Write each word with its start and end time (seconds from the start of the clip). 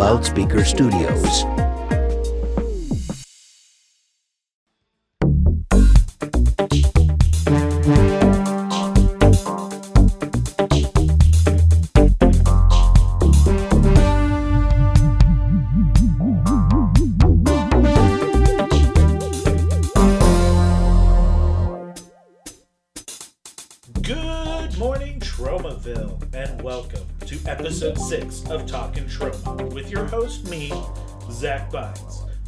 Loudspeaker 0.00 0.64
Studios. 0.64 1.59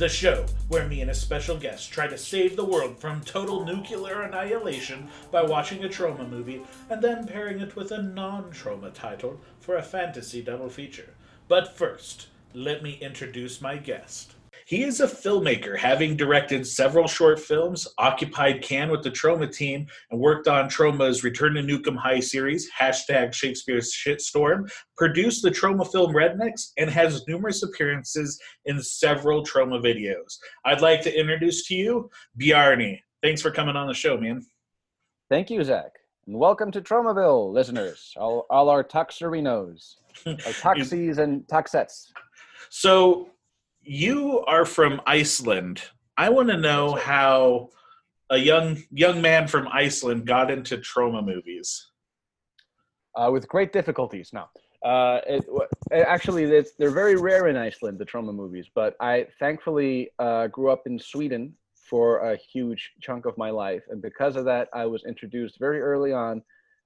The 0.02 0.08
show 0.08 0.46
where 0.66 0.88
me 0.88 1.00
and 1.00 1.12
a 1.12 1.14
special 1.14 1.56
guest 1.56 1.92
try 1.92 2.08
to 2.08 2.18
save 2.18 2.56
the 2.56 2.64
world 2.64 2.98
from 2.98 3.20
total 3.20 3.64
nuclear 3.64 4.22
annihilation 4.22 5.06
by 5.30 5.42
watching 5.42 5.84
a 5.84 5.88
Troma 5.88 6.28
movie 6.28 6.60
and 6.90 7.00
then 7.00 7.24
pairing 7.24 7.60
it 7.60 7.76
with 7.76 7.92
a 7.92 8.02
non 8.02 8.50
Troma 8.50 8.92
title 8.92 9.38
for 9.60 9.76
a 9.76 9.82
fantasy 9.84 10.42
double 10.42 10.70
feature. 10.70 11.14
But 11.46 11.76
first, 11.76 12.26
let 12.52 12.82
me 12.82 12.98
introduce 13.00 13.60
my 13.60 13.76
guest. 13.76 14.32
He 14.72 14.84
is 14.84 15.00
a 15.00 15.06
filmmaker, 15.06 15.76
having 15.76 16.16
directed 16.16 16.66
several 16.66 17.06
short 17.06 17.38
films, 17.38 17.86
occupied 17.98 18.62
Cannes 18.62 18.90
with 18.90 19.02
the 19.02 19.10
Troma 19.10 19.54
team, 19.54 19.86
and 20.10 20.18
worked 20.18 20.48
on 20.48 20.70
Troma's 20.70 21.22
Return 21.22 21.52
to 21.56 21.62
Nukem 21.62 21.94
High 21.94 22.20
series, 22.20 22.70
hashtag 22.72 23.34
Shakespeare's 23.34 23.92
Shitstorm, 23.92 24.72
produced 24.96 25.42
the 25.42 25.50
Troma 25.50 25.86
film 25.92 26.14
Rednecks, 26.14 26.70
and 26.78 26.88
has 26.88 27.22
numerous 27.28 27.62
appearances 27.62 28.40
in 28.64 28.82
several 28.82 29.44
Troma 29.44 29.78
videos. 29.78 30.38
I'd 30.64 30.80
like 30.80 31.02
to 31.02 31.14
introduce 31.14 31.66
to 31.66 31.74
you 31.74 32.08
Bjarni. 32.40 32.98
Thanks 33.22 33.42
for 33.42 33.50
coming 33.50 33.76
on 33.76 33.88
the 33.88 33.92
show, 33.92 34.16
man. 34.16 34.40
Thank 35.28 35.50
you, 35.50 35.62
Zach. 35.64 35.92
And 36.26 36.38
welcome 36.38 36.70
to 36.70 36.80
Tromaville, 36.80 37.52
listeners, 37.52 38.14
all, 38.16 38.46
all 38.48 38.70
our 38.70 38.82
Tuxerinos, 38.82 39.96
our 40.26 40.32
Tuxies 40.34 41.18
and 41.18 41.46
Tuxettes. 41.46 42.06
So, 42.70 43.28
you 43.82 44.40
are 44.46 44.64
from 44.64 45.00
Iceland. 45.06 45.82
I 46.16 46.28
want 46.28 46.48
to 46.50 46.56
know 46.56 46.94
how 46.94 47.70
a 48.30 48.36
young 48.36 48.82
young 48.90 49.20
man 49.20 49.46
from 49.48 49.68
Iceland 49.68 50.26
got 50.26 50.50
into 50.50 50.78
Troma 50.78 51.24
movies. 51.24 51.90
Uh, 53.14 53.30
with 53.30 53.46
great 53.48 53.72
difficulties. 53.72 54.30
No. 54.32 54.46
Uh, 54.82 55.20
it, 55.26 55.44
actually, 55.92 56.44
it's, 56.44 56.72
they're 56.78 56.90
very 56.90 57.14
rare 57.14 57.48
in 57.48 57.56
Iceland, 57.56 57.98
the 57.98 58.06
Troma 58.06 58.34
movies, 58.34 58.66
but 58.74 58.96
I 59.00 59.26
thankfully 59.38 60.10
uh, 60.18 60.48
grew 60.48 60.70
up 60.70 60.82
in 60.86 60.98
Sweden 60.98 61.54
for 61.88 62.18
a 62.20 62.36
huge 62.36 62.90
chunk 63.00 63.26
of 63.26 63.36
my 63.36 63.50
life. 63.50 63.82
And 63.90 64.00
because 64.00 64.34
of 64.34 64.44
that, 64.46 64.68
I 64.72 64.86
was 64.86 65.04
introduced 65.04 65.58
very 65.60 65.80
early 65.80 66.12
on 66.12 66.42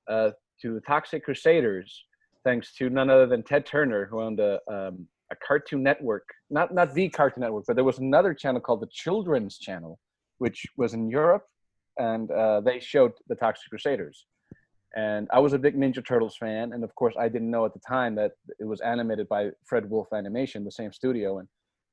uh, 0.08 0.31
to 0.62 0.81
Toxic 0.81 1.25
Crusaders, 1.25 2.05
thanks 2.44 2.75
to 2.75 2.91
none 2.91 3.08
other 3.08 3.27
than 3.27 3.42
Ted 3.42 3.64
Turner, 3.64 4.06
who 4.06 4.20
owned 4.20 4.41
a, 4.41 4.60
um, 4.69 5.06
a 5.32 5.36
Cartoon 5.46 5.82
Network, 5.82 6.24
not, 6.50 6.72
not 6.72 6.94
the 6.94 7.08
Cartoon 7.08 7.42
Network, 7.42 7.64
but 7.66 7.77
there 7.77 7.84
was 7.84 7.98
another 7.98 8.34
channel 8.34 8.60
called 8.60 8.80
the 8.80 8.88
Children's 8.91 9.58
Channel, 9.58 9.98
which 10.38 10.66
was 10.77 10.94
in 10.94 11.10
Europe, 11.10 11.44
and 11.98 12.30
uh, 12.30 12.60
they 12.60 12.78
showed 12.78 13.12
the 13.28 13.34
Toxic 13.34 13.69
Crusaders 13.70 14.27
and 14.97 15.28
I 15.30 15.38
was 15.41 15.52
a 15.52 15.58
big 15.58 15.77
Ninja 15.77 16.04
Turtles 16.04 16.36
fan, 16.38 16.72
and 16.72 16.82
of 16.82 16.94
course, 16.94 17.14
I 17.19 17.28
didn't 17.28 17.50
know 17.50 17.66
at 17.66 17.74
the 17.74 17.80
time 17.86 18.14
that 18.14 18.32
it 18.58 18.64
was 18.64 18.80
animated 18.80 19.28
by 19.28 19.50
Fred 19.66 19.88
Wolf 19.88 20.08
Animation, 20.12 20.64
the 20.64 20.70
same 20.70 20.92
studio, 20.92 21.38
and 21.38 21.48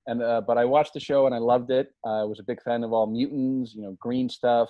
and 0.08 0.22
uh, 0.22 0.42
but 0.46 0.58
I 0.58 0.66
watched 0.66 0.94
the 0.94 1.00
show 1.00 1.26
and 1.26 1.36
I 1.36 1.38
loved 1.38 1.70
it. 1.72 1.88
I 2.06 2.24
was 2.24 2.40
a 2.40 2.44
big 2.44 2.62
fan 2.62 2.84
of 2.84 2.92
all 2.92 3.08
mutants, 3.08 3.74
you 3.74 3.82
know, 3.84 3.96
green 4.00 4.28
stuff, 4.28 4.70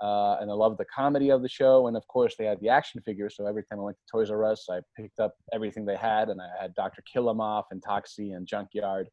uh, 0.00 0.38
and 0.40 0.50
I 0.50 0.54
loved 0.54 0.78
the 0.78 0.86
comedy 0.86 1.30
of 1.30 1.42
the 1.42 1.48
show, 1.48 1.86
and 1.86 1.96
of 1.96 2.06
course, 2.08 2.34
they 2.38 2.44
had 2.44 2.60
the 2.60 2.68
action 2.68 3.00
figures. 3.02 3.36
So 3.36 3.46
every 3.46 3.64
time 3.64 3.78
I 3.80 3.82
went 3.82 3.96
to 3.98 4.10
Toys 4.10 4.30
R 4.30 4.44
Us, 4.44 4.66
I 4.70 4.80
picked 4.96 5.20
up 5.20 5.34
everything 5.52 5.84
they 5.84 5.96
had, 5.96 6.28
and 6.28 6.40
I 6.40 6.48
had 6.60 6.74
Doctor 6.74 7.02
Killemoff 7.14 7.64
and 7.70 7.82
Toxie 7.82 8.34
and 8.36 8.46
Junkyard. 8.46 9.08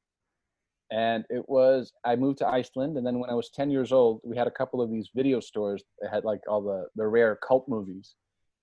And 0.91 1.25
it 1.29 1.47
was 1.49 1.91
I 2.05 2.15
moved 2.15 2.37
to 2.39 2.47
Iceland, 2.47 2.97
and 2.97 3.05
then 3.05 3.19
when 3.19 3.29
I 3.29 3.33
was 3.33 3.49
10 3.49 3.69
years 3.69 3.91
old, 3.91 4.21
we 4.23 4.37
had 4.37 4.47
a 4.47 4.51
couple 4.51 4.81
of 4.81 4.89
these 4.89 5.09
video 5.13 5.39
stores 5.39 5.83
that 5.99 6.11
had 6.11 6.23
like 6.23 6.39
all 6.47 6.61
the 6.61 6.87
the 6.95 7.07
rare 7.07 7.37
cult 7.45 7.67
movies 7.67 8.15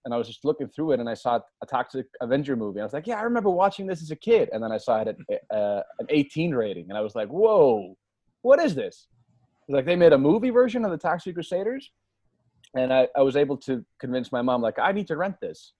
and 0.04 0.12
I 0.12 0.18
was 0.18 0.26
just 0.26 0.44
looking 0.44 0.68
through 0.68 0.92
it 0.92 1.00
and 1.00 1.08
I 1.08 1.14
saw 1.14 1.41
a 1.62 1.66
Toxic 1.66 2.06
Avenger 2.20 2.56
movie. 2.56 2.80
I 2.80 2.84
was 2.84 2.92
like, 2.92 3.06
yeah, 3.06 3.18
I 3.18 3.22
remember 3.22 3.50
watching 3.50 3.86
this 3.86 4.02
as 4.02 4.10
a 4.10 4.16
kid. 4.16 4.50
And 4.52 4.62
then 4.62 4.70
I 4.70 4.76
saw 4.76 5.00
it 5.00 5.08
at 5.08 5.56
uh, 5.56 5.82
an 5.98 6.06
18 6.10 6.54
rating 6.54 6.86
and 6.91 6.98
I 6.98 7.00
was 7.00 7.14
like, 7.14 7.28
whoa, 7.28 7.96
what 8.42 8.60
is 8.60 8.74
this? 8.74 9.06
Like 9.68 9.86
they 9.86 9.96
made 9.96 10.12
a 10.12 10.18
movie 10.18 10.50
version 10.50 10.84
of 10.84 10.91
the 10.91 10.98
Toxic 10.98 11.34
Crusaders. 11.34 11.91
And 12.76 12.92
I, 12.92 13.08
I 13.16 13.22
was 13.22 13.36
able 13.36 13.56
to 13.58 13.84
convince 14.00 14.32
my 14.32 14.42
mom, 14.42 14.62
like, 14.62 14.78
I 14.78 14.92
need 14.92 15.06
to 15.08 15.16
rent 15.16 15.40
this. 15.40 15.72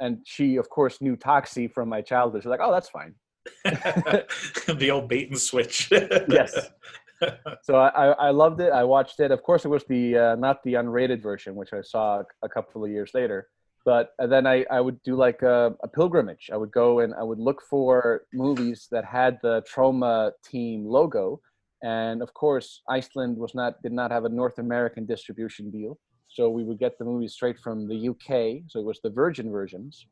And 0.00 0.18
she, 0.24 0.56
of 0.56 0.68
course, 0.68 1.00
knew 1.00 1.16
Toxie 1.16 1.72
from 1.72 1.88
my 1.88 2.02
childhood. 2.02 2.42
She's 2.42 2.50
like, 2.50 2.60
oh, 2.62 2.72
that's 2.72 2.88
fine. 2.88 3.14
the 3.64 4.90
old 4.92 5.08
bait 5.08 5.30
and 5.30 5.38
switch. 5.38 5.90
yes. 5.90 6.54
So 7.62 7.76
I, 7.76 8.08
I, 8.08 8.30
loved 8.30 8.60
it. 8.60 8.70
I 8.70 8.84
watched 8.84 9.18
it. 9.18 9.30
Of 9.30 9.42
course, 9.42 9.64
it 9.64 9.68
was 9.68 9.84
the 9.84 10.18
uh, 10.18 10.34
not 10.34 10.62
the 10.62 10.74
unrated 10.74 11.22
version, 11.22 11.54
which 11.54 11.72
I 11.72 11.80
saw 11.80 12.22
a 12.42 12.48
couple 12.50 12.84
of 12.84 12.90
years 12.90 13.12
later 13.14 13.48
but 13.84 14.12
then 14.18 14.46
I, 14.46 14.64
I 14.70 14.80
would 14.80 15.02
do 15.02 15.14
like 15.14 15.42
a, 15.42 15.74
a, 15.82 15.88
pilgrimage. 15.88 16.50
I 16.52 16.56
would 16.56 16.72
go 16.72 17.00
and 17.00 17.14
I 17.14 17.22
would 17.22 17.38
look 17.38 17.62
for 17.62 18.22
movies 18.32 18.88
that 18.90 19.04
had 19.04 19.38
the 19.42 19.62
Troma 19.62 20.32
team 20.44 20.86
logo. 20.86 21.40
And 21.82 22.22
of 22.22 22.32
course, 22.32 22.80
Iceland 22.88 23.36
was 23.36 23.54
not 23.54 23.82
did 23.82 23.92
not 23.92 24.10
have 24.10 24.24
a 24.24 24.28
North 24.28 24.58
American 24.58 25.04
distribution 25.04 25.70
deal, 25.70 25.98
so 26.34 26.50
we 26.50 26.64
would 26.64 26.80
get 26.80 26.98
the 26.98 27.04
movies 27.04 27.32
straight 27.32 27.58
from 27.60 27.86
the 27.86 28.08
UK. 28.08 28.64
So 28.68 28.80
it 28.80 28.84
was 28.84 29.00
the 29.00 29.10
Virgin 29.10 29.52
versions, 29.52 30.06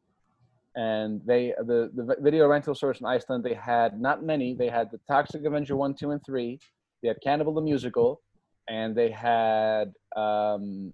and 0.76 1.20
they 1.26 1.52
the 1.58 1.90
the 1.94 2.16
video 2.20 2.46
rental 2.46 2.76
stores 2.76 3.00
in 3.00 3.06
Iceland 3.06 3.42
they 3.44 3.54
had 3.54 4.00
not 4.00 4.22
many. 4.22 4.54
They 4.54 4.68
had 4.68 4.90
the 4.92 5.00
Toxic 5.08 5.44
Avenger 5.44 5.74
one, 5.74 5.94
two, 5.94 6.12
and 6.12 6.24
three. 6.24 6.60
They 7.02 7.08
had 7.08 7.18
Cannibal 7.24 7.52
the 7.52 7.60
musical, 7.60 8.22
and 8.68 8.94
they 8.94 9.10
had 9.10 9.92
um, 10.14 10.92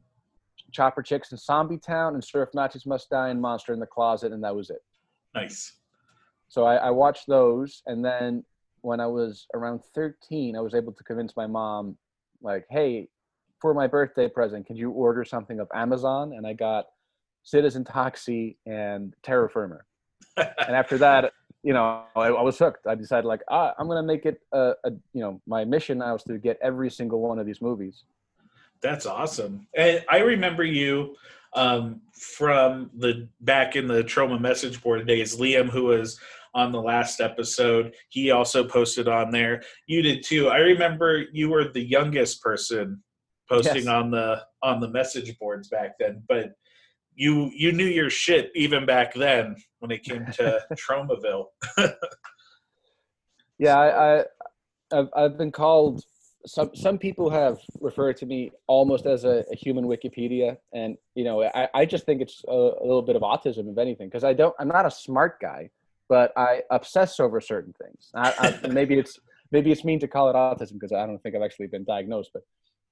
Chopper 0.72 1.02
Chicks 1.02 1.30
and 1.30 1.38
Zombie 1.38 1.76
Town 1.76 2.14
and 2.14 2.24
Surf 2.24 2.48
Nazis 2.54 2.86
Must 2.86 3.08
Die 3.10 3.28
and 3.28 3.40
Monster 3.40 3.74
in 3.74 3.80
the 3.80 3.86
Closet, 3.86 4.32
and 4.32 4.42
that 4.42 4.56
was 4.56 4.70
it. 4.70 4.82
Nice. 5.34 5.74
So 6.48 6.64
I, 6.64 6.76
I, 6.76 6.90
watched 6.90 7.26
those, 7.26 7.82
and 7.84 8.02
then 8.02 8.42
when 8.80 9.00
I 9.00 9.06
was 9.06 9.46
around 9.52 9.80
13, 9.94 10.56
I 10.56 10.60
was 10.60 10.74
able 10.74 10.94
to 10.94 11.04
convince 11.04 11.36
my 11.36 11.46
mom, 11.46 11.98
like, 12.40 12.64
hey, 12.70 13.08
for 13.60 13.74
my 13.74 13.86
birthday 13.86 14.28
present, 14.28 14.66
can 14.66 14.76
you 14.76 14.90
order 14.90 15.24
something 15.24 15.60
of 15.60 15.68
Amazon? 15.74 16.32
And 16.34 16.46
I 16.46 16.52
got 16.52 16.86
Citizen 17.42 17.84
Toxie 17.84 18.56
and 18.66 19.14
Terror 19.22 19.48
Firmer. 19.48 19.84
and 20.36 20.46
after 20.76 20.98
that, 20.98 21.32
you 21.62 21.72
know, 21.72 22.04
I, 22.14 22.28
I, 22.28 22.42
was 22.42 22.58
hooked. 22.58 22.86
I 22.86 22.94
decided, 22.94 23.26
like, 23.26 23.42
ah, 23.48 23.74
I'm 23.78 23.88
gonna 23.88 24.02
make 24.02 24.26
it 24.26 24.40
a, 24.52 24.74
a, 24.84 24.90
you 25.12 25.20
know, 25.20 25.40
my 25.46 25.64
mission 25.64 25.98
now 25.98 26.14
is 26.14 26.22
to 26.24 26.38
get 26.38 26.58
every 26.62 26.90
single 26.90 27.20
one 27.20 27.38
of 27.38 27.46
these 27.46 27.60
movies. 27.60 28.04
That's 28.80 29.06
awesome. 29.06 29.66
And 29.76 30.04
I 30.08 30.18
remember 30.18 30.62
you 30.62 31.16
um, 31.54 32.00
from 32.12 32.90
the 32.96 33.28
back 33.40 33.74
in 33.74 33.88
the 33.88 34.04
Troma 34.04 34.40
message 34.40 34.80
board 34.82 35.06
days. 35.06 35.36
Liam, 35.36 35.68
who 35.68 35.84
was 35.84 36.20
on 36.54 36.70
the 36.70 36.80
last 36.80 37.20
episode, 37.20 37.94
he 38.08 38.30
also 38.30 38.64
posted 38.64 39.08
on 39.08 39.30
there. 39.32 39.62
You 39.86 40.02
did 40.02 40.22
too. 40.22 40.48
I 40.48 40.58
remember 40.58 41.24
you 41.32 41.50
were 41.50 41.68
the 41.68 41.82
youngest 41.82 42.40
person 42.40 43.02
posting 43.48 43.84
yes. 43.84 43.88
on 43.88 44.10
the 44.10 44.42
on 44.62 44.80
the 44.80 44.88
message 44.88 45.38
boards 45.38 45.68
back 45.68 45.98
then, 45.98 46.22
but 46.28 46.54
you 47.14 47.50
you 47.54 47.72
knew 47.72 47.86
your 47.86 48.10
shit 48.10 48.50
even 48.54 48.86
back 48.86 49.14
then 49.14 49.56
when 49.80 49.90
it 49.90 50.02
came 50.02 50.26
to 50.26 50.60
Tromaville. 50.72 51.46
yeah, 53.58 53.78
I, 53.78 54.20
I 54.20 54.24
I've, 54.92 55.08
I've 55.14 55.38
been 55.38 55.52
called 55.52 56.02
some 56.46 56.70
some 56.74 56.98
people 56.98 57.30
have 57.30 57.58
referred 57.80 58.16
to 58.18 58.26
me 58.26 58.52
almost 58.66 59.06
as 59.06 59.24
a, 59.24 59.44
a 59.50 59.56
human 59.56 59.84
Wikipedia, 59.84 60.56
and 60.72 60.96
you 61.14 61.24
know, 61.24 61.42
I, 61.42 61.68
I 61.74 61.84
just 61.84 62.06
think 62.06 62.22
it's 62.22 62.42
a, 62.48 62.52
a 62.52 62.84
little 62.84 63.02
bit 63.02 63.16
of 63.16 63.22
autism, 63.22 63.70
if 63.70 63.78
anything, 63.78 64.08
because 64.08 64.24
I 64.24 64.32
don't. 64.32 64.54
I'm 64.58 64.68
not 64.68 64.86
a 64.86 64.90
smart 64.90 65.40
guy, 65.40 65.70
but 66.08 66.32
I 66.36 66.62
obsess 66.70 67.20
over 67.20 67.40
certain 67.40 67.74
things. 67.82 68.10
I, 68.14 68.58
I, 68.64 68.68
maybe 68.68 68.98
it's 68.98 69.18
maybe 69.50 69.72
it's 69.72 69.84
mean 69.84 70.00
to 70.00 70.08
call 70.08 70.30
it 70.30 70.34
autism 70.34 70.74
because 70.74 70.92
I 70.92 71.06
don't 71.06 71.22
think 71.22 71.34
I've 71.34 71.42
actually 71.42 71.68
been 71.68 71.84
diagnosed, 71.84 72.30
but. 72.32 72.42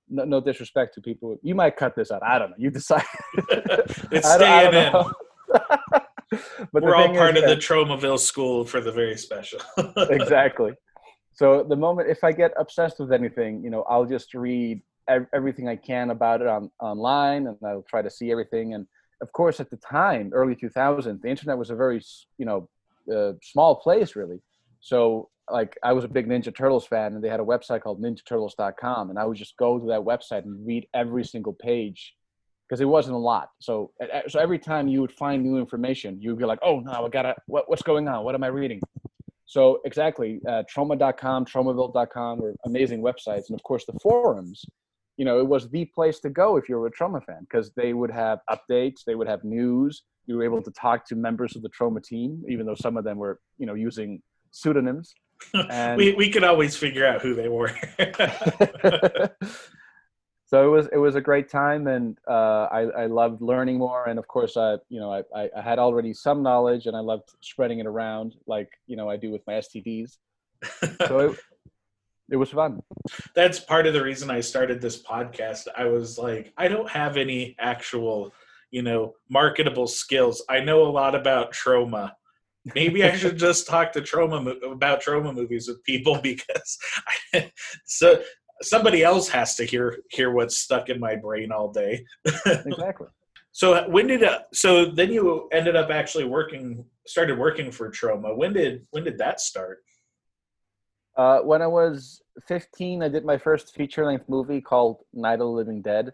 No, 0.08 0.24
no 0.24 0.40
disrespect 0.40 0.94
to 0.94 1.00
people. 1.00 1.38
You 1.42 1.54
might 1.54 1.76
cut 1.76 1.96
this 1.96 2.10
out. 2.10 2.22
I 2.22 2.38
don't 2.38 2.50
know. 2.50 2.56
You 2.58 2.70
decide. 2.70 3.04
it's 4.10 4.32
staying 4.32 4.74
in. 4.74 4.92
but 6.72 6.82
we're 6.82 6.94
all 6.94 7.14
part 7.14 7.36
of 7.36 7.42
that, 7.44 7.48
the 7.48 7.56
Tromaville 7.56 8.18
School 8.18 8.64
for 8.64 8.80
the 8.80 8.92
very 8.92 9.16
special. 9.16 9.60
exactly 10.10 10.72
so 11.36 11.62
the 11.62 11.76
moment 11.76 12.08
if 12.08 12.24
i 12.24 12.32
get 12.32 12.52
obsessed 12.58 12.98
with 12.98 13.12
anything 13.12 13.62
you 13.62 13.70
know 13.70 13.82
i'll 13.82 14.06
just 14.06 14.34
read 14.34 14.80
ev- 15.08 15.26
everything 15.34 15.68
i 15.68 15.76
can 15.76 16.10
about 16.10 16.40
it 16.40 16.48
on 16.48 16.70
online 16.80 17.46
and 17.46 17.56
i'll 17.64 17.84
try 17.88 18.02
to 18.02 18.10
see 18.10 18.32
everything 18.32 18.74
and 18.74 18.86
of 19.20 19.30
course 19.32 19.60
at 19.60 19.70
the 19.70 19.76
time 19.76 20.30
early 20.32 20.56
2000s 20.56 21.20
the 21.20 21.28
internet 21.28 21.56
was 21.56 21.70
a 21.70 21.76
very 21.76 22.02
you 22.38 22.46
know 22.46 22.68
uh, 23.14 23.32
small 23.42 23.76
place 23.76 24.16
really 24.16 24.40
So 24.80 25.28
like 25.50 25.76
I 25.82 25.92
was 25.92 26.04
a 26.04 26.08
big 26.08 26.28
Ninja 26.28 26.54
Turtles 26.54 26.86
fan, 26.86 27.14
and 27.14 27.22
they 27.22 27.28
had 27.28 27.40
a 27.40 27.44
website 27.44 27.82
called 27.82 28.02
NinjaTurtles.com, 28.02 29.10
and 29.10 29.18
I 29.18 29.24
would 29.24 29.36
just 29.36 29.56
go 29.56 29.78
to 29.78 29.86
that 29.86 30.00
website 30.00 30.44
and 30.44 30.66
read 30.66 30.86
every 30.94 31.24
single 31.24 31.52
page 31.52 32.14
because 32.68 32.80
it 32.80 32.86
wasn't 32.86 33.14
a 33.14 33.18
lot. 33.18 33.50
So 33.60 33.92
so 34.28 34.40
every 34.40 34.58
time 34.58 34.88
you 34.88 35.00
would 35.00 35.12
find 35.12 35.42
new 35.42 35.58
information, 35.58 36.20
you'd 36.20 36.38
be 36.38 36.44
like, 36.44 36.58
oh 36.62 36.80
no, 36.80 36.92
I 36.92 37.08
gotta 37.08 37.34
what, 37.46 37.68
what's 37.68 37.82
going 37.82 38.08
on? 38.08 38.24
What 38.24 38.34
am 38.34 38.42
I 38.42 38.48
reading? 38.48 38.80
So 39.46 39.80
exactly, 39.84 40.40
uh, 40.48 40.64
Troma.com, 40.74 41.44
Tromaville.com 41.44 42.38
were 42.38 42.54
amazing 42.64 43.00
websites, 43.00 43.48
and 43.48 43.58
of 43.58 43.62
course 43.62 43.84
the 43.86 43.98
forums. 44.00 44.64
You 45.16 45.24
know, 45.24 45.38
it 45.38 45.46
was 45.46 45.70
the 45.70 45.86
place 45.86 46.18
to 46.20 46.30
go 46.30 46.56
if 46.56 46.68
you 46.68 46.76
were 46.76 46.88
a 46.88 46.90
Troma 46.90 47.24
fan 47.24 47.46
because 47.48 47.70
they 47.74 47.94
would 47.94 48.10
have 48.10 48.40
updates, 48.50 49.04
they 49.06 49.14
would 49.14 49.28
have 49.28 49.44
news. 49.44 50.02
You 50.26 50.36
were 50.36 50.44
able 50.44 50.60
to 50.60 50.70
talk 50.72 51.06
to 51.08 51.14
members 51.14 51.56
of 51.56 51.62
the 51.62 51.70
Troma 51.70 52.02
team, 52.02 52.42
even 52.48 52.66
though 52.66 52.74
some 52.74 52.96
of 52.96 53.04
them 53.04 53.16
were, 53.16 53.40
you 53.56 53.64
know, 53.64 53.74
using 53.74 54.20
pseudonyms. 54.50 55.14
And 55.70 55.96
we 55.96 56.14
we 56.14 56.30
could 56.30 56.44
always 56.44 56.76
figure 56.76 57.06
out 57.06 57.22
who 57.22 57.34
they 57.34 57.48
were. 57.48 57.68
so 60.46 60.66
it 60.66 60.70
was 60.70 60.88
it 60.92 60.98
was 60.98 61.14
a 61.14 61.20
great 61.20 61.48
time, 61.48 61.86
and 61.86 62.18
uh, 62.28 62.68
I 62.70 62.80
I 62.80 63.06
loved 63.06 63.40
learning 63.42 63.78
more. 63.78 64.08
And 64.08 64.18
of 64.18 64.28
course, 64.28 64.56
I 64.56 64.76
you 64.88 65.00
know 65.00 65.12
I 65.12 65.48
I 65.56 65.62
had 65.62 65.78
already 65.78 66.12
some 66.12 66.42
knowledge, 66.42 66.86
and 66.86 66.96
I 66.96 67.00
loved 67.00 67.30
spreading 67.40 67.78
it 67.78 67.86
around, 67.86 68.34
like 68.46 68.68
you 68.86 68.96
know 68.96 69.08
I 69.08 69.16
do 69.16 69.30
with 69.30 69.46
my 69.46 69.54
STDs. 69.54 70.18
So 71.06 71.18
it, 71.18 71.38
it 72.30 72.36
was 72.36 72.50
fun. 72.50 72.82
That's 73.34 73.60
part 73.60 73.86
of 73.86 73.94
the 73.94 74.02
reason 74.02 74.30
I 74.30 74.40
started 74.40 74.80
this 74.80 75.02
podcast. 75.02 75.68
I 75.76 75.84
was 75.84 76.18
like, 76.18 76.52
I 76.56 76.68
don't 76.68 76.88
have 76.90 77.16
any 77.16 77.54
actual, 77.58 78.34
you 78.70 78.82
know, 78.82 79.14
marketable 79.28 79.86
skills. 79.86 80.42
I 80.48 80.60
know 80.60 80.82
a 80.82 80.90
lot 80.90 81.14
about 81.14 81.52
Troma 81.52 82.12
maybe 82.74 83.04
I 83.04 83.16
should 83.16 83.36
just 83.36 83.66
talk 83.66 83.92
to 83.92 84.00
Troma 84.00 84.56
about 84.70 85.02
Troma 85.02 85.34
movies 85.34 85.68
with 85.68 85.82
people 85.84 86.20
because 86.22 86.78
I, 87.34 87.50
so 87.86 88.22
somebody 88.62 89.02
else 89.02 89.28
has 89.28 89.54
to 89.56 89.64
hear 89.64 89.98
hear 90.10 90.32
what's 90.32 90.58
stuck 90.58 90.88
in 90.88 90.98
my 90.98 91.16
brain 91.16 91.52
all 91.52 91.70
day. 91.70 92.04
exactly. 92.46 93.08
So 93.52 93.88
when 93.88 94.06
did 94.06 94.22
uh, 94.22 94.40
so 94.52 94.86
then 94.86 95.12
you 95.12 95.48
ended 95.52 95.76
up 95.76 95.90
actually 95.90 96.24
working 96.24 96.84
started 97.06 97.38
working 97.38 97.70
for 97.70 97.90
Troma. 97.90 98.36
When 98.36 98.52
did 98.52 98.86
when 98.90 99.04
did 99.04 99.18
that 99.18 99.40
start? 99.40 99.78
Uh, 101.16 101.40
when 101.40 101.62
I 101.62 101.66
was 101.66 102.20
15, 102.46 103.02
I 103.02 103.08
did 103.08 103.24
my 103.24 103.38
first 103.38 103.74
feature 103.74 104.04
length 104.04 104.28
movie 104.28 104.60
called 104.60 104.98
Night 105.14 105.34
of 105.34 105.38
the 105.38 105.46
Living 105.46 105.80
Dead 105.80 106.12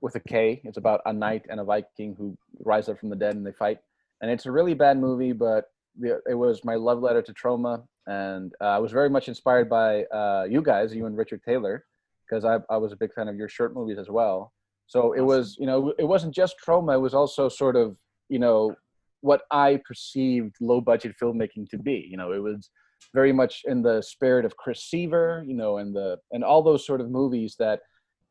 with 0.00 0.14
a 0.14 0.20
K. 0.20 0.62
It's 0.64 0.78
about 0.78 1.02
a 1.04 1.12
knight 1.12 1.44
and 1.50 1.60
a 1.60 1.64
Viking 1.64 2.14
who 2.16 2.34
rise 2.60 2.88
up 2.88 2.98
from 2.98 3.10
the 3.10 3.16
dead 3.16 3.36
and 3.36 3.46
they 3.46 3.52
fight. 3.52 3.78
And 4.22 4.30
it's 4.30 4.46
a 4.46 4.50
really 4.50 4.72
bad 4.72 4.98
movie, 4.98 5.32
but 5.32 5.66
it 6.02 6.34
was 6.34 6.64
my 6.64 6.74
love 6.74 7.00
letter 7.00 7.22
to 7.22 7.32
Troma, 7.34 7.82
and 8.06 8.52
uh, 8.60 8.64
I 8.64 8.78
was 8.78 8.92
very 8.92 9.10
much 9.10 9.28
inspired 9.28 9.68
by 9.68 10.04
uh, 10.04 10.46
you 10.48 10.62
guys, 10.62 10.94
you 10.94 11.06
and 11.06 11.16
Richard 11.16 11.42
Taylor, 11.42 11.84
because 12.28 12.44
I, 12.44 12.58
I 12.70 12.76
was 12.76 12.92
a 12.92 12.96
big 12.96 13.12
fan 13.14 13.28
of 13.28 13.36
your 13.36 13.48
short 13.48 13.74
movies 13.74 13.98
as 13.98 14.08
well. 14.08 14.52
So 14.86 15.12
it 15.12 15.20
was, 15.20 15.56
you 15.58 15.66
know, 15.66 15.92
it 15.98 16.04
wasn't 16.04 16.34
just 16.34 16.56
Troma; 16.64 16.94
it 16.94 17.00
was 17.00 17.14
also 17.14 17.48
sort 17.48 17.76
of, 17.76 17.96
you 18.28 18.38
know, 18.38 18.74
what 19.20 19.42
I 19.50 19.80
perceived 19.86 20.56
low 20.60 20.80
budget 20.80 21.16
filmmaking 21.20 21.68
to 21.70 21.78
be. 21.78 22.06
You 22.10 22.16
know, 22.16 22.32
it 22.32 22.42
was 22.42 22.70
very 23.14 23.32
much 23.32 23.62
in 23.64 23.82
the 23.82 24.02
spirit 24.02 24.44
of 24.44 24.56
Chris 24.56 24.84
Seaver, 24.84 25.44
you 25.46 25.54
know, 25.54 25.78
and 25.78 25.94
the 25.94 26.18
and 26.32 26.44
all 26.44 26.62
those 26.62 26.86
sort 26.86 27.00
of 27.00 27.10
movies 27.10 27.56
that 27.58 27.80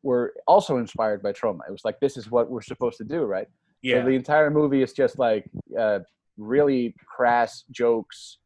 were 0.02 0.34
also 0.46 0.78
inspired 0.78 1.22
by 1.22 1.32
Troma. 1.32 1.60
It 1.68 1.72
was 1.72 1.84
like 1.84 2.00
this 2.00 2.16
is 2.16 2.30
what 2.30 2.50
we're 2.50 2.62
supposed 2.62 2.98
to 2.98 3.04
do, 3.04 3.22
right? 3.22 3.48
Yeah. 3.82 4.00
So 4.00 4.06
the 4.06 4.16
entire 4.16 4.50
movie 4.50 4.82
is 4.82 4.92
just 4.92 5.18
like 5.18 5.48
uh, 5.78 6.00
really 6.38 6.94
crass 7.06 7.64
jokes 7.70 8.38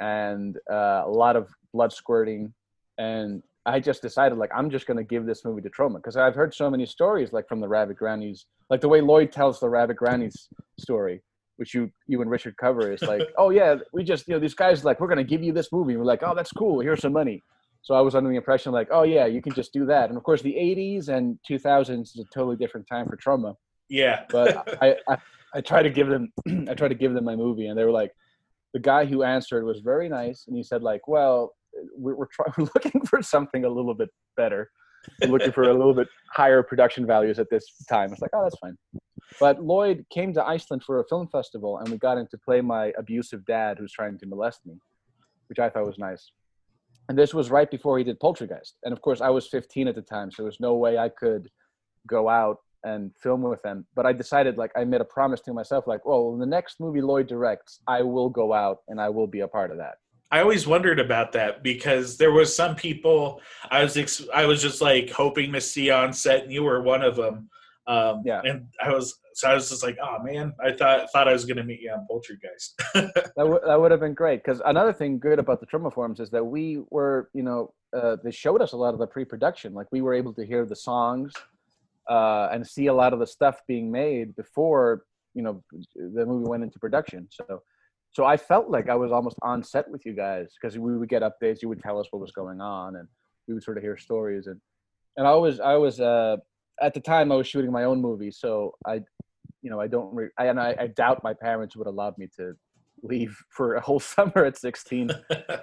and 0.00 0.56
uh, 0.70 1.02
a 1.04 1.10
lot 1.10 1.36
of 1.36 1.48
blood 1.72 1.92
squirting. 1.92 2.52
And 2.98 3.42
i 3.66 3.80
just 3.80 4.02
decided 4.02 4.36
like 4.36 4.50
i'm 4.54 4.70
just 4.70 4.86
going 4.86 4.96
to 4.96 5.02
give 5.02 5.24
this 5.26 5.44
movie 5.44 5.62
to 5.62 5.70
Troma 5.70 5.96
because 5.96 6.16
i've 6.16 6.34
heard 6.34 6.54
so 6.54 6.70
many 6.70 6.84
stories 6.84 7.32
like 7.32 7.48
from 7.48 7.60
the 7.60 7.68
Rabid 7.68 7.96
Grannies 7.96 8.46
like 8.70 8.80
the 8.80 8.88
way 8.88 9.00
lloyd 9.00 9.32
tells 9.32 9.58
the 9.58 9.68
Rabid 9.68 9.96
Grannies 9.96 10.48
story 10.78 11.22
which 11.56 11.72
you 11.72 11.90
you 12.06 12.20
and 12.20 12.30
richard 12.30 12.56
cover 12.56 12.92
is 12.92 13.02
like 13.02 13.22
oh 13.38 13.50
yeah 13.50 13.76
we 13.92 14.04
just 14.04 14.28
you 14.28 14.34
know 14.34 14.40
these 14.40 14.54
guys 14.54 14.84
like 14.84 15.00
we're 15.00 15.08
going 15.08 15.16
to 15.18 15.24
give 15.24 15.42
you 15.42 15.52
this 15.52 15.72
movie. 15.72 15.96
We're 15.96 16.04
like 16.04 16.22
oh 16.22 16.34
that's 16.34 16.52
cool 16.52 16.80
here's 16.80 17.00
some 17.00 17.12
money. 17.12 17.42
So 17.82 17.94
i 17.94 18.00
was 18.00 18.14
under 18.14 18.28
the 18.28 18.36
impression 18.36 18.72
like 18.72 18.88
oh 18.90 19.04
yeah 19.04 19.26
you 19.26 19.40
can 19.40 19.54
just 19.54 19.72
do 19.72 19.86
that. 19.86 20.08
And 20.08 20.18
of 20.18 20.24
course 20.24 20.42
the 20.42 20.54
80s 20.54 21.08
and 21.08 21.38
2000s 21.50 22.02
is 22.02 22.18
a 22.18 22.24
totally 22.34 22.56
different 22.56 22.86
time 22.86 23.08
for 23.08 23.16
Troma 23.16 23.54
yeah. 23.88 24.24
But 24.30 24.78
I, 24.82 24.96
I 25.08 25.18
I 25.54 25.60
tried 25.60 25.84
to 25.84 25.90
give 25.90 26.08
them 26.08 26.32
I 26.68 26.74
tried 26.74 26.88
to 26.88 26.94
give 26.94 27.14
them 27.14 27.24
my 27.24 27.36
movie, 27.36 27.66
and 27.66 27.78
they 27.78 27.84
were 27.84 27.90
like, 27.90 28.12
the 28.72 28.80
guy 28.80 29.04
who 29.04 29.22
answered 29.22 29.64
was 29.64 29.80
very 29.80 30.08
nice, 30.08 30.44
and 30.46 30.56
he 30.56 30.62
said 30.62 30.82
like, 30.82 31.06
well, 31.06 31.54
we're 31.96 32.14
we're, 32.14 32.26
try- 32.26 32.52
we're 32.58 32.68
looking 32.74 33.00
for 33.06 33.22
something 33.22 33.64
a 33.64 33.68
little 33.68 33.94
bit 33.94 34.10
better. 34.36 34.70
We're 35.22 35.28
looking 35.28 35.52
for 35.52 35.64
a 35.64 35.72
little 35.80 35.94
bit 35.94 36.08
higher 36.32 36.62
production 36.62 37.06
values 37.06 37.38
at 37.38 37.48
this 37.50 37.64
time. 37.88 38.12
It's 38.12 38.22
like, 38.22 38.30
oh, 38.34 38.42
that's 38.42 38.58
fine. 38.58 38.76
But 39.40 39.62
Lloyd 39.62 40.04
came 40.10 40.32
to 40.34 40.44
Iceland 40.44 40.82
for 40.84 41.00
a 41.00 41.04
film 41.08 41.28
festival, 41.28 41.78
and 41.78 41.88
we 41.88 41.98
got 41.98 42.18
him 42.18 42.26
to 42.30 42.38
play 42.38 42.60
my 42.60 42.92
abusive 42.98 43.44
dad 43.46 43.78
who's 43.78 43.92
trying 43.92 44.18
to 44.18 44.26
molest 44.26 44.60
me, 44.66 44.74
which 45.48 45.58
I 45.58 45.68
thought 45.70 45.86
was 45.86 45.98
nice. 45.98 46.30
And 47.08 47.18
this 47.18 47.34
was 47.34 47.50
right 47.50 47.70
before 47.70 47.98
he 47.98 48.04
did 48.04 48.18
Poultrygeist. 48.18 48.74
And 48.84 48.92
of 48.92 49.02
course, 49.02 49.20
I 49.20 49.28
was 49.28 49.46
15 49.48 49.88
at 49.88 49.94
the 49.94 50.02
time, 50.02 50.30
so 50.30 50.42
there 50.42 50.46
was 50.46 50.60
no 50.60 50.74
way 50.74 50.96
I 50.96 51.10
could 51.10 51.50
go 52.06 52.28
out 52.28 52.58
and 52.84 53.10
film 53.16 53.42
with 53.42 53.62
them. 53.62 53.86
But 53.94 54.06
I 54.06 54.12
decided, 54.12 54.56
like, 54.56 54.70
I 54.76 54.84
made 54.84 55.00
a 55.00 55.04
promise 55.04 55.40
to 55.42 55.52
myself, 55.52 55.86
like, 55.86 56.04
well, 56.04 56.36
the 56.36 56.46
next 56.46 56.78
movie 56.78 57.00
Lloyd 57.00 57.26
directs, 57.26 57.80
I 57.86 58.02
will 58.02 58.28
go 58.28 58.52
out 58.52 58.82
and 58.88 59.00
I 59.00 59.08
will 59.08 59.26
be 59.26 59.40
a 59.40 59.48
part 59.48 59.70
of 59.70 59.78
that. 59.78 59.94
I 60.30 60.40
always 60.40 60.66
wondered 60.66 60.98
about 60.98 61.32
that 61.32 61.62
because 61.62 62.16
there 62.16 62.32
was 62.32 62.54
some 62.54 62.74
people 62.74 63.40
I 63.70 63.84
was 63.84 63.96
ex- 63.96 64.26
I 64.34 64.46
was 64.46 64.60
just 64.60 64.80
like 64.80 65.10
hoping 65.10 65.52
to 65.52 65.60
see 65.60 65.90
on 65.90 66.12
set, 66.12 66.42
and 66.42 66.52
you 66.52 66.64
were 66.64 66.82
one 66.82 67.02
of 67.02 67.14
them. 67.14 67.48
Um, 67.86 68.22
yeah, 68.24 68.40
and 68.42 68.66
I 68.82 68.90
was 68.90 69.14
so 69.34 69.50
I 69.50 69.54
was 69.54 69.68
just 69.68 69.84
like, 69.84 69.96
oh 70.02 70.22
man, 70.24 70.52
I 70.64 70.72
thought 70.72 71.12
thought 71.12 71.28
I 71.28 71.32
was 71.32 71.44
going 71.44 71.58
to 71.58 71.62
meet 71.62 71.80
you 71.80 71.92
on 71.92 72.06
Poultrygeist. 72.10 72.74
that 73.36 73.46
would 73.46 73.60
that 73.64 73.80
would 73.80 73.92
have 73.92 74.00
been 74.00 74.14
great 74.14 74.42
because 74.42 74.60
another 74.64 74.92
thing 74.92 75.20
good 75.20 75.38
about 75.38 75.60
the 75.60 75.66
Troma 75.66 75.92
forums 75.92 76.18
is 76.18 76.30
that 76.30 76.44
we 76.44 76.80
were, 76.90 77.30
you 77.32 77.42
know, 77.42 77.72
uh, 77.96 78.16
they 78.24 78.32
showed 78.32 78.60
us 78.60 78.72
a 78.72 78.76
lot 78.76 78.92
of 78.94 78.98
the 78.98 79.06
pre-production. 79.06 79.72
Like 79.72 79.86
we 79.92 80.00
were 80.02 80.14
able 80.14 80.32
to 80.34 80.44
hear 80.44 80.64
the 80.64 80.74
songs 80.74 81.32
uh, 82.08 82.48
and 82.52 82.66
see 82.66 82.86
a 82.86 82.94
lot 82.94 83.12
of 83.12 83.18
the 83.18 83.26
stuff 83.26 83.60
being 83.66 83.90
made 83.90 84.34
before 84.36 85.04
you 85.34 85.42
know 85.42 85.62
the 85.94 86.24
movie 86.26 86.48
went 86.48 86.62
into 86.62 86.78
production. 86.78 87.28
So, 87.30 87.62
so 88.12 88.24
I 88.24 88.36
felt 88.36 88.70
like 88.70 88.88
I 88.88 88.94
was 88.94 89.12
almost 89.12 89.36
on 89.42 89.62
set 89.62 89.90
with 89.90 90.06
you 90.06 90.14
guys 90.14 90.52
because 90.60 90.78
we 90.78 90.96
would 90.96 91.08
get 91.08 91.22
updates. 91.22 91.62
You 91.62 91.68
would 91.68 91.82
tell 91.82 91.98
us 91.98 92.06
what 92.10 92.20
was 92.20 92.32
going 92.32 92.60
on, 92.60 92.96
and 92.96 93.08
we 93.48 93.54
would 93.54 93.62
sort 93.62 93.76
of 93.76 93.82
hear 93.82 93.96
stories. 93.96 94.46
And 94.46 94.60
and 95.16 95.26
I 95.26 95.34
was 95.34 95.60
I 95.60 95.74
was 95.74 96.00
uh, 96.00 96.36
at 96.80 96.94
the 96.94 97.00
time 97.00 97.32
I 97.32 97.36
was 97.36 97.46
shooting 97.46 97.72
my 97.72 97.84
own 97.84 98.00
movie, 98.00 98.30
so 98.30 98.74
I, 98.86 99.00
you 99.62 99.70
know, 99.70 99.80
I 99.80 99.86
don't 99.86 100.14
re- 100.14 100.30
I, 100.38 100.46
and 100.46 100.60
I, 100.60 100.74
I 100.78 100.86
doubt 100.88 101.24
my 101.24 101.34
parents 101.34 101.76
would 101.76 101.86
allow 101.86 102.14
me 102.16 102.28
to 102.36 102.54
leave 103.02 103.36
for 103.50 103.74
a 103.74 103.80
whole 103.80 104.00
summer 104.14 104.44
at 104.44 104.56
16. 104.56 105.10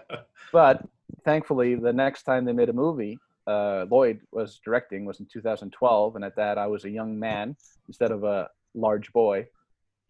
but 0.54 0.86
thankfully, 1.26 1.76
the 1.76 1.94
next 1.94 2.24
time 2.24 2.46
they 2.46 2.54
made 2.54 2.70
a 2.70 2.74
movie, 2.74 3.18
uh, 3.48 3.86
Lloyd 3.90 4.22
was 4.32 4.60
directing 4.64 5.06
was 5.06 5.20
in 5.20 5.28
2012, 5.32 6.16
and 6.16 6.26
at 6.26 6.36
that 6.36 6.58
I 6.58 6.68
was 6.68 6.86
a 6.86 6.90
young 6.90 7.18
man 7.18 7.56
instead 7.88 8.12
of 8.12 8.24
a 8.24 8.50
large 8.74 9.12
boy. 9.14 9.48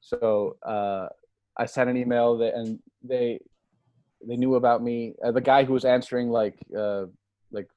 So 0.01 0.57
uh, 0.65 1.07
I 1.57 1.65
sent 1.65 1.89
an 1.89 1.97
email, 1.97 2.37
that, 2.39 2.55
and 2.55 2.79
they 3.03 3.39
they 4.27 4.35
knew 4.35 4.55
about 4.55 4.83
me. 4.83 5.15
Uh, 5.23 5.31
the 5.31 5.41
guy 5.41 5.63
who 5.63 5.73
was 5.73 5.85
answering, 5.85 6.29
like 6.29 6.57
uh, 6.77 7.05
like 7.51 7.67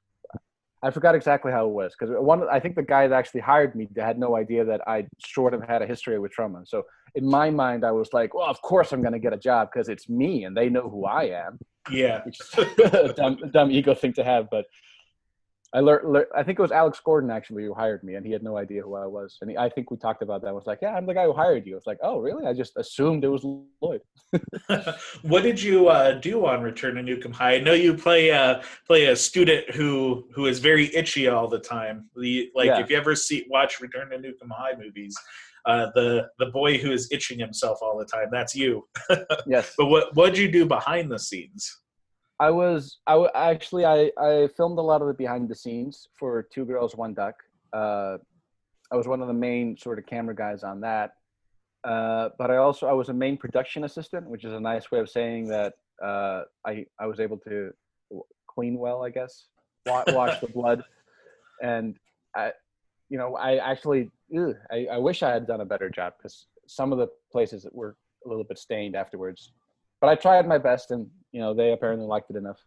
I 0.83 0.91
forgot 0.91 1.15
exactly 1.15 1.51
how 1.51 1.65
it 1.67 1.71
was 1.71 1.95
because 1.97 2.13
one 2.17 2.47
I 2.49 2.59
think 2.59 2.75
the 2.75 2.83
guy 2.83 3.07
that 3.07 3.15
actually 3.15 3.41
hired 3.41 3.75
me 3.75 3.87
had 3.97 4.19
no 4.19 4.35
idea 4.35 4.65
that 4.65 4.81
I 4.87 5.07
sort 5.19 5.53
of 5.53 5.63
had 5.63 5.81
a 5.81 5.87
history 5.87 6.19
with 6.19 6.31
Troma. 6.37 6.67
So 6.67 6.83
in 7.15 7.25
my 7.25 7.49
mind, 7.49 7.85
I 7.85 7.91
was 7.91 8.11
like, 8.13 8.33
well, 8.33 8.47
of 8.47 8.61
course 8.61 8.91
I'm 8.91 9.01
going 9.01 9.13
to 9.13 9.19
get 9.19 9.33
a 9.33 9.37
job 9.37 9.69
because 9.73 9.89
it's 9.89 10.09
me 10.09 10.43
and 10.43 10.55
they 10.55 10.69
know 10.69 10.89
who 10.89 11.05
I 11.05 11.23
am. 11.25 11.57
Yeah, 11.89 12.23
a 12.57 13.13
dumb, 13.13 13.37
dumb 13.51 13.71
ego 13.71 13.95
thing 13.95 14.13
to 14.13 14.23
have, 14.23 14.49
but 14.49 14.65
I 15.73 15.79
learned, 15.79 16.25
I 16.35 16.43
think 16.43 16.57
it 16.57 16.61
was 16.61 16.71
Alex 16.71 17.01
Gordon 17.03 17.29
actually 17.29 17.65
who 17.65 17.73
hired 17.73 18.03
me, 18.03 18.15
and 18.15 18.25
he 18.25 18.31
had 18.31 18.43
no 18.43 18.57
idea 18.57 18.81
who 18.81 18.95
I 18.95 19.05
was. 19.05 19.37
And 19.41 19.49
he, 19.49 19.57
I 19.57 19.67
think 19.67 19.91
we 19.91 19.97
talked 19.97 20.21
about 20.21 20.41
that. 20.41 20.47
I 20.47 20.53
was 20.53 20.67
like, 20.67 20.79
"Yeah, 20.81 20.95
I'm 20.95 21.05
the 21.05 21.13
guy 21.13 21.25
who 21.25 21.33
hired 21.33 21.65
you." 21.65 21.75
It's 21.75 21.87
like, 21.87 21.97
"Oh, 22.01 22.19
really?" 22.19 22.45
I 22.45 22.53
just 22.53 22.77
assumed 22.77 23.23
it 23.23 23.29
was 23.29 23.43
Lloyd. 23.81 24.01
what 25.23 25.43
did 25.43 25.61
you 25.61 25.89
uh, 25.89 26.13
do 26.13 26.45
on 26.45 26.61
Return 26.61 27.03
to 27.03 27.25
'Em 27.25 27.31
High? 27.31 27.55
I 27.55 27.59
know 27.59 27.73
you 27.73 27.93
play 27.93 28.31
uh, 28.31 28.61
play 28.87 29.05
a 29.05 29.15
student 29.15 29.69
who 29.71 30.27
who 30.33 30.45
is 30.45 30.59
very 30.59 30.95
itchy 30.95 31.27
all 31.27 31.47
the 31.47 31.59
time. 31.59 32.09
The, 32.15 32.49
like, 32.55 32.67
yeah. 32.67 32.79
if 32.79 32.89
you 32.89 32.97
ever 32.97 33.15
see 33.15 33.45
watch 33.49 33.81
Return 33.81 34.09
to 34.09 34.15
'Em 34.15 34.49
High 34.49 34.75
movies, 34.77 35.15
uh, 35.65 35.87
the 35.95 36.29
the 36.39 36.47
boy 36.47 36.77
who 36.77 36.91
is 36.91 37.09
itching 37.11 37.39
himself 37.39 37.79
all 37.81 37.97
the 37.97 38.05
time, 38.05 38.27
that's 38.31 38.55
you. 38.55 38.87
yes. 39.47 39.73
But 39.77 39.87
what 39.87 40.15
what 40.15 40.33
did 40.33 40.39
you 40.39 40.51
do 40.51 40.65
behind 40.65 41.11
the 41.11 41.19
scenes? 41.19 41.81
I 42.39 42.49
was 42.49 42.99
I 43.07 43.13
w- 43.13 43.29
actually 43.33 43.85
I 43.85 44.11
I 44.17 44.47
filmed 44.57 44.77
a 44.77 44.81
lot 44.81 45.01
of 45.01 45.07
the 45.07 45.13
behind 45.13 45.47
the 45.49 45.55
scenes 45.55 46.09
for 46.19 46.43
Two 46.43 46.65
Girls 46.65 46.95
One 46.95 47.13
Duck. 47.13 47.35
Uh, 47.73 48.17
I 48.91 48.95
was 48.95 49.07
one 49.07 49.21
of 49.21 49.27
the 49.27 49.33
main 49.33 49.77
sort 49.77 49.99
of 49.99 50.05
camera 50.05 50.35
guys 50.35 50.63
on 50.63 50.81
that. 50.81 51.13
Uh, 51.83 52.29
but 52.37 52.49
I 52.49 52.57
also 52.57 52.87
I 52.87 52.93
was 52.93 53.09
a 53.09 53.13
main 53.13 53.37
production 53.37 53.83
assistant, 53.83 54.29
which 54.29 54.43
is 54.43 54.53
a 54.53 54.59
nice 54.59 54.91
way 54.91 54.99
of 54.99 55.09
saying 55.09 55.47
that 55.49 55.73
uh, 56.03 56.43
I 56.65 56.85
I 56.99 57.05
was 57.05 57.19
able 57.19 57.37
to 57.47 57.71
clean 58.47 58.77
well, 58.77 59.03
I 59.03 59.09
guess, 59.11 59.47
wa- 59.85 60.03
wash 60.07 60.39
the 60.39 60.47
blood, 60.47 60.83
and 61.61 61.95
I, 62.35 62.51
you 63.09 63.17
know, 63.17 63.35
I 63.35 63.57
actually 63.57 64.09
ugh, 64.35 64.55
I, 64.71 64.87
I 64.93 64.97
wish 64.97 65.23
I 65.23 65.31
had 65.31 65.45
done 65.45 65.61
a 65.61 65.65
better 65.65 65.89
job 65.89 66.13
because 66.17 66.47
some 66.67 66.91
of 66.91 66.97
the 66.97 67.07
places 67.31 67.63
that 67.63 67.73
were 67.73 67.95
a 68.25 68.29
little 68.29 68.43
bit 68.43 68.57
stained 68.57 68.95
afterwards. 68.95 69.51
But 70.01 70.09
I 70.09 70.15
tried 70.15 70.47
my 70.47 70.57
best, 70.57 70.91
and 70.91 71.07
you 71.31 71.39
know, 71.41 71.53
they 71.53 71.71
apparently 71.71 72.05
liked 72.05 72.29
it 72.29 72.35
enough. 72.35 72.59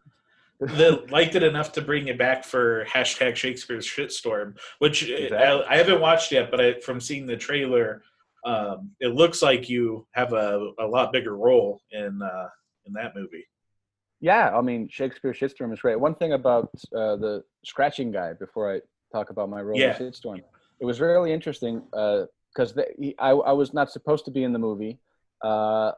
they 0.61 0.91
liked 1.11 1.35
it 1.37 1.43
enough 1.43 1.73
to 1.73 1.81
bring 1.83 2.09
it 2.09 2.19
back 2.19 2.45
for 2.45 2.85
hashtag 2.87 3.37
Shakespeare's 3.37 3.87
shitstorm, 3.87 4.59
which 4.81 5.09
Exactly. 5.09 5.37
I, 5.39 5.75
I 5.75 5.77
haven't 5.77 6.01
watched 6.01 6.33
yet, 6.33 6.51
but 6.51 6.61
I, 6.61 6.81
from 6.81 7.01
seeing 7.01 7.27
the 7.27 7.37
trailer, 7.37 8.03
um, 8.45 8.91
it 8.99 9.15
looks 9.15 9.41
like 9.43 9.69
you 9.69 10.07
have 10.13 10.33
a, 10.33 10.73
a 10.81 10.87
lot 10.87 11.13
bigger 11.13 11.37
role 11.37 11.81
in 11.93 12.21
uh, 12.23 12.49
in 12.87 12.93
that 12.95 13.15
movie. 13.15 13.47
Yeah, 14.21 14.57
I 14.57 14.61
mean, 14.63 14.89
Shakespeare's 14.91 15.39
Shitstorm 15.39 15.73
is 15.73 15.81
great. 15.81 16.01
One 16.01 16.15
thing 16.17 16.33
about 16.33 16.71
uh, 16.93 17.15
the 17.17 17.45
scratching 17.65 18.11
guy, 18.11 18.33
before 18.33 18.75
I 18.75 18.81
talk 19.13 19.31
about 19.31 19.49
my 19.49 19.63
role 19.63 19.79
Yeah. 19.79 19.97
in 19.97 20.11
Shitstorm, 20.11 20.41
it 20.81 20.85
was 20.85 21.01
really 21.01 21.33
interesting 21.33 21.83
because 21.93 22.77
I, 23.21 23.31
I 23.31 23.53
was 23.53 23.73
not 23.73 23.93
supposed 23.93 24.25
to 24.25 24.33
be 24.33 24.43
in 24.43 24.53
the 24.53 24.59
movie. 24.59 24.99
Uh, 25.41 25.93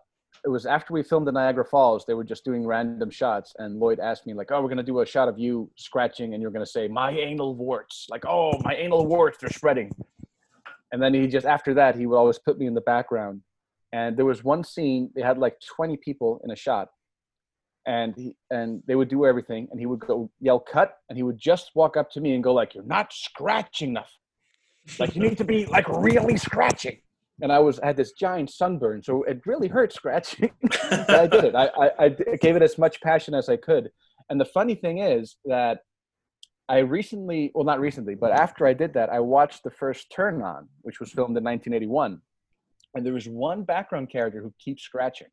it 0.44 0.48
was 0.48 0.66
after 0.66 0.92
we 0.92 1.02
filmed 1.02 1.26
the 1.26 1.32
Niagara 1.32 1.64
Falls, 1.64 2.04
they 2.06 2.14
were 2.14 2.24
just 2.24 2.44
doing 2.44 2.66
random 2.66 3.10
shots, 3.10 3.54
and 3.58 3.78
Lloyd 3.78 4.00
asked 4.00 4.26
me, 4.26 4.34
like, 4.34 4.50
oh, 4.50 4.60
we're 4.62 4.68
to 4.78 4.82
do 4.82 5.00
a 5.00 5.06
shot 5.06 5.28
of 5.28 5.38
you 5.38 5.70
scratching, 5.76 6.34
and 6.34 6.42
you're 6.42 6.50
to 6.64 6.70
say, 6.70 6.88
my 6.88 7.10
anal 7.10 7.54
warts. 7.54 8.06
Like, 8.10 8.24
oh, 8.26 8.52
my 8.62 8.74
anal 8.74 9.06
warts, 9.06 9.38
they're 9.38 9.50
spreading. 9.50 9.90
And 10.92 11.02
then 11.02 11.14
he 11.14 11.26
just, 11.26 11.46
after 11.46 11.74
that, 11.74 11.94
he 11.94 12.06
would 12.06 12.16
always 12.16 12.38
put 12.38 12.58
me 12.58 12.66
in 12.66 12.74
the 12.74 12.80
background. 12.80 13.42
And 13.92 14.16
there 14.16 14.24
was 14.24 14.42
one 14.42 14.64
scene, 14.64 15.10
they 15.14 15.22
had 15.22 15.38
like 15.38 15.56
20 15.76 15.96
people 15.98 16.40
in 16.44 16.50
a 16.50 16.56
shot 16.56 16.88
and 17.86 18.14
he, 18.16 18.36
and 18.50 18.82
they 18.86 18.94
would 18.94 19.08
do 19.08 19.24
everything 19.24 19.68
and 19.70 19.80
he 19.80 19.86
would 19.86 20.00
go 20.00 20.30
yell 20.40 20.60
cut 20.60 20.98
and 21.08 21.16
he 21.16 21.22
would 21.22 21.38
just 21.38 21.70
walk 21.74 21.96
up 21.96 22.10
to 22.10 22.20
me 22.20 22.34
and 22.34 22.44
go 22.44 22.52
like 22.52 22.74
you're 22.74 22.84
not 22.84 23.12
scratching 23.12 23.90
enough 23.90 24.12
like 24.98 25.14
you 25.14 25.22
need 25.22 25.38
to 25.38 25.44
be 25.44 25.66
like 25.66 25.88
really 25.88 26.36
scratching 26.36 26.98
and 27.42 27.52
i 27.52 27.58
was 27.58 27.78
I 27.80 27.86
had 27.86 27.96
this 27.96 28.12
giant 28.12 28.50
sunburn 28.50 29.02
so 29.02 29.22
it 29.24 29.40
really 29.46 29.68
hurt 29.68 29.92
scratching 30.00 30.50
i 31.08 31.26
did 31.26 31.44
it 31.44 31.54
I 31.54 31.90
I 31.98 32.08
gave 32.40 32.56
it 32.56 32.62
as 32.62 32.78
much 32.78 33.00
passion 33.00 33.34
as 33.34 33.48
i 33.48 33.56
could 33.56 33.90
and 34.28 34.40
the 34.40 34.44
funny 34.44 34.74
thing 34.74 34.98
is 34.98 35.36
that 35.44 35.80
i 36.68 36.78
recently 36.78 37.50
well 37.54 37.64
not 37.64 37.80
recently 37.80 38.14
but 38.14 38.32
after 38.32 38.66
i 38.66 38.72
did 38.72 38.94
that 38.94 39.10
i 39.10 39.20
watched 39.20 39.64
the 39.64 39.70
first 39.70 40.10
turn 40.10 40.42
on 40.42 40.68
which 40.82 41.00
was 41.00 41.10
filmed 41.10 41.36
in 41.36 41.44
1981 41.44 42.20
and 42.94 43.06
there 43.06 43.12
was 43.12 43.28
one 43.28 43.62
background 43.62 44.10
character 44.10 44.42
who 44.42 44.52
keeps 44.58 44.82
scratching 44.82 45.28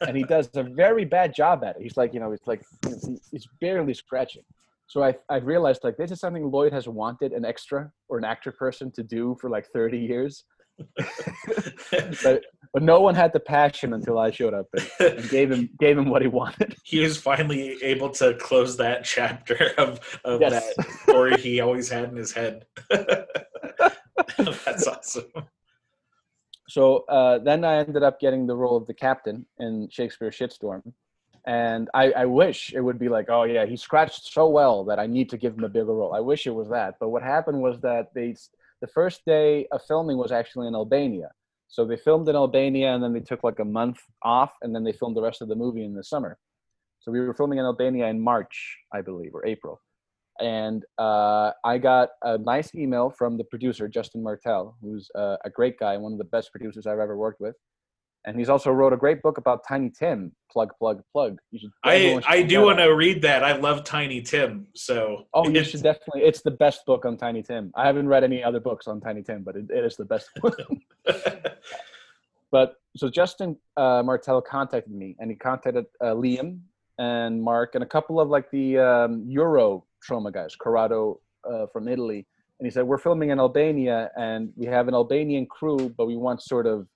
and 0.00 0.16
he 0.16 0.24
does 0.24 0.48
a 0.54 0.62
very 0.62 1.04
bad 1.04 1.34
job 1.34 1.64
at 1.64 1.76
it. 1.76 1.82
He's 1.82 1.96
like, 1.96 2.14
you 2.14 2.20
know, 2.20 2.32
it's 2.32 2.46
like 2.46 2.62
he's 3.30 3.48
barely 3.60 3.94
scratching. 3.94 4.42
So 4.86 5.02
I 5.02 5.16
I 5.28 5.36
realized 5.36 5.84
like 5.84 5.96
this 5.96 6.10
is 6.10 6.20
something 6.20 6.50
Lloyd 6.50 6.72
has 6.72 6.88
wanted 6.88 7.32
an 7.32 7.44
extra 7.44 7.90
or 8.08 8.18
an 8.18 8.24
actor 8.24 8.52
person 8.52 8.90
to 8.92 9.02
do 9.02 9.36
for 9.40 9.50
like 9.50 9.66
30 9.72 9.98
years, 9.98 10.44
but 12.22 12.44
but 12.72 12.82
no 12.82 13.00
one 13.00 13.14
had 13.14 13.32
the 13.32 13.40
passion 13.40 13.94
until 13.94 14.18
I 14.18 14.30
showed 14.30 14.52
up 14.54 14.66
and, 14.74 15.18
and 15.18 15.28
gave 15.30 15.50
him 15.50 15.70
gave 15.80 15.96
him 15.96 16.08
what 16.08 16.22
he 16.22 16.28
wanted. 16.28 16.76
he 16.84 17.00
was 17.00 17.16
finally 17.16 17.76
able 17.82 18.10
to 18.10 18.34
close 18.34 18.76
that 18.76 19.04
chapter 19.04 19.72
of, 19.78 20.00
of 20.24 20.40
Yes. 20.40 20.74
that 20.76 20.86
story 21.02 21.36
he 21.40 21.60
always 21.60 21.88
had 21.88 22.10
in 22.10 22.16
his 22.16 22.32
head. 22.32 22.66
That's 24.36 24.86
awesome. 24.86 25.24
So 26.68 27.04
uh, 27.08 27.38
then 27.38 27.64
I 27.64 27.76
ended 27.78 28.02
up 28.02 28.18
getting 28.20 28.46
the 28.46 28.56
role 28.56 28.76
of 28.76 28.86
the 28.86 28.94
captain 28.94 29.46
in 29.58 29.88
Shakespeare 29.90 30.30
Shitstorm. 30.30 30.92
And 31.46 31.88
I, 31.94 32.10
I 32.10 32.24
wish 32.24 32.72
it 32.74 32.80
would 32.80 32.98
be 32.98 33.08
like, 33.08 33.26
oh 33.30 33.44
yeah, 33.44 33.66
he 33.66 33.76
scratched 33.76 34.32
so 34.32 34.48
well 34.48 34.82
that 34.84 34.98
I 34.98 35.06
need 35.06 35.30
to 35.30 35.36
give 35.36 35.56
him 35.56 35.62
a 35.62 35.68
bigger 35.68 35.94
role. 35.94 36.12
I 36.12 36.18
wish 36.20 36.46
it 36.46 36.50
was 36.54 36.68
that. 36.70 36.96
But 36.98 37.10
what 37.10 37.22
happened 37.22 37.62
was 37.62 37.80
that 37.82 38.12
they, 38.14 38.34
the 38.80 38.86
first 38.86 39.22
day 39.26 39.66
of 39.72 39.82
filming 39.86 40.18
was 40.18 40.32
actually 40.32 40.68
in 40.68 40.74
Albania. 40.74 41.30
So 41.68 41.84
they 41.84 41.96
filmed 41.96 42.28
in 42.28 42.36
Albania 42.36 42.94
and 42.94 43.02
then 43.02 43.12
they 43.12 43.20
took 43.20 43.42
like 43.42 43.58
a 43.58 43.64
month 43.64 43.98
off 44.22 44.52
and 44.62 44.74
then 44.74 44.84
they 44.84 44.92
filmed 44.92 45.16
the 45.16 45.22
rest 45.22 45.42
of 45.42 45.48
the 45.48 45.56
movie 45.56 45.84
in 45.84 45.94
the 45.94 46.04
summer. 46.04 46.38
So 47.00 47.10
we 47.10 47.20
were 47.20 47.34
filming 47.34 47.58
in 47.58 47.64
Albania 47.64 48.06
in 48.06 48.20
March, 48.20 48.78
I 48.92 49.00
believe, 49.00 49.34
or 49.34 49.44
April. 49.46 49.80
And 50.40 50.84
uh, 50.98 51.52
I 51.64 51.78
got 51.78 52.10
a 52.22 52.36
nice 52.38 52.74
email 52.74 53.10
from 53.10 53.38
the 53.38 53.44
producer, 53.44 53.88
Justin 53.88 54.22
Martell, 54.22 54.76
who's 54.82 55.08
uh, 55.14 55.36
a 55.44 55.50
great 55.50 55.78
guy, 55.78 55.96
one 55.96 56.12
of 56.12 56.18
the 56.18 56.24
best 56.24 56.50
producers 56.52 56.86
I've 56.86 56.98
ever 56.98 57.16
worked 57.16 57.40
with. 57.40 57.56
And 58.26 58.36
he's 58.36 58.48
also 58.48 58.72
wrote 58.72 58.92
a 58.92 58.96
great 58.96 59.22
book 59.22 59.38
about 59.38 59.62
Tiny 59.66 59.88
Tim. 59.88 60.32
Plug, 60.50 60.70
plug, 60.80 61.00
plug. 61.12 61.38
You 61.52 61.60
should. 61.60 61.70
I, 61.84 62.20
I 62.26 62.42
do 62.42 62.62
want 62.62 62.78
to 62.78 62.86
read 62.94 63.22
that. 63.22 63.44
I 63.44 63.52
love 63.56 63.84
Tiny 63.84 64.20
Tim. 64.20 64.66
So 64.74 65.26
Oh, 65.32 65.44
you 65.44 65.50
it's- 65.50 65.68
should 65.68 65.82
definitely. 65.84 66.22
It's 66.22 66.42
the 66.42 66.50
best 66.50 66.84
book 66.86 67.04
on 67.04 67.16
Tiny 67.16 67.42
Tim. 67.44 67.70
I 67.76 67.86
haven't 67.86 68.08
read 68.08 68.24
any 68.24 68.42
other 68.42 68.58
books 68.58 68.88
on 68.88 69.00
Tiny 69.00 69.22
Tim, 69.22 69.44
but 69.44 69.54
it, 69.54 69.66
it 69.70 69.84
is 69.84 69.96
the 69.96 70.04
best 70.06 70.28
one. 70.40 70.52
but 72.50 72.76
so 72.96 73.08
Justin 73.08 73.56
uh, 73.76 74.02
Martell 74.04 74.40
contacted 74.42 74.92
me, 74.92 75.16
and 75.18 75.30
he 75.30 75.36
contacted 75.36 75.86
uh, 76.00 76.06
Liam 76.14 76.60
and 76.98 77.42
Mark 77.42 77.74
and 77.74 77.84
a 77.84 77.86
couple 77.86 78.18
of 78.20 78.28
like 78.28 78.50
the 78.50 78.78
um, 78.78 79.24
Euro 79.28 79.84
Troma 80.08 80.32
guys, 80.32 80.56
Corrado 80.56 81.20
uh, 81.48 81.66
from 81.72 81.88
Italy, 81.88 82.26
and 82.58 82.66
he 82.66 82.70
said 82.70 82.84
we're 82.84 82.98
filming 82.98 83.30
in 83.30 83.38
Albania, 83.38 84.10
and 84.16 84.52
we 84.56 84.66
have 84.66 84.88
an 84.88 84.94
Albanian 84.94 85.46
crew, 85.46 85.92
but 85.96 86.06
we 86.06 86.16
want 86.16 86.42
sort 86.42 86.66
of 86.66 86.86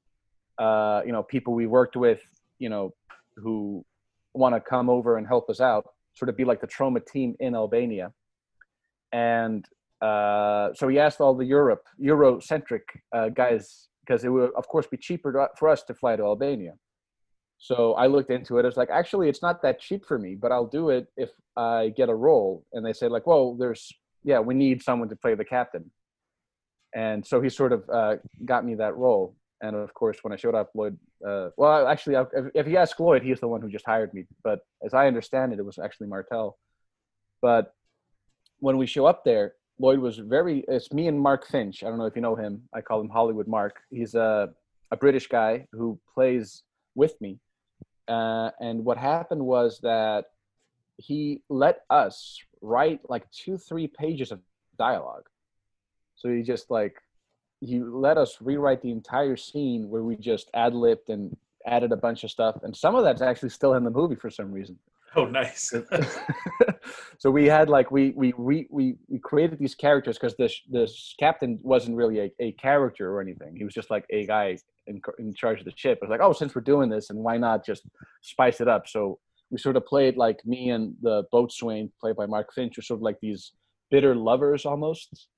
uh, 0.60 1.02
you 1.04 1.12
know 1.12 1.22
people 1.22 1.54
we 1.54 1.66
worked 1.66 1.96
with, 1.96 2.20
you 2.58 2.68
know, 2.68 2.92
who 3.36 3.84
want 4.34 4.54
to 4.54 4.60
come 4.60 4.88
over 4.88 5.16
and 5.16 5.26
help 5.26 5.50
us 5.50 5.60
out, 5.60 5.84
sort 6.14 6.28
of 6.28 6.36
be 6.36 6.44
like 6.44 6.60
the 6.60 6.68
Troma 6.68 7.00
team 7.04 7.34
in 7.40 7.54
Albania, 7.54 8.12
and 9.12 9.64
uh, 10.00 10.68
so 10.74 10.88
he 10.88 10.98
asked 10.98 11.20
all 11.20 11.34
the 11.34 11.44
Europe 11.44 11.84
Eurocentric 12.00 12.82
uh, 13.12 13.28
guys 13.30 13.88
because 14.06 14.24
it 14.24 14.28
would 14.28 14.50
of 14.56 14.66
course 14.68 14.86
be 14.86 14.96
cheaper 14.96 15.32
to, 15.32 15.48
for 15.58 15.68
us 15.68 15.82
to 15.84 15.94
fly 15.94 16.16
to 16.16 16.22
Albania. 16.22 16.74
So 17.58 17.92
I 17.94 18.06
looked 18.06 18.30
into 18.30 18.56
it. 18.56 18.62
I 18.64 18.68
was 18.68 18.78
like, 18.78 18.88
actually, 18.90 19.28
it's 19.28 19.42
not 19.42 19.60
that 19.62 19.80
cheap 19.80 20.06
for 20.06 20.18
me, 20.18 20.34
but 20.34 20.50
I'll 20.50 20.66
do 20.66 20.88
it 20.88 21.08
if 21.18 21.28
I 21.56 21.92
get 21.94 22.08
a 22.08 22.14
role. 22.14 22.64
And 22.72 22.84
they 22.84 22.94
said 22.94 23.10
like, 23.10 23.26
well, 23.26 23.54
there's 23.54 23.92
yeah, 24.24 24.40
we 24.40 24.54
need 24.54 24.82
someone 24.82 25.08
to 25.10 25.16
play 25.16 25.34
the 25.34 25.44
captain. 25.44 25.90
And 26.94 27.24
so 27.24 27.40
he 27.40 27.48
sort 27.48 27.72
of 27.72 27.88
uh, 27.88 28.16
got 28.44 28.64
me 28.64 28.74
that 28.76 28.96
role. 28.96 29.36
And 29.62 29.76
of 29.76 29.92
course, 29.94 30.18
when 30.22 30.32
I 30.32 30.36
showed 30.36 30.54
up, 30.54 30.70
Lloyd. 30.74 30.98
Uh, 31.26 31.50
well, 31.56 31.86
actually, 31.86 32.16
if, 32.54 32.66
you 32.66 32.76
ask 32.76 32.98
Lloyd, 32.98 33.22
he's 33.22 33.40
the 33.40 33.48
one 33.48 33.60
who 33.60 33.68
just 33.68 33.84
hired 33.84 34.14
me. 34.14 34.24
But 34.42 34.60
as 34.84 34.94
I 34.94 35.06
understand 35.06 35.52
it, 35.52 35.58
it 35.58 35.64
was 35.64 35.78
actually 35.78 36.06
Martell. 36.06 36.58
But 37.42 37.74
when 38.58 38.78
we 38.78 38.86
show 38.86 39.06
up 39.06 39.24
there, 39.24 39.54
Lloyd 39.78 39.98
was 39.98 40.18
very. 40.18 40.64
It's 40.68 40.92
me 40.92 41.08
and 41.08 41.20
Mark 41.20 41.46
Finch. 41.46 41.82
I 41.82 41.88
don't 41.88 41.98
know 41.98 42.06
if 42.06 42.16
you 42.16 42.22
know 42.22 42.36
him. 42.36 42.62
I 42.74 42.80
call 42.80 43.00
him 43.00 43.08
Hollywood 43.08 43.48
Mark. 43.48 43.80
He's 43.90 44.14
a 44.14 44.50
a 44.90 44.96
British 44.96 45.28
guy 45.28 45.66
who 45.72 45.98
plays 46.14 46.62
with 46.94 47.20
me. 47.20 47.38
Uh, 48.08 48.50
and 48.60 48.84
what 48.84 48.98
happened 48.98 49.44
was 49.44 49.78
that 49.82 50.26
he 50.96 51.42
let 51.48 51.82
us 51.88 52.38
write 52.60 53.00
like 53.08 53.30
two, 53.30 53.56
three 53.56 53.86
pages 53.86 54.32
of 54.32 54.40
dialogue. 54.78 55.28
So 56.16 56.28
he 56.28 56.42
just 56.42 56.70
like 56.70 56.96
he 57.60 57.80
let 57.80 58.16
us 58.16 58.38
rewrite 58.40 58.82
the 58.82 58.90
entire 58.90 59.36
scene 59.36 59.88
where 59.88 60.02
we 60.02 60.16
just 60.16 60.50
ad 60.54 60.74
libbed 60.74 61.10
and 61.10 61.36
added 61.66 61.92
a 61.92 61.96
bunch 61.96 62.24
of 62.24 62.30
stuff, 62.30 62.56
and 62.62 62.74
some 62.76 62.94
of 62.94 63.04
that's 63.04 63.22
actually 63.22 63.50
still 63.50 63.74
in 63.74 63.84
the 63.84 63.90
movie 63.90 64.16
for 64.16 64.30
some 64.30 64.50
reason. 64.50 64.78
oh, 65.16 65.24
nice. 65.24 65.72
so 67.18 67.30
we 67.30 67.46
had 67.46 67.68
like 67.68 67.90
we 67.90 68.10
we 68.10 68.32
we 68.38 68.66
we, 68.70 68.94
we 69.08 69.18
created 69.18 69.58
these 69.58 69.74
characters 69.74 70.16
because 70.16 70.36
this 70.36 70.60
this 70.70 71.14
captain 71.18 71.58
wasn't 71.62 71.96
really 71.96 72.20
a, 72.20 72.32
a 72.38 72.52
character 72.52 73.12
or 73.12 73.20
anything. 73.20 73.56
He 73.56 73.64
was 73.64 73.74
just 73.74 73.90
like 73.90 74.04
a 74.10 74.26
guy 74.26 74.56
in, 74.86 75.00
in 75.18 75.34
charge 75.34 75.58
of 75.58 75.64
the 75.64 75.72
ship. 75.74 75.98
It 76.00 76.08
was 76.08 76.10
like, 76.10 76.20
oh, 76.22 76.32
since 76.32 76.54
we're 76.54 76.62
doing 76.62 76.88
this, 76.88 77.10
and 77.10 77.18
why 77.18 77.36
not 77.36 77.66
just 77.66 77.82
spice 78.22 78.60
it 78.60 78.68
up? 78.68 78.88
So 78.88 79.18
we 79.50 79.58
sort 79.58 79.76
of 79.76 79.84
played 79.84 80.16
like 80.16 80.44
me 80.46 80.70
and 80.70 80.94
the 81.02 81.24
boatswain, 81.32 81.90
played 82.00 82.16
by 82.16 82.26
Mark 82.26 82.54
Finch, 82.54 82.76
were 82.76 82.82
sort 82.82 82.98
of 82.98 83.02
like 83.02 83.18
these 83.20 83.52
bitter 83.90 84.14
lovers 84.14 84.64
almost. 84.64 85.28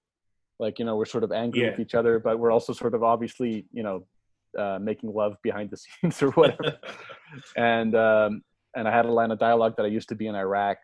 Like 0.64 0.78
you 0.78 0.85
know, 0.87 0.97
we're 0.99 1.12
sort 1.16 1.25
of 1.25 1.33
angry 1.33 1.62
Yeah. 1.62 1.71
with 1.71 1.81
each 1.85 1.95
other, 2.00 2.14
but 2.26 2.35
we're 2.40 2.52
also 2.57 2.73
sort 2.83 2.95
of 2.97 3.02
obviously 3.02 3.52
you 3.73 3.83
know 3.87 3.97
uh, 4.62 4.78
making 4.90 5.09
love 5.23 5.35
behind 5.42 5.66
the 5.71 5.76
scenes 5.85 6.23
or 6.23 6.31
whatever 6.38 6.71
and 7.57 7.92
um, 8.09 8.31
and 8.76 8.85
I 8.88 8.92
had 8.99 9.07
a 9.07 9.12
line 9.21 9.31
of 9.35 9.38
dialogue 9.49 9.75
that 9.76 9.85
I 9.88 9.88
used 9.99 10.09
to 10.11 10.14
be 10.23 10.26
in 10.31 10.35
Iraq. 10.47 10.78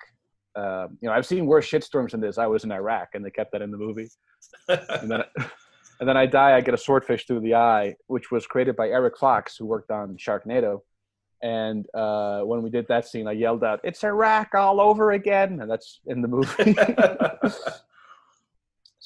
Um, 0.62 0.88
you 1.00 1.06
know, 1.08 1.14
I've 1.16 1.26
seen 1.32 1.47
worse 1.47 1.66
shitstorms 1.73 2.11
than 2.12 2.20
this. 2.20 2.37
I 2.38 2.47
was 2.54 2.64
in 2.64 2.73
Iraq, 2.73 3.08
and 3.14 3.23
they 3.25 3.30
kept 3.30 3.50
that 3.52 3.62
in 3.66 3.70
the 3.70 3.78
movie. 3.87 4.08
And 5.00 5.08
then, 5.12 5.23
and 6.00 6.06
then 6.08 6.16
I 6.16 6.26
die. 6.26 6.52
I 6.56 6.61
get 6.61 6.75
a 6.75 6.82
swordfish 6.87 7.23
through 7.26 7.42
the 7.47 7.54
eye, 7.54 7.94
which 8.14 8.26
was 8.35 8.42
created 8.52 8.75
by 8.82 8.87
Eric 8.99 9.16
Fox, 9.25 9.56
who 9.56 9.64
worked 9.75 9.90
on 9.90 10.06
Sharknado. 10.16 10.73
And 11.42 11.80
uh, 12.02 12.40
when 12.50 12.61
we 12.64 12.70
did 12.70 12.87
that 12.88 13.04
scene, 13.11 13.26
I 13.32 13.32
yelled 13.44 13.62
out, 13.68 13.78
"It's 13.88 14.02
Iraq 14.04 14.49
all 14.54 14.80
over 14.80 15.06
again!" 15.20 15.50
And 15.61 15.68
that's 15.73 15.90
in 16.12 16.18
the 16.25 16.28
movie. 16.37 16.75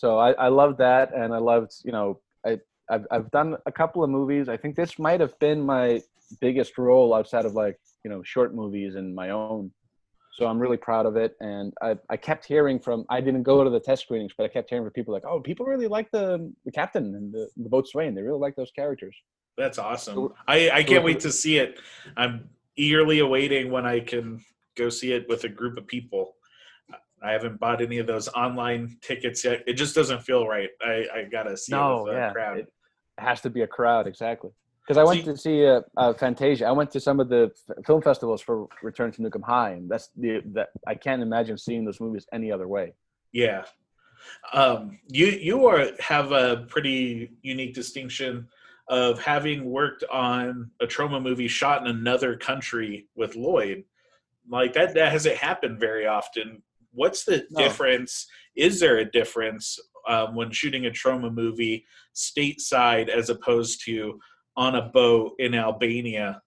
So 0.03 0.19
I, 0.19 0.33
I 0.33 0.49
loved 0.49 0.79
that, 0.79 1.15
and 1.15 1.33
I 1.33 1.39
loved, 1.39 1.75
you 1.85 1.93
know, 1.93 2.19
I 2.45 2.59
I've 2.91 3.07
I've 3.13 3.31
done 3.31 3.57
a 3.67 3.71
couple 3.71 4.03
of 4.03 4.11
movies. 4.11 4.49
I 4.49 4.57
think 4.57 4.75
this 4.75 4.99
might 4.99 5.21
have 5.21 5.39
been 5.39 5.61
my 5.63 6.03
biggest 6.41 6.77
role 6.77 7.15
outside 7.15 7.45
of 7.45 7.53
like 7.53 7.79
you 8.05 8.11
know 8.11 8.21
short 8.25 8.53
movies 8.53 8.97
and 8.97 9.15
my 9.15 9.31
own. 9.31 9.71
So 10.33 10.49
I'm 10.49 10.59
really 10.59 10.77
proud 10.77 11.07
of 11.07 11.15
it. 11.17 11.37
And 11.41 11.73
I, 11.83 11.97
I 12.11 12.17
kept 12.17 12.47
hearing 12.47 12.81
from 12.81 13.05
I 13.11 13.21
didn't 13.21 13.45
go 13.45 13.63
to 13.63 13.71
the 13.71 13.79
test 13.79 14.03
screenings, 14.03 14.33
but 14.37 14.45
I 14.45 14.49
kept 14.49 14.71
hearing 14.71 14.85
from 14.85 14.93
people 14.93 15.15
like, 15.15 15.25
oh, 15.25 15.39
people 15.39 15.67
really 15.67 15.87
like 15.87 16.11
the 16.11 16.53
the 16.65 16.73
captain 16.73 17.15
and 17.15 17.33
the, 17.33 17.49
the 17.57 17.69
boatswain. 17.69 18.17
They 18.17 18.23
really 18.23 18.41
like 18.41 18.57
those 18.57 18.73
characters. 18.73 19.15
That's 19.57 19.79
awesome. 19.79 20.31
I, 20.49 20.71
I 20.71 20.83
can't 20.83 21.05
wait 21.05 21.21
to 21.21 21.31
see 21.31 21.59
it. 21.59 21.79
I'm 22.17 22.49
eagerly 22.75 23.21
awaiting 23.21 23.71
when 23.71 23.87
I 23.87 24.01
can 24.01 24.45
go 24.75 24.89
see 24.89 25.13
it 25.13 25.29
with 25.29 25.45
a 25.45 25.49
group 25.49 25.79
of 25.79 25.87
people. 25.87 26.35
I 27.25 27.33
haven't 27.33 27.61
bought 27.61 27.81
any 27.83 27.99
of 27.99 28.07
those 28.07 28.29
online 28.29 28.97
tickets 29.01 29.45
yet. 29.45 29.63
It 29.67 29.75
just 29.75 29.95
doesn't 29.95 30.23
feel 30.23 30.47
right. 30.47 30.69
I, 30.85 31.07
I 31.15 31.23
gotta 31.31 31.57
see 31.57 31.73
No, 31.73 32.07
it 32.07 32.15
a 32.15 32.17
yeah, 32.17 32.33
crowd. 32.33 32.59
it 32.59 32.73
has 33.19 33.41
to 33.43 33.51
be 33.51 33.63
a 33.63 33.67
crowd 33.67 34.07
exactly. 34.07 34.51
Because 34.87 34.99
I 34.99 35.05
went 35.05 35.21
See- 35.21 35.25
to 35.31 35.37
see 35.37 35.67
uh, 35.67 35.83
uh, 35.97 36.13
Fantasia. 36.15 36.67
I 36.67 36.73
went 36.73 36.91
to 36.91 37.01
some 37.01 37.21
of 37.21 37.29
the 37.29 37.53
f- 37.71 37.85
film 37.87 38.03
festivals 38.03 38.43
for 38.43 38.67
Return 38.83 39.13
to 39.13 39.23
Nukem 39.23 39.43
High, 39.45 39.71
and 39.75 39.89
that's 39.89 40.11
the 40.17 40.43
that 40.55 40.71
I 40.87 40.97
can't 40.97 41.23
imagine 41.23 41.57
seeing 41.57 41.85
those 41.85 42.01
movies 42.01 42.27
any 42.33 42.51
other 42.51 42.67
way. 42.67 42.95
Yeah. 43.33 43.65
Um, 44.53 44.99
you 45.09 45.27
you 45.27 45.67
are 45.67 45.89
have 46.01 46.33
a 46.33 46.65
pretty 46.69 47.31
unique 47.43 47.75
distinction 47.75 48.49
of 48.89 49.21
having 49.23 49.65
worked 49.71 50.03
on 50.13 50.71
a 50.81 50.87
Troma 50.87 51.23
movie 51.23 51.49
shot 51.49 51.83
in 51.83 51.87
another 51.89 52.37
country 52.37 53.07
with 53.15 53.37
Lloyd. 53.37 53.85
Like 54.49 54.73
that 54.73 54.95
that 54.95 55.13
hasn't 55.13 55.37
happened 55.37 55.79
very 55.79 56.07
often. 56.07 56.63
What's 56.93 57.25
the 57.25 57.47
No. 57.51 57.63
difference? 57.63 58.27
Is 58.57 58.81
there 58.81 58.99
a 58.99 59.11
difference 59.11 59.79
um, 60.09 60.35
when 60.35 60.51
shooting 60.51 60.87
a 60.87 60.91
Troma 60.91 61.33
movie 61.33 61.87
stateside 62.15 63.09
as 63.09 63.31
opposed 63.31 63.85
to 63.87 64.19
on 64.57 64.75
a 64.75 64.83
boat 64.83 65.33
in 65.39 65.55
Albania 65.55 66.43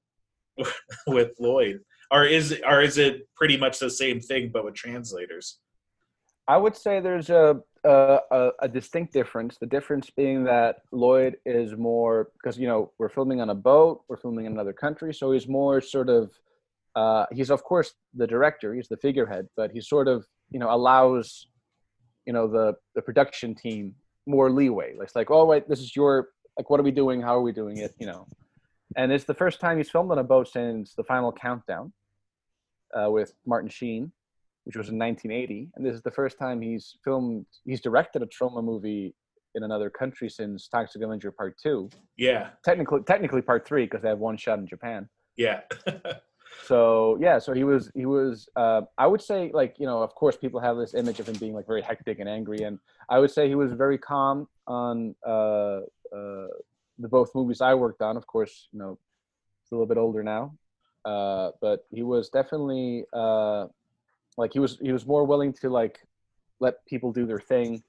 with 1.07 1.31
Lloyd? 1.39 1.79
Or 2.11 2.25
is 2.25 2.55
or 2.67 2.81
is 2.81 2.97
it 2.97 3.27
pretty 3.35 3.57
much 3.57 3.79
the 3.79 3.89
same 3.89 4.19
thing 4.19 4.51
but 4.53 4.63
with 4.63 4.75
translators? 4.75 5.59
I 6.47 6.57
would 6.57 6.75
say 6.75 6.99
there's 6.99 7.29
a 7.31 7.59
a, 7.83 8.19
a, 8.31 8.49
a 8.61 8.67
distinct 8.67 9.13
difference. 9.13 9.57
The 9.59 9.65
difference 9.67 10.09
being 10.09 10.43
that 10.45 10.77
Lloyd 10.91 11.37
is 11.45 11.75
more 11.75 12.29
because 12.33 12.57
you 12.59 12.67
know 12.67 12.91
we're 12.99 13.09
filming 13.09 13.41
on 13.41 13.49
a 13.49 13.55
boat, 13.55 14.03
we're 14.07 14.17
filming 14.17 14.45
in 14.45 14.53
another 14.53 14.73
country, 14.73 15.13
so 15.13 15.31
he's 15.31 15.47
more 15.47 15.81
sort 15.81 16.09
of 16.09 16.31
uh, 16.95 17.25
he's 17.31 17.49
of 17.49 17.63
course 17.63 17.93
the 18.13 18.27
director, 18.27 18.73
he's 18.73 18.87
the 18.87 18.97
figurehead, 18.97 19.47
but 19.57 19.71
he's 19.71 19.87
sort 19.87 20.07
of 20.07 20.25
you 20.51 20.59
know 20.59 20.73
allows 20.73 21.47
you 22.25 22.33
know 22.33 22.47
the 22.47 22.75
the 22.95 23.01
production 23.01 23.55
team 23.55 23.95
more 24.25 24.49
leeway. 24.49 24.95
It's 25.01 25.15
like, 25.15 25.29
oh 25.31 25.45
wait, 25.45 25.69
this 25.69 25.79
is 25.79 25.95
your 25.95 26.29
like, 26.57 26.69
what 26.69 26.79
are 26.79 26.83
we 26.83 26.91
doing? 26.91 27.21
How 27.21 27.35
are 27.35 27.41
we 27.41 27.51
doing 27.51 27.77
it? 27.77 27.93
You 27.99 28.07
know, 28.07 28.27
and 28.95 29.11
it's 29.11 29.25
the 29.25 29.33
first 29.33 29.59
time 29.59 29.77
he's 29.77 29.89
filmed 29.89 30.11
on 30.11 30.19
a 30.19 30.23
boat 30.23 30.47
since 30.47 30.93
the 30.93 31.03
final 31.03 31.31
countdown 31.31 31.93
uh, 32.93 33.09
with 33.09 33.33
Martin 33.45 33.69
Sheen 33.69 34.11
which 34.65 34.75
was 34.75 34.89
in 34.89 34.97
1980, 34.97 35.69
and 35.75 35.85
this 35.85 35.93
is 35.93 36.01
the 36.01 36.11
first 36.11 36.37
time 36.39 36.59
he's 36.59 36.97
filmed. 37.03 37.45
He's 37.65 37.81
directed 37.81 38.23
a 38.23 38.25
Troma 38.25 38.63
movie 38.63 39.15
in 39.53 39.63
another 39.63 39.89
country 39.89 40.27
since 40.27 40.67
Toxic 40.67 41.01
Avenger 41.01 41.31
Part 41.31 41.55
Two. 41.61 41.89
Yeah, 42.17 42.49
Technically, 42.63 43.01
technically 43.03 43.41
Part 43.41 43.65
Three 43.65 43.85
because 43.85 44.01
they 44.01 44.09
have 44.09 44.19
one 44.19 44.37
shot 44.37 44.59
in 44.59 44.67
Japan. 44.67 45.07
yeah. 45.37 45.61
So 46.63 47.17
yeah, 47.19 47.39
so 47.39 47.53
he 47.53 47.63
was 47.63 47.91
he 47.93 48.05
was. 48.05 48.49
Uh, 48.55 48.81
I 48.97 49.07
would 49.07 49.21
say 49.21 49.51
like 49.53 49.75
you 49.77 49.85
know, 49.85 50.01
of 50.01 50.15
course, 50.15 50.35
people 50.37 50.59
have 50.59 50.77
this 50.77 50.93
image 50.93 51.19
of 51.19 51.27
him 51.27 51.35
being 51.35 51.53
like 51.53 51.67
very 51.67 51.81
hectic 51.81 52.19
and 52.19 52.29
angry, 52.29 52.59
and 52.63 52.79
I 53.09 53.19
would 53.19 53.31
say 53.31 53.47
he 53.47 53.55
was 53.55 53.71
very 53.73 53.97
calm 53.97 54.47
on 54.67 55.15
uh, 55.25 55.81
uh, 56.11 56.47
the 56.97 57.07
both 57.09 57.35
movies 57.35 57.61
I 57.61 57.73
worked 57.73 58.01
on. 58.01 58.17
Of 58.17 58.25
course, 58.25 58.67
you 58.71 58.79
know, 58.79 58.97
he's 59.61 59.71
a 59.71 59.75
little 59.75 59.87
bit 59.87 59.97
older 59.97 60.23
now, 60.23 60.55
uh, 61.03 61.51
but 61.61 61.85
he 61.91 62.03
was 62.03 62.29
definitely 62.29 63.05
uh, 63.13 63.67
like 64.37 64.53
he 64.53 64.59
was 64.59 64.77
he 64.81 64.91
was 64.91 65.05
more 65.05 65.25
willing 65.25 65.53
to 65.53 65.69
like 65.69 65.99
let 66.59 66.85
people 66.87 67.11
do 67.11 67.25
their 67.25 67.39
thing. 67.39 67.83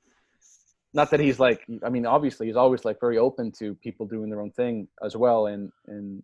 Not 0.92 1.10
that 1.10 1.20
he's 1.20 1.38
like 1.38 1.64
I 1.82 1.88
mean, 1.88 2.04
obviously 2.04 2.46
he's 2.46 2.56
always 2.56 2.84
like 2.84 3.00
very 3.00 3.16
open 3.16 3.52
to 3.52 3.74
people 3.76 4.06
doing 4.06 4.28
their 4.28 4.40
own 4.40 4.50
thing 4.50 4.88
as 5.02 5.16
well, 5.16 5.46
and 5.46 5.72
and 5.86 6.22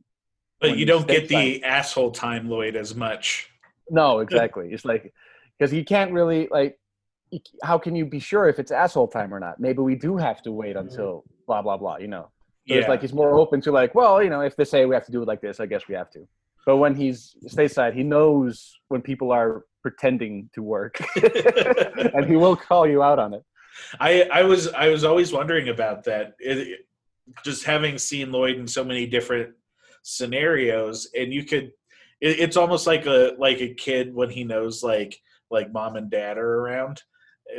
but 0.62 0.78
you 0.78 0.86
don't 0.86 1.06
get 1.06 1.28
the 1.28 1.62
asshole 1.64 2.12
time 2.12 2.48
Lloyd 2.48 2.76
as 2.76 2.94
much. 2.94 3.50
No, 3.90 4.20
exactly. 4.20 4.68
it's 4.72 4.84
like 4.84 5.12
because 5.58 5.72
you 5.72 5.84
can't 5.84 6.12
really 6.12 6.48
like. 6.50 6.78
How 7.62 7.78
can 7.78 7.96
you 7.96 8.04
be 8.04 8.20
sure 8.20 8.48
if 8.48 8.58
it's 8.58 8.70
asshole 8.70 9.08
time 9.08 9.32
or 9.34 9.40
not? 9.40 9.58
Maybe 9.58 9.80
we 9.80 9.96
do 9.96 10.16
have 10.16 10.42
to 10.42 10.52
wait 10.52 10.76
mm-hmm. 10.76 10.88
until 10.88 11.24
blah 11.46 11.60
blah 11.60 11.76
blah. 11.76 11.96
You 11.96 12.08
know, 12.08 12.30
so 12.68 12.74
Yeah, 12.74 12.76
it's 12.76 12.88
like 12.88 13.00
he's 13.00 13.12
more 13.12 13.34
open 13.34 13.60
to 13.62 13.72
like, 13.72 13.94
well, 13.94 14.22
you 14.22 14.30
know, 14.30 14.40
if 14.40 14.56
they 14.56 14.64
say 14.64 14.86
we 14.86 14.94
have 14.94 15.06
to 15.06 15.12
do 15.12 15.22
it 15.22 15.28
like 15.28 15.40
this, 15.40 15.60
I 15.60 15.66
guess 15.66 15.88
we 15.88 15.94
have 15.94 16.10
to. 16.10 16.26
But 16.64 16.76
when 16.76 16.94
he's 16.94 17.34
stateside, 17.46 17.94
he 17.94 18.04
knows 18.04 18.72
when 18.88 19.02
people 19.02 19.32
are 19.32 19.64
pretending 19.82 20.48
to 20.54 20.62
work, 20.62 21.00
and 22.14 22.24
he 22.24 22.36
will 22.36 22.54
call 22.54 22.86
you 22.86 23.02
out 23.02 23.18
on 23.18 23.34
it. 23.34 23.44
I 23.98 24.28
I 24.32 24.42
was 24.44 24.68
I 24.68 24.88
was 24.88 25.02
always 25.02 25.32
wondering 25.32 25.68
about 25.68 26.04
that. 26.04 26.34
It- 26.38 26.86
just 27.44 27.64
having 27.64 27.98
seen 27.98 28.32
Lloyd 28.32 28.56
in 28.56 28.66
so 28.66 28.84
many 28.84 29.06
different 29.06 29.54
scenarios, 30.02 31.08
and 31.16 31.32
you 31.32 31.44
could. 31.44 31.72
It, 32.20 32.40
it's 32.40 32.56
almost 32.56 32.86
like 32.86 33.06
a 33.06 33.32
like 33.38 33.60
a 33.60 33.74
kid 33.74 34.14
when 34.14 34.30
he 34.30 34.44
knows 34.44 34.82
like 34.82 35.18
like 35.50 35.72
mom 35.72 35.96
and 35.96 36.10
dad 36.10 36.38
are 36.38 36.60
around. 36.60 37.02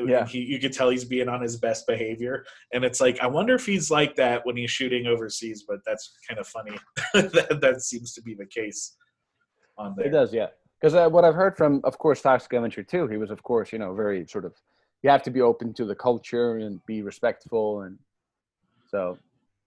Yeah. 0.07 0.25
He, 0.25 0.39
you 0.39 0.59
could 0.59 0.73
tell 0.73 0.89
he's 0.89 1.05
being 1.05 1.29
on 1.29 1.41
his 1.41 1.57
best 1.57 1.85
behavior, 1.85 2.45
and 2.73 2.83
it's 2.83 3.01
like 3.01 3.19
I 3.19 3.27
wonder 3.27 3.53
if 3.55 3.65
he's 3.65 3.91
like 3.91 4.15
that 4.15 4.45
when 4.45 4.57
he's 4.57 4.71
shooting 4.71 5.07
overseas. 5.07 5.65
But 5.67 5.79
that's 5.85 6.17
kind 6.27 6.39
of 6.39 6.47
funny. 6.47 6.77
that 7.13 7.59
that 7.61 7.81
seems 7.81 8.13
to 8.13 8.21
be 8.21 8.33
the 8.33 8.45
case 8.45 8.95
on 9.77 9.93
there. 9.95 10.07
It 10.07 10.11
does, 10.11 10.33
yeah. 10.33 10.47
Because 10.79 10.95
uh, 10.95 11.09
what 11.09 11.23
I've 11.23 11.35
heard 11.35 11.55
from, 11.55 11.79
of 11.85 11.97
course, 11.97 12.21
Toxic 12.21 12.51
Avenger 12.51 12.83
too, 12.83 13.07
he 13.07 13.15
was, 13.15 13.31
of 13.31 13.41
course, 13.43 13.71
you 13.71 13.79
know, 13.79 13.93
very 13.93 14.27
sort 14.27 14.45
of. 14.45 14.53
You 15.01 15.09
have 15.09 15.23
to 15.23 15.31
be 15.31 15.41
open 15.41 15.73
to 15.75 15.85
the 15.85 15.95
culture 15.95 16.57
and 16.57 16.79
be 16.85 17.01
respectful, 17.01 17.81
and 17.81 17.97
so 18.87 19.17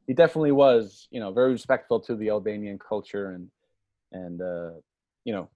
he 0.06 0.14
definitely 0.14 0.52
was, 0.52 1.08
you 1.10 1.20
know, 1.20 1.32
very 1.32 1.52
respectful 1.52 2.00
to 2.00 2.14
the 2.16 2.30
Albanian 2.30 2.78
culture 2.78 3.30
and 3.30 3.48
and 4.12 4.40
uh, 4.40 4.70
you 5.24 5.32
know, 5.32 5.48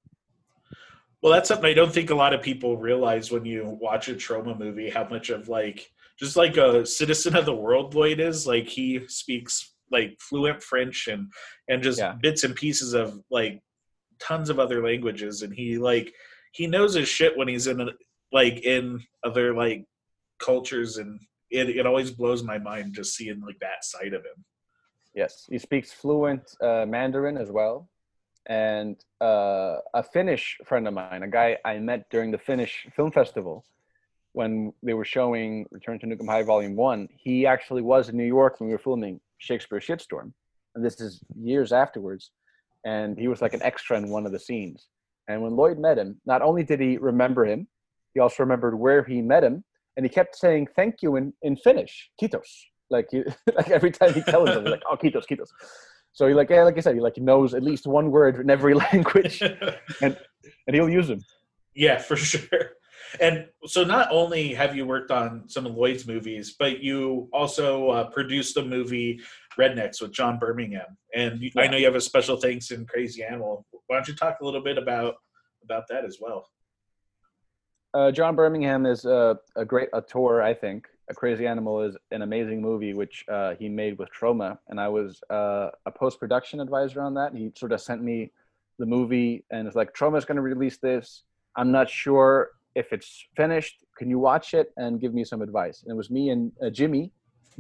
Well, 1.23 1.33
that's 1.33 1.49
something 1.49 1.67
I 1.71 1.75
don't 1.75 1.93
think 1.93 2.11
a 2.11 2.15
lot 2.15 2.33
of 2.35 2.43
people 2.43 2.77
realize 2.77 3.31
when 3.31 3.45
you 3.45 3.79
watch 3.81 4.09
a 4.09 4.15
Troma 4.15 4.59
movie. 4.59 4.91
How 4.91 5.07
much 5.09 5.31
of 5.31 5.49
like 5.49 5.91
just 6.19 6.37
like 6.37 6.57
a 6.57 6.85
citizen 6.85 7.37
of 7.37 7.47
the 7.47 7.55
world 7.55 7.95
Lloyd 7.95 8.21
is. 8.21 8.47
Like 8.47 8.67
he 8.69 9.07
speaks 9.09 9.75
like 9.91 10.19
fluent 10.21 10.63
French 10.63 11.09
and 11.09 11.31
and 11.69 11.83
just 11.83 11.99
Yeah. 11.99 12.15
bits 12.21 12.45
and 12.45 12.55
pieces 12.55 12.95
of 12.95 13.21
like 13.31 13.63
tons 14.19 14.51
of 14.51 14.59
other 14.59 14.85
languages, 14.85 15.43
and 15.43 15.53
he 15.53 15.79
like 15.79 16.13
he 16.53 16.67
knows 16.67 16.95
his 16.95 17.09
shit 17.09 17.37
when 17.37 17.49
he's 17.49 17.67
in 17.67 17.81
a, 17.81 17.87
like 18.33 18.65
in 18.65 19.03
other 19.25 19.55
like 19.55 19.85
cultures, 20.39 20.99
and 20.99 21.21
it 21.51 21.69
it 21.71 21.87
always 21.87 22.11
blows 22.11 22.43
my 22.43 22.59
mind 22.59 22.95
just 22.95 23.15
seeing 23.15 23.41
like 23.41 23.59
that 23.61 23.85
side 23.85 24.13
of 24.15 24.23
him. 24.23 24.45
yes, 25.15 25.47
he 25.51 25.59
speaks 25.59 25.93
fluent 25.93 26.55
uh, 26.63 26.87
Mandarin 26.87 27.37
as 27.37 27.51
well, 27.51 27.89
and 28.47 28.97
uh, 29.21 29.77
a 29.95 30.03
Finnish 30.03 30.59
friend 30.65 30.87
of 30.89 30.95
mine, 30.95 31.23
a 31.23 31.29
guy 31.29 31.59
I 31.65 31.79
met 31.79 32.09
during 32.11 32.31
the 32.31 32.39
Finnish 32.39 32.87
Film 32.95 33.11
Festival, 33.11 33.65
when 34.33 34.73
they 34.83 34.95
were 34.95 35.05
showing 35.05 35.67
Return 35.71 35.99
to 36.01 36.07
Nukem 36.07 36.29
High 36.29 36.43
Volume 36.43 36.77
One, 36.77 37.09
he 37.17 37.47
actually 37.47 37.83
was 37.83 38.09
in 38.09 38.17
New 38.17 38.25
York 38.25 38.61
when 38.61 38.69
we 38.69 38.75
were 38.75 38.79
filming 38.79 39.21
Shakespeare 39.39 39.81
Shitstorm, 39.81 40.33
and 40.75 40.85
this 40.85 41.01
is 41.01 41.21
years 41.37 41.73
afterwards, 41.73 42.31
and 42.85 43.19
he 43.19 43.29
was 43.29 43.43
like 43.43 43.55
an 43.55 43.63
extra 43.63 43.99
in 43.99 44.09
one 44.09 44.27
of 44.27 44.33
the 44.33 44.39
scenes. 44.39 44.89
And 45.29 45.43
when 45.43 45.55
Lloyd 45.55 45.79
met 45.79 45.99
him, 45.99 46.21
not 46.27 46.43
only 46.43 46.65
did 46.65 46.81
he 46.81 46.97
remember 46.97 47.45
him, 47.45 47.69
he 48.15 48.21
also 48.21 48.43
remembered 48.43 48.77
where 48.77 49.05
he 49.05 49.21
met 49.21 49.45
him, 49.45 49.65
and 49.97 50.05
he 50.05 50.11
kept 50.11 50.37
saying 50.37 50.69
thank 50.77 50.97
you 51.03 51.17
in, 51.17 51.33
in 51.43 51.57
Finnish, 51.57 52.11
kitos, 52.21 52.49
like 52.91 53.07
he, 53.11 53.23
like 53.55 53.71
every 53.71 53.91
time 53.91 54.13
he 54.13 54.23
tells 54.23 54.51
him, 54.51 54.65
like 54.65 54.83
oh 54.91 54.97
kitos, 54.97 55.25
kitos. 55.31 55.49
So 56.13 56.27
he 56.27 56.35
like 56.35 56.51
yeah, 56.51 56.65
like 56.65 56.77
I 56.77 56.81
said, 56.81 56.95
he 56.95 57.01
like 57.01 57.17
knows 57.19 57.55
at 57.55 57.63
least 57.63 57.87
one 57.87 58.11
word 58.11 58.41
in 58.41 58.51
every 58.51 58.75
language, 58.93 59.41
and 60.03 60.17
and 60.67 60.77
he'll 60.77 60.89
use 60.89 61.09
them. 61.09 61.21
Yeah, 61.75 61.99
for 61.99 62.17
sure. 62.17 62.73
And 63.21 63.47
so, 63.67 63.83
not 63.83 64.09
only 64.13 64.55
have 64.55 64.77
you 64.77 64.87
worked 64.87 65.11
on 65.11 65.49
some 65.49 65.67
of 65.67 65.75
Lloyd's 65.75 66.07
movies, 66.07 66.55
but 66.59 66.81
you 66.81 67.29
also 67.33 67.89
uh, 67.89 68.11
produced 68.11 68.55
the 68.55 68.65
movie 68.65 69.21
Rednecks 69.59 70.01
with 70.01 70.13
John 70.13 70.39
Birmingham. 70.39 70.97
And 71.15 71.41
you, 71.41 71.51
I 71.57 71.67
know 71.67 71.77
you 71.77 71.87
have 71.87 71.97
a 71.97 72.01
special 72.01 72.37
thanks 72.37 72.71
in 72.71 72.87
Crazy 72.87 73.25
Animal. 73.25 73.67
Why 73.87 73.97
don't 73.97 74.07
you 74.07 74.15
talk 74.15 74.39
a 74.41 74.45
little 74.45 74.63
bit 74.63 74.79
about 74.79 75.17
about 75.65 75.85
that 75.89 76.05
as 76.05 76.19
well? 76.21 76.49
Uh, 77.93 78.11
John 78.13 78.37
Birmingham 78.37 78.87
is 78.87 79.05
a, 79.05 79.39
a 79.57 79.65
great 79.65 79.89
auteur, 79.93 80.43
I 80.43 80.55
think. 80.55 80.87
A 81.09 81.15
Crazy 81.15 81.47
Animal 81.47 81.83
is 81.83 81.97
an 82.13 82.23
amazing 82.23 82.63
movie, 82.63 82.95
which 82.95 83.25
uh, 83.29 83.55
he 83.59 83.69
made 83.69 83.99
with 83.99 84.09
Troma, 84.13 84.59
and 84.69 84.79
I 84.79 84.87
was 84.89 85.21
uh, 85.29 85.71
a 85.85 85.91
post 85.91 86.21
production 86.21 86.61
advisor 86.61 87.03
on 87.03 87.15
that. 87.15 87.35
He 87.35 87.51
sort 87.57 87.73
of 87.73 87.81
sent 87.81 88.01
me 88.01 88.31
the 88.79 88.87
movie, 88.87 89.45
and 89.51 89.67
it's 89.67 89.75
like 89.75 89.93
Troma's 89.93 90.25
going 90.25 90.37
to 90.37 90.43
release 90.43 90.79
this. 90.79 91.25
I'm 91.57 91.73
not 91.73 91.91
sure 91.91 92.51
if 92.77 92.93
it's 92.93 93.27
finished. 93.37 93.85
Can 93.99 94.09
you 94.09 94.21
watch 94.21 94.55
it 94.55 94.73
and 94.77 95.01
give 95.01 95.13
me 95.13 95.25
some 95.25 95.43
advice? 95.43 95.83
And 95.83 95.91
it 95.91 95.97
was 95.97 96.11
me 96.11 96.31
and 96.31 96.53
uh, 96.65 96.71
Jimmy, 96.71 97.11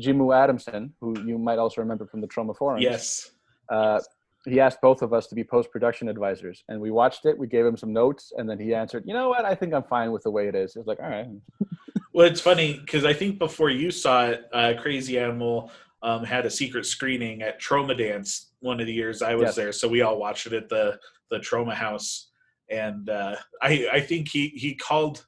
Jimu 0.01 0.33
Adamson, 0.33 0.95
who 1.01 1.21
you 1.27 1.37
might 1.37 1.59
also 1.59 1.81
remember 1.81 2.07
from 2.07 2.21
the 2.21 2.29
Troma 2.29 2.57
Forums. 2.57 2.85
Yes. 2.85 3.33
Uh, 3.69 4.01
he 4.47 4.59
asked 4.61 4.81
both 4.81 5.03
of 5.03 5.13
us 5.13 5.27
to 5.29 5.35
be 5.35 5.45
post 5.45 5.71
production 5.71 6.09
advisors, 6.09 6.65
and 6.69 6.81
we 6.81 6.91
watched 6.91 7.27
it. 7.27 7.37
We 7.39 7.47
gave 7.47 7.67
him 7.67 7.77
some 7.77 7.93
notes, 7.93 8.33
and 8.37 8.49
then 8.49 8.59
he 8.59 8.75
answered, 8.75 9.05
"You 9.07 9.15
know 9.15 9.29
what? 9.29 9.45
I 9.45 9.55
think 9.55 9.75
I'm 9.75 9.83
fine 9.85 10.13
with 10.13 10.23
the 10.23 10.31
way 10.31 10.49
it 10.49 10.55
is." 10.55 10.77
It 10.77 10.79
was 10.79 10.87
like, 10.87 11.01
"All 11.01 11.09
right." 11.09 11.29
Well, 12.13 12.27
it's 12.27 12.41
funny 12.41 12.73
because 12.77 13.05
I 13.05 13.13
think 13.13 13.39
before 13.39 13.71
you 13.71 13.93
saw 13.93 14.27
it, 14.27 14.45
uh, 14.53 14.75
Crazy 14.81 15.17
Animal 15.17 15.71
um, 16.03 16.25
had 16.25 16.45
a 16.45 16.51
secret 16.51 16.85
screening 16.85 17.41
at 17.43 17.63
TromaDance 17.63 18.47
one 18.59 18.81
of 18.81 18.87
the 18.89 18.93
years 18.93 19.23
I 19.23 19.37
was 19.37 19.51
Yes. 19.51 19.55
there, 19.55 19.73
so 19.73 19.87
we 19.87 20.03
all 20.03 20.19
watched 20.19 20.47
it 20.49 20.53
at 20.53 20.69
the 20.69 20.99
the 21.31 21.39
Troma 21.39 21.73
House, 21.73 22.31
and 22.69 23.09
uh, 23.09 23.37
I 23.63 23.89
I 23.93 24.01
think 24.01 24.29
he 24.29 24.49
he 24.49 24.75
called 24.75 25.25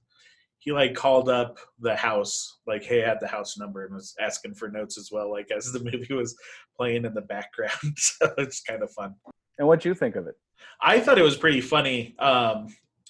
he 0.62 0.70
like 0.72 0.94
called 0.94 1.28
up 1.28 1.58
the 1.80 1.94
house 1.96 2.60
like 2.66 2.82
hey 2.84 3.04
I 3.04 3.08
had 3.08 3.18
the 3.20 3.26
house 3.26 3.58
number 3.58 3.84
and 3.84 3.94
was 3.94 4.14
asking 4.20 4.54
for 4.54 4.68
notes 4.68 4.96
as 4.96 5.10
well 5.12 5.30
like 5.30 5.50
as 5.50 5.72
the 5.72 5.80
movie 5.92 6.14
was 6.14 6.36
playing 6.76 7.04
in 7.04 7.14
the 7.14 7.20
background 7.22 7.72
so 7.96 8.32
it's 8.38 8.60
kind 8.62 8.82
of 8.82 8.90
fun 8.92 9.14
And 9.58 9.66
what 9.66 9.80
do 9.80 9.88
you 9.88 9.94
think 9.94 10.16
of 10.16 10.26
it? 10.26 10.34
I 10.80 11.00
thought 11.00 11.18
it 11.18 11.22
was 11.22 11.36
pretty 11.36 11.60
funny. 11.60 12.14
Um, 12.18 12.68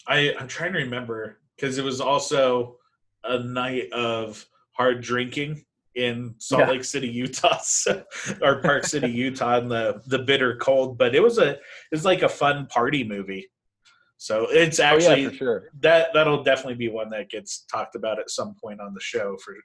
I 0.09 0.35
I'm 0.39 0.49
trying 0.49 0.73
to 0.73 0.79
remember 0.79 1.39
because 1.55 1.79
it 1.79 1.85
was 1.85 2.01
also 2.01 2.77
a 3.25 3.39
night 3.39 3.93
of 3.93 4.45
hard 4.73 5.03
drinking 5.03 5.65
in 5.95 6.35
Salt 6.39 6.61
Yeah. 6.63 6.71
Lake 6.71 6.85
City, 6.85 7.09
Utah, 7.09 7.59
so- 7.63 8.05
or 8.41 8.63
Park 8.63 8.85
City, 8.85 9.11
Utah, 9.11 9.59
in 9.59 9.69
the 9.69 10.01
the 10.07 10.19
bitter 10.21 10.57
cold. 10.57 10.97
But 10.99 11.15
it 11.15 11.23
was 11.23 11.37
a 11.39 11.51
it 11.51 11.61
was 11.93 12.05
like 12.07 12.23
a 12.23 12.29
fun 12.29 12.67
party 12.67 13.05
movie. 13.05 13.49
So 14.23 14.47
it's 14.51 14.79
Oh 14.79 14.85
actually 14.85 15.23
yeah, 15.23 15.29
for 15.31 15.35
sure. 15.35 15.71
that 15.81 16.11
that'll 16.15 16.45
definitely 16.45 16.77
be 16.77 16.89
one 16.89 17.11
that 17.11 17.29
gets 17.29 17.65
talked 17.69 17.97
about 17.97 18.21
at 18.21 18.31
some 18.31 18.55
point 18.55 18.81
on 18.81 18.95
the 18.95 19.01
show 19.01 19.37
for 19.45 19.57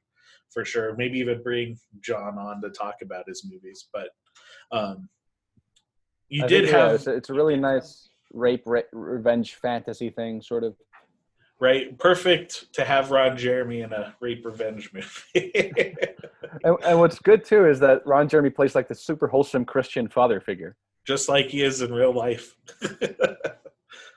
for 0.52 0.66
sure. 0.66 0.96
Maybe 0.96 1.20
even 1.20 1.44
bring 1.44 1.78
John 2.04 2.40
on 2.40 2.60
to 2.64 2.72
talk 2.72 2.96
about 3.04 3.26
his 3.28 3.46
movies. 3.48 3.88
But 3.94 4.10
um, 4.72 5.10
you 6.28 6.44
I 6.44 6.48
did 6.48 6.64
think, 6.64 6.72
yeah, 6.72 6.86
have 6.86 6.96
it's, 6.96 7.06
a, 7.06 7.14
it's 7.14 7.30
a 7.30 7.36
really 7.36 7.56
nice 7.56 8.10
rape 8.34 8.64
re- 8.66 8.82
revenge 8.94 9.54
fantasy 9.54 10.10
thing, 10.10 10.42
sort 10.42 10.64
of. 10.64 10.76
right 11.60 11.96
perfect 12.00 12.74
to 12.74 12.84
have 12.84 13.12
Ron 13.12 13.38
Jeremy 13.38 13.82
in 13.82 13.94
a 13.94 14.16
rape 14.22 14.44
revenge 14.44 14.90
movie. 14.92 15.54
And, 16.64 16.78
and 16.84 17.00
what's 17.00 17.20
good 17.20 17.44
too 17.46 17.68
is 17.68 17.80
that 17.82 18.06
Ron 18.08 18.28
Jeremy 18.28 18.50
plays 18.50 18.74
like 18.74 18.88
the 18.88 18.96
super 18.96 19.28
wholesome 19.28 19.66
Christian 19.66 20.08
father 20.08 20.40
figure. 20.40 20.78
Just 21.06 21.30
like 21.30 21.48
he 21.48 21.62
is 21.62 21.82
in 21.82 21.94
real 21.94 22.14
life. 22.14 22.56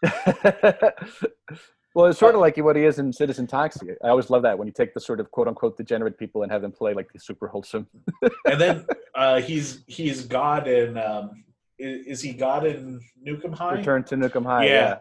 well, 1.95 2.07
it's 2.07 2.19
sort 2.19 2.35
of 2.35 2.41
like 2.41 2.57
what 2.59 2.77
he 2.77 2.85
is 2.85 2.99
in 2.99 3.13
Citizen 3.13 3.47
Toxie. 3.47 3.95
I 4.05 4.09
always 4.09 4.31
love 4.31 4.43
that 4.43 4.59
when 4.59 4.67
you 4.67 4.73
take 4.73 4.95
the 4.95 5.01
sort 5.01 5.21
of 5.21 5.31
quote 5.31 5.49
unquote 5.49 5.77
degenerate 5.77 6.19
people 6.19 6.43
and 6.43 6.53
have 6.53 6.63
them 6.63 6.73
play 6.73 6.95
like 6.95 7.13
the 7.13 7.19
super 7.19 7.49
wholesome. 7.49 7.87
and 8.47 8.61
then 8.61 8.87
uh, 9.15 9.41
he's 9.41 9.85
he's 9.87 10.25
God 10.25 10.69
in 10.69 10.97
um, 10.97 11.45
is, 11.79 12.07
is 12.07 12.23
he 12.23 12.33
God 12.33 12.65
in 12.67 13.01
Nukem 13.27 13.55
High? 13.55 13.75
Return 13.75 14.05
to 14.05 14.17
Nukem 14.17 14.45
High. 14.45 14.67
yeah. 14.67 14.99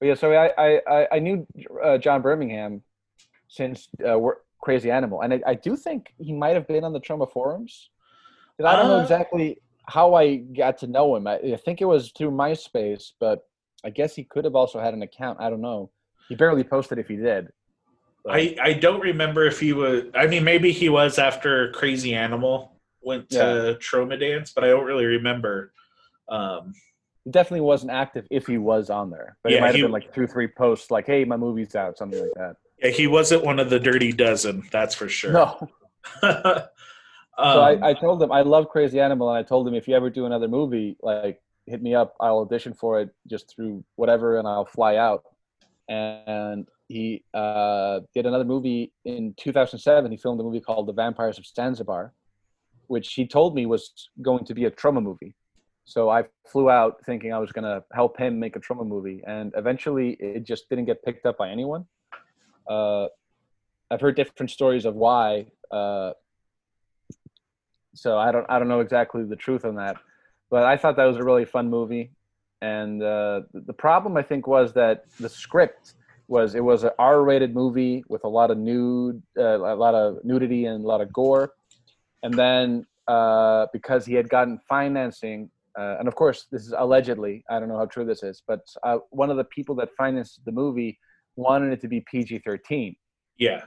But 0.00 0.06
yeah, 0.06 0.14
so 0.14 0.32
I 0.32 0.80
I 0.88 1.08
I, 1.12 1.18
knew 1.18 1.46
uh, 1.84 1.98
John 1.98 2.22
Birmingham 2.22 2.82
since 3.48 3.86
uh, 4.06 4.18
Crazy 4.62 4.90
Animal, 4.90 5.20
and 5.20 5.34
I, 5.34 5.42
I 5.46 5.54
do 5.54 5.76
think 5.76 6.14
he 6.18 6.32
might 6.32 6.54
have 6.54 6.66
been 6.66 6.84
on 6.84 6.94
the 6.94 7.00
Troma 7.00 7.30
forums. 7.30 7.90
I 8.64 8.76
don't 8.76 8.88
know 8.88 8.98
Uh, 8.98 9.02
exactly 9.02 9.58
how 9.86 10.14
I 10.14 10.36
got 10.36 10.78
to 10.78 10.86
know 10.86 11.16
him. 11.16 11.26
I, 11.26 11.36
I 11.36 11.56
think 11.56 11.80
it 11.80 11.86
was 11.86 12.12
through 12.16 12.30
MySpace, 12.30 13.12
but 13.18 13.46
I 13.84 13.90
guess 13.90 14.14
he 14.14 14.24
could 14.24 14.44
have 14.44 14.54
also 14.54 14.80
had 14.80 14.94
an 14.94 15.02
account. 15.02 15.40
I 15.40 15.50
don't 15.50 15.60
know. 15.60 15.90
He 16.28 16.34
barely 16.34 16.64
posted 16.64 16.98
if 16.98 17.08
he 17.08 17.16
did. 17.16 17.48
But- 18.24 18.34
I, 18.36 18.56
I 18.62 18.72
don't 18.74 19.00
remember 19.00 19.44
if 19.46 19.58
he 19.60 19.72
was 19.72 20.04
I 20.14 20.26
mean 20.26 20.44
maybe 20.44 20.72
he 20.72 20.88
was 20.88 21.18
after 21.18 21.70
Crazy 21.72 22.14
Animal 22.14 22.72
went 23.02 23.30
to 23.30 23.78
TromaDance, 23.80 24.52
but 24.54 24.62
I 24.62 24.68
don't 24.68 24.84
really 24.84 25.06
remember. 25.06 25.72
Um, 26.28 26.74
he 27.24 27.30
definitely 27.30 27.62
wasn't 27.62 27.92
active 27.92 28.26
if 28.30 28.46
he 28.46 28.58
was 28.58 28.90
on 28.90 29.10
there. 29.10 29.36
But 29.42 29.52
Yeah, 29.52 29.58
it 29.58 29.60
might 29.62 29.66
have 29.68 29.76
he- 29.76 29.82
been 29.82 29.90
like 29.90 30.14
two, 30.14 30.26
three 30.26 30.48
posts, 30.48 30.90
like 30.90 31.06
"Hey, 31.06 31.24
my 31.24 31.36
movie's 31.36 31.74
out," 31.74 31.96
something 31.96 32.20
like 32.20 32.32
that. 32.36 32.56
yeah, 32.82 32.90
he 32.90 33.06
wasn't 33.06 33.42
one 33.44 33.58
of 33.58 33.70
the 33.70 33.80
dirty 33.80 34.12
dozen, 34.12 34.68
that's 34.70 34.94
for 34.94 35.08
sure. 35.08 35.32
No. 35.32 35.68
um, 36.22 36.62
So 37.42 37.62
I, 37.62 37.90
I 37.90 37.94
told 37.94 38.22
him 38.22 38.30
I 38.32 38.42
love 38.42 38.68
Crazy 38.68 39.00
Animal, 39.00 39.30
and 39.30 39.38
I 39.38 39.42
told 39.42 39.66
him 39.66 39.72
if 39.74 39.88
you 39.88 39.96
ever 39.96 40.10
do 40.10 40.26
another 40.26 40.46
movie, 40.48 40.98
like 41.00 41.40
hit 41.70 41.82
me 41.82 41.94
up. 41.94 42.14
I'll 42.20 42.40
audition 42.40 42.74
for 42.74 43.00
it 43.00 43.10
just 43.28 43.54
through 43.54 43.84
whatever, 43.96 44.38
and 44.38 44.46
I'll 44.46 44.66
fly 44.66 44.96
out. 44.96 45.24
And 45.88 46.68
he 46.88 47.24
uh, 47.34 48.00
did 48.14 48.26
another 48.26 48.44
movie 48.44 48.92
in 49.04 49.34
2007. 49.38 50.10
He 50.10 50.16
filmed 50.16 50.40
a 50.40 50.42
movie 50.42 50.60
called 50.60 50.86
The 50.86 50.92
Vampires 50.92 51.38
of 51.38 51.46
Zanzibar, 51.46 52.12
which 52.88 53.14
he 53.14 53.26
told 53.26 53.54
me 53.54 53.66
was 53.66 54.08
going 54.20 54.44
to 54.44 54.54
be 54.54 54.64
a 54.66 54.70
Troma 54.70 55.02
movie. 55.02 55.34
So 55.84 56.10
I 56.10 56.24
flew 56.46 56.70
out 56.70 57.04
thinking 57.04 57.32
I 57.32 57.38
was 57.38 57.52
going 57.52 57.64
to 57.64 57.82
help 57.92 58.18
him 58.18 58.38
make 58.38 58.56
a 58.56 58.60
Troma 58.60 58.86
movie, 58.86 59.22
and 59.26 59.52
eventually 59.56 60.16
it 60.20 60.44
just 60.44 60.68
didn't 60.68 60.84
get 60.84 61.02
picked 61.02 61.26
up 61.26 61.38
by 61.38 61.50
anyone. 61.50 61.86
Uh, 62.68 63.06
I've 63.90 64.00
heard 64.00 64.14
different 64.14 64.50
stories 64.50 64.84
of 64.84 64.94
why. 64.94 65.46
Uh, 65.70 66.12
so 67.94 68.18
I 68.18 68.30
don't 68.30 68.46
I 68.48 68.58
don't 68.58 68.68
know 68.68 68.80
exactly 68.80 69.24
the 69.24 69.36
truth 69.36 69.64
on 69.64 69.74
that, 69.76 69.96
but 70.50 70.64
I 70.64 70.76
thought 70.76 70.96
that 70.96 71.04
was 71.04 71.16
a 71.16 71.24
really 71.24 71.44
fun 71.44 71.70
movie, 71.70 72.10
and 72.60 73.02
uh, 73.02 73.42
the- 73.54 73.72
problem 73.72 74.16
I 74.16 74.22
think 74.22 74.46
was 74.46 74.72
that 74.74 75.04
the 75.18 75.28
script 75.28 75.94
was 76.28 76.54
it 76.54 76.62
was 76.62 76.84
an 76.84 76.90
R-rated 76.98 77.54
movie 77.54 78.04
with 78.08 78.24
a 78.24 78.28
lot 78.28 78.50
of 78.50 78.58
nude, 78.58 79.22
uh, 79.38 79.56
a 79.56 79.74
lot 79.74 79.94
of 79.94 80.18
nudity 80.24 80.66
and 80.66 80.84
a 80.84 80.86
lot 80.86 81.00
of 81.00 81.12
gore, 81.12 81.54
and 82.22 82.34
then 82.34 82.86
uh, 83.08 83.66
because 83.72 84.04
he 84.04 84.14
had 84.14 84.28
gotten 84.28 84.60
financing, 84.68 85.50
uh, 85.78 85.96
and 85.98 86.06
of 86.06 86.14
course 86.14 86.46
this 86.52 86.66
is 86.66 86.74
allegedly 86.76 87.44
I 87.48 87.58
don't 87.58 87.68
know 87.68 87.78
how 87.78 87.86
true 87.86 88.04
this 88.04 88.22
is, 88.22 88.42
but 88.46 88.60
uh, 88.82 88.98
one 89.10 89.30
of 89.30 89.36
the 89.36 89.44
people 89.44 89.74
that 89.76 89.88
financed 89.96 90.44
the 90.44 90.52
movie 90.52 90.98
wanted 91.36 91.72
it 91.72 91.80
to 91.80 91.88
be 91.88 92.00
PG-13 92.00 92.96
yeah. 93.38 93.64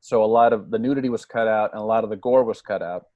so 0.00 0.24
a 0.24 0.26
lot 0.26 0.52
of 0.52 0.70
the 0.70 0.78
nudity 0.78 1.08
was 1.08 1.24
cut 1.24 1.46
out 1.48 1.72
and 1.72 1.80
a 1.80 1.84
lot 1.84 2.04
of 2.04 2.10
the 2.10 2.16
gore 2.16 2.44
was 2.44 2.60
cut 2.60 2.82
out 2.82 3.06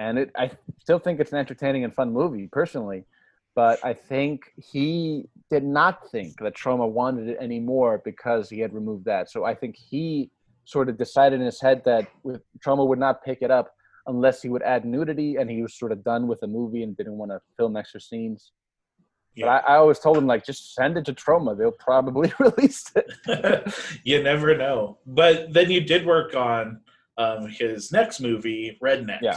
and 0.00 0.18
it 0.18 0.30
i 0.36 0.50
still 0.84 0.98
think 0.98 1.20
it's 1.20 1.32
an 1.32 1.38
entertaining 1.38 1.84
and 1.84 1.94
fun 1.94 2.10
movie 2.12 2.48
personally 2.60 3.04
but 3.54 3.76
i 3.84 3.92
think 3.92 4.38
he 4.72 5.24
did 5.50 5.64
not 5.64 6.08
think 6.12 6.30
that 6.44 6.54
Troma 6.56 6.88
wanted 6.88 7.28
it 7.28 7.38
anymore 7.40 8.00
because 8.04 8.48
he 8.48 8.58
had 8.64 8.72
removed 8.80 9.04
that 9.04 9.30
so 9.30 9.44
i 9.44 9.54
think 9.60 9.76
he 9.76 10.30
sort 10.64 10.88
of 10.88 10.96
decided 10.96 11.40
in 11.40 11.46
his 11.46 11.60
head 11.60 11.82
that 11.84 12.06
with 12.22 12.42
Troma 12.64 12.86
would 12.86 12.98
not 13.06 13.24
pick 13.24 13.38
it 13.42 13.50
up 13.50 13.68
unless 14.06 14.40
he 14.42 14.48
would 14.48 14.62
add 14.62 14.84
nudity 14.84 15.36
and 15.36 15.50
he 15.50 15.62
was 15.62 15.74
sort 15.74 15.90
of 15.92 16.04
done 16.04 16.26
with 16.28 16.38
the 16.40 16.46
movie 16.46 16.82
and 16.84 16.96
didn't 16.96 17.18
want 17.22 17.30
to 17.32 17.40
film 17.56 17.76
extra 17.76 18.00
scenes 18.00 18.52
Yeah. 19.34 19.46
but 19.46 19.50
I, 19.68 19.74
I 19.74 19.76
always 19.82 19.98
told 19.98 20.16
him 20.16 20.26
like 20.26 20.44
just 20.46 20.74
send 20.74 20.96
it 20.98 21.04
to 21.06 21.12
Troma 21.12 21.56
they'll 21.58 21.80
probably 21.90 22.32
release 22.46 22.84
it 23.00 23.08
you 24.04 24.22
never 24.22 24.56
know. 24.56 24.98
But 25.06 25.52
then 25.56 25.70
you 25.74 25.80
did 25.92 26.06
work 26.06 26.34
on 26.36 26.80
um, 27.18 27.48
his 27.48 27.92
next 27.92 28.20
movie, 28.20 28.78
Rednecks. 28.82 29.20
Yeah. 29.22 29.36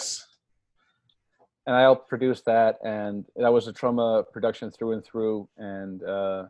And 1.65 1.76
I 1.76 1.82
helped 1.82 2.10
produce 2.10 2.41
that, 2.41 2.78
and 2.84 3.26
that 3.38 3.54
was 3.54 3.67
a 3.67 3.73
Troma 3.73 4.26
production 4.34 4.69
through 4.69 4.93
and 4.93 5.06
through, 5.06 5.47
and 5.58 6.04
uh, 6.04 6.43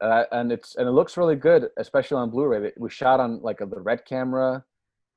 uh, 0.00 0.24
and 0.32 0.52
it's 0.52 0.76
and 0.76 0.88
it 0.88 0.92
looks 0.92 1.16
really 1.16 1.36
good, 1.36 1.68
especially 1.76 2.16
on 2.16 2.30
Blu-ray. 2.30 2.72
We 2.76 2.90
shot 2.90 3.20
on 3.20 3.40
like 3.42 3.60
a, 3.60 3.66
the 3.66 3.80
red 3.80 4.04
camera, 4.04 4.64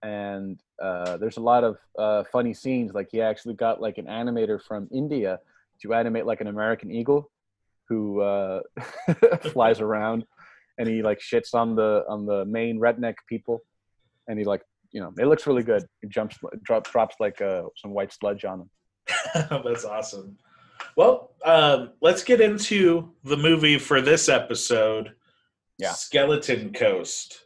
and 0.03 0.59
uh, 0.81 1.17
there's 1.17 1.37
a 1.37 1.41
lot 1.41 1.63
of 1.63 1.77
uh, 1.97 2.23
funny 2.31 2.53
scenes. 2.53 2.93
Like 2.93 3.09
he 3.11 3.21
actually 3.21 3.55
got 3.55 3.81
like 3.81 3.97
an 3.97 4.05
animator 4.05 4.61
from 4.61 4.87
India 4.91 5.39
to 5.81 5.93
animate 5.93 6.25
like 6.25 6.41
an 6.41 6.47
American 6.47 6.91
eagle 6.91 7.31
who 7.89 8.21
uh, 8.21 8.61
flies 9.51 9.81
around, 9.81 10.25
and 10.77 10.87
he 10.87 11.01
like 11.03 11.19
shits 11.19 11.53
on 11.53 11.75
the 11.75 12.03
on 12.09 12.25
the 12.25 12.45
main 12.45 12.79
redneck 12.79 13.15
people, 13.27 13.61
and 14.27 14.39
he 14.39 14.45
like 14.45 14.61
you 14.91 15.01
know 15.01 15.13
it 15.19 15.25
looks 15.25 15.45
really 15.45 15.63
good. 15.63 15.85
He 16.01 16.07
jumps 16.07 16.37
drop, 16.63 16.89
drops 16.91 17.15
like 17.19 17.41
uh, 17.41 17.63
some 17.77 17.91
white 17.91 18.11
sludge 18.13 18.45
on 18.45 18.61
him. 18.61 18.69
That's 19.33 19.85
awesome. 19.85 20.37
Well, 20.95 21.31
um, 21.45 21.91
let's 22.01 22.23
get 22.23 22.41
into 22.41 23.11
the 23.23 23.37
movie 23.37 23.77
for 23.77 24.01
this 24.01 24.29
episode. 24.29 25.13
Yeah. 25.77 25.91
Skeleton 25.93 26.73
Coast. 26.73 27.45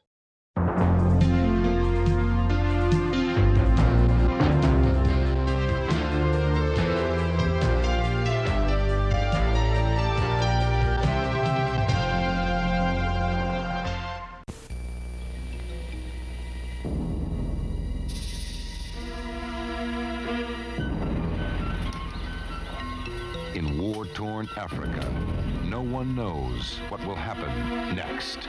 will 27.05 27.15
happen 27.15 27.95
next. 27.95 28.47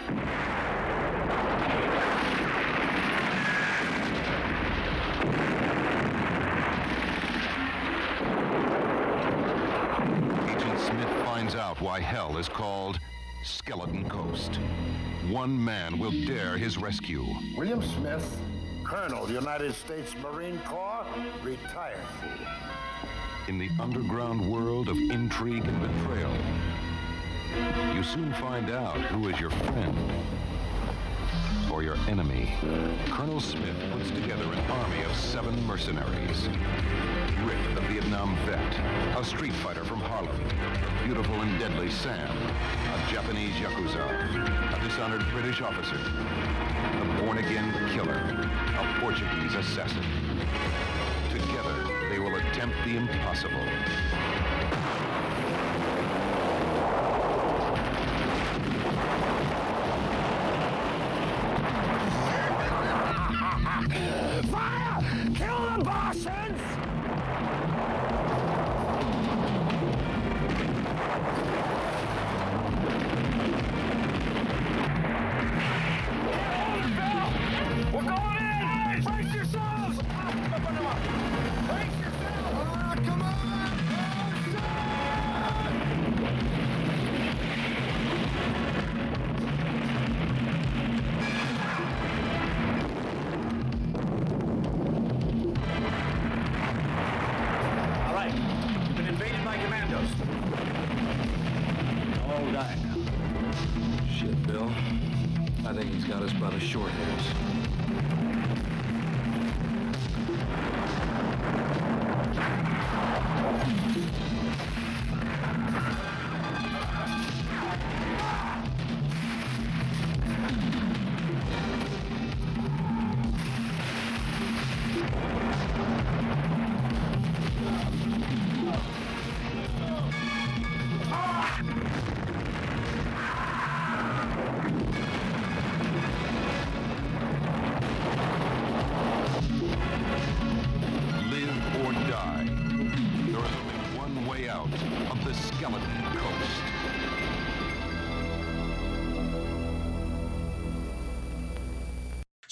Agent 10.49 10.81
Smith 10.81 11.25
finds 11.25 11.55
out 11.55 11.81
why 11.83 12.01
hell 12.01 12.39
is 12.39 12.49
called 12.49 12.99
Skeleton 13.43 14.09
Coast. 14.09 14.59
One 15.29 15.63
man 15.63 15.99
will 15.99 16.13
dare 16.27 16.57
his 16.57 16.79
rescue. 16.79 17.27
William 17.57 17.83
Smith, 17.83 18.41
Colonel, 18.85 19.31
United 19.31 19.75
States 19.75 20.15
Marine 20.23 20.59
Corps, 20.61 21.07
retired. 21.43 21.99
In 23.49 23.59
the 23.59 23.69
underground 23.79 24.51
world 24.51 24.89
of 24.89 24.97
intrigue 24.97 25.65
and 25.67 25.81
betrayal, 25.81 26.33
you 27.95 28.03
soon 28.03 28.33
find 28.35 28.71
out 28.71 28.97
who 28.97 29.29
is 29.29 29.41
your 29.41 29.51
friend 29.51 29.97
or 31.71 31.83
your 31.83 31.97
enemy. 32.09 32.53
Colonel 33.11 33.41
Smith 33.41 33.77
puts 33.93 34.11
together 34.11 34.45
an 34.45 34.59
army 34.71 35.03
of 35.03 35.15
seven 35.15 35.55
mercenaries. 35.67 36.49
Rick, 37.45 37.59
the 37.75 37.81
Vietnam 37.83 38.37
vet, 38.47 39.19
a 39.19 39.25
street 39.25 39.53
fighter 39.53 39.85
from 39.85 40.01
Harlem, 40.01 40.37
beautiful 41.05 41.35
and 41.35 41.59
deadly 41.59 41.91
Sam, 41.91 42.37
a 42.37 43.13
Japanese 43.13 43.55
Yakuza, 43.55 44.77
a 44.77 44.81
dishonored 44.85 45.25
British 45.33 45.61
officer, 45.61 45.97
a 45.97 47.23
born-again 47.23 47.73
killer, 47.93 48.23
a 48.79 49.01
Portuguese 49.01 49.55
assassin. 49.55 50.03
Together, 51.31 51.75
they 52.11 52.19
will 52.19 52.37
attempt 52.37 52.77
the 52.85 52.97
impossible. 52.97 53.61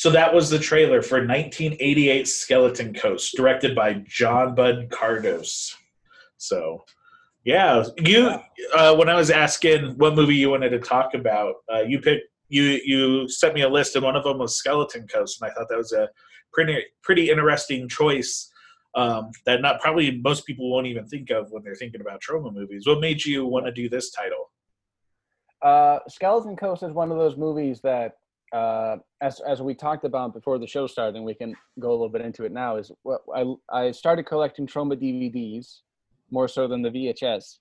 So 0.05 0.11
that 0.11 0.35
was 0.35 0.51
the 0.51 0.59
trailer 0.59 1.01
for 1.01 1.17
1988 1.17 2.29
Skeleton 2.29 2.93
Coast, 2.93 3.35
directed 3.39 3.75
by 3.75 4.05
John 4.07 4.55
Bud 4.55 4.91
Cardos. 4.91 5.75
So, 6.37 6.85
yeah, 7.43 7.83
you. 7.97 8.39
Uh, 8.75 8.95
when 8.97 9.09
I 9.09 9.15
was 9.15 9.31
asking 9.31 9.97
what 9.97 10.15
movie 10.15 10.35
you 10.35 10.51
wanted 10.51 10.69
to 10.73 10.79
talk 10.79 11.15
about, 11.15 11.55
uh, 11.73 11.85
you 11.85 12.03
picked 12.03 12.27
you 12.51 12.65
you 12.85 13.27
sent 13.31 13.55
me 13.55 13.63
a 13.63 13.69
list, 13.71 13.97
and 13.97 14.05
one 14.05 14.15
of 14.15 14.25
them 14.25 14.37
was 14.37 14.57
Skeleton 14.57 15.09
Coast, 15.09 15.41
and 15.41 15.51
I 15.51 15.55
thought 15.55 15.71
that 15.71 15.79
was 15.79 15.93
a 15.93 16.11
pretty 16.53 16.85
pretty 17.03 17.31
interesting 17.31 17.89
choice. 17.89 18.53
Um, 18.95 19.31
that 19.47 19.63
not 19.63 19.81
probably 19.81 20.21
most 20.23 20.45
people 20.45 20.71
won't 20.71 20.87
even 20.87 21.07
think 21.07 21.31
of 21.31 21.51
when 21.51 21.63
they're 21.63 21.77
thinking 21.77 22.03
about 22.03 22.21
Troma 22.21 22.53
movies. 22.53 22.87
What 22.87 23.01
made 23.01 23.25
you 23.25 23.47
want 23.47 23.65
to 23.65 23.73
do 23.73 23.89
this 23.89 24.11
title? 24.11 24.51
Uh, 25.63 26.01
Skeleton 26.09 26.57
Coast 26.57 26.83
is 26.83 26.93
one 26.93 27.11
of 27.11 27.17
those 27.17 27.39
movies 27.39 27.81
that, 27.81 28.19
uh, 28.55 28.99
as 29.21 29.41
as 29.41 29.61
we 29.61 29.75
talked 29.75 30.05
about 30.05 30.33
before 30.33 30.59
the 30.59 30.67
show 30.67 30.87
started, 30.87 31.17
and 31.17 31.25
we 31.25 31.35
can 31.35 31.55
go 31.81 31.91
a 31.91 31.97
little 31.99 32.09
bit 32.09 32.23
into 32.23 32.45
it 32.45 32.53
now. 32.53 32.77
Is 32.77 32.93
what 33.03 33.23
I 33.35 33.45
I 33.71 33.91
started 33.91 34.25
collecting 34.27 34.67
Troma 34.67 34.95
DVDs 34.95 35.81
more 36.31 36.47
so 36.47 36.69
than 36.69 36.81
the 36.81 36.91
VHS, 36.91 37.59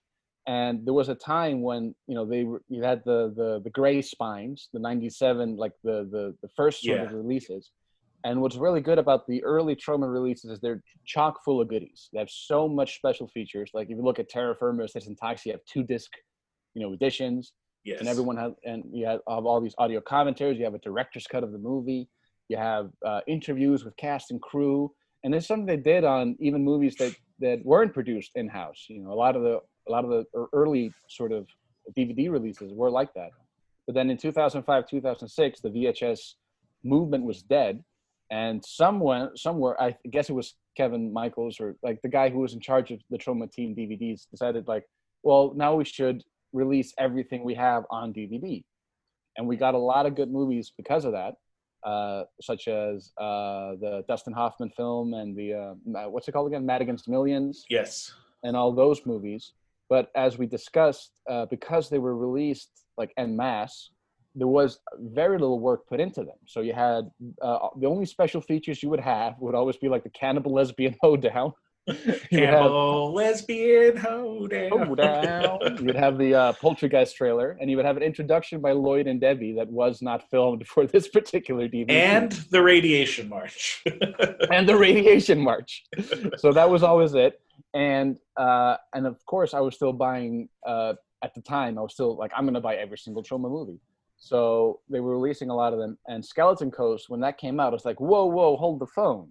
and 0.47 0.85
there 0.85 0.93
was 0.93 1.09
a 1.09 1.15
time 1.15 1.63
when 1.63 1.95
you 2.07 2.13
know 2.13 2.25
they 2.25 2.43
were, 2.43 2.61
you 2.69 2.83
had 2.83 3.01
the 3.05 3.33
the 3.35 3.61
the 3.63 3.71
gray 3.71 4.03
spines, 4.03 4.69
the 4.71 4.79
'97 4.79 5.57
like 5.57 5.73
the 5.83 6.07
the 6.11 6.35
the 6.43 6.49
first 6.55 6.83
sort 6.83 7.01
of 7.01 7.11
releases. 7.11 7.71
And 8.25 8.39
what's 8.39 8.55
really 8.55 8.79
good 8.79 8.99
about 8.99 9.27
the 9.27 9.43
early 9.43 9.75
Troma 9.75 10.09
releases 10.09 10.51
is 10.51 10.61
they're 10.61 10.81
chock 11.05 11.43
full 11.43 11.59
of 11.59 11.67
goodies. 11.67 12.07
They 12.13 12.19
have 12.19 12.29
so 12.29 12.69
much 12.69 12.95
special 12.95 13.27
features. 13.27 13.71
Like 13.73 13.89
if 13.89 13.97
you 13.97 14.01
look 14.01 14.17
at 14.17 14.29
Terror 14.29 14.55
Firmer, 14.57 14.87
Says 14.87 15.09
Taxi, 15.21 15.49
you 15.49 15.53
have 15.55 15.65
two 15.65 15.83
disc, 15.83 16.09
you 16.73 16.81
know, 16.81 16.93
editions 16.93 17.51
Yes, 17.83 17.99
and 17.99 18.07
everyone 18.07 18.37
has 18.37 18.53
and 18.63 18.83
you 18.91 19.05
have 19.05 19.21
all 19.27 19.59
these 19.59 19.75
audio 19.77 19.99
commentaries 19.99 20.57
you 20.57 20.63
have 20.63 20.73
a 20.73 20.79
director's 20.79 21.27
cut 21.27 21.43
of 21.43 21.51
the 21.51 21.57
movie 21.57 22.07
you 22.47 22.57
have 22.57 22.89
uh, 23.05 23.21
interviews 23.27 23.83
with 23.83 23.95
cast 23.97 24.31
and 24.31 24.41
crew 24.41 24.91
and 25.23 25.33
there's 25.33 25.47
something 25.47 25.65
they 25.65 25.77
did 25.77 26.03
on 26.03 26.35
even 26.39 26.63
movies 26.63 26.95
that 26.95 27.13
that 27.39 27.59
weren't 27.65 27.93
produced 27.93 28.31
in 28.35 28.47
house 28.47 28.85
you 28.87 29.01
know 29.01 29.11
a 29.11 29.19
lot 29.25 29.35
of 29.35 29.43
the 29.43 29.59
a 29.87 29.91
lot 29.91 30.05
of 30.05 30.09
the 30.09 30.25
early 30.53 30.93
sort 31.09 31.31
of 31.31 31.47
dvd 31.97 32.31
releases 32.31 32.71
were 32.73 32.89
like 32.89 33.13
that. 33.13 33.31
But 33.85 33.95
then 33.95 34.09
in 34.09 34.17
2005 34.17 34.87
2006 34.87 35.61
the 35.61 35.69
vhs 35.69 36.19
movement 36.83 37.25
was 37.25 37.41
dead 37.41 37.83
and 38.31 38.63
someone 38.63 39.35
somewhere 39.35 39.81
i 39.81 39.95
guess 40.09 40.29
it 40.29 40.33
was 40.33 40.55
kevin 40.75 41.11
michaels 41.11 41.59
or 41.59 41.75
like 41.83 42.01
the 42.01 42.09
guy 42.09 42.29
who 42.29 42.39
was 42.39 42.53
in 42.53 42.59
charge 42.59 42.91
of 42.91 42.99
the 43.09 43.17
Troma 43.17 43.51
team 43.51 43.75
dvds 43.75 44.29
decided 44.29 44.67
like 44.67 44.85
well 45.23 45.53
now 45.55 45.75
we 45.75 45.85
should 45.85 46.23
release 46.53 46.93
everything 46.97 47.43
we 47.43 47.55
have 47.55 47.83
on 47.89 48.13
DVD. 48.13 48.63
And 49.37 49.47
we 49.47 49.57
got 49.57 49.73
a 49.73 49.79
lot 49.79 50.05
of 50.05 50.15
good 50.15 50.31
movies 50.31 50.71
because 50.77 51.05
of 51.05 51.13
that, 51.13 51.33
uh, 51.83 52.23
such 52.41 52.67
as 52.67 53.11
uh, 53.17 53.75
the 53.81 54.03
Dustin 54.07 54.33
Hoffman 54.33 54.69
film 54.69 55.13
and 55.15 55.35
the, 55.35 55.53
uh, 55.53 56.09
what's 56.09 56.27
it 56.27 56.31
called 56.31 56.47
again? 56.47 56.65
Madigan's 56.65 57.07
Millions 57.07 57.65
yes, 57.69 58.13
and 58.43 58.55
all 58.55 58.71
those 58.71 59.05
movies. 59.05 59.53
But 59.89 60.09
as 60.15 60.37
we 60.37 60.45
discussed, 60.45 61.11
uh, 61.29 61.45
because 61.47 61.89
they 61.89 61.99
were 61.99 62.15
released 62.15 62.69
like 62.97 63.11
en 63.17 63.35
masse, 63.35 63.89
there 64.35 64.47
was 64.47 64.79
very 64.99 65.37
little 65.37 65.59
work 65.59 65.87
put 65.87 65.99
into 65.99 66.21
them. 66.21 66.37
So 66.47 66.61
you 66.61 66.73
had 66.73 67.09
uh, 67.41 67.67
the 67.79 67.87
only 67.87 68.05
special 68.05 68.41
features 68.41 68.81
you 68.81 68.89
would 68.89 68.99
have 68.99 69.35
would 69.39 69.55
always 69.55 69.77
be 69.77 69.89
like 69.89 70.03
the 70.03 70.09
cannibal 70.09 70.53
lesbian 70.53 70.95
hoedown. 71.01 71.53
You 72.31 72.39
would 72.39 72.49
have- 72.49 72.71
lesbian 72.71 73.97
hoedown. 73.97 74.95
Down. 74.95 75.59
You'd 75.81 75.95
have 75.95 76.17
the 76.17 76.33
uh, 76.33 76.53
Poultrygeist 76.53 77.15
trailer, 77.15 77.57
and 77.59 77.69
you 77.69 77.75
would 77.77 77.85
have 77.85 77.97
an 77.97 78.03
introduction 78.03 78.61
by 78.61 78.71
Lloyd 78.71 79.07
and 79.07 79.19
Debbie 79.19 79.53
that 79.53 79.67
was 79.67 80.01
not 80.01 80.29
filmed 80.29 80.65
for 80.73 80.87
this 80.87 81.07
particular 81.07 81.67
DVD. 81.67 81.91
and 81.91 82.31
the 82.51 82.61
radiation 82.61 83.27
march. 83.29 83.83
and 84.51 84.67
the 84.67 84.75
Radiation 84.77 85.39
March. 85.39 85.83
so 86.37 86.51
that 86.53 86.69
was 86.69 86.83
always 86.83 87.13
it. 87.15 87.39
And 87.73 88.17
uh, 88.37 88.77
and 88.93 89.05
of 89.07 89.23
course, 89.25 89.53
I 89.53 89.59
was 89.59 89.75
still 89.75 89.93
buying. 89.93 90.49
Uh, 90.65 90.93
at 91.23 91.33
the 91.33 91.41
time, 91.41 91.77
I 91.77 91.81
was 91.81 91.93
still 91.93 92.17
like, 92.17 92.31
I'm 92.35 92.43
going 92.43 92.53
to 92.53 92.59
buy 92.61 92.75
every 92.75 92.97
single 92.97 93.23
Troma 93.23 93.49
movie. 93.49 93.79
So 94.17 94.81
they 94.89 94.99
were 94.99 95.17
releasing 95.17 95.49
a 95.49 95.55
lot 95.55 95.71
of 95.73 95.79
them. 95.79 95.97
And 96.07 96.23
Skeleton 96.23 96.69
Coast, 96.69 97.09
when 97.09 97.21
that 97.21 97.37
came 97.37 97.59
out, 97.61 97.67
I 97.69 97.75
was 97.75 97.85
like, 97.85 97.99
whoa, 97.99 98.25
whoa, 98.25 98.57
hold 98.57 98.79
the 98.79 98.87
phone. 98.87 99.29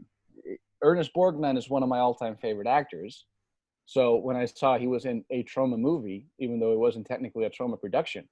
Ernest 0.83 1.12
Borgnine 1.14 1.57
is 1.57 1.71
one 1.71 1.83
of 1.83 1.88
my 1.88 1.99
all-time 1.99 2.37
favorite 2.37 2.66
actors. 2.66 3.27
So 3.87 4.16
when 4.16 4.37
I 4.37 4.47
saw 4.47 4.79
he 4.79 4.87
was 4.87 5.05
in 5.05 5.25
a 5.31 5.45
Troma 5.45 5.79
movie, 5.79 6.27
even 6.38 6.61
though 6.61 6.73
it 6.73 6.79
wasn't 6.79 7.07
technically 7.07 7.45
a 7.45 7.51
Troma 7.51 7.81
production, 7.81 8.29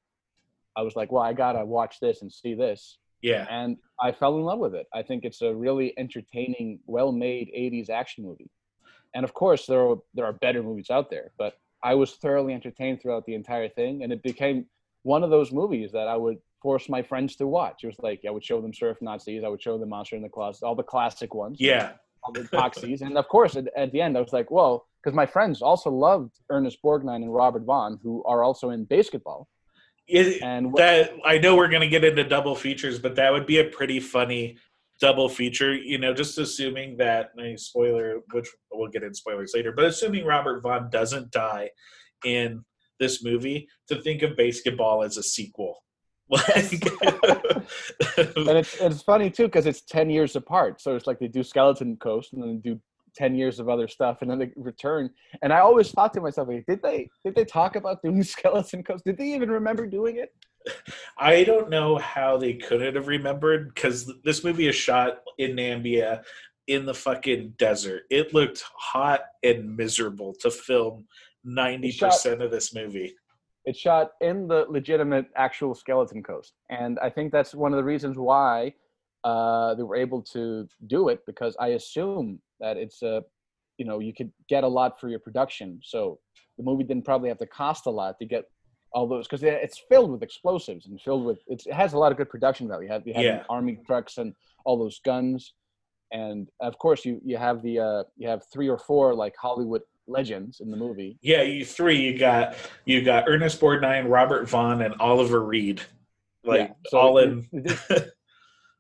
I 0.77 0.83
was 0.83 0.97
like, 0.97 1.11
well, 1.11 1.23
I 1.23 1.33
gotta 1.33 1.65
watch 1.65 1.99
this 2.01 2.23
and 2.23 2.33
see 2.33 2.55
this. 2.55 2.99
yeah, 3.23 3.47
And 3.51 3.77
I 4.01 4.13
fell 4.13 4.37
in 4.37 4.45
love 4.45 4.61
with 4.61 4.75
it. 4.75 4.87
I 4.95 5.03
think 5.03 5.25
it's 5.25 5.43
a 5.43 5.55
really 5.55 5.93
entertaining, 5.99 6.81
well-made 6.87 7.51
'80s 7.57 7.91
action 7.91 8.25
movie. 8.25 8.51
And 9.15 9.25
of 9.25 9.35
course, 9.35 9.67
there 9.67 9.81
are 9.81 9.97
there 10.15 10.25
are 10.25 10.33
better 10.33 10.63
movies 10.63 10.91
out 10.91 11.11
there, 11.11 11.33
but 11.37 11.55
I 11.83 11.95
was 11.95 12.13
thoroughly 12.15 12.55
entertained 12.55 13.03
throughout 13.03 13.27
the 13.27 13.35
entire 13.35 13.69
thing, 13.69 14.03
and 14.03 14.13
it 14.13 14.23
became 14.23 14.67
one 15.03 15.25
of 15.25 15.31
those 15.31 15.51
movies 15.51 15.93
that 15.93 16.09
I 16.09 16.17
would 16.17 16.39
force 16.63 16.89
my 16.89 17.03
friends 17.03 17.37
to 17.37 17.47
watch. 17.47 17.83
It 17.83 17.89
was 17.89 17.99
like 17.99 18.23
I 18.27 18.31
would 18.31 18.45
show 18.45 18.61
them 18.61 18.73
Surf 18.73 18.99
Nazis, 19.01 19.43
I 19.45 19.49
would 19.49 19.63
show 19.63 19.79
them 19.79 19.89
Monster 19.89 20.17
in 20.17 20.23
the 20.23 20.29
Closet, 20.29 20.65
all 20.65 20.75
the 20.75 20.83
classic 20.83 21.35
ones. 21.35 21.57
Yeah. 21.59 21.93
Epoxies, 22.29 23.01
and 23.01 23.17
of 23.17 23.29
course, 23.29 23.57
at, 23.57 23.67
at 23.77 23.93
the 23.93 24.01
end, 24.01 24.17
I 24.17 24.21
was 24.21 24.33
like, 24.33 24.51
"Whoa!" 24.51 24.85
Because 25.03 25.15
my 25.15 25.27
friends 25.27 25.63
also 25.63 25.91
loved 25.91 26.33
Ernest 26.51 26.79
Borgnine 26.85 27.17
and 27.17 27.35
Robert 27.35 27.65
Vaughn, 27.65 27.99
who 28.03 28.23
are 28.25 28.43
also 28.43 28.71
in 28.71 28.87
BASEketball. 28.87 29.47
It, 30.07 30.43
And 30.43 30.75
that 30.75 31.13
I 31.25 31.39
know 31.39 31.57
we're 31.57 31.69
going 31.69 31.83
to 31.83 31.89
get 31.89 32.05
into 32.05 32.25
double 32.25 32.55
features, 32.55 32.99
but 32.99 33.15
that 33.17 33.33
would 33.33 33.47
be 33.47 33.59
a 33.59 33.65
pretty 33.65 34.01
funny 34.01 34.59
double 35.01 35.29
feature. 35.29 35.75
You 35.75 35.99
know, 35.99 36.13
just 36.13 36.37
assuming 36.37 36.97
that 36.99 37.31
a 37.39 37.57
spoiler, 37.57 38.19
which 38.33 38.49
we'll 38.73 38.91
get 38.91 39.03
in 39.03 39.15
spoilers 39.15 39.53
later, 39.55 39.73
but 39.73 39.87
assuming 39.87 40.25
Robert 40.25 40.63
Vaughn 40.63 40.91
doesn't 40.91 41.31
die 41.31 41.71
in 42.25 42.65
this 42.99 43.25
movie, 43.25 43.69
to 43.89 44.03
think 44.03 44.23
of 44.23 44.33
BASEketball 44.33 45.07
as 45.07 45.17
a 45.17 45.23
sequel. 45.23 45.83
Like, 46.31 46.57
and 48.17 48.57
it's 48.59 48.77
it's 48.81 49.03
funny 49.03 49.31
too 49.31 49.45
because 49.45 49.67
it's 49.67 49.81
ten 49.81 50.09
years 50.09 50.37
apart. 50.37 50.81
So 50.81 50.95
it's 50.95 51.07
like 51.07 51.19
they 51.19 51.29
do 51.29 51.43
Skeleton 51.43 51.97
Coast 51.97 52.33
and 52.33 52.43
then 52.43 52.61
they 52.63 52.71
do 52.71 52.81
ten 53.15 53.35
years 53.35 53.59
of 53.59 53.69
other 53.69 53.89
stuff 53.89 54.19
and 54.23 54.31
then 54.31 54.39
they 54.39 54.53
return. 54.57 55.11
And 55.43 55.53
I 55.53 55.59
always 55.59 55.91
thought 55.91 56.15
to 56.15 56.21
myself, 56.21 56.49
like, 56.49 56.67
did 56.67 56.83
they 56.83 57.09
did 57.25 57.35
they 57.35 57.45
talk 57.45 57.77
about 57.77 58.03
doing 58.03 58.23
Skeleton 58.37 58.83
Coast? 58.83 59.05
Did 59.05 59.19
they 59.19 59.35
even 59.35 59.51
remember 59.51 59.87
doing 59.87 60.17
it? 60.17 60.33
I 61.19 61.43
don't 61.45 61.71
know 61.71 61.97
how 61.99 62.37
they 62.37 62.55
couldn't 62.55 62.95
have 62.95 63.09
remembered 63.09 63.75
because 63.75 64.13
this 64.25 64.45
movie 64.45 64.69
is 64.69 64.77
shot 64.77 65.21
in 65.39 65.57
Namibia 65.57 66.23
in 66.67 66.87
the 66.87 66.95
fucking 66.95 67.55
desert. 67.59 68.03
It 68.11 68.35
looked 68.35 68.63
hot 68.77 69.23
and 69.43 69.77
miserable 69.77 70.35
to 70.41 70.51
film 70.51 71.07
90% 71.47 72.45
of 72.45 72.51
this 72.51 72.75
movie. 72.75 73.15
It's 73.65 73.79
shot 73.79 74.13
in 74.21 74.49
the 74.49 74.65
legitimate 74.69 75.27
actual 75.37 75.75
Skeleton 75.75 76.23
Coast, 76.23 76.55
and 76.71 76.99
I 77.01 77.11
think 77.11 77.31
that's 77.33 77.55
one 77.55 77.73
of 77.73 77.77
the 77.77 77.85
reasons 77.85 78.17
why 78.17 78.75
uh, 79.25 79.75
they 79.75 79.83
were 79.83 79.97
able 79.97 80.23
to 80.23 80.67
do 80.87 81.09
it 81.09 81.21
because 81.27 81.57
I 81.61 81.69
assume 81.69 82.41
that 82.61 82.79
it's 82.79 83.03
a, 83.03 83.23
you 83.77 83.85
know, 83.85 83.99
you 83.99 84.15
could 84.15 84.33
get 84.49 84.65
a 84.65 84.69
lot 84.69 84.99
for 84.99 85.09
your 85.09 85.19
production. 85.19 85.79
So 85.83 86.19
the 86.57 86.65
movie 86.65 86.85
didn't 86.85 87.05
probably 87.05 87.29
have 87.29 87.39
to 87.39 87.47
cost 87.47 87.85
a 87.87 87.91
lot 87.91 88.19
to 88.21 88.25
get 88.25 88.45
all 88.93 89.07
those 89.07 89.29
because 89.29 89.43
it's 89.43 89.81
filled 89.91 90.11
with 90.11 90.23
explosives 90.23 90.87
and 90.87 91.01
filled 91.01 91.25
with 91.25 91.39
it's, 91.47 91.67
it 91.67 91.75
has 91.75 91.93
a 91.93 91.99
lot 91.99 92.11
of 92.13 92.19
good 92.19 92.31
production 92.31 92.67
value. 92.67 92.87
You 92.87 92.93
have 92.93 93.07
you 93.07 93.15
have 93.15 93.25
Yeah. 93.25 93.43
army 93.51 93.79
trucks 93.87 94.17
and 94.19 94.35
all 94.65 94.79
those 94.79 95.01
guns, 95.05 95.53
and 96.13 96.49
of 96.61 96.79
course 96.79 97.05
you 97.05 97.21
you 97.25 97.37
have 97.37 97.63
the 97.63 97.79
uh, 97.79 98.03
you 98.17 98.27
have 98.27 98.43
three 98.53 98.69
or 98.69 98.79
four 98.79 99.15
like 99.15 99.35
Hollywood 99.37 99.83
legends 100.11 100.61
in 100.61 100.71
the 100.71 100.77
movie. 100.77 101.19
Yeah, 101.23 101.43
you 101.43 101.65
three. 101.65 102.01
You 102.01 102.19
got 102.19 102.55
you 102.85 103.03
got 103.03 103.25
Ernest 103.29 103.61
Borgnine, 103.61 104.11
Robert 104.11 104.49
Vaughn, 104.49 104.83
and 104.83 104.95
Oliver 105.01 105.45
Reed. 105.45 105.81
Like 106.45 106.61
Yeah, 106.61 106.73
so 106.89 106.99
all 106.99 107.19
in. 107.19 107.49
it 107.53 107.65
did- 107.89 108.11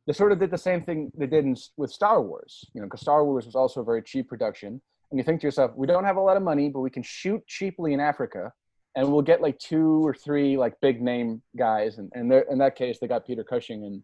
they 0.07 0.13
sort 0.15 0.33
of 0.33 0.39
did 0.41 0.51
the 0.51 0.59
same 0.59 0.83
thing 0.83 1.13
they 1.17 1.27
did 1.27 1.45
in, 1.45 1.55
with 1.77 1.93
Star 1.93 2.21
Wars. 2.23 2.65
You 2.75 2.81
know, 2.81 2.87
because 2.87 3.01
Star 3.03 3.25
Wars 3.25 3.47
was 3.47 3.55
also 3.55 3.81
a 3.81 3.85
very 3.85 4.03
cheap 4.03 4.29
production. 4.29 4.81
And 5.11 5.19
you 5.19 5.25
think 5.25 5.41
to 5.41 5.47
yourself, 5.47 5.73
we 5.77 5.87
don't 5.87 6.05
have 6.05 6.17
a 6.17 6.21
lot 6.21 6.37
of 6.37 6.43
money, 6.43 6.69
but 6.69 6.81
we 6.81 6.91
can 6.91 7.03
shoot 7.03 7.45
cheaply 7.47 7.93
in 7.93 8.01
Africa, 8.01 8.53
and 8.97 9.11
we'll 9.11 9.23
get 9.23 9.41
like 9.41 9.59
two 9.59 10.07
or 10.07 10.15
three 10.15 10.57
like 10.57 10.75
big 10.81 11.01
name 11.03 11.43
guys. 11.57 11.99
And 11.99 12.11
and 12.15 12.33
in 12.33 12.59
that 12.59 12.77
case, 12.77 12.99
they 13.01 13.09
got 13.09 13.27
Peter 13.27 13.45
Cushing 13.45 13.85
and 13.85 14.03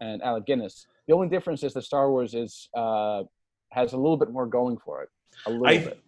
and 0.00 0.22
Alec 0.22 0.46
Guinness. 0.46 0.86
The 1.06 1.14
only 1.14 1.28
difference 1.28 1.62
is 1.62 1.74
that 1.74 1.82
Star 1.82 2.10
Wars 2.10 2.34
is 2.34 2.68
uh, 2.74 3.24
has 3.70 3.92
a 3.92 3.96
little 3.96 4.16
bit 4.16 4.30
more 4.30 4.46
going 4.46 4.78
for 4.78 5.02
it. 5.02 5.08
A 5.46 5.50
little 5.50 5.66
I, 5.68 5.78
bit. 5.78 6.00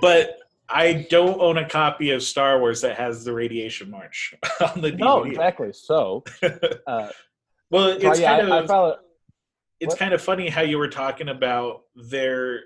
But 0.00 0.38
I 0.68 1.06
don't 1.10 1.40
own 1.40 1.58
a 1.58 1.68
copy 1.68 2.10
of 2.10 2.22
Star 2.22 2.58
Wars 2.58 2.80
that 2.80 2.96
has 2.96 3.24
the 3.24 3.32
Radiation 3.32 3.90
March 3.90 4.34
on 4.74 4.80
the 4.80 4.92
DVD. 4.92 4.98
No, 4.98 5.24
exactly. 5.24 5.72
So, 5.72 6.24
uh, 6.86 7.10
Well, 7.70 7.88
it's 7.88 8.20
yeah, 8.20 8.38
kind 8.38 8.52
I, 8.52 8.58
of 8.58 8.70
I 8.70 8.94
it's 9.80 9.92
What? 9.92 9.98
kind 9.98 10.14
of 10.14 10.22
funny 10.22 10.48
how 10.48 10.62
you 10.62 10.78
were 10.78 10.88
talking 10.88 11.28
about 11.28 11.82
their 11.94 12.60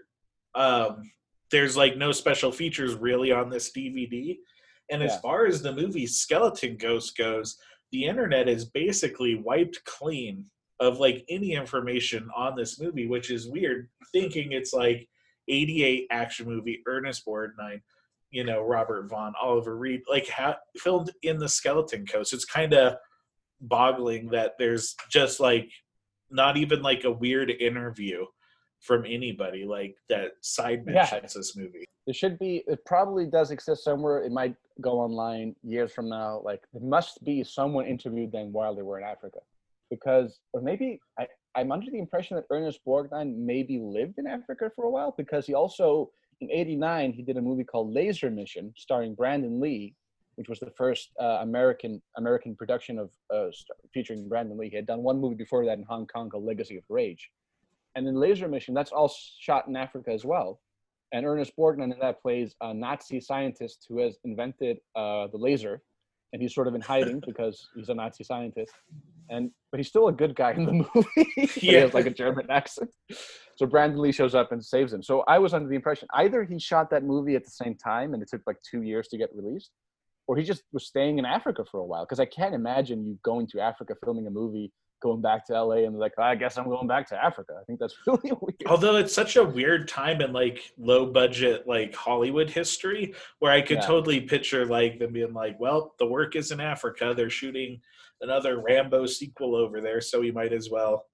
um 0.55 1.11
there's 1.51 1.77
like 1.77 1.97
no 1.97 2.13
special 2.13 2.53
features 2.53 2.95
really 2.95 3.33
on 3.33 3.49
this 3.49 3.73
DVD. 3.73 4.37
And 4.91 5.03
as 5.03 5.19
far 5.21 5.47
as 5.47 5.61
the 5.61 5.73
movie 5.73 6.07
Skeleton 6.07 6.79
Coast 6.79 7.17
goes, 7.17 7.59
the 7.93 8.05
internet 8.05 8.49
is 8.49 8.67
basically 8.67 9.35
wiped 9.35 9.83
clean 9.85 10.45
of 10.81 10.99
like 10.99 11.25
any 11.29 11.55
information 11.55 12.29
on 12.37 12.55
this 12.55 12.81
movie, 12.81 13.07
which 13.07 13.31
is 13.31 13.49
weird 13.49 13.89
thinking 14.13 14.53
it's 14.53 14.73
like 14.73 15.09
88 15.49 16.07
action 16.11 16.47
movie 16.47 16.83
Ernest 16.87 17.25
Borgnine, 17.27 17.81
you 18.31 18.45
know, 18.45 18.63
Robert 18.63 19.09
Vaughn, 19.09 19.33
Oliver 19.41 19.77
Reed, 19.77 20.03
like 20.09 20.29
ha- 20.29 20.59
filmed 20.77 21.11
in 21.23 21.39
the 21.39 21.49
Skeleton 21.49 22.07
Coast. 22.07 22.33
It's 22.33 22.45
kind 22.45 22.73
of 22.75 22.97
boggling 23.61 24.29
that 24.31 24.55
there's 24.59 24.95
just 25.11 25.41
like 25.41 25.71
not 26.31 26.57
even 26.57 26.83
like 26.83 27.05
a 27.05 27.11
weird 27.11 27.51
interview 27.51 28.25
from 28.81 29.05
anybody 29.05 29.65
like 29.65 29.97
that 30.09 30.33
side 30.43 30.85
Yeah. 30.87 31.09
mentions 31.11 31.35
this 31.35 31.57
movie. 31.57 31.85
there 32.07 32.15
should 32.15 32.39
be 32.39 32.63
it 32.69 32.85
probably 32.87 33.27
does 33.27 33.51
exist 33.51 33.83
somewhere 33.83 34.23
it 34.23 34.31
might 34.31 34.55
go 34.81 35.01
online 35.01 35.57
years 35.65 35.91
from 35.93 36.09
now 36.09 36.41
like 36.45 36.63
there 36.73 36.83
must 36.89 37.25
be 37.25 37.43
someone 37.43 37.87
interviewed 37.87 38.31
them 38.31 38.53
while 38.53 38.75
they 38.77 38.83
were 38.83 38.99
in 38.99 39.05
africa 39.05 39.41
because 39.91 40.39
or 40.53 40.61
maybe 40.61 41.01
I, 41.19 41.27
i'm 41.59 41.73
under 41.73 41.91
the 41.91 41.99
impression 41.99 42.37
that 42.37 42.47
ernest 42.51 42.81
borgnine 42.87 43.37
maybe 43.37 43.79
lived 43.79 44.19
in 44.19 44.27
africa 44.27 44.71
for 44.75 44.85
a 44.85 44.91
while 44.91 45.15
because 45.17 45.47
he 45.47 45.55
also 45.55 46.11
in 46.41 46.51
89 46.51 47.13
he 47.13 47.23
did 47.23 47.37
a 47.37 47.43
movie 47.43 47.65
called 47.65 47.93
laser 47.93 48.31
mission 48.31 48.73
starring 48.77 49.15
brandon 49.15 49.61
lee 49.61 49.95
which 50.37 50.49
was 50.49 50.61
the 50.61 50.71
first 50.77 51.11
uh, 51.21 51.39
american 51.41 52.01
american 52.17 52.55
production 52.55 52.99
of 52.99 53.11
uh, 53.35 53.49
featuring 53.93 54.29
brandon 54.29 54.57
lee. 54.57 54.71
He 54.71 54.77
had 54.77 54.87
done 54.87 55.03
one 55.03 55.21
movie 55.21 55.35
before 55.35 55.65
that 55.67 55.79
in 55.79 55.85
hong 55.85 56.07
kong 56.07 56.31
called 56.31 56.45
legacy 56.45 56.77
of 56.77 56.85
rage. 56.89 57.29
And 57.97 58.07
in 58.07 58.15
laser 58.15 58.47
mission 58.47 58.73
that's 58.73 58.93
all 58.93 59.13
shot 59.41 59.67
in 59.67 59.77
africa 59.77 60.13
as 60.13 60.25
well. 60.25 60.61
And 61.13 61.25
Ernest 61.25 61.53
Borgnine 61.57 61.93
in 61.93 61.99
that 62.01 62.21
plays 62.21 62.55
a 62.61 62.75
Nazi 62.75 63.21
scientist 63.21 63.87
who 63.89 63.99
has 64.01 64.19
invented 64.25 64.79
uh, 64.95 65.29
the 65.29 65.39
laser, 65.39 65.83
and 66.33 66.43
he's 66.43 66.55
sort 66.55 66.69
of 66.69 66.75
in 66.75 66.81
hiding 66.81 67.23
because 67.27 67.69
he's 67.75 67.89
a 67.89 67.95
Nazi 67.95 68.25
scientist. 68.25 68.73
And 69.31 69.51
but 69.71 69.79
he's 69.79 69.89
still 69.89 70.09
a 70.09 70.13
good 70.13 70.35
guy 70.35 70.53
in 70.53 70.65
the 70.65 70.73
movie. 70.95 71.47
He 71.47 71.75
has 71.75 71.93
like 71.95 72.07
a 72.07 72.11
German 72.11 72.51
accent. 72.51 72.91
So 73.57 73.67
Brandon 73.67 74.01
Lee 74.01 74.13
shows 74.13 74.35
up 74.35 74.53
and 74.53 74.65
saves 74.65 74.93
him. 74.93 75.03
So 75.03 75.25
I 75.29 75.39
was 75.39 75.53
under 75.53 75.69
the 75.69 75.75
impression 75.75 76.09
either 76.15 76.45
he 76.45 76.59
shot 76.59 76.91
that 76.91 77.05
movie 77.05 77.37
at 77.37 77.45
the 77.45 77.51
same 77.51 77.75
time 77.75 78.15
and 78.15 78.23
it 78.23 78.29
took 78.31 78.43
like 78.47 78.57
two 78.63 78.83
years 78.83 79.09
to 79.09 79.19
get 79.19 79.31
released, 79.35 79.71
or 80.27 80.37
he 80.37 80.45
just 80.45 80.63
was 80.73 80.87
staying 80.87 81.19
in 81.19 81.25
Africa 81.25 81.65
for 81.71 81.81
a 81.81 81.85
while. 81.85 82.05
Because 82.05 82.21
I 82.21 82.27
can't 82.27 82.55
imagine 82.55 83.05
you 83.05 83.19
going 83.23 83.47
to 83.49 83.61
Africa 83.61 83.95
filming 84.03 84.27
a 84.27 84.31
movie, 84.31 84.73
going 85.01 85.21
back 85.23 85.47
to 85.47 85.63
LA, 85.63 85.77
and 85.87 85.99
like, 85.99 86.19
I 86.19 86.35
guess 86.35 86.57
I'm 86.59 86.69
going 86.69 86.87
back 86.87 87.09
to 87.09 87.23
Africa. 87.23 87.55
I 87.61 87.65
think 87.65 87.79
that's 87.79 87.95
really 88.07 88.33
weird. 88.41 88.63
Although 88.67 88.97
it's 88.97 89.13
such 89.15 89.37
a 89.37 89.45
weird 89.45 89.89
time 89.89 90.21
in 90.21 90.33
like 90.33 90.73
low 90.79 91.07
budget 91.07 91.67
like 91.67 91.95
Hollywood 91.95 92.51
history 92.51 93.15
where 93.39 93.53
I 93.53 93.61
could 93.63 93.79
Yeah. 93.79 93.87
totally 93.87 94.21
picture 94.21 94.67
like 94.67 94.99
them 94.99 95.13
being 95.13 95.33
like, 95.35 95.59
well, 95.61 95.95
the 95.99 96.07
work 96.07 96.37
is 96.37 96.51
in 96.51 96.61
Africa. 96.61 97.15
They're 97.17 97.31
shooting 97.31 97.81
another 98.21 98.61
Rambo 98.61 99.07
sequel 99.07 99.55
over 99.55 99.81
there, 99.81 100.01
so 100.01 100.21
we 100.21 100.33
might 100.33 100.53
as 100.53 100.69
well 100.71 101.07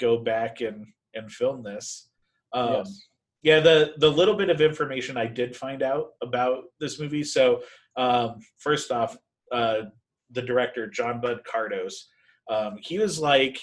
go 0.00 0.18
back 0.18 0.60
and 0.60 0.86
and 1.14 1.30
film 1.30 1.62
this. 1.62 2.08
Um, 2.52 2.72
Yes. 2.72 3.06
yeah 3.42 3.60
the 3.60 3.94
the 3.98 4.10
little 4.10 4.34
bit 4.36 4.50
of 4.50 4.60
information 4.60 5.16
i 5.16 5.26
did 5.26 5.56
find 5.56 5.82
out 5.82 6.10
about 6.22 6.64
this 6.80 7.00
movie 7.00 7.24
so 7.24 7.60
um 7.96 8.36
first 8.58 8.90
off 8.92 9.16
uh 9.52 9.80
the 10.30 10.42
director 10.42 10.86
john 10.86 11.20
bud 11.20 11.40
cardos 11.50 11.94
um 12.50 12.76
he 12.80 12.98
was 12.98 13.18
like 13.18 13.58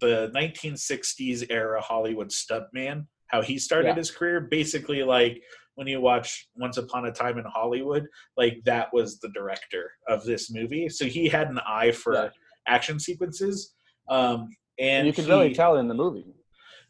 the 0.00 0.30
1960s 0.34 1.46
era 1.50 1.80
hollywood 1.80 2.28
stuntman 2.28 3.06
how 3.26 3.42
he 3.42 3.58
started 3.58 3.88
Yeah. 3.88 3.94
his 3.96 4.10
career 4.10 4.40
basically 4.40 5.02
like 5.02 5.42
when 5.74 5.86
you 5.86 6.00
watch 6.00 6.48
once 6.56 6.76
upon 6.76 7.06
a 7.06 7.12
time 7.12 7.38
in 7.38 7.44
hollywood 7.44 8.06
like 8.36 8.58
that 8.64 8.88
was 8.92 9.18
the 9.18 9.30
director 9.30 9.90
of 10.08 10.24
this 10.24 10.50
movie 10.50 10.88
so 10.88 11.04
he 11.06 11.28
had 11.28 11.48
an 11.48 11.58
eye 11.66 11.92
for 11.92 12.14
Yeah. 12.14 12.28
action 12.66 12.98
sequences 13.00 13.72
um 14.08 14.48
and 14.78 15.06
you 15.06 15.12
can 15.12 15.26
really 15.26 15.52
tell 15.54 15.76
in 15.76 15.88
the 15.88 15.94
movie. 15.94 16.24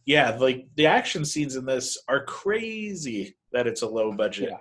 yeah, 0.07 0.31
like 0.39 0.67
the 0.77 0.87
action 0.87 1.25
scenes 1.25 1.57
in 1.57 1.65
this 1.67 1.99
are 2.09 2.25
crazy 2.25 3.37
that 3.53 3.67
it's 3.67 3.83
a 3.83 3.87
low 3.89 4.13
budget 4.13 4.51
Yeah. 4.51 4.59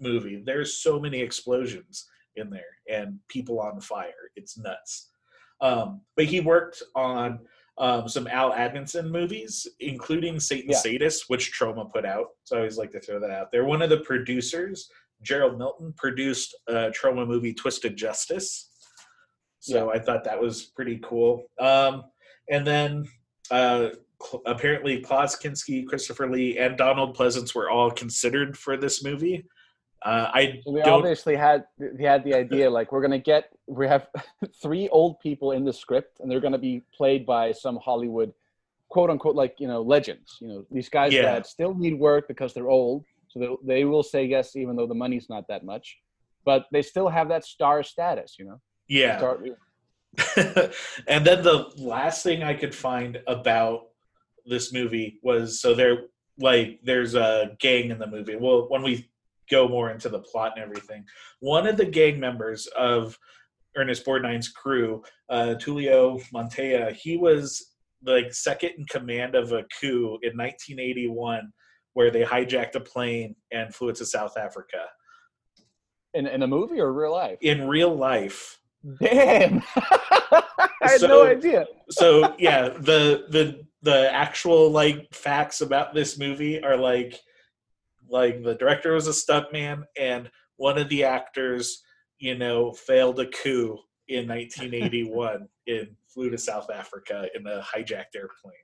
movie. 0.00 0.42
There's 0.44 0.82
so 0.82 0.98
many 0.98 1.20
explosions 1.20 2.04
in 2.34 2.50
there 2.50 2.72
and 2.90 3.20
people 3.28 3.60
on 3.60 3.80
fire. 3.80 4.30
It's 4.34 4.58
nuts. 4.58 5.10
Um, 5.60 6.00
but 6.16 6.26
he 6.26 6.40
worked 6.40 6.82
on 6.94 7.40
um, 7.78 8.08
some 8.08 8.26
Al 8.28 8.52
Adamson 8.52 9.10
movies, 9.10 9.66
including 9.80 10.38
Satan 10.38 10.70
Yeah. 10.70 10.78
Sadist, 10.78 11.24
which 11.28 11.52
Troma 11.58 11.90
put 11.92 12.04
out. 12.04 12.28
So 12.44 12.56
I 12.56 12.60
always 12.60 12.78
like 12.78 12.90
to 12.92 13.00
throw 13.00 13.18
that 13.20 13.30
out 13.30 13.50
there. 13.50 13.64
One 13.64 13.82
of 13.82 13.90
the 13.90 14.00
producers, 14.00 14.88
Gerald 15.22 15.58
Milton, 15.58 15.92
produced 15.96 16.54
a 16.68 16.90
Troma 16.90 17.26
movie, 17.26 17.54
Twisted 17.54 17.96
Justice. 17.96 18.70
So 19.60 19.90
I 19.90 19.98
thought 19.98 20.24
that 20.24 20.40
was 20.40 20.62
pretty 20.76 21.00
cool. 21.02 21.44
Um, 21.58 22.04
and 22.50 22.66
then 22.66 23.06
uh, 23.50 23.88
cl- 24.22 24.42
apparently 24.46 25.00
Klaus 25.00 25.36
Kinski, 25.36 25.86
Christopher 25.86 26.30
Lee, 26.30 26.58
and 26.58 26.76
Donald 26.76 27.16
Pleasence 27.16 27.54
were 27.54 27.70
all 27.70 27.90
considered 27.90 28.56
for 28.56 28.76
this 28.76 29.02
movie. 29.02 29.44
Uh, 30.04 30.30
I 30.34 30.60
So 30.64 30.72
they 30.74 30.82
don't. 30.82 30.92
obviously 31.00 31.34
had 31.34 31.64
they 31.78 32.04
had 32.04 32.22
the 32.24 32.34
idea 32.34 32.68
like 32.70 32.92
we're 32.92 33.00
gonna 33.00 33.18
get 33.18 33.44
we 33.66 33.86
have 33.88 34.06
three 34.62 34.88
old 34.90 35.18
people 35.20 35.52
in 35.52 35.64
the 35.64 35.72
script 35.72 36.20
and 36.20 36.30
they're 36.30 36.40
gonna 36.46 36.58
be 36.58 36.82
played 36.98 37.24
by 37.24 37.52
some 37.52 37.76
Hollywood 37.78 38.32
quote 38.90 39.08
unquote 39.10 39.34
like 39.34 39.54
you 39.58 39.66
know 39.66 39.80
legends 39.82 40.36
you 40.40 40.48
know 40.48 40.66
these 40.70 40.88
guys 40.90 41.12
Yeah. 41.12 41.22
that 41.22 41.46
still 41.46 41.74
need 41.74 41.94
work 41.98 42.28
because 42.28 42.52
they're 42.54 42.68
old 42.70 43.04
so 43.30 43.38
they, 43.40 43.48
they 43.74 43.84
will 43.84 44.02
say 44.02 44.24
yes 44.24 44.56
even 44.56 44.76
though 44.76 44.86
the 44.86 44.94
money's 45.04 45.28
not 45.30 45.48
that 45.48 45.64
much 45.64 45.96
but 46.44 46.66
they 46.70 46.82
still 46.82 47.08
have 47.08 47.28
that 47.30 47.44
star 47.44 47.82
status 47.82 48.36
you 48.38 48.44
know 48.44 48.60
Yeah. 48.88 49.16
Star- 49.18 49.40
and 51.08 51.26
then 51.26 51.42
the 51.42 51.70
last 51.76 52.22
thing 52.22 52.42
I 52.42 52.54
could 52.54 52.74
find 52.74 53.20
about 53.26 53.86
this 54.46 54.72
movie 54.72 55.18
was 55.22 55.60
so 55.60 55.74
there 55.74 55.96
like 56.38 56.80
there's 56.84 57.14
a 57.14 57.56
gang 57.58 57.90
in 57.90 57.98
the 57.98 58.06
movie. 58.06 58.36
Well, 58.36 58.66
when 58.68 58.82
we 58.82 59.08
go 59.50 59.68
more 59.68 59.90
into 59.90 60.08
the 60.08 60.20
plot 60.20 60.52
and 60.56 60.64
everything, 60.64 61.04
one 61.40 61.66
of 61.66 61.76
the 61.76 61.84
gang 61.84 62.18
members 62.20 62.66
of 62.78 63.18
Ernest 63.76 64.04
Borgnine's 64.06 64.48
crew, 64.48 65.02
uh, 65.30 65.54
Tulio 65.58 66.22
Montoya, 66.32 66.92
he 66.92 67.16
was 67.16 67.72
like 68.06 68.32
second 68.32 68.70
in 68.78 68.84
command 68.86 69.34
of 69.34 69.52
a 69.52 69.64
coup 69.80 70.18
in 70.22 70.36
1981 70.36 71.52
where 71.94 72.10
they 72.10 72.22
hijacked 72.22 72.74
a 72.74 72.80
plane 72.80 73.34
and 73.52 73.74
flew 73.74 73.88
it 73.88 73.96
to 73.96 74.04
South 74.06 74.36
Africa. 74.36 74.84
in, 76.14 76.26
in 76.26 76.42
a 76.42 76.46
movie 76.46 76.80
or 76.80 76.92
real 76.92 77.12
life? 77.12 77.38
In 77.40 77.66
real 77.68 77.94
life, 77.94 78.58
damn. 79.00 79.62
I 79.76 80.42
had 80.82 81.00
So- 81.00 81.06
no 81.08 81.26
idea. 81.26 81.66
so 81.90 82.34
yeah 82.38 82.68
the 82.68 83.24
the 83.30 83.64
the 83.82 84.12
actual 84.12 84.70
like 84.70 85.12
facts 85.14 85.60
about 85.60 85.94
this 85.94 86.18
movie 86.18 86.62
are 86.62 86.76
like 86.76 87.18
like 88.08 88.42
the 88.42 88.54
director 88.54 88.92
was 88.92 89.08
a 89.08 89.10
stuntman 89.10 89.84
and 89.98 90.30
one 90.56 90.78
of 90.78 90.88
the 90.88 91.04
actors 91.04 91.82
you 92.18 92.36
know 92.36 92.72
failed 92.72 93.18
a 93.20 93.26
coup 93.26 93.78
in 94.08 94.28
1981 94.28 95.48
and 95.66 95.88
flew 96.08 96.30
to 96.30 96.38
south 96.38 96.70
africa 96.70 97.28
in 97.34 97.46
a 97.46 97.60
hijacked 97.60 98.14
airplane. 98.14 98.54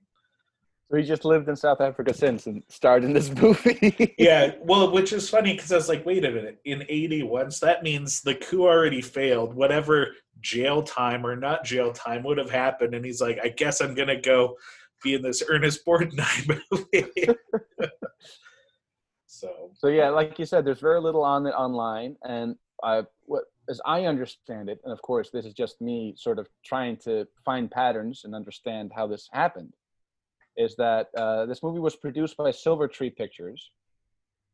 So 0.91 0.97
he 0.97 1.05
just 1.05 1.25
lived 1.25 1.49
in 1.49 1.57
south 1.57 1.81
africa 1.81 2.15
since 2.15 2.47
and 2.47 2.63
starred 2.69 3.05
in 3.05 3.13
this 3.13 3.31
movie. 3.43 4.15
Yeah 4.19 4.53
well 4.61 4.91
which 4.91 5.13
is 5.13 5.29
funny 5.29 5.55
because 5.55 5.73
i 5.73 5.77
was 5.77 5.89
like 5.89 6.05
wait 6.07 6.25
a 6.25 6.31
minute 6.31 6.61
in 6.65 6.85
81 6.89 7.51
so 7.51 7.67
that 7.67 7.83
means 7.83 8.21
the 8.21 8.35
coup 8.35 8.65
already 8.65 9.03
failed. 9.03 9.55
Whatever 9.55 10.15
jail 10.41 10.83
time 10.83 11.27
or 11.27 11.37
not 11.37 11.65
jail 11.65 11.93
time 11.93 12.23
would 12.23 12.39
have 12.39 12.51
happened. 12.51 12.95
And 12.95 13.05
he's 13.05 13.21
like 13.21 13.39
i 13.43 13.49
guess 13.49 13.81
i'm 13.81 13.95
gonna 13.95 14.21
go 14.21 14.57
be 15.03 15.15
in 15.15 15.23
this 15.23 15.43
ernest 15.49 15.85
borgnine 15.87 16.61
movie 16.71 17.35
so 19.41 19.71
So 19.75 19.89
yeah, 19.89 20.11
like 20.11 20.39
you 20.39 20.47
said, 20.47 20.65
there's 20.65 20.81
very 20.81 21.01
little 21.01 21.23
on 21.23 21.47
it 21.47 21.51
online, 21.51 22.17
and 22.25 22.57
I, 22.83 23.03
what 23.23 23.45
as 23.69 23.81
I 23.87 24.05
understand 24.07 24.69
it, 24.69 24.81
and 24.85 24.93
of 24.93 25.01
course 25.03 25.31
this 25.31 25.45
is 25.47 25.55
just 25.55 25.81
me 25.81 26.15
sort 26.17 26.39
of 26.39 26.49
trying 26.65 26.97
to 26.99 27.27
find 27.45 27.71
patterns 27.71 28.23
and 28.25 28.35
understand 28.35 28.93
how 28.95 29.07
this 29.07 29.29
happened, 29.33 29.73
is 30.57 30.77
that 30.77 31.09
uh, 31.17 31.47
this 31.47 31.63
movie 31.63 31.79
was 31.79 31.97
produced 31.97 32.37
by 32.37 32.51
Silver 32.51 32.89
Tree 32.89 33.11
Pictures, 33.11 33.71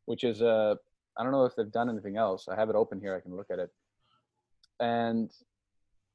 which 0.05 0.23
is 0.23 0.41
uh, 0.41 0.75
I 1.17 1.23
don't 1.23 1.31
know 1.31 1.45
if 1.45 1.55
they've 1.55 1.71
done 1.71 1.89
anything 1.89 2.17
else. 2.17 2.47
I 2.47 2.55
have 2.55 2.69
it 2.69 2.75
open 2.75 2.99
here. 2.99 3.15
I 3.15 3.21
can 3.21 3.35
look 3.35 3.51
at 3.51 3.59
it, 3.59 3.71
and 4.79 5.31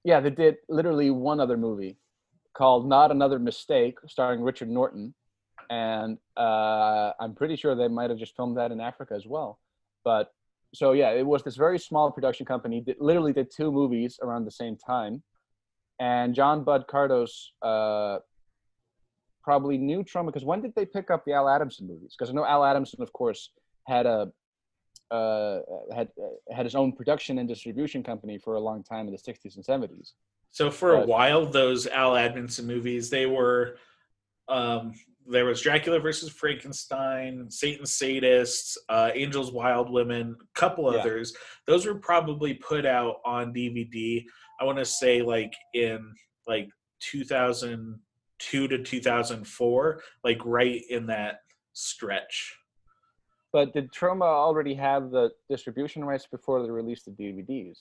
yeah, 0.05 0.21
they 0.21 0.31
did 0.31 0.57
literally 0.69 1.11
one 1.11 1.41
other 1.41 1.57
movie 1.57 1.99
called 2.55 2.89
Not 2.89 3.11
Another 3.11 3.39
Mistake, 3.39 3.97
starring 4.07 4.43
Richard 4.43 4.69
Norton 4.69 5.15
and 5.73 6.19
uh, 6.37 7.13
I'm 7.19 7.35
pretty 7.35 7.57
sure 7.57 7.75
they 7.75 7.89
might 7.89 8.11
have 8.11 8.19
just 8.19 8.37
filmed 8.37 8.59
that 8.59 8.73
in 8.73 8.81
Africa 8.81 9.15
as 9.15 9.27
well. 9.27 9.59
But 10.05 10.31
so 10.75 10.93
yeah, 10.93 11.13
it 11.13 11.25
was 11.25 11.43
this 11.43 11.57
very 11.57 11.79
small 11.79 12.11
production 12.11 12.45
company 12.45 12.83
that 12.87 13.01
literally 13.01 13.33
did 13.33 13.51
two 13.51 13.73
movies 13.73 14.19
around 14.23 14.45
the 14.45 14.51
same 14.51 14.77
time, 14.77 15.23
and 15.99 16.35
John 16.35 16.63
Bud 16.63 16.85
Cardos 16.91 17.53
uh, 17.63 18.19
probably 19.43 19.79
knew 19.79 20.05
Troma 20.05 20.27
because 20.27 20.45
when 20.45 20.61
did 20.61 20.75
they 20.75 20.85
pick 20.85 21.11
up 21.11 21.25
the 21.25 21.33
Al 21.33 21.49
Adamson 21.49 21.87
movies? 21.87 22.15
Because 22.17 22.29
I 22.29 22.35
know 22.35 22.45
Al 22.45 22.65
Adamson, 22.65 23.01
of 23.01 23.11
course, 23.15 23.51
had 23.87 24.05
a 24.05 24.31
uh, 25.11 25.61
had 25.95 26.09
had 26.51 26.67
his 26.67 26.75
own 26.75 26.93
production 26.93 27.39
and 27.39 27.49
distribution 27.49 28.03
company 28.03 28.39
for 28.39 28.55
a 28.57 28.61
long 28.61 28.83
time 28.85 29.07
in 29.09 29.13
the 29.13 29.19
60s 29.19 29.57
and 29.57 29.65
70s. 29.65 30.13
so 30.51 30.71
for 30.71 30.95
a 30.95 31.05
while 31.05 31.45
those 31.45 31.87
al 31.87 32.17
adamson 32.17 32.67
movies 32.67 33.11
they 33.11 33.27
were 33.27 33.77
um 34.49 34.93
there 35.27 35.45
was 35.45 35.61
dracula 35.61 35.99
versus 36.01 36.29
frankenstein 36.31 37.49
satan 37.51 37.85
sadists 37.85 38.77
uh 38.89 39.11
angels 39.15 39.53
wild 39.53 39.91
women 39.91 40.37
a 40.41 40.59
couple 40.59 40.93
Yeah. 40.93 41.01
others 41.01 41.35
those 41.67 41.87
were 41.87 41.95
probably 41.95 42.55
put 42.55 42.85
out 42.85 43.17
on 43.25 43.53
dvd 43.55 44.25
i 44.61 44.65
want 44.65 44.79
to 44.79 44.85
say 44.85 45.23
like 45.23 45.53
in 45.75 46.13
like 46.47 46.69
2002 47.01 48.69
to 48.69 48.79
2004 48.83 50.03
like 50.25 50.39
right 50.45 50.83
in 50.91 51.07
that 51.07 51.41
stretch 51.73 52.57
But 53.53 53.73
did 53.75 53.93
Troma 53.93 54.23
already 54.25 54.75
have 54.75 55.11
the 55.11 55.31
distribution 55.49 56.05
rights 56.05 56.27
before 56.31 56.63
they 56.63 56.71
released 56.71 57.05
the 57.05 57.13
DVDs? 57.13 57.79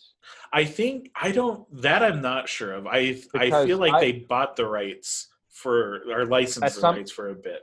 i 0.54 0.64
think 0.64 1.10
i 1.20 1.32
don't 1.32 1.66
that 1.82 2.04
i'm 2.04 2.22
not 2.22 2.48
sure 2.48 2.74
of 2.74 2.86
i 2.88 3.20
i 3.36 3.50
feel 3.66 3.80
like 3.80 3.94
I- 3.94 4.00
they 4.02 4.12
bought 4.12 4.56
the 4.56 4.68
rights 4.68 5.28
for 5.62 6.02
our 6.14 6.26
license 6.26 6.76
some- 6.76 6.96
rights 6.96 7.12
for 7.12 7.30
a 7.30 7.36
bit 7.36 7.62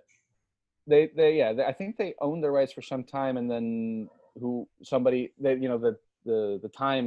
They, 0.87 1.11
they, 1.15 1.37
yeah, 1.37 1.53
they, 1.53 1.65
I 1.65 1.75
think 1.79 1.97
they 1.97 2.15
owned 2.27 2.43
the 2.43 2.51
rights 2.51 2.73
for 2.73 2.83
some 2.93 3.05
time, 3.05 3.37
and 3.41 3.51
then 3.51 4.09
who 4.41 4.67
somebody, 4.83 5.33
they, 5.39 5.55
you 5.63 5.69
know, 5.69 5.79
the 5.87 5.95
the 6.25 6.41
the 6.65 6.71
time 6.85 7.07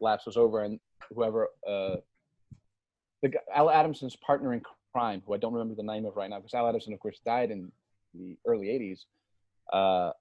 lapse 0.00 0.24
was 0.26 0.36
over, 0.44 0.56
and 0.64 0.80
whoever, 1.14 1.48
uh, 1.68 1.96
the 3.22 3.28
Al 3.54 3.68
Adamson's 3.70 4.16
partner 4.16 4.54
in 4.54 4.62
crime, 4.94 5.20
who 5.26 5.34
I 5.34 5.38
don't 5.38 5.52
remember 5.52 5.74
the 5.74 5.88
name 5.92 6.04
of 6.06 6.16
right 6.16 6.30
now, 6.30 6.38
because 6.38 6.54
Al 6.54 6.68
Adamson, 6.68 6.92
of 6.94 7.00
course, 7.00 7.20
died 7.24 7.50
in 7.50 7.70
the 8.14 8.38
early 8.46 8.68
'80s. 8.68 9.00
Uh, 9.72 10.12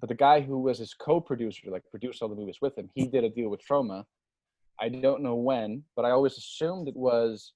but 0.00 0.08
the 0.08 0.14
guy 0.14 0.40
who 0.40 0.58
was 0.60 0.78
his 0.78 0.92
co-producer, 0.94 1.70
like 1.70 1.84
produced 1.90 2.22
all 2.22 2.28
the 2.28 2.34
movies 2.42 2.58
with 2.60 2.76
him, 2.78 2.88
he 2.94 3.06
did 3.06 3.24
a 3.24 3.30
deal 3.30 3.48
with 3.48 3.60
Troma. 3.66 4.04
I 4.80 4.88
don't 4.88 5.22
know 5.22 5.36
when, 5.36 5.84
but 5.94 6.04
I 6.04 6.10
always 6.10 6.36
assumed 6.36 6.86
it 6.88 6.96
was 6.96 7.52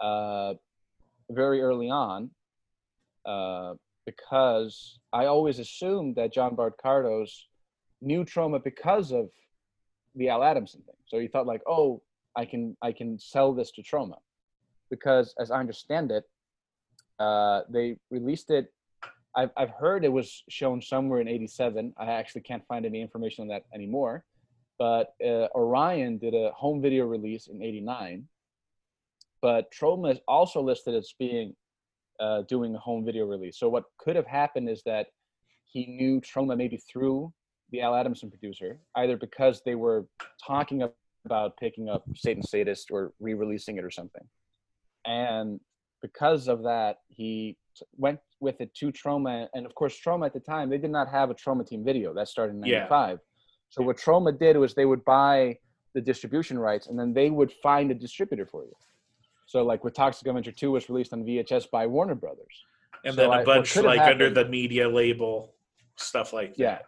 uh, 0.00 0.54
very 1.30 1.60
early 1.60 1.90
on, 1.90 2.30
uh, 3.26 3.74
because 4.06 4.98
I 5.12 5.26
always 5.26 5.58
assumed 5.58 6.16
that 6.16 6.32
John 6.32 6.54
Bud 6.54 6.72
Cardos 6.82 7.46
knew 8.00 8.24
Troma 8.24 8.62
because 8.62 9.12
of 9.12 9.28
the 10.14 10.28
Al 10.28 10.42
Adamson 10.42 10.82
thing. 10.82 10.94
So 11.06 11.18
he 11.18 11.28
thought 11.28 11.46
like, 11.46 11.62
oh, 11.66 12.02
I 12.36 12.44
can 12.44 12.76
I 12.82 12.92
can 12.92 13.18
sell 13.18 13.52
this 13.52 13.70
to 13.72 13.82
Troma, 13.82 14.18
because 14.90 15.34
as 15.38 15.50
I 15.50 15.58
understand 15.58 16.10
it, 16.10 16.24
uh, 17.18 17.62
they 17.68 17.96
released 18.10 18.50
it. 18.50 18.72
I've 19.36 19.50
I've 19.56 19.70
heard 19.70 20.04
it 20.04 20.12
was 20.12 20.44
shown 20.48 20.80
somewhere 20.80 21.20
in 21.20 21.28
'87. 21.28 21.94
I 21.98 22.06
actually 22.06 22.42
can't 22.42 22.66
find 22.66 22.86
any 22.86 23.00
information 23.00 23.42
on 23.42 23.48
that 23.48 23.64
anymore. 23.74 24.24
But 24.78 25.14
uh, 25.24 25.48
Orion 25.54 26.18
did 26.18 26.34
a 26.34 26.52
home 26.52 26.80
video 26.80 27.04
release 27.06 27.48
in 27.48 27.62
'89. 27.62 28.28
But 29.40 29.72
Troma 29.72 30.12
is 30.12 30.20
also 30.26 30.60
listed 30.60 30.94
as 30.94 31.12
being 31.18 31.54
uh, 32.20 32.42
doing 32.48 32.74
a 32.74 32.78
home 32.78 33.04
video 33.04 33.24
release. 33.26 33.58
So 33.58 33.68
what 33.68 33.84
could 33.98 34.16
have 34.16 34.26
happened 34.26 34.68
is 34.68 34.82
that 34.84 35.06
he 35.64 35.86
knew 35.86 36.20
Troma 36.20 36.56
maybe 36.56 36.78
through 36.78 37.32
the 37.70 37.82
Al 37.82 37.94
Adamson 37.94 38.30
producer, 38.30 38.80
either 38.96 39.16
because 39.16 39.62
they 39.64 39.74
were 39.76 40.06
talking 40.44 40.82
about 41.24 41.56
picking 41.58 41.88
up 41.88 42.04
Satan 42.16 42.42
Sadist 42.42 42.90
or 42.90 43.12
re-releasing 43.20 43.76
it 43.76 43.84
or 43.84 43.90
something, 43.90 44.26
and 45.06 45.60
because 46.00 46.48
of 46.48 46.62
that, 46.62 46.98
he 47.08 47.56
t- 47.76 47.84
went 47.96 48.18
with 48.40 48.60
it 48.60 48.74
to 48.76 48.90
Troma. 48.90 49.48
And 49.54 49.66
of 49.66 49.74
course, 49.74 49.98
Troma 50.04 50.26
at 50.26 50.32
the 50.32 50.40
time 50.40 50.70
they 50.70 50.78
did 50.78 50.90
not 50.90 51.08
have 51.08 51.30
a 51.30 51.34
Troma 51.34 51.66
team 51.66 51.84
video 51.84 52.14
that 52.14 52.28
started 52.28 52.56
in 52.56 52.64
Yeah. 52.64 52.86
'95. 52.88 53.20
So 53.68 53.82
what 53.82 53.96
Troma 53.98 54.36
did 54.38 54.56
was 54.56 54.74
they 54.74 54.86
would 54.86 55.04
buy 55.04 55.58
the 55.94 56.00
distribution 56.00 56.58
rights, 56.58 56.86
and 56.88 56.98
then 56.98 57.12
they 57.12 57.30
would 57.30 57.52
find 57.62 57.90
a 57.90 57.94
distributor 57.94 58.46
for 58.46 58.64
you. 58.64 58.74
So 59.48 59.64
like 59.64 59.82
with 59.82 59.94
Toxic 59.94 60.28
Avenger 60.28 60.52
2 60.52 60.70
was 60.72 60.90
released 60.90 61.14
on 61.14 61.24
VHS 61.24 61.70
by 61.70 61.86
Warner 61.86 62.14
Brothers. 62.14 62.54
and 63.04 63.14
So 63.14 63.22
then 63.22 63.30
I- 63.30 63.36
a 63.36 63.38
what 63.38 63.46
bunch 63.46 63.76
like 63.76 63.98
under 64.00 64.28
the 64.28 64.44
media 64.44 64.86
label 64.88 65.54
stuff 65.96 66.32
like 66.34 66.50
that. 66.56 66.58
Yeah. 66.62 66.78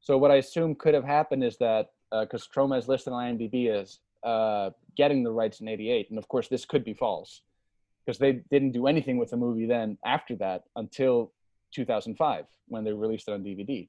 So 0.00 0.16
what 0.16 0.30
I 0.30 0.36
assume 0.36 0.76
could 0.76 0.94
have 0.94 1.04
happened 1.04 1.42
is 1.42 1.58
that 1.58 1.90
because 2.20 2.46
Troma 2.54 2.78
is 2.78 2.86
listed 2.88 3.12
on 3.12 3.22
IMDb 3.36 3.68
as 3.70 3.98
uh, 4.22 4.70
getting 4.96 5.22
the 5.24 5.32
rights 5.32 5.60
in 5.60 5.66
'88, 5.68 6.10
and 6.10 6.18
of 6.18 6.28
course 6.28 6.46
this 6.48 6.64
could 6.64 6.84
be 6.84 6.94
false 6.94 7.42
because 8.06 8.18
they 8.18 8.32
didn't 8.50 8.72
do 8.72 8.86
anything 8.86 9.18
with 9.18 9.30
the 9.30 9.36
movie 9.36 9.66
then 9.66 9.98
after 10.04 10.36
that 10.36 10.64
until 10.76 11.32
2005 11.74 12.46
when 12.68 12.84
they 12.84 12.92
released 12.92 13.28
it 13.28 13.32
on 13.32 13.42
DVD. 13.42 13.88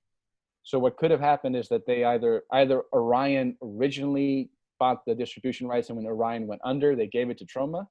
So 0.63 0.79
what 0.79 0.97
could 0.97 1.11
have 1.11 1.21
happened 1.21 1.55
is 1.55 1.69
that 1.69 1.85
they 1.85 2.03
either 2.03 2.43
either 2.51 2.83
Orion 2.93 3.57
originally 3.61 4.49
bought 4.79 5.05
the 5.05 5.15
distribution 5.15 5.67
rights, 5.67 5.89
and 5.89 5.97
when 5.97 6.07
Orion 6.07 6.47
went 6.47 6.61
under, 6.63 6.95
they 6.95 7.07
gave 7.07 7.29
it 7.29 7.37
to 7.39 7.45
Troma, 7.45 7.85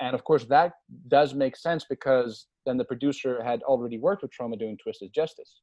and 0.00 0.14
of 0.14 0.24
course 0.24 0.44
that 0.46 0.72
does 1.08 1.34
make 1.34 1.56
sense 1.56 1.84
because 1.88 2.46
then 2.66 2.76
the 2.76 2.84
producer 2.84 3.42
had 3.42 3.62
already 3.62 3.98
worked 3.98 4.22
with 4.22 4.32
Troma 4.32 4.58
doing 4.58 4.76
Twisted 4.76 5.12
Justice. 5.12 5.60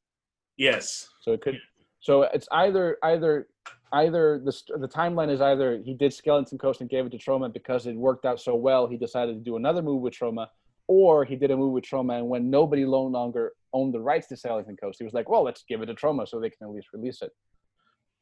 Yes. 0.56 1.08
So 1.20 1.32
it 1.32 1.40
could 1.42 1.58
So 2.00 2.22
it's 2.22 2.48
either 2.52 2.98
either 3.02 3.48
either 3.92 4.40
the 4.44 4.52
the 4.78 4.88
timeline 4.88 5.30
is 5.30 5.40
either 5.40 5.80
he 5.84 5.94
did 5.94 6.12
Skeleton 6.12 6.58
Coast 6.58 6.80
and 6.80 6.90
gave 6.90 7.06
it 7.06 7.10
to 7.10 7.18
Troma 7.18 7.52
because 7.52 7.86
it 7.86 7.96
worked 7.96 8.24
out 8.24 8.40
so 8.40 8.54
well, 8.54 8.86
he 8.86 8.96
decided 8.96 9.34
to 9.34 9.40
do 9.40 9.56
another 9.56 9.82
move 9.82 10.02
with 10.02 10.14
Troma, 10.14 10.46
or 10.88 11.24
he 11.24 11.36
did 11.36 11.50
a 11.50 11.56
move 11.56 11.72
with 11.72 11.84
Troma 11.84 12.18
and 12.18 12.28
when 12.28 12.50
nobody 12.50 12.84
no 12.84 13.02
longer 13.02 13.52
owned 13.72 13.94
the 13.94 14.00
rights 14.00 14.28
to 14.28 14.36
Skeleton 14.36 14.76
Coast, 14.76 14.98
he 14.98 15.04
was 15.04 15.14
like, 15.14 15.28
well, 15.28 15.42
let's 15.42 15.64
give 15.68 15.82
it 15.82 15.86
to 15.86 15.94
Troma 15.94 16.28
so 16.28 16.38
they 16.38 16.50
can 16.50 16.66
at 16.66 16.70
least 16.70 16.88
release 16.92 17.22
it. 17.22 17.32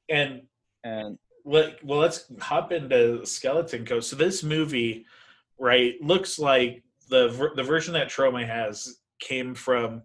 And 0.09 0.43
And 0.85 1.19
well, 1.45 1.71
well, 1.83 1.99
let's 2.01 2.25
hop 2.41 2.73
into 2.73 3.25
Skeleton 3.25 3.85
Coast. 3.85 4.11
So 4.11 4.17
this 4.17 4.43
movie, 4.43 5.07
right, 5.59 5.95
looks 6.01 6.39
like 6.39 6.83
the 7.09 7.53
the 7.57 7.63
version 7.63 7.95
that 7.95 8.09
Troma 8.09 8.47
has 8.47 8.99
came 9.21 9.55
from 9.55 10.03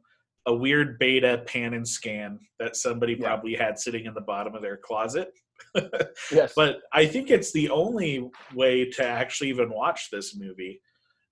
a 0.47 0.53
weird 0.53 0.99
beta 0.99 1.43
pan 1.47 1.73
and 1.73 1.87
scan 1.87 2.39
that 2.59 2.75
somebody 2.75 3.13
Yeah. 3.13 3.27
probably 3.27 3.55
had 3.55 3.79
sitting 3.79 4.05
in 4.05 4.13
the 4.13 4.21
bottom 4.21 4.53
of 4.55 4.61
their 4.61 4.77
closet. 4.77 5.31
yes, 6.31 6.53
but 6.55 6.81
I 6.93 7.05
think 7.05 7.29
it's 7.31 7.51
the 7.51 7.69
only 7.69 8.29
way 8.53 8.89
to 8.91 9.05
actually 9.05 9.49
even 9.49 9.69
watch 9.69 10.09
this 10.11 10.35
movie 10.35 10.81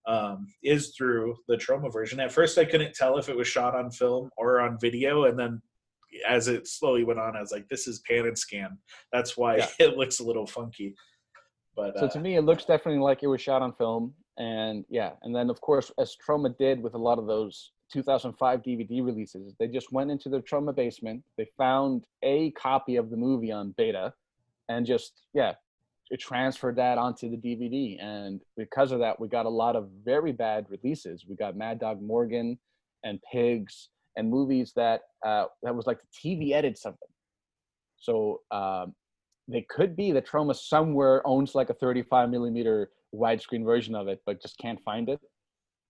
um, 0.08 0.48
is 0.64 0.94
through 0.98 1.36
the 1.48 1.56
Troma 1.56 1.92
version. 1.92 2.20
At 2.20 2.32
first, 2.32 2.58
I 2.58 2.66
couldn't 2.66 2.94
tell 2.96 3.18
if 3.18 3.30
it 3.30 3.38
was 3.38 3.48
shot 3.48 3.76
on 3.76 3.92
film 3.92 4.30
or 4.38 4.62
on 4.62 4.78
video, 4.80 5.26
and 5.26 5.38
then 5.38 5.62
as 6.28 6.48
it 6.48 6.68
slowly 6.68 7.04
went 7.04 7.20
on, 7.20 7.36
I 7.36 7.42
was 7.42 7.52
like, 7.52 7.68
"This 7.70 7.88
is 7.88 8.00
pan 8.00 8.26
and 8.26 8.38
scan." 8.38 8.78
That's 9.12 9.38
why 9.38 9.58
Yeah. 9.58 9.68
it 9.80 9.98
looks 9.98 10.20
a 10.20 10.24
little 10.24 10.46
funky. 10.48 10.96
But 11.76 11.98
So 11.98 12.06
uh, 12.06 12.10
to 12.10 12.20
me, 12.20 12.36
it 12.36 12.42
looks 12.42 12.66
definitely 12.66 13.02
like 13.02 13.24
it 13.24 13.28
was 13.28 13.42
shot 13.42 13.62
on 13.62 13.74
film, 13.74 14.14
and 14.38 14.86
yeah, 14.90 15.12
and 15.24 15.36
then 15.36 15.50
of 15.50 15.60
course, 15.62 15.92
as 15.98 16.16
Troma 16.26 16.56
did 16.58 16.82
with 16.82 16.94
a 16.94 17.00
lot 17.00 17.20
of 17.20 17.26
those 17.26 17.72
2005 17.92 18.62
DVD 18.62 19.06
releases, 19.06 19.54
they 19.60 19.68
just 19.68 19.92
went 19.92 20.12
into 20.12 20.30
their 20.30 20.42
Troma 20.42 20.76
basement, 20.76 21.24
they 21.38 21.48
found 21.58 22.06
a 22.24 22.52
copy 22.52 22.96
of 22.96 23.10
the 23.10 23.18
movie 23.18 23.52
on 23.52 23.74
beta, 23.78 24.14
and 24.70 24.86
just 24.86 25.24
yeah, 25.34 25.54
it 26.12 26.20
transferred 26.20 26.76
that 26.76 26.98
onto 26.98 27.30
the 27.30 27.38
DVD, 27.38 28.02
and 28.04 28.42
because 28.56 28.92
of 28.92 29.00
that, 29.00 29.20
we 29.20 29.28
got 29.28 29.46
a 29.46 29.50
lot 29.50 29.76
of 29.76 29.90
very 30.04 30.32
bad 30.32 30.68
releases. 30.70 31.26
We 31.28 31.36
got 31.36 31.58
Mad 31.58 31.80
Dog 31.80 32.02
Morgan 32.02 32.60
and 33.04 33.20
Pigs 33.32 33.90
and 34.16 34.30
movies 34.30 34.74
that 34.76 35.02
uh, 35.26 35.46
that 35.64 35.76
was 35.76 35.88
like 35.88 36.00
the 36.02 36.08
TV 36.30 36.54
edits 36.54 36.86
of 36.86 36.94
them. 36.94 37.10
So 37.98 38.42
um, 38.52 38.94
they 39.48 39.66
could 39.70 39.96
be 39.96 40.12
that 40.12 40.28
Troma 40.28 40.56
somewhere 40.56 41.26
owns 41.26 41.56
like 41.56 41.70
a 41.70 41.74
35 41.74 42.30
millimeter 42.30 42.92
widescreen 43.16 43.64
version 43.64 43.96
of 43.96 44.08
it, 44.08 44.22
but 44.26 44.42
just 44.42 44.58
can't 44.58 44.80
find 44.84 45.10
it. 45.10 45.20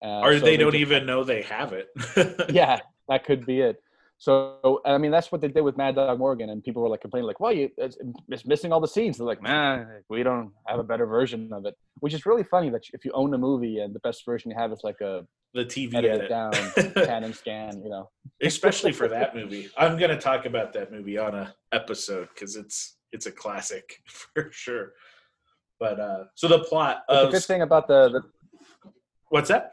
Uh, 0.03 0.19
or 0.19 0.37
so 0.37 0.45
they 0.45 0.57
don't 0.57 0.71
just- 0.71 0.81
even 0.81 1.05
know 1.05 1.23
they 1.23 1.41
have 1.43 1.73
it. 1.73 1.87
Yeah, 2.51 2.79
that 3.09 3.25
could 3.25 3.45
be 3.45 3.61
it. 3.61 3.77
So 4.23 4.79
I 4.85 4.97
mean, 4.97 5.11
that's 5.11 5.33
what 5.33 5.41
they 5.41 5.49
did 5.49 5.63
with 5.63 5.75
Mad 5.75 5.95
Dog 5.95 6.17
Morgan, 6.17 6.49
and 6.49 6.63
people 6.63 6.81
were 6.81 6.87
like 6.87 7.01
complaining, 7.01 7.27
like, 7.27 7.41
"Well, 7.41 7.51
you 7.51 7.69
it's, 7.75 7.97
it's 8.29 8.45
missing 8.45 8.71
all 8.71 8.79
the 8.79 8.87
scenes." 8.87 9.17
They're 9.17 9.27
like, 9.27 9.41
"Man, 9.41 9.85
we 10.09 10.23
don't 10.23 10.53
have 10.65 10.79
a 10.79 10.83
better 10.83 11.05
version 11.05 11.51
of 11.51 11.65
it," 11.65 11.75
which 11.99 12.13
is 12.13 12.25
really 12.25 12.45
funny 12.45 12.69
that 12.69 12.83
if 12.93 13.03
you 13.03 13.11
own 13.11 13.33
a 13.33 13.37
movie 13.37 13.79
and 13.79 13.93
the 13.93 13.99
best 13.99 14.23
version 14.25 14.49
you 14.49 14.55
have 14.57 14.71
is 14.71 14.79
like 14.81 15.01
a 15.01 15.27
the 15.53 15.65
TV 15.65 15.95
edit 15.95 16.11
edit. 16.11 16.23
it 16.23 16.29
down, 16.29 16.53
pan 17.05 17.25
and 17.25 17.35
scan, 17.35 17.83
you 17.83 17.89
know. 17.89 18.09
especially 18.41 18.93
for 18.93 19.09
that 19.09 19.35
movie. 19.35 19.69
I'm 19.77 19.97
gonna 19.97 20.17
talk 20.17 20.45
about 20.45 20.71
that 20.71 20.89
movie 20.89 21.17
on 21.17 21.35
a 21.35 21.53
episode 21.73 22.29
because 22.33 22.55
it's 22.55 22.95
it's 23.11 23.25
a 23.25 23.31
classic 23.31 23.97
for 24.05 24.47
sure. 24.53 24.93
But 25.81 25.99
uh 25.99 26.23
so 26.35 26.47
the 26.47 26.59
plot 26.59 27.03
But 27.09 27.25
the 27.25 27.31
good 27.31 27.43
thing 27.43 27.61
about 27.61 27.89
the, 27.89 28.07
the 28.07 28.21
what's 29.27 29.49
that? 29.49 29.71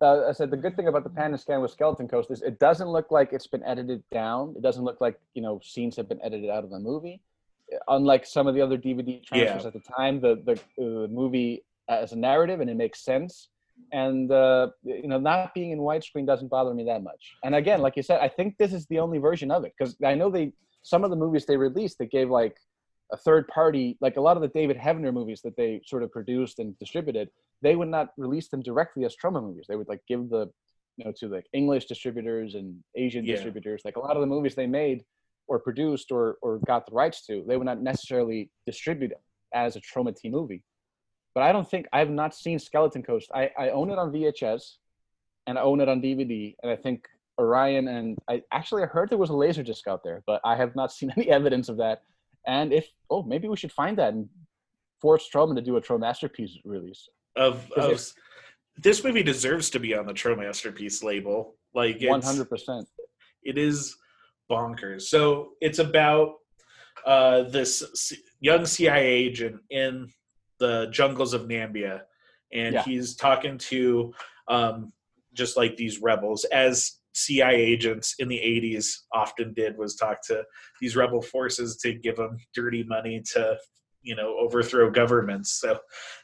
Uh, 0.00 0.28
I 0.28 0.32
said 0.32 0.50
the 0.50 0.56
good 0.56 0.76
thing 0.76 0.88
about 0.88 1.04
the 1.04 1.10
pan 1.10 1.32
and 1.32 1.40
scan 1.40 1.60
with 1.60 1.70
Skeleton 1.70 2.08
Coast 2.08 2.30
is 2.30 2.42
it 2.42 2.58
doesn't 2.58 2.88
look 2.88 3.10
like 3.10 3.32
it's 3.32 3.46
been 3.46 3.64
edited 3.64 4.02
down. 4.10 4.54
It 4.56 4.62
doesn't 4.62 4.84
look 4.84 5.00
like 5.00 5.18
you 5.34 5.42
know 5.42 5.60
scenes 5.62 5.96
have 5.96 6.08
been 6.08 6.20
edited 6.22 6.50
out 6.50 6.64
of 6.64 6.70
the 6.70 6.78
movie. 6.78 7.20
Unlike 7.88 8.24
some 8.26 8.46
of 8.46 8.54
the 8.54 8.62
other 8.62 8.78
DVD 8.78 9.22
transfers 9.22 9.62
Yeah. 9.62 9.68
at 9.68 9.72
the 9.74 9.80
time, 9.80 10.20
the 10.20 10.42
the, 10.44 10.52
uh, 10.52 11.02
the 11.02 11.08
movie 11.08 11.64
as 11.88 12.12
a 12.12 12.16
narrative 12.16 12.60
and 12.60 12.70
it 12.70 12.76
makes 12.76 13.04
sense. 13.04 13.48
And 13.92 14.30
uh, 14.32 14.68
you 14.82 15.08
know, 15.08 15.18
not 15.18 15.54
being 15.54 15.70
in 15.70 15.78
widescreen 15.78 16.26
doesn't 16.26 16.48
bother 16.48 16.74
me 16.74 16.84
that 16.84 17.02
much. 17.02 17.36
And 17.44 17.54
again, 17.54 17.80
like 17.80 17.96
you 17.96 18.02
said, 18.02 18.20
I 18.20 18.28
think 18.28 18.56
this 18.58 18.72
is 18.72 18.86
the 18.86 18.98
only 18.98 19.18
version 19.18 19.50
of 19.50 19.64
it 19.64 19.72
because 19.78 19.96
I 20.04 20.14
know 20.14 20.30
they 20.30 20.52
some 20.82 21.04
of 21.04 21.10
the 21.10 21.16
movies 21.16 21.44
they 21.46 21.56
released 21.56 21.98
they 21.98 22.06
gave 22.06 22.30
like 22.30 22.56
a 23.12 23.16
third 23.16 23.48
party, 23.48 23.96
like 24.00 24.16
a 24.16 24.20
lot 24.20 24.36
of 24.36 24.42
the 24.42 24.48
David 24.48 24.76
Heavener 24.76 25.12
movies 25.12 25.40
that 25.42 25.56
they 25.56 25.80
sort 25.84 26.02
of 26.02 26.10
produced 26.12 26.58
and 26.58 26.78
distributed 26.78 27.30
they 27.62 27.76
would 27.76 27.88
not 27.88 28.08
release 28.16 28.48
them 28.48 28.62
directly 28.62 29.04
as 29.04 29.16
Troma 29.16 29.42
movies. 29.42 29.66
They 29.68 29.76
would 29.76 29.88
like 29.88 30.00
give 30.06 30.28
the, 30.30 30.50
you 30.96 31.04
know, 31.04 31.12
to 31.18 31.28
like 31.28 31.46
English 31.52 31.86
distributors 31.86 32.54
and 32.54 32.82
Asian 32.96 33.24
Yeah. 33.24 33.34
distributors. 33.34 33.82
Like 33.84 33.96
a 33.96 34.00
lot 34.00 34.16
of 34.16 34.20
the 34.20 34.26
movies 34.26 34.54
they 34.54 34.66
made 34.66 35.04
or 35.48 35.58
produced 35.58 36.12
or 36.12 36.36
or 36.42 36.58
got 36.66 36.86
the 36.86 36.92
rights 36.92 37.24
to, 37.26 37.44
they 37.48 37.56
would 37.56 37.66
not 37.66 37.80
necessarily 37.80 38.50
distribute 38.66 39.08
them 39.08 39.20
as 39.54 39.76
a 39.76 39.80
Troma 39.80 40.14
T 40.14 40.28
movie. 40.28 40.62
But 41.34 41.42
I 41.44 41.52
don't 41.52 41.68
think 41.68 41.86
I've 41.92 42.10
not 42.10 42.34
seen 42.34 42.58
Skeleton 42.58 43.02
Coast. 43.02 43.30
I, 43.34 43.50
I 43.58 43.70
own 43.70 43.90
it 43.90 43.98
on 43.98 44.12
VHS, 44.12 44.76
and 45.46 45.58
I 45.58 45.62
own 45.62 45.80
it 45.80 45.88
on 45.88 46.02
DVD, 46.02 46.54
and 46.62 46.70
I 46.72 46.76
think 46.76 47.06
Orion 47.38 47.86
and 47.88 48.18
I 48.28 48.42
actually 48.52 48.82
I 48.82 48.86
heard 48.86 49.08
there 49.10 49.18
was 49.18 49.30
a 49.30 49.36
laser 49.36 49.62
disc 49.62 49.86
out 49.86 50.02
there, 50.02 50.22
but 50.26 50.40
I 50.44 50.56
have 50.56 50.74
not 50.74 50.92
seen 50.96 51.12
any 51.16 51.30
evidence 51.30 51.68
of 51.68 51.76
that. 51.78 52.02
And 52.46 52.72
if 52.72 52.88
oh 53.10 53.22
maybe 53.22 53.48
we 53.48 53.56
should 53.56 53.72
find 53.72 53.96
that 53.98 54.14
and 54.14 54.28
force 55.00 55.28
Troma 55.32 55.54
to 55.54 55.62
do 55.62 55.76
a 55.76 55.80
Troma 55.80 56.00
masterpiece 56.00 56.58
release. 56.64 57.08
Of, 57.36 57.70
of 57.72 58.02
this 58.76 59.04
movie 59.04 59.22
deserves 59.22 59.70
to 59.70 59.80
be 59.80 59.94
on 59.94 60.06
the 60.06 60.12
Tro 60.12 60.34
Masterpiece 60.36 61.02
label. 61.02 61.54
Like 61.74 61.96
it's, 61.96 62.06
One 62.06 62.22
hundred 62.22 62.48
percent. 62.50 62.86
it 63.42 63.58
is 63.58 63.96
bonkers. 64.50 65.02
So 65.02 65.50
it's 65.60 65.78
about 65.78 66.34
uh, 67.06 67.42
this 67.42 67.82
C- 67.94 68.18
young 68.40 68.66
CIA 68.66 69.06
agent 69.06 69.60
in 69.70 70.08
the 70.58 70.88
jungles 70.90 71.32
of 71.34 71.42
Namibia, 71.42 72.00
and 72.52 72.74
Yeah. 72.74 72.82
he's 72.82 73.14
talking 73.14 73.58
to 73.58 74.12
um, 74.48 74.92
just 75.34 75.56
like 75.56 75.76
these 75.76 76.00
rebels, 76.00 76.44
as 76.46 76.98
CIA 77.12 77.54
agents 77.60 78.14
in 78.18 78.28
the 78.28 78.38
'80s 78.38 78.94
often 79.12 79.52
did, 79.54 79.76
was 79.76 79.94
talk 79.96 80.22
to 80.26 80.42
these 80.80 80.96
rebel 80.96 81.22
forces 81.22 81.76
to 81.78 81.92
give 81.92 82.16
them 82.16 82.36
dirty 82.54 82.82
money 82.84 83.22
to, 83.34 83.56
you 84.02 84.14
know, 84.16 84.36
overthrow 84.38 84.90
governments. 84.90 85.52
So, 85.52 85.78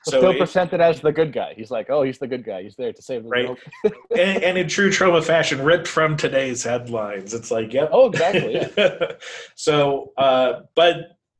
so 0.04 0.18
still 0.18 0.30
it- 0.30 0.38
presented 0.38 0.80
as 0.80 1.00
the 1.00 1.12
good 1.12 1.32
guy. 1.32 1.54
He's 1.56 1.70
like, 1.70 1.90
oh, 1.90 2.02
he's 2.02 2.18
the 2.18 2.28
good 2.28 2.44
guy. 2.44 2.62
He's 2.62 2.76
there 2.76 2.92
to 2.92 3.02
save 3.02 3.24
the 3.24 3.28
Right. 3.28 3.46
world. 3.46 3.58
and, 4.16 4.42
and 4.42 4.58
in 4.58 4.68
true 4.68 4.90
Troma 4.90 5.22
fashion, 5.24 5.62
ripped 5.62 5.88
from 5.88 6.16
today's 6.16 6.62
headlines. 6.62 7.34
It's 7.34 7.50
like, 7.50 7.72
yep. 7.72 7.90
Oh, 7.92 8.08
exactly. 8.10 8.54
Yeah. 8.76 9.12
so, 9.54 10.12
uh, 10.16 10.60
but 10.74 10.96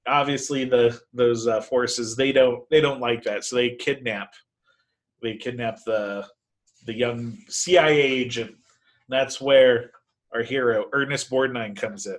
obviously 0.07 0.64
the 0.66 1.01
those 1.14 1.47
uh, 1.47 1.61
forces 1.62 2.14
they 2.14 2.30
don't 2.30 2.68
they 2.68 2.80
don't 2.80 3.01
like 3.01 3.22
that, 3.22 3.45
so 3.45 3.57
they 3.57 3.70
kidnap 3.70 4.35
they 5.22 5.37
kidnap 5.37 5.78
the 5.87 6.26
the 6.87 6.93
young 6.95 7.39
CIA 7.49 8.03
agent. 8.03 8.55
That's 9.09 9.41
where 9.41 9.93
our 10.35 10.43
hero 10.43 10.87
Ernest 10.93 11.30
Borgnine 11.30 11.76
comes 11.76 12.07
in 12.07 12.18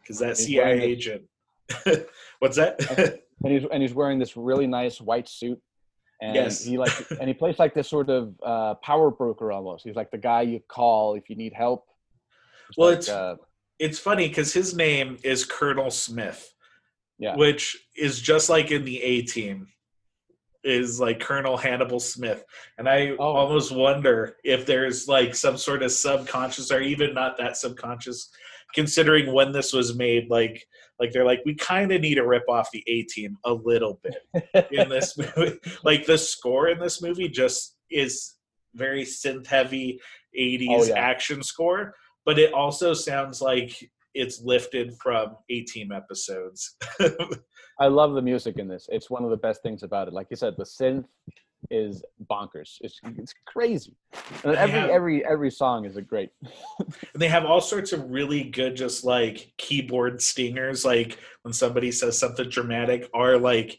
because 0.00 0.18
that 0.20 0.36
He's 0.36 0.46
CIA 0.46 0.80
agent. 0.80 1.22
What's 2.38 2.56
that? 2.56 3.22
And 3.44 3.52
he's 3.52 3.64
and 3.72 3.82
he's 3.82 3.94
wearing 3.94 4.18
this 4.18 4.36
really 4.36 4.66
nice 4.66 5.00
white 5.00 5.28
suit. 5.28 5.60
And 6.22 6.34
Yes. 6.34 6.64
he 6.64 6.78
like 6.78 6.92
and 7.20 7.28
he 7.28 7.34
plays 7.34 7.58
like 7.58 7.74
this 7.74 7.88
sort 7.88 8.08
of 8.10 8.34
uh, 8.44 8.74
power 8.76 9.10
broker 9.10 9.52
almost. 9.52 9.84
He's 9.84 9.96
like 9.96 10.10
the 10.10 10.18
guy 10.18 10.42
you 10.42 10.60
call 10.68 11.14
if 11.14 11.28
you 11.28 11.36
need 11.36 11.52
help. 11.52 11.86
It's 12.68 12.78
Well, 12.78 12.90
like, 12.90 12.98
it's- 13.00 13.08
uh, 13.14 13.36
it's 13.78 13.98
funny 13.98 14.28
because 14.28 14.52
his 14.52 14.74
name 14.74 15.18
is 15.24 15.44
Colonel 15.44 15.90
Smith. 15.90 16.52
Yeah. 17.18 17.36
Which 17.36 17.76
is 17.96 18.20
just 18.20 18.48
like 18.48 18.70
in 18.70 18.84
the 18.84 19.00
A 19.02 19.22
team, 19.22 19.68
is 20.64 20.98
like 20.98 21.20
Colonel 21.20 21.56
Hannibal 21.56 22.00
Smith. 22.00 22.44
And 22.78 22.88
I 22.88 23.10
Oh. 23.10 23.16
almost 23.24 23.70
wonder 23.72 24.36
if 24.44 24.64
there's 24.66 25.06
like 25.08 25.34
some 25.34 25.56
sort 25.58 25.82
of 25.82 25.92
subconscious 25.92 26.72
or 26.72 26.80
even 26.80 27.14
not 27.14 27.36
that 27.38 27.56
subconscious, 27.56 28.30
considering 28.74 29.32
when 29.32 29.52
this 29.52 29.72
was 29.72 29.94
made, 29.96 30.28
like 30.30 30.66
like 31.00 31.10
they're 31.12 31.24
like, 31.24 31.40
we 31.44 31.54
kind 31.54 31.90
of 31.92 32.00
need 32.00 32.14
to 32.16 32.26
rip 32.26 32.44
off 32.48 32.68
the 32.72 32.82
A 32.86 33.02
team 33.04 33.36
a 33.44 33.52
little 33.52 34.00
bit 34.02 34.66
in 34.70 34.88
this 34.88 35.16
movie. 35.36 35.58
like 35.84 36.06
the 36.06 36.16
score 36.18 36.68
in 36.68 36.78
this 36.78 37.02
movie 37.02 37.28
just 37.28 37.76
is 37.90 38.34
very 38.74 39.04
synth 39.04 39.46
heavy 39.46 40.00
80s 40.38 40.66
Oh, 40.70 40.84
yeah. 40.84 40.94
action 40.98 41.42
score, 41.42 41.94
but 42.24 42.38
it 42.38 42.52
also 42.52 42.92
sounds 42.94 43.40
like 43.40 43.90
it's 44.14 44.40
lifted 44.42 44.94
from 45.02 45.36
A 45.50 45.62
team 45.62 45.90
episodes. 45.92 46.76
I 47.80 47.86
love 47.88 48.14
the 48.14 48.22
music 48.22 48.58
in 48.58 48.68
this. 48.68 48.86
It's 48.90 49.10
one 49.10 49.24
of 49.24 49.30
the 49.30 49.36
best 49.36 49.62
things 49.62 49.82
about 49.82 50.06
it. 50.06 50.14
Like 50.14 50.28
you 50.30 50.36
said, 50.36 50.54
the 50.56 50.64
synth 50.64 51.06
is 51.70 52.04
bonkers. 52.30 52.76
It's 52.80 52.98
it's 53.18 53.34
crazy. 53.46 53.96
And 54.44 54.56
every 54.56 54.78
Yeah. 54.80 54.88
every 54.88 55.24
every 55.26 55.50
song 55.50 55.84
is 55.84 55.96
a 55.96 56.02
great. 56.02 56.30
and 56.82 56.92
they 57.14 57.28
have 57.28 57.44
all 57.44 57.60
sorts 57.60 57.92
of 57.92 58.10
really 58.10 58.44
good 58.44 58.76
just 58.76 59.04
like 59.04 59.52
keyboard 59.58 60.20
stingers 60.22 60.84
like 60.84 61.18
when 61.42 61.52
somebody 61.52 61.90
says 61.92 62.18
something 62.18 62.48
dramatic 62.48 63.08
or 63.14 63.38
like 63.38 63.78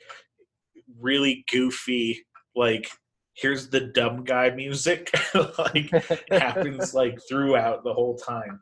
really 0.99 1.45
goofy 1.51 2.25
like 2.55 2.89
here's 3.33 3.69
the 3.69 3.81
dumb 3.81 4.23
guy 4.23 4.49
music 4.49 5.11
like 5.57 5.89
happens 6.31 6.93
like 7.01 7.19
throughout 7.27 7.83
the 7.83 7.93
whole 7.93 8.15
time 8.17 8.61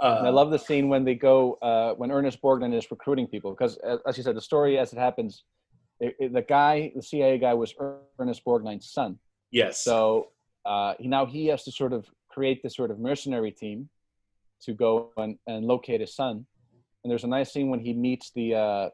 Uh, 0.00 0.22
I 0.26 0.30
love 0.30 0.50
the 0.52 0.58
scene 0.58 0.88
when 0.88 1.04
they 1.04 1.16
go 1.16 1.58
uh, 1.60 1.94
when 1.98 2.10
Ernest 2.12 2.40
Borgnine 2.40 2.72
is 2.72 2.88
recruiting 2.90 3.26
people 3.26 3.50
because, 3.50 3.76
as 4.06 4.16
you 4.16 4.22
said, 4.22 4.36
the 4.36 4.40
story 4.40 4.78
as 4.78 4.92
it 4.92 4.98
happens, 4.98 5.42
it, 6.00 6.16
it- 6.18 6.32
the 6.32 6.42
guy, 6.42 6.92
the 6.94 7.02
CIA 7.02 7.38
guy, 7.38 7.54
was 7.54 7.74
Ernest 8.18 8.44
Borgnine's 8.44 8.90
son. 8.90 9.18
yes. 9.50 9.82
So 9.82 10.28
uh, 10.64 10.94
he, 10.98 11.08
now 11.08 11.26
he 11.26 11.46
has 11.46 11.64
to 11.64 11.72
sort 11.72 11.92
of 11.92 12.06
create 12.28 12.62
this 12.62 12.76
sort 12.76 12.90
of 12.90 12.98
mercenary 12.98 13.50
team 13.52 13.88
to 14.62 14.74
go 14.74 15.10
and, 15.16 15.38
and 15.46 15.64
locate 15.64 16.00
his 16.00 16.14
son. 16.14 16.46
And 17.02 17.10
there's 17.10 17.24
a 17.24 17.28
nice 17.28 17.52
scene 17.52 17.68
when 17.70 17.80
he 17.80 17.92
meets 17.94 18.30
the 18.34 18.54
uh, 18.54 18.88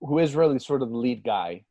who 0.00 0.18
is 0.20 0.34
really 0.34 0.58
sort 0.58 0.82
of 0.82 0.90
the 0.90 0.96
lead 0.96 1.22
guy. 1.24 1.64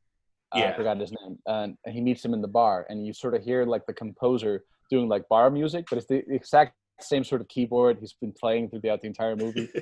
Uh, 0.53 0.59
Yeah. 0.59 0.69
I 0.72 0.76
forgot 0.76 0.97
his 0.99 1.11
name. 1.11 1.38
And, 1.45 1.78
and 1.86 1.95
he 1.95 2.01
meets 2.01 2.24
him 2.26 2.34
in 2.34 2.41
the 2.41 2.47
bar, 2.47 2.86
and 2.89 3.05
you 3.05 3.13
sort 3.13 3.36
of 3.36 3.41
hear 3.43 3.65
like 3.65 3.86
the 3.86 3.93
composer 3.93 4.63
doing 4.89 5.07
like 5.07 5.28
bar 5.30 5.49
music, 5.49 5.86
but 5.89 5.97
it's 5.97 6.07
the 6.07 6.24
exact 6.30 6.74
same 6.99 7.24
sort 7.24 7.39
of 7.41 7.47
keyboard 7.47 7.97
he's 7.99 8.13
been 8.13 8.34
playing 8.34 8.69
throughout 8.69 9.01
the 9.01 9.07
entire 9.07 9.36
movie. 9.36 9.69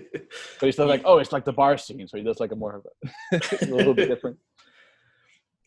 But 0.60 0.66
he's 0.68 0.76
still 0.76 0.86
like, 0.86 1.02
oh, 1.06 1.18
it's 1.18 1.32
like 1.32 1.44
the 1.44 1.52
bar 1.54 1.76
scene, 1.78 2.08
so 2.08 2.16
he 2.18 2.24
does 2.24 2.40
like 2.40 2.52
a 2.52 2.56
more 2.56 2.76
of 2.76 2.84
a, 3.34 3.66
a 3.66 3.76
little 3.76 3.96
bit 3.96 4.08
different. 4.08 4.38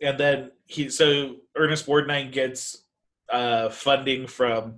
And 0.03 0.19
then 0.19 0.51
he 0.67 0.89
so 0.89 1.37
Ernest 1.57 1.87
Borgnine 1.87 2.33
gets 2.33 2.85
uh, 3.33 3.69
funding 3.71 4.27
from 4.27 4.77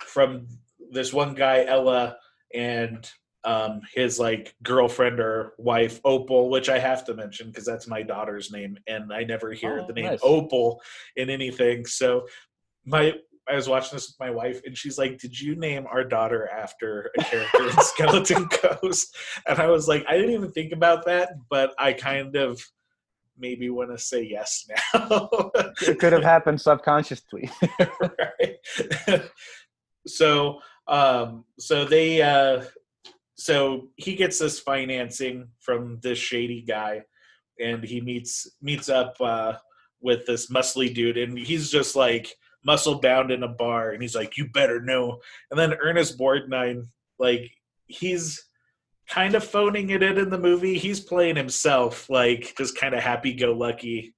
from 0.00 0.46
this 0.90 1.12
one 1.12 1.34
guy 1.34 1.64
Ella 1.64 2.16
and 2.54 3.10
um, 3.44 3.80
his 3.92 4.20
like 4.20 4.54
girlfriend 4.62 5.18
or 5.18 5.54
wife 5.58 6.00
Opal, 6.04 6.48
which 6.48 6.68
I 6.68 6.78
have 6.78 7.04
to 7.06 7.14
mention 7.14 7.48
because 7.48 7.66
that's 7.66 7.88
my 7.88 8.02
daughter's 8.02 8.52
name, 8.52 8.78
and 8.86 9.12
I 9.12 9.24
never 9.24 9.52
hear 9.52 9.80
Oh, 9.80 9.86
the 9.86 9.92
name 9.92 10.06
nice. 10.06 10.20
Opal 10.22 10.80
in 11.16 11.28
anything. 11.28 11.86
So 11.86 12.26
my 12.84 13.14
I 13.48 13.56
was 13.56 13.68
watching 13.68 13.96
this 13.96 14.06
with 14.06 14.20
my 14.20 14.30
wife, 14.30 14.60
and 14.64 14.78
she's 14.78 14.98
like, 14.98 15.18
"Did 15.18 15.38
you 15.38 15.56
name 15.56 15.86
our 15.90 16.04
daughter 16.04 16.48
after 16.48 17.10
a 17.18 17.24
character 17.24 17.64
in 17.68 17.72
Skeleton 17.80 18.48
Coast?" 18.48 19.16
And 19.48 19.58
I 19.58 19.66
was 19.66 19.88
like, 19.88 20.04
"I 20.08 20.16
didn't 20.16 20.34
even 20.34 20.52
think 20.52 20.72
about 20.72 21.06
that, 21.06 21.30
but 21.50 21.74
I 21.78 21.92
kind 21.94 22.36
of 22.36 22.62
maybe 23.38 23.70
want 23.70 23.90
to 23.90 23.98
say 23.98 24.22
yes 24.22 24.66
now." 24.94 25.28
It 25.82 25.98
could 25.98 26.12
have 26.12 26.24
happened 26.24 26.60
subconsciously. 26.60 27.50
right? 28.18 29.30
so 30.06 30.58
um 30.88 31.44
so 31.58 31.84
they 31.84 32.20
uh 32.22 32.64
so 33.34 33.88
he 33.96 34.14
gets 34.14 34.38
this 34.38 34.58
financing 34.58 35.48
from 35.60 35.98
this 36.02 36.18
shady 36.18 36.62
guy 36.62 37.02
and 37.60 37.84
he 37.84 38.00
meets 38.00 38.50
meets 38.60 38.88
up 38.88 39.14
uh 39.20 39.54
with 40.00 40.26
this 40.26 40.50
muscly 40.50 40.92
dude 40.92 41.16
and 41.16 41.38
he's 41.38 41.70
just 41.70 41.94
like 41.94 42.34
muscle 42.64 43.00
bound 43.00 43.30
in 43.30 43.42
a 43.42 43.48
bar 43.48 43.90
and 43.90 44.02
he's 44.02 44.14
like 44.14 44.36
you 44.36 44.48
better 44.50 44.80
know 44.80 45.18
and 45.50 45.58
then 45.58 45.74
ernest 45.82 46.18
borgnine 46.18 46.84
like 47.18 47.50
he's 47.86 48.44
kind 49.08 49.34
of 49.34 49.44
phoning 49.44 49.90
it 49.90 50.02
in 50.02 50.18
in 50.18 50.30
the 50.30 50.38
movie 50.38 50.78
he's 50.78 51.00
playing 51.00 51.36
himself 51.36 52.08
like 52.08 52.54
just 52.56 52.76
kind 52.76 52.94
of 52.94 53.02
happy-go-lucky 53.02 54.14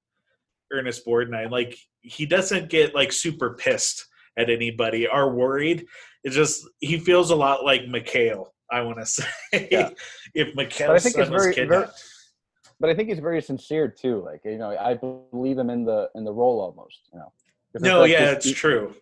ernest 0.73 1.07
borgnine 1.07 1.51
like 1.51 1.77
he 2.01 2.27
doesn't 2.27 2.69
get 2.69 2.95
like 2.95 3.13
super 3.13 3.55
pissed 3.55 4.07
at 4.39 4.51
anybody 4.51 5.07
or 5.09 5.33
worried 5.35 5.87
it's 6.25 6.35
just 6.35 6.67
he 6.81 6.99
feels 6.99 7.31
a 7.31 7.37
lot 7.37 7.65
like 7.65 7.83
McHale, 7.83 8.47
I 8.71 8.81
want 8.81 8.99
to 8.99 9.05
say. 9.07 9.69
Yeah. 9.71 9.91
if 10.35 10.55
think 10.57 10.73
son 10.73 10.91
it's 11.01 11.17
was 11.17 11.29
very- 11.29 11.55
kidnapped. 11.55 12.03
but 12.81 12.89
I 12.91 12.95
think 12.95 13.11
he's 13.11 13.19
very 13.19 13.43
sincere 13.43 13.89
too. 13.89 14.23
Like 14.25 14.41
you 14.45 14.57
know, 14.57 14.75
I 14.77 14.95
believe 14.95 15.59
him 15.59 15.69
in 15.69 15.85
the 15.85 16.09
in 16.15 16.25
the 16.25 16.33
role 16.33 16.61
almost. 16.63 17.11
You 17.13 17.19
know. 17.21 17.33
no, 17.81 18.01
like 18.01 18.11
yeah, 18.11 18.35
this- 18.35 18.47
it's 18.47 18.59
true. 18.59 18.95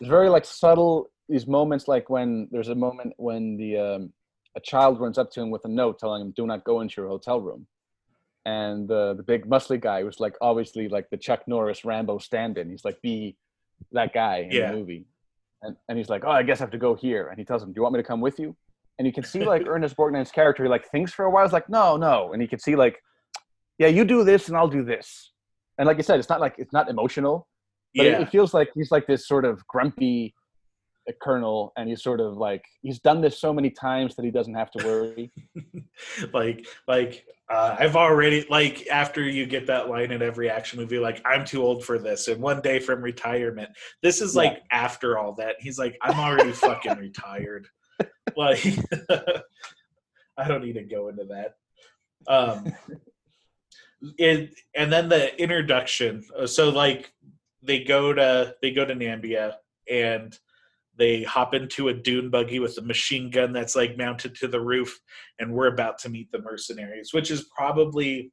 It's 0.00 0.08
very 0.08 0.28
like 0.28 0.44
subtle. 0.44 1.08
These 1.28 1.46
moments, 1.46 1.86
like 1.86 2.10
when 2.10 2.48
there's 2.50 2.68
a 2.70 2.74
moment 2.74 3.14
when 3.18 3.56
the 3.56 3.76
um, 3.78 4.12
a 4.58 4.60
child 4.60 5.00
runs 5.00 5.18
up 5.18 5.30
to 5.32 5.40
him 5.40 5.50
with 5.54 5.64
a 5.64 5.68
note 5.82 5.98
telling 5.98 6.20
him, 6.20 6.32
"Do 6.36 6.44
not 6.52 6.64
go 6.64 6.80
into 6.82 7.00
your 7.00 7.08
hotel 7.08 7.40
room," 7.40 7.66
and 8.44 8.88
the 8.92 9.14
the 9.18 9.22
big 9.32 9.46
muscly 9.54 9.80
guy 9.80 10.02
was 10.02 10.18
like 10.20 10.34
obviously 10.40 10.88
like 10.96 11.06
the 11.10 11.16
Chuck 11.26 11.42
Norris 11.46 11.84
Rambo 11.84 12.18
stand-in. 12.18 12.68
He's 12.70 12.84
like 12.84 13.00
be 13.00 13.36
that 13.92 14.12
guy 14.12 14.36
in 14.38 14.52
Yeah. 14.52 14.70
the 14.72 14.76
movie, 14.78 15.06
and 15.62 15.76
and 15.88 15.96
he's 15.98 16.10
like, 16.14 16.22
"Oh, 16.26 16.30
I 16.40 16.42
guess 16.42 16.60
I 16.60 16.64
have 16.64 16.76
to 16.78 16.84
go 16.88 16.94
here," 16.94 17.24
and 17.28 17.38
he 17.38 17.44
tells 17.44 17.62
him, 17.62 17.70
"Do 17.72 17.76
you 17.78 17.82
want 17.82 17.94
me 17.94 18.00
to 18.00 18.08
come 18.12 18.20
with 18.20 18.38
you?" 18.42 18.56
And 18.98 19.06
you 19.06 19.12
can 19.12 19.24
see 19.32 19.44
like 19.52 19.62
Ernest 19.74 19.96
Borgnine's 19.96 20.32
character, 20.32 20.64
he 20.64 20.68
like 20.68 20.86
thinks 20.90 21.12
for 21.12 21.24
a 21.24 21.30
while. 21.30 21.44
He's 21.46 21.52
like, 21.52 21.68
"No, 21.68 21.96
no," 21.96 22.32
and 22.32 22.42
you 22.42 22.48
can 22.48 22.58
see 22.58 22.74
like, 22.84 22.96
"Yeah, 23.78 23.88
you 23.96 24.04
do 24.04 24.24
this, 24.24 24.48
and 24.48 24.56
I'll 24.56 24.74
do 24.80 24.84
this." 24.84 25.32
And 25.78 25.86
like 25.86 25.96
you 25.98 26.02
said, 26.02 26.18
it's 26.18 26.28
not 26.28 26.40
like 26.40 26.56
it's 26.58 26.72
not 26.72 26.88
emotional 26.90 27.46
but 27.96 28.06
it, 28.06 28.20
it 28.22 28.28
feels 28.30 28.52
like 28.52 28.68
he's 28.74 28.90
like 28.90 29.06
this 29.06 29.26
sort 29.26 29.44
of 29.46 29.66
grumpy 29.66 30.34
uh, 31.08 31.12
colonel 31.22 31.72
and 31.76 31.88
he's 31.88 32.02
sort 32.02 32.20
of 32.20 32.36
like 32.36 32.64
he's 32.82 32.98
done 33.00 33.20
this 33.20 33.38
so 33.40 33.52
many 33.52 33.70
times 33.70 34.14
that 34.16 34.24
he 34.24 34.30
doesn't 34.30 34.54
have 34.54 34.70
to 34.70 34.86
worry 34.86 35.30
like 36.32 36.66
like 36.86 37.24
uh, 37.50 37.74
I've 37.78 37.96
already 37.96 38.46
like 38.50 38.86
after 38.88 39.22
you 39.22 39.46
get 39.46 39.66
that 39.68 39.88
line 39.88 40.10
in 40.12 40.20
every 40.20 40.50
action 40.50 40.78
movie, 40.78 40.98
like 40.98 41.22
I'm 41.24 41.46
too 41.46 41.62
old 41.62 41.82
for 41.82 41.98
this, 41.98 42.28
and 42.28 42.42
one 42.42 42.60
day 42.60 42.78
from 42.78 43.00
retirement. 43.00 43.70
This 44.02 44.20
is 44.20 44.34
Yeah. 44.34 44.42
like 44.42 44.62
after 44.70 45.16
all 45.16 45.32
that. 45.36 45.56
He's 45.58 45.78
like, 45.78 45.96
I'm 46.02 46.20
already 46.20 46.52
fucking 46.52 46.98
retired. 46.98 47.66
Like 48.36 48.62
I 50.36 50.46
don't 50.46 50.62
need 50.62 50.74
to 50.74 50.82
go 50.84 51.08
into 51.08 51.24
that. 51.24 51.54
Um 52.30 52.70
it 54.18 54.50
and 54.76 54.92
then 54.92 55.08
the 55.08 55.40
introduction. 55.42 56.24
So 56.44 56.68
like 56.68 57.12
they 57.62 57.82
go 57.82 58.12
to 58.12 58.54
they 58.60 58.72
go 58.72 58.84
to 58.84 58.94
Namibia 58.94 59.54
and 59.90 60.38
they 60.98 61.22
hop 61.22 61.54
into 61.54 61.88
a 61.88 61.94
dune 61.94 62.28
buggy 62.28 62.58
with 62.58 62.76
a 62.78 62.82
machine 62.82 63.30
gun 63.30 63.52
that's 63.52 63.76
like 63.76 63.96
mounted 63.96 64.34
to 64.34 64.48
the 64.48 64.60
roof 64.60 64.98
and 65.38 65.52
we're 65.52 65.68
about 65.72 65.98
to 65.98 66.08
meet 66.08 66.30
the 66.32 66.42
mercenaries, 66.42 67.12
which 67.12 67.30
is 67.30 67.48
probably 67.56 68.32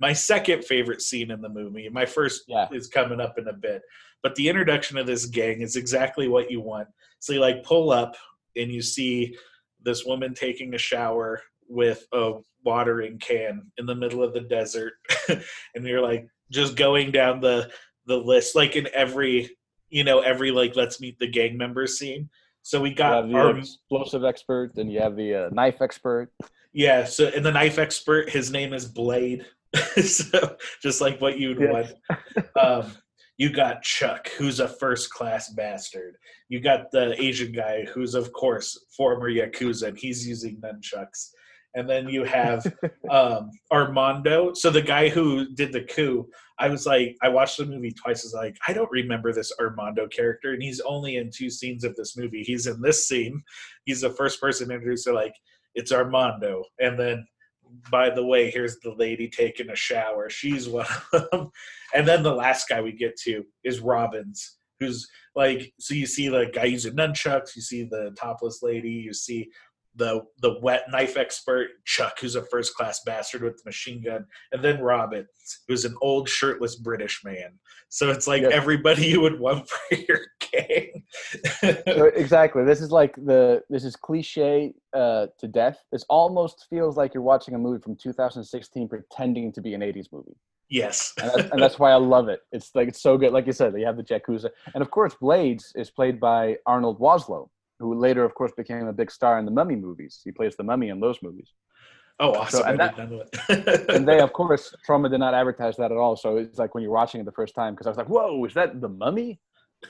my 0.00 0.12
second 0.12 0.64
favorite 0.64 1.02
scene 1.02 1.30
in 1.30 1.40
the 1.40 1.48
movie. 1.48 1.88
My 1.88 2.06
first 2.06 2.44
Yeah. 2.48 2.68
is 2.72 2.88
coming 2.88 3.20
up 3.20 3.36
in 3.38 3.48
a 3.48 3.52
bit, 3.52 3.82
but 4.22 4.34
the 4.36 4.48
introduction 4.48 4.96
of 4.96 5.06
this 5.06 5.26
gang 5.26 5.60
is 5.60 5.76
exactly 5.76 6.28
what 6.28 6.50
you 6.50 6.60
want. 6.60 6.88
So 7.18 7.32
you 7.32 7.40
like 7.40 7.62
pull 7.64 7.90
up 7.90 8.16
and 8.56 8.70
you 8.70 8.80
see 8.82 9.36
this 9.80 10.04
woman 10.04 10.34
taking 10.34 10.74
a 10.74 10.78
shower 10.78 11.42
with 11.68 12.06
a 12.12 12.34
watering 12.64 13.18
can 13.18 13.70
in 13.78 13.86
the 13.86 13.94
middle 13.94 14.22
of 14.22 14.32
the 14.34 14.40
desert, 14.42 14.94
and 15.28 15.84
you're 15.86 16.00
like 16.02 16.28
just 16.50 16.76
going 16.76 17.10
down 17.10 17.40
the 17.40 17.70
the 18.06 18.16
list, 18.16 18.54
like 18.56 18.76
in 18.76 18.88
every 18.92 19.56
you 19.92 20.02
know 20.04 20.20
every 20.20 20.50
like 20.50 20.74
let's 20.74 21.00
meet 21.00 21.18
the 21.18 21.28
gang 21.28 21.56
members 21.56 21.98
scene. 21.98 22.28
So 22.62 22.80
we 22.80 22.94
got 22.94 23.28
the 23.28 23.34
our 23.34 23.58
explosive 23.58 24.24
expert 24.24 24.72
and 24.76 24.92
you 24.92 25.00
have 25.00 25.16
the 25.16 25.34
uh, 25.34 25.48
knife 25.52 25.82
expert 25.82 26.30
yeah, 26.72 27.04
so 27.04 27.30
and 27.34 27.44
the 27.44 27.52
knife 27.52 27.78
expert, 27.78 28.30
his 28.30 28.50
name 28.50 28.72
is 28.72 28.86
Blade. 28.86 29.46
so 30.02 30.56
just 30.82 31.00
like 31.00 31.20
what 31.20 31.38
you'd 31.38 31.60
Yes. 31.60 31.92
want. 32.06 32.46
Um, 32.56 32.92
you 33.36 33.50
got 33.50 33.82
Chuck, 33.82 34.28
who's 34.38 34.60
a 34.60 34.68
first 34.68 35.10
class 35.10 35.50
bastard. 35.50 36.16
You 36.48 36.60
got 36.60 36.90
the 36.90 37.20
Asian 37.22 37.52
guy, 37.52 37.84
who's 37.84 38.14
of 38.14 38.32
course 38.32 38.86
former 38.96 39.30
Yakuza, 39.30 39.88
and 39.88 39.98
he's 39.98 40.26
using 40.26 40.60
nunchucks. 40.60 41.30
And 41.74 41.88
then 41.88 42.08
you 42.08 42.24
have 42.24 42.66
um, 43.10 43.50
Armando. 43.70 44.52
So 44.54 44.70
the 44.70 44.82
guy 44.82 45.08
who 45.08 45.54
did 45.54 45.72
the 45.72 45.84
coup, 45.84 46.28
I 46.58 46.68
was 46.68 46.86
like, 46.86 47.16
I 47.22 47.28
watched 47.28 47.56
the 47.56 47.66
movie 47.66 47.92
twice. 47.92 48.24
I 48.24 48.26
was 48.26 48.34
like, 48.34 48.56
I 48.68 48.72
don't 48.72 48.90
remember 48.90 49.32
this 49.32 49.52
Armando 49.58 50.06
character, 50.08 50.52
and 50.52 50.62
he's 50.62 50.80
only 50.80 51.16
in 51.16 51.30
two 51.30 51.50
scenes 51.50 51.84
of 51.84 51.96
this 51.96 52.16
movie. 52.16 52.42
He's 52.42 52.66
in 52.66 52.80
this 52.80 53.08
scene. 53.08 53.42
He's 53.84 54.02
the 54.02 54.10
first 54.10 54.40
person 54.40 54.70
introduced. 54.70 55.04
So 55.04 55.14
like, 55.14 55.34
it's 55.74 55.92
Armando, 55.92 56.64
and 56.78 56.98
then 56.98 57.26
by 57.90 58.10
the 58.10 58.24
way, 58.24 58.50
here's 58.50 58.78
the 58.80 58.94
lady 58.94 59.28
taking 59.28 59.70
a 59.70 59.76
shower. 59.76 60.28
She's 60.28 60.68
one 60.68 60.86
of 61.12 61.28
them. 61.30 61.50
And 61.94 62.08
then 62.08 62.22
the 62.22 62.34
last 62.34 62.70
guy 62.70 62.80
we 62.80 62.92
get 62.92 63.18
to 63.24 63.44
is 63.64 63.80
Robbins, 63.80 64.56
who's 64.80 65.06
like, 65.34 65.70
so 65.78 65.92
you 65.92 66.06
see 66.06 66.28
the 66.28 66.50
guy 66.54 66.64
using 66.64 66.96
nunchucks, 66.96 67.54
you 67.54 67.60
see 67.60 67.84
the 67.84 68.16
topless 68.18 68.62
lady, 68.62 68.88
you 68.88 69.12
see 69.12 69.50
the 69.94 70.22
the 70.40 70.58
wet 70.60 70.84
knife 70.90 71.16
expert 71.16 71.68
Chuck, 71.84 72.18
who's 72.20 72.36
a 72.36 72.42
first 72.46 72.74
class 72.74 73.00
bastard 73.04 73.42
with 73.42 73.56
the 73.56 73.62
machine 73.68 74.02
gun, 74.02 74.24
and 74.52 74.62
then 74.62 74.80
Robbins, 74.80 75.28
who's 75.68 75.84
an 75.84 75.94
old 76.00 76.28
shirtless 76.28 76.76
British 76.76 77.22
man. 77.24 77.58
So 77.88 78.10
it's 78.10 78.26
like 78.26 78.42
Yes. 78.42 78.52
everybody 78.54 79.06
you 79.06 79.20
would 79.20 79.38
want 79.38 79.68
for 79.68 79.94
your 79.94 80.20
gang. 80.50 81.04
Exactly 82.16 82.64
this 82.64 82.80
is 82.80 82.90
like 82.90 83.14
the 83.16 83.62
this 83.68 83.84
is 83.84 83.96
cliche 83.96 84.74
uh, 84.94 85.26
to 85.38 85.48
death 85.48 85.78
this 85.92 86.04
almost 86.08 86.66
feels 86.70 86.96
like 86.96 87.14
you're 87.14 87.22
watching 87.22 87.54
a 87.54 87.58
movie 87.58 87.80
from 87.82 87.96
2016 87.96 88.88
pretending 88.88 89.52
to 89.52 89.60
be 89.60 89.74
an 89.74 89.80
80s 89.80 90.06
movie 90.12 90.36
yes. 90.68 91.12
and 91.18 91.30
that's, 91.30 91.50
and 91.52 91.62
that's 91.62 91.78
why 91.78 91.90
i 91.90 91.96
love 91.96 92.28
it 92.28 92.40
it's 92.52 92.70
like 92.74 92.88
it's 92.88 93.02
so 93.02 93.16
good 93.16 93.32
like 93.32 93.46
you 93.46 93.52
said 93.52 93.74
you 93.78 93.86
have 93.86 93.96
the 93.96 94.02
Yakuza. 94.02 94.50
and 94.74 94.82
of 94.82 94.90
course 94.90 95.14
blades 95.20 95.72
is 95.76 95.90
played 95.90 96.20
by 96.20 96.56
Arnold 96.66 96.98
Vosloo 96.98 97.48
who 97.82 97.94
later 97.94 98.24
of 98.24 98.34
course 98.34 98.52
became 98.56 98.86
a 98.86 98.92
big 98.92 99.10
star 99.10 99.38
in 99.38 99.44
the 99.44 99.50
mummy 99.50 99.76
movies 99.76 100.20
he 100.24 100.32
plays 100.32 100.54
the 100.56 100.62
mummy 100.64 100.88
in 100.88 101.00
those 101.00 101.18
movies 101.22 101.50
Oh, 102.20 102.34
awesome. 102.34 102.62
and 102.68 102.78
that- 102.78 102.94
didn't 102.96 103.10
know 103.12 103.24
it. 103.48 103.90
and 103.94 104.06
they 104.06 104.20
of 104.20 104.32
course 104.40 104.74
Troma 104.86 105.10
did 105.10 105.18
not 105.18 105.34
advertise 105.34 105.76
that 105.76 105.90
at 105.90 105.98
all 105.98 106.14
so 106.16 106.36
it's 106.36 106.58
like 106.58 106.74
when 106.74 106.82
you're 106.84 106.92
watching 106.92 107.20
it 107.20 107.24
the 107.24 107.32
first 107.40 107.54
time 107.54 107.72
because 107.74 107.86
i 107.86 107.90
was 107.90 107.96
like 107.96 108.08
whoa 108.08 108.44
is 108.44 108.54
that 108.54 108.80
the 108.80 108.88
mummy 108.88 109.40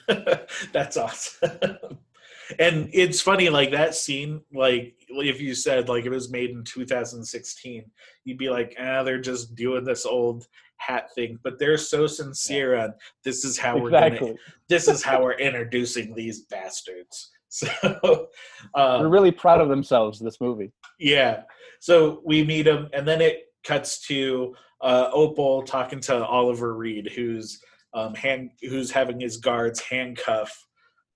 That's 0.73 0.97
awesome. 0.97 1.51
and 2.59 2.89
it's 2.93 3.21
funny 3.21 3.49
like 3.51 3.71
that 3.73 3.95
scene 3.95 4.41
like 4.53 4.95
if 5.09 5.41
you 5.41 5.55
said 5.55 5.89
like 5.89 6.05
it 6.07 6.11
was 6.11 6.31
made 6.31 6.51
in 6.51 6.65
2016 6.65 7.85
you'd 8.25 8.39
be 8.39 8.49
like 8.51 8.75
ah 8.81 9.03
they're 9.03 9.21
just 9.21 9.55
doing 9.55 9.85
this 9.85 10.07
old 10.07 10.47
hat 10.79 11.09
thing 11.15 11.39
but 11.45 11.59
they're 11.59 11.79
so 11.79 12.07
sincere 12.07 12.77
on 12.77 12.93
this 13.25 13.45
is 13.45 13.59
how 13.59 13.77
we're 13.77 13.89
exactly. 13.89 14.19
gonna 14.29 14.39
this 14.69 14.89
is 14.89 15.03
how 15.03 15.23
we're 15.23 15.39
introducing 15.39 16.15
these 16.15 16.41
bastards 16.47 17.31
so 17.83 18.29
They're 18.75 18.83
um, 18.83 19.09
really 19.11 19.31
proud 19.31 19.61
of 19.61 19.69
themselves. 19.69 20.19
This 20.19 20.41
movie. 20.41 20.73
yeah 20.99 21.43
so 21.81 22.23
we 22.25 22.45
meet 22.45 22.67
him 22.67 22.89
and 22.93 23.07
then 23.07 23.21
it 23.21 23.45
cuts 23.67 24.07
to 24.07 24.55
uh 24.81 25.09
opal 25.13 25.63
talking 25.63 26.01
to 26.01 26.25
oliver 26.25 26.77
reed 26.77 27.11
who's 27.15 27.61
um 27.95 28.15
hand 28.15 28.51
who's 28.63 28.91
having 28.91 29.19
his 29.21 29.37
guards 29.37 29.81
handcuff 29.81 30.51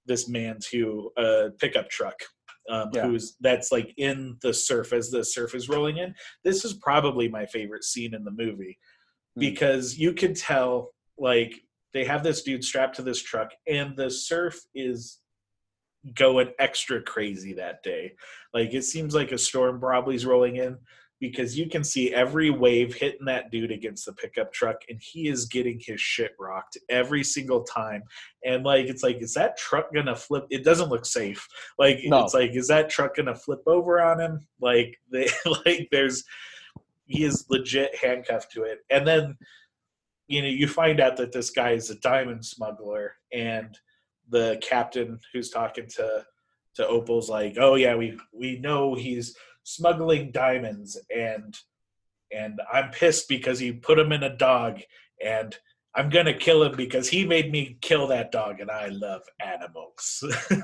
this 0.06 0.28
man 0.28 0.58
to 0.70 1.10
a 1.16 1.50
pickup 1.60 1.88
truck 1.88 2.14
um, 2.70 2.90
Yeah. 2.92 3.06
who's 3.06 3.36
that's 3.40 3.70
like 3.72 3.94
in 3.96 4.36
the 4.42 4.52
surf 4.52 4.92
as 4.92 5.10
the 5.10 5.24
surf 5.24 5.54
is 5.54 5.68
rolling 5.68 5.98
in 5.98 6.14
this 6.44 6.64
is 6.64 6.74
probably 6.74 7.28
my 7.28 7.46
favorite 7.46 7.84
scene 7.84 8.12
in 8.14 8.24
the 8.24 8.30
movie 8.44 8.78
Hmm. 9.36 9.40
because 9.40 9.96
you 9.98 10.12
can 10.12 10.34
tell 10.34 10.90
like 11.18 11.52
they 11.94 12.04
have 12.04 12.22
this 12.22 12.42
dude 12.42 12.64
strapped 12.64 12.96
to 12.96 13.02
this 13.02 13.22
truck 13.22 13.50
and 13.68 13.96
the 13.96 14.10
surf 14.10 14.58
is 14.74 15.18
going 16.14 16.50
extra 16.58 17.02
crazy 17.02 17.52
that 17.54 17.82
day. 17.82 18.12
Like 18.54 18.74
it 18.74 18.82
seems 18.84 19.14
like 19.14 19.32
a 19.32 19.38
storm 19.38 19.80
probably's 19.80 20.26
rolling 20.26 20.56
in 20.56 20.78
because 21.18 21.56
you 21.58 21.68
can 21.68 21.82
see 21.82 22.12
every 22.12 22.50
wave 22.50 22.94
hitting 22.94 23.24
that 23.24 23.50
dude 23.50 23.70
against 23.70 24.04
the 24.04 24.12
pickup 24.12 24.52
truck 24.52 24.76
and 24.88 25.00
he 25.00 25.28
is 25.28 25.46
getting 25.46 25.80
his 25.80 26.00
shit 26.00 26.32
rocked 26.38 26.76
every 26.90 27.24
single 27.24 27.62
time. 27.64 28.02
And 28.44 28.64
like 28.64 28.86
it's 28.86 29.02
like 29.02 29.16
is 29.22 29.34
that 29.34 29.56
truck 29.56 29.92
gonna 29.94 30.16
flip? 30.16 30.46
It 30.50 30.64
doesn't 30.64 30.90
look 30.90 31.06
safe. 31.06 31.46
Like 31.78 32.00
No. 32.04 32.24
it's 32.24 32.34
like 32.34 32.54
is 32.54 32.68
that 32.68 32.90
truck 32.90 33.16
gonna 33.16 33.34
flip 33.34 33.62
over 33.66 34.00
on 34.00 34.20
him? 34.20 34.46
Like 34.60 34.96
they 35.12 35.28
like 35.66 35.88
there's 35.90 36.24
he 37.06 37.24
is 37.24 37.46
legit 37.48 37.94
handcuffed 37.96 38.52
to 38.52 38.64
it. 38.64 38.80
And 38.90 39.06
then 39.06 39.36
you 40.28 40.42
know 40.42 40.48
you 40.48 40.68
find 40.68 41.00
out 41.00 41.16
that 41.16 41.32
this 41.32 41.50
guy 41.50 41.70
is 41.70 41.88
a 41.90 41.98
diamond 42.00 42.44
smuggler 42.44 43.14
and 43.32 43.78
the 44.30 44.58
captain 44.62 45.20
who's 45.32 45.50
talking 45.50 45.86
to 45.86 46.24
to 46.74 46.86
opal's 46.86 47.28
like 47.28 47.56
oh 47.58 47.74
yeah 47.74 47.94
we 47.94 48.18
we 48.32 48.58
know 48.58 48.94
he's 48.94 49.36
smuggling 49.64 50.30
diamonds 50.30 50.98
and 51.14 51.58
and 52.32 52.60
i'm 52.72 52.90
pissed 52.90 53.28
because 53.28 53.58
he 53.58 53.72
put 53.72 53.98
him 53.98 54.12
in 54.12 54.22
a 54.22 54.36
dog 54.36 54.80
and 55.24 55.56
i'm 55.94 56.10
gonna 56.10 56.34
kill 56.34 56.62
him 56.62 56.76
because 56.76 57.08
he 57.08 57.24
made 57.24 57.50
me 57.50 57.78
kill 57.80 58.06
that 58.06 58.30
dog 58.30 58.60
and 58.60 58.70
i 58.70 58.88
love 58.88 59.22
animals. 59.40 60.22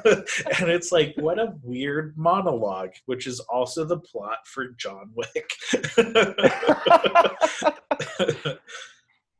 And 0.61 0.71
it's 0.71 0.93
like 0.93 1.15
what 1.17 1.39
a 1.39 1.55
weird 1.63 2.17
monologue 2.17 2.93
which 3.07 3.27
is 3.27 3.41
also 3.41 3.85
the 3.85 3.99
plot 3.99 4.47
for 4.47 4.69
john 4.77 5.11
wick 5.15 5.51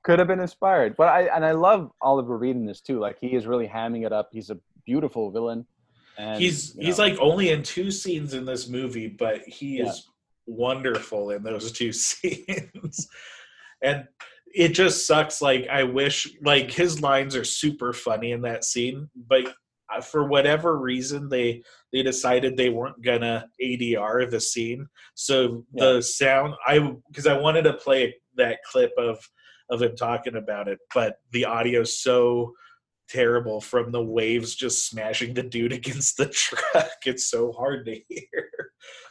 Could 0.05 0.19
have 0.19 0.29
been 0.29 0.41
inspired, 0.41 0.97
but 0.97 1.09
I 1.09 1.23
and 1.35 1.45
I 1.45 1.53
love 1.53 1.91
Oliver 2.01 2.37
Reed 2.37 2.57
in 2.57 2.67
this 2.67 2.81
too. 2.81 2.99
Like 2.99 3.19
he 3.21 3.29
is 3.35 3.47
really 3.47 3.69
hamming 3.69 4.05
it 4.05 4.13
up. 4.13 4.31
He's 4.33 4.51
a 4.51 4.59
beautiful 4.85 5.31
villain. 5.31 5.67
And, 6.19 6.43
he's 6.43 6.75
you 6.77 6.87
he's 6.87 6.99
like 6.99 7.17
only 7.21 7.51
in 7.51 7.63
two 7.63 7.91
scenes 7.91 8.35
in 8.35 8.45
this 8.45 8.69
movie 8.69 9.07
but 9.09 9.41
he 9.45 9.79
Yeah. 9.79 9.87
is 9.87 10.07
wonderful 10.47 11.31
in 11.31 11.43
those 11.43 11.73
two 11.73 11.91
scenes 11.93 13.09
and 13.83 14.07
it 14.55 14.69
just 14.69 15.07
sucks 15.07 15.41
like 15.41 15.67
i 15.69 15.83
wish 15.83 16.29
like 16.43 16.71
his 16.71 17.01
lines 17.01 17.35
are 17.35 17.45
super 17.45 17.95
funny 17.95 18.33
in 18.33 18.43
that 18.43 18.63
scene 18.65 19.09
but 19.27 19.55
uh, 19.95 20.03
for 20.03 20.27
whatever 20.27 20.77
reason 20.79 21.31
they 21.31 21.63
they 21.95 22.03
decided 22.03 22.57
they 22.59 22.69
weren't 22.69 23.01
gonna 23.01 23.49
adr 23.63 24.31
the 24.31 24.41
scene 24.41 24.87
so 25.15 25.65
the 25.73 26.03
sound 26.03 26.53
i 26.67 26.79
because 27.09 27.27
i 27.27 27.39
wanted 27.39 27.63
to 27.63 27.73
play 27.73 28.15
that 28.37 28.59
clip 28.71 28.93
of 28.99 29.19
of 29.73 29.83
him 29.83 29.97
talking 29.97 30.37
about 30.37 30.69
it 30.69 30.79
but 30.95 31.17
the 31.33 31.45
audio's 31.45 32.01
so 32.01 32.53
terrible 33.13 33.61
from 33.61 33.93
the 33.93 34.03
waves 34.03 34.55
just 34.55 34.89
smashing 34.89 35.35
the 35.35 35.43
dude 35.43 35.73
against 35.81 36.17
the 36.17 36.27
truck. 36.27 36.91
It's 37.05 37.31
so 37.31 37.53
hard 37.53 37.85
to 37.87 38.01
hear. 38.09 38.49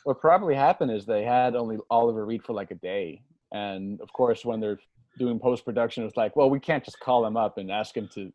what 0.03 0.19
probably 0.19 0.55
happened 0.55 0.91
is 0.91 1.05
they 1.05 1.23
had 1.23 1.55
only 1.55 1.77
Oliver 1.89 2.25
Reed 2.25 2.43
for 2.43 2.53
like 2.53 2.71
a 2.71 2.75
day, 2.75 3.21
and 3.51 4.01
of 4.01 4.11
course 4.13 4.43
when 4.43 4.59
they're 4.59 4.79
doing 5.19 5.39
post 5.39 5.65
production, 5.65 6.03
it's 6.03 6.17
like, 6.17 6.35
well, 6.35 6.49
we 6.49 6.59
can't 6.59 6.83
just 6.83 6.99
call 6.99 7.25
him 7.25 7.37
up 7.37 7.57
and 7.57 7.69
ask 7.69 7.95
him 7.95 8.09
to 8.13 8.31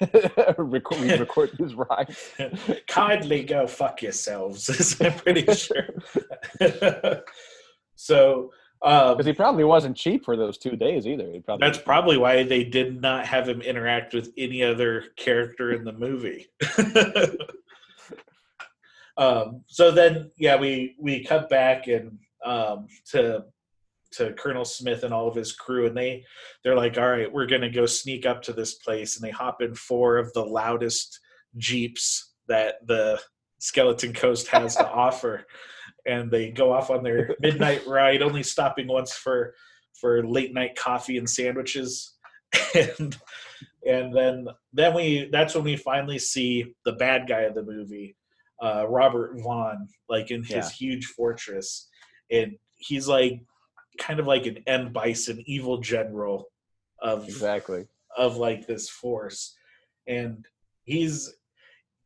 record, 0.58 1.20
record 1.20 1.50
his 1.58 1.74
ride. 1.74 2.14
Kindly 2.88 3.44
go 3.44 3.66
fuck 3.66 4.02
yourselves, 4.02 5.00
I'm 5.00 5.14
pretty 5.14 5.52
sure. 5.52 5.88
so 7.96 8.50
um, 8.82 9.16
Because 9.16 9.26
he 9.26 9.32
probably 9.32 9.64
wasn't 9.64 9.96
cheap 9.96 10.24
for 10.24 10.36
those 10.36 10.58
two 10.58 10.76
days 10.76 11.06
either. 11.06 11.30
He 11.30 11.40
probably 11.40 11.66
that's 11.66 11.78
probably 11.78 12.16
why 12.16 12.42
they 12.42 12.64
did 12.64 13.00
not 13.00 13.26
have 13.26 13.48
him 13.48 13.60
interact 13.60 14.14
with 14.14 14.32
any 14.36 14.62
other 14.62 15.04
character 15.16 15.72
in 15.72 15.84
the 15.84 15.92
movie. 15.92 16.46
um, 19.16 19.62
so 19.66 19.90
then, 19.90 20.30
yeah, 20.36 20.56
we 20.56 20.94
we 20.98 21.24
cut 21.24 21.48
back 21.48 21.88
and 21.88 22.18
um, 22.44 22.86
to 23.10 23.44
to 24.10 24.32
Colonel 24.34 24.64
Smith 24.64 25.04
and 25.04 25.12
all 25.12 25.28
of 25.28 25.34
his 25.34 25.52
crew, 25.52 25.86
and 25.86 25.96
they 25.96 26.24
they're 26.62 26.76
like, 26.76 26.96
"All 26.98 27.08
right, 27.08 27.32
we're 27.32 27.46
gonna 27.46 27.70
go 27.70 27.86
sneak 27.86 28.26
up 28.26 28.42
to 28.42 28.52
this 28.52 28.74
place," 28.74 29.16
and 29.16 29.24
they 29.24 29.30
hop 29.30 29.60
in 29.60 29.74
four 29.74 30.18
of 30.18 30.32
the 30.32 30.44
loudest 30.44 31.18
jeeps 31.56 32.32
that 32.46 32.86
the 32.86 33.20
Skeleton 33.58 34.12
Coast 34.12 34.48
has 34.48 34.76
to 34.76 34.88
offer, 34.90 35.44
and 36.08 36.30
they 36.30 36.50
go 36.50 36.72
off 36.72 36.90
on 36.90 37.02
their 37.02 37.36
midnight 37.40 37.86
ride, 37.86 38.22
only 38.22 38.42
stopping 38.42 38.88
once 38.88 39.12
for 39.12 39.54
for 40.00 40.24
late 40.26 40.54
night 40.54 40.74
coffee 40.76 41.18
and 41.18 41.28
sandwiches, 41.28 42.14
and 42.74 43.16
and 43.86 44.14
then 44.14 44.46
then 44.72 44.94
we 44.94 45.28
that's 45.30 45.54
when 45.54 45.64
we 45.64 45.76
finally 45.76 46.18
see 46.18 46.74
the 46.84 46.92
bad 46.92 47.28
guy 47.28 47.42
of 47.42 47.54
the 47.54 47.62
movie, 47.62 48.16
uh, 48.62 48.86
Robert 48.88 49.38
Vaughn, 49.42 49.88
like 50.08 50.30
in 50.30 50.42
his 50.42 50.50
Yeah. 50.50 50.68
huge 50.70 51.06
fortress, 51.06 51.88
and 52.30 52.56
he's 52.76 53.06
like 53.06 53.40
kind 53.98 54.20
of 54.20 54.26
like 54.26 54.46
an 54.46 54.62
M. 54.66 54.92
Bison, 54.92 55.42
evil 55.46 55.78
general 55.78 56.46
of 57.02 57.24
exactly. 57.24 57.86
of 58.16 58.36
like 58.36 58.66
this 58.66 58.88
force. 58.88 59.54
And 60.06 60.46
he's 60.84 61.34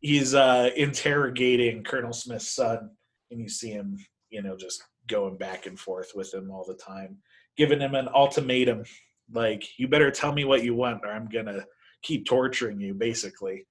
he's 0.00 0.34
uh 0.34 0.70
interrogating 0.76 1.84
colonel 1.84 2.12
smith's 2.12 2.50
son 2.50 2.90
and 3.32 3.40
you 3.40 3.48
see 3.48 3.70
him 3.70 3.98
you 4.30 4.42
know 4.42 4.56
just 4.56 4.84
going 5.08 5.36
back 5.36 5.66
and 5.66 5.78
forth 5.80 6.12
with 6.14 6.32
him 6.32 6.50
all 6.50 6.64
the 6.64 6.74
time 6.74 7.16
giving 7.56 7.80
him 7.80 7.94
an 7.96 8.08
ultimatum 8.14 8.84
like 9.32 9.64
you 9.78 9.88
better 9.88 10.10
tell 10.10 10.32
me 10.32 10.44
what 10.44 10.62
you 10.62 10.74
want 10.74 11.00
or 11.04 11.10
i'm 11.10 11.28
gonna 11.28 11.64
keep 12.02 12.24
torturing 12.26 12.80
you 12.80 12.94
basically 12.94 13.66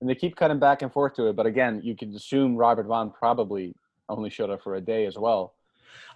And 0.00 0.08
they 0.10 0.14
keep 0.14 0.36
cutting 0.36 0.58
back 0.58 0.82
and 0.82 0.90
forth 0.92 1.14
to 1.16 1.26
it, 1.28 1.36
but 1.36 1.44
again, 1.46 1.82
you 1.84 1.94
can 1.94 2.14
assume 2.16 2.56
Robert 2.56 2.86
Vaughn 2.86 3.10
probably 3.12 3.74
only 4.08 4.30
showed 4.30 4.48
up 4.48 4.62
for 4.62 4.74
a 4.76 4.80
day 4.80 5.04
as 5.06 5.16
well. 5.18 5.54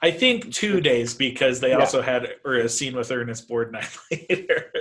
i 0.03 0.11
think 0.11 0.51
two 0.53 0.80
days 0.80 1.14
because 1.14 1.61
they 1.61 1.70
Yeah. 1.72 1.80
also 1.80 2.01
had 2.03 2.22
or 2.47 2.55
a 2.55 2.68
scene 2.68 2.97
with 2.97 3.11
ernest 3.12 3.49
borgnine 3.49 3.93
later 4.11 4.72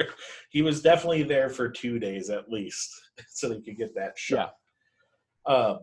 he 0.56 0.62
was 0.62 0.82
definitely 0.82 1.24
there 1.24 1.50
for 1.50 1.68
two 1.70 2.00
days 2.00 2.30
at 2.30 2.50
least 2.50 2.90
so 3.38 3.50
they 3.50 3.60
could 3.66 3.78
get 3.78 3.94
that 3.96 4.14
shot 4.18 4.54
Yeah. 5.48 5.54
um 5.54 5.80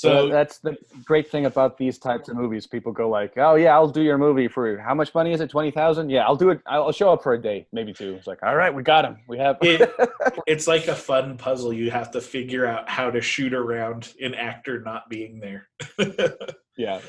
So 0.00 0.28
that's 0.28 0.58
the 0.58 0.76
great 1.04 1.30
thing 1.30 1.44
about 1.44 1.76
these 1.76 1.98
types 1.98 2.30
of 2.30 2.36
movies. 2.36 2.66
People 2.66 2.90
go 2.90 3.08
like, 3.10 3.34
"Oh 3.36 3.56
yeah, 3.56 3.74
I'll 3.74 3.88
do 3.88 4.00
your 4.00 4.16
movie 4.16 4.48
for 4.48 4.78
how 4.78 4.94
much 4.94 5.14
money 5.14 5.32
is 5.32 5.40
it? 5.40 5.50
Twenty 5.50 5.70
thousand? 5.70 6.08
Yeah, 6.08 6.24
I'll 6.24 6.36
do 6.36 6.48
it. 6.50 6.60
I'll 6.66 6.90
show 6.92 7.12
up 7.12 7.22
for 7.22 7.34
a 7.34 7.40
day, 7.40 7.66
maybe 7.70 7.92
two. 7.92 8.14
It's 8.14 8.26
like, 8.26 8.42
all 8.42 8.56
right, 8.56 8.74
we 8.74 8.82
got 8.82 9.04
him. 9.04 9.18
We 9.28 9.36
have. 9.38 9.58
it, 9.60 9.92
it's 10.46 10.66
like 10.66 10.88
a 10.88 10.94
fun 10.94 11.36
puzzle. 11.36 11.72
You 11.72 11.90
have 11.90 12.10
to 12.12 12.20
figure 12.22 12.64
out 12.64 12.88
how 12.88 13.10
to 13.10 13.20
shoot 13.20 13.52
around 13.52 14.14
an 14.20 14.34
actor 14.34 14.80
not 14.80 15.10
being 15.10 15.38
there. 15.38 15.68
yeah, 16.78 17.00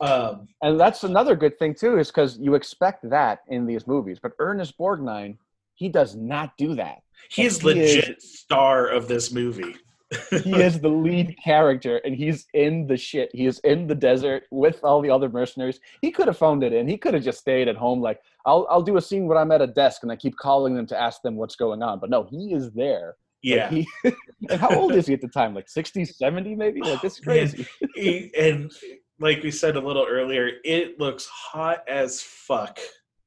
um, 0.00 0.48
and 0.62 0.80
that's 0.80 1.04
another 1.04 1.36
good 1.36 1.58
thing 1.58 1.74
too, 1.74 1.98
is 1.98 2.08
because 2.08 2.38
you 2.38 2.54
expect 2.54 3.08
that 3.10 3.40
in 3.48 3.66
these 3.66 3.86
movies, 3.86 4.18
but 4.22 4.32
Ernest 4.38 4.78
Borgnine, 4.78 5.36
he 5.74 5.88
does 5.88 6.16
not 6.16 6.56
do 6.56 6.74
that. 6.76 7.02
he's 7.28 7.60
He 7.60 7.68
is- 7.68 7.94
legit 7.96 8.22
star 8.22 8.88
of 8.88 9.06
this 9.06 9.32
movie. 9.32 9.76
He 10.42 10.60
is 10.60 10.80
the 10.80 10.88
lead 10.88 11.36
character, 11.42 11.98
and 12.04 12.14
he's 12.14 12.46
in 12.54 12.86
the 12.86 12.96
shit. 12.96 13.30
He 13.32 13.46
is 13.46 13.58
in 13.60 13.86
the 13.86 13.94
desert 13.94 14.44
with 14.50 14.82
all 14.82 15.00
the 15.00 15.10
other 15.10 15.28
mercenaries. 15.28 15.80
He 16.00 16.10
could 16.10 16.26
have 16.26 16.38
phoned 16.38 16.62
it 16.64 16.72
in. 16.72 16.88
He 16.88 16.98
could 16.98 17.14
have 17.14 17.22
just 17.22 17.38
stayed 17.38 17.68
at 17.68 17.76
home, 17.76 18.00
like, 18.00 18.20
I'll 18.46 18.66
I'll 18.70 18.82
do 18.82 18.96
a 18.96 19.00
scene 19.00 19.26
where 19.26 19.38
I'm 19.38 19.52
at 19.52 19.62
a 19.62 19.66
desk 19.66 20.02
and 20.02 20.10
I 20.10 20.16
keep 20.16 20.36
calling 20.36 20.74
them 20.74 20.86
to 20.86 21.00
ask 21.00 21.22
them 21.22 21.36
what's 21.36 21.56
going 21.56 21.82
on. 21.82 22.00
But 22.00 22.10
no, 22.10 22.24
he 22.24 22.52
is 22.52 22.72
there. 22.72 23.06
Like, 23.08 23.16
Yeah, 23.42 23.70
he, 23.70 23.88
and 24.50 24.60
how 24.60 24.74
old 24.74 24.94
is 24.94 25.06
he 25.06 25.14
at 25.14 25.20
the 25.20 25.28
time? 25.28 25.54
Like 25.54 25.68
60, 25.68 26.04
70 26.04 26.54
maybe? 26.54 26.80
Like 26.80 27.00
this 27.00 27.18
is 27.18 27.22
oh, 27.26 27.30
Man, 27.30 27.48
crazy. 27.48 27.66
He- 27.94 28.32
and 28.38 28.72
like 29.20 29.42
we 29.42 29.50
said 29.50 29.76
a 29.76 29.80
little 29.80 30.06
earlier, 30.08 30.50
it 30.64 30.98
looks 30.98 31.26
hot 31.26 31.84
as 31.88 32.20
fuck 32.20 32.78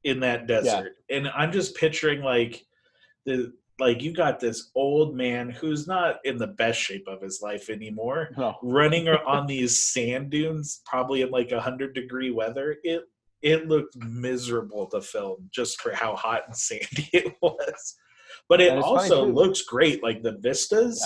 in 0.03 0.19
that 0.19 0.47
desert. 0.47 0.97
Yeah. 1.09 1.17
And 1.17 1.27
I'm 1.29 1.51
just 1.51 1.75
picturing 1.75 2.21
like 2.21 2.65
the 3.25 3.53
like 3.79 4.01
you 4.01 4.13
got 4.13 4.39
this 4.39 4.71
old 4.75 5.15
man 5.15 5.49
who's 5.49 5.85
not 5.87 6.17
in 6.23 6.37
the 6.37 6.47
best 6.47 6.79
shape 6.79 7.07
of 7.07 7.21
his 7.21 7.41
life 7.41 7.69
anymore, 7.69 8.29
No. 8.37 8.55
running 8.63 9.07
on 9.09 9.47
these 9.47 9.83
sand 9.83 10.29
dunes, 10.29 10.81
probably 10.85 11.21
in 11.21 11.29
like 11.31 11.51
a 11.51 11.59
hundred 11.61 11.93
degree 11.93 12.31
weather. 12.31 12.77
It 12.83 13.03
it 13.41 13.67
looked 13.67 13.95
miserable 13.97 14.87
to 14.87 15.01
film 15.01 15.49
just 15.51 15.79
for 15.81 15.93
how 15.93 16.15
hot 16.15 16.43
and 16.47 16.55
sandy 16.55 17.09
it 17.13 17.35
was. 17.41 17.95
But 18.49 18.61
it 18.61 18.69
And 18.69 18.79
it's 18.79 18.87
funny, 18.87 18.99
also 19.01 19.25
looks 19.25 19.61
great, 19.63 20.01
like 20.01 20.23
the 20.23 20.37
vistas. 20.39 21.05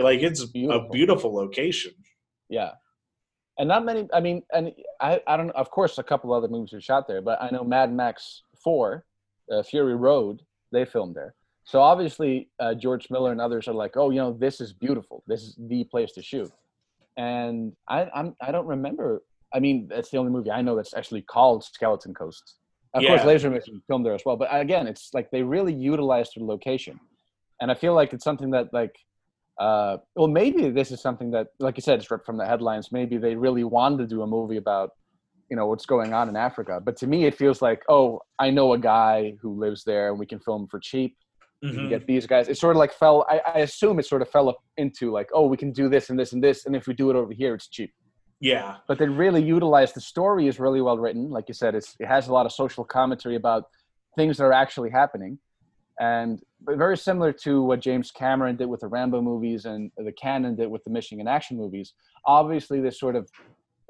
Like 0.00 0.20
it's 0.22 0.44
Beautiful. 0.46 0.86
a 0.86 0.88
beautiful 0.90 1.34
location. 1.34 1.92
Yeah. 2.48 2.72
And 3.58 3.68
not 3.68 3.84
many, 3.84 4.08
I 4.12 4.20
mean, 4.20 4.42
and 4.54 4.72
I, 5.00 5.20
I 5.26 5.36
don't 5.36 5.50
of 5.50 5.70
course, 5.70 5.98
a 5.98 6.02
couple 6.02 6.32
other 6.32 6.48
movies 6.48 6.72
are 6.72 6.80
shot 6.80 7.06
there, 7.08 7.20
but 7.20 7.42
I 7.42 7.50
know 7.50 7.64
Mad 7.64 7.92
Max 7.92 8.42
4, 8.62 9.04
uh, 9.52 9.62
Fury 9.64 9.96
Road, 9.96 10.40
they 10.72 10.84
filmed 10.86 11.14
there. 11.16 11.34
So 11.64 11.80
obviously, 11.80 12.48
uh, 12.58 12.74
George 12.74 13.08
Miller 13.10 13.32
and 13.32 13.40
others 13.40 13.68
are 13.68 13.74
like, 13.74 13.96
oh, 13.96 14.10
you 14.10 14.18
know, 14.18 14.32
this 14.32 14.60
is 14.60 14.72
beautiful. 14.72 15.22
This 15.26 15.42
is 15.42 15.56
the 15.58 15.84
place 15.84 16.12
to 16.12 16.22
shoot. 16.22 16.50
And 17.16 17.74
I, 17.88 18.08
I'm, 18.14 18.34
I 18.40 18.50
don't 18.50 18.66
remember. 18.66 19.22
I 19.54 19.60
mean, 19.60 19.88
that's 19.88 20.10
the 20.10 20.18
only 20.18 20.32
movie 20.32 20.50
I 20.50 20.62
know 20.62 20.74
that's 20.74 20.94
actually 20.94 21.22
called 21.22 21.64
Skeleton 21.64 22.14
Coast. 22.14 22.56
Of 22.94 23.02
course, 23.04 23.20
Yeah. 23.20 23.26
Laser 23.26 23.50
Mission 23.50 23.82
filmed 23.86 24.04
there 24.04 24.14
as 24.14 24.22
well. 24.24 24.36
But 24.36 24.48
again, 24.52 24.86
it's 24.86 25.10
like 25.14 25.30
they 25.30 25.42
really 25.42 25.72
utilized 25.74 26.32
the 26.36 26.44
location. 26.44 26.98
And 27.60 27.70
I 27.70 27.74
feel 27.74 27.94
like 27.94 28.12
it's 28.12 28.24
something 28.24 28.50
that, 28.52 28.72
like, 28.72 28.96
uh, 29.58 29.98
well, 30.16 30.28
maybe 30.28 30.70
this 30.70 30.90
is 30.90 31.00
something 31.00 31.30
that, 31.32 31.48
like 31.58 31.76
you 31.76 31.82
said, 31.82 31.98
it's 31.98 32.10
ripped 32.10 32.24
from 32.24 32.38
the 32.38 32.46
headlines. 32.46 32.90
Maybe 32.90 33.18
they 33.18 33.36
really 33.36 33.64
wanted 33.64 33.98
to 33.98 34.06
do 34.06 34.22
a 34.22 34.26
movie 34.26 34.56
about, 34.56 34.90
you 35.50 35.56
know, 35.56 35.66
what's 35.66 35.84
going 35.84 36.14
on 36.14 36.28
in 36.28 36.36
Africa. 36.36 36.80
But 36.82 36.96
to 36.98 37.06
me, 37.06 37.26
it 37.26 37.36
feels 37.36 37.60
like, 37.60 37.82
oh, 37.88 38.20
I 38.38 38.50
know 38.50 38.72
a 38.72 38.78
guy 38.78 39.34
who 39.42 39.58
lives 39.58 39.84
there, 39.84 40.08
and 40.08 40.18
we 40.18 40.26
can 40.26 40.40
film 40.40 40.66
for 40.68 40.80
cheap. 40.80 41.16
We 41.62 41.72
can 41.72 41.86
Mhm. 41.86 41.88
get 41.90 42.06
these 42.06 42.26
guys. 42.26 42.48
It 42.48 42.56
sort 42.56 42.74
of 42.74 42.78
like 42.78 42.92
fell. 42.92 43.26
I, 43.28 43.40
I 43.44 43.58
assume 43.58 43.98
it 43.98 44.06
sort 44.06 44.22
of 44.22 44.28
fell 44.30 44.48
up 44.48 44.58
into 44.78 45.10
like, 45.12 45.28
oh, 45.34 45.46
we 45.46 45.56
can 45.58 45.72
do 45.72 45.88
this 45.90 46.08
and 46.08 46.18
this 46.18 46.32
and 46.32 46.42
this, 46.42 46.64
and 46.66 46.74
if 46.74 46.86
we 46.86 46.94
do 46.94 47.10
it 47.10 47.16
over 47.16 47.32
here, 47.34 47.54
it's 47.54 47.68
cheap. 47.68 47.92
Yeah. 48.40 48.76
But 48.88 48.98
they 48.98 49.06
really 49.08 49.42
utilize 49.42 49.92
the 49.92 50.00
story 50.00 50.46
is 50.48 50.58
really 50.58 50.80
well 50.80 50.96
written. 50.98 51.28
Like 51.28 51.48
you 51.48 51.54
said, 51.54 51.74
it's 51.74 51.96
it 52.00 52.06
has 52.06 52.28
a 52.28 52.32
lot 52.32 52.46
of 52.46 52.52
social 52.52 52.84
commentary 52.84 53.36
about 53.36 53.64
things 54.16 54.38
that 54.38 54.44
are 54.44 54.54
actually 54.54 54.88
happening, 54.90 55.38
and 56.00 56.42
very 56.62 56.96
similar 56.96 57.32
to 57.44 57.62
what 57.62 57.80
James 57.80 58.10
Cameron 58.10 58.56
did 58.56 58.66
with 58.66 58.80
the 58.80 58.88
Rambo 58.88 59.20
movies 59.20 59.66
and 59.66 59.90
the 59.98 60.12
Cannon 60.12 60.56
did 60.56 60.68
with 60.70 60.82
the 60.84 60.90
Missing 60.90 61.20
in 61.20 61.28
Action 61.28 61.58
movies. 61.58 61.92
Obviously, 62.24 62.80
they 62.80 62.90
sort 62.90 63.16
of 63.16 63.30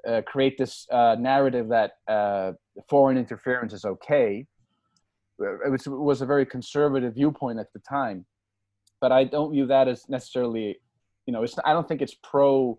uh, 0.09 0.23
create 0.27 0.59
this 0.59 0.89
uh, 0.91 1.15
narrative 1.21 1.69
that 1.69 1.93
uh, 2.09 2.53
foreign 2.89 3.17
interference 3.17 3.73
is 3.73 3.85
okay. 3.85 4.45
It 5.41 5.71
was, 5.71 5.87
it 5.87 5.91
was 5.91 6.23
a 6.23 6.27
very 6.27 6.47
conservative 6.47 7.15
viewpoint 7.15 7.59
at 7.59 7.73
the 7.73 7.81
time, 7.81 8.27
but 9.01 9.13
I 9.13 9.25
don't 9.25 9.53
view 9.53 9.67
that 9.67 9.89
as 9.89 10.09
necessarily, 10.09 10.79
you 11.27 11.33
know, 11.33 11.43
it's 11.43 11.57
I 11.65 11.73
don't 11.73 11.89
think 11.89 12.03
it's 12.03 12.15
pro 12.23 12.79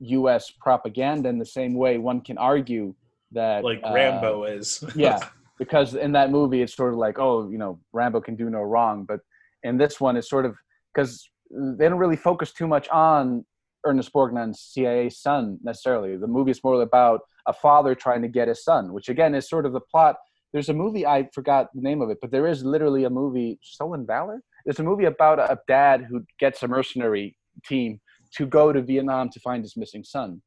U.S. 0.00 0.50
propaganda 0.50 1.28
in 1.28 1.38
the 1.38 1.46
same 1.46 1.74
way 1.74 1.98
one 1.98 2.20
can 2.20 2.38
argue 2.38 2.94
that 3.32 3.64
Like 3.64 3.80
uh, 3.84 3.92
Rambo 3.92 4.44
is. 4.44 4.84
yeah, 4.94 5.18
because 5.58 5.94
in 5.94 6.12
that 6.12 6.30
movie 6.30 6.62
it's 6.62 6.74
sort 6.74 6.92
of 6.92 6.98
like, 6.98 7.18
oh, 7.18 7.50
you 7.50 7.58
know, 7.58 7.80
Rambo 7.92 8.20
can 8.20 8.36
do 8.36 8.48
no 8.48 8.62
wrong, 8.62 9.04
but 9.04 9.20
in 9.64 9.76
this 9.76 10.00
one 10.00 10.16
it's 10.16 10.30
sort 10.30 10.46
of 10.46 10.56
because 10.94 11.28
they 11.50 11.88
don't 11.88 11.98
really 11.98 12.16
focus 12.16 12.52
too 12.52 12.66
much 12.66 12.88
on 12.90 13.44
Ernest 13.84 14.12
Borgnine's 14.12 14.60
CIA 14.60 15.10
son 15.10 15.58
necessarily. 15.62 16.16
The 16.16 16.26
movie 16.26 16.50
is 16.50 16.62
more 16.62 16.80
about 16.82 17.20
a 17.46 17.52
father 17.52 17.94
trying 17.94 18.22
to 18.22 18.28
get 18.28 18.48
his 18.48 18.62
son, 18.62 18.92
which 18.92 19.08
again 19.08 19.34
is 19.34 19.48
sort 19.48 19.66
of 19.66 19.72
the 19.72 19.80
plot. 19.80 20.16
There's 20.52 20.68
a 20.68 20.74
movie 20.74 21.06
I 21.06 21.28
forgot 21.34 21.68
the 21.74 21.82
name 21.82 22.00
of 22.00 22.10
it, 22.10 22.18
but 22.20 22.30
there 22.30 22.46
is 22.46 22.64
literally 22.64 23.04
a 23.04 23.10
movie, 23.10 23.58
Stolen 23.62 24.06
Valor. 24.06 24.40
There's 24.64 24.78
a 24.78 24.82
movie 24.82 25.04
about 25.04 25.38
a 25.38 25.58
dad 25.68 26.06
who 26.08 26.24
gets 26.38 26.62
a 26.62 26.68
mercenary 26.68 27.36
team 27.66 28.00
to 28.36 28.46
go 28.46 28.72
to 28.72 28.82
Vietnam 28.82 29.28
to 29.30 29.40
find 29.40 29.62
his 29.62 29.76
missing 29.76 30.04
son. 30.04 30.42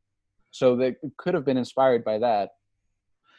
So 0.52 0.76
they 0.76 0.96
could 1.18 1.34
have 1.34 1.46
been 1.46 1.58
inspired 1.58 2.04
by 2.04 2.20
that. 2.20 2.50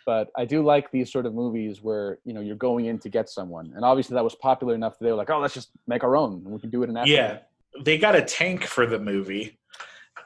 But 0.04 0.30
I 0.36 0.44
do 0.44 0.64
like 0.64 0.90
these 0.90 1.12
sort 1.12 1.26
of 1.26 1.34
movies 1.34 1.82
where 1.82 2.18
you 2.24 2.32
know 2.32 2.40
you're 2.40 2.56
going 2.56 2.86
in 2.86 2.98
to 3.00 3.08
get 3.08 3.28
someone, 3.28 3.72
and 3.76 3.84
obviously 3.84 4.14
that 4.14 4.24
was 4.24 4.34
popular 4.34 4.74
enough 4.74 4.98
that 4.98 5.04
they 5.04 5.12
were 5.12 5.16
like, 5.16 5.30
"Oh, 5.30 5.38
let's 5.38 5.54
just 5.54 5.70
make 5.86 6.02
our 6.02 6.16
own. 6.16 6.42
and 6.44 6.46
We 6.46 6.58
can 6.58 6.70
do 6.70 6.82
it 6.82 6.90
in 6.90 6.96
Africa." 6.96 7.12
Yeah, 7.12 7.82
they 7.84 7.98
got 7.98 8.16
a 8.16 8.22
tank 8.22 8.64
for 8.64 8.84
the 8.84 8.98
movie, 8.98 9.60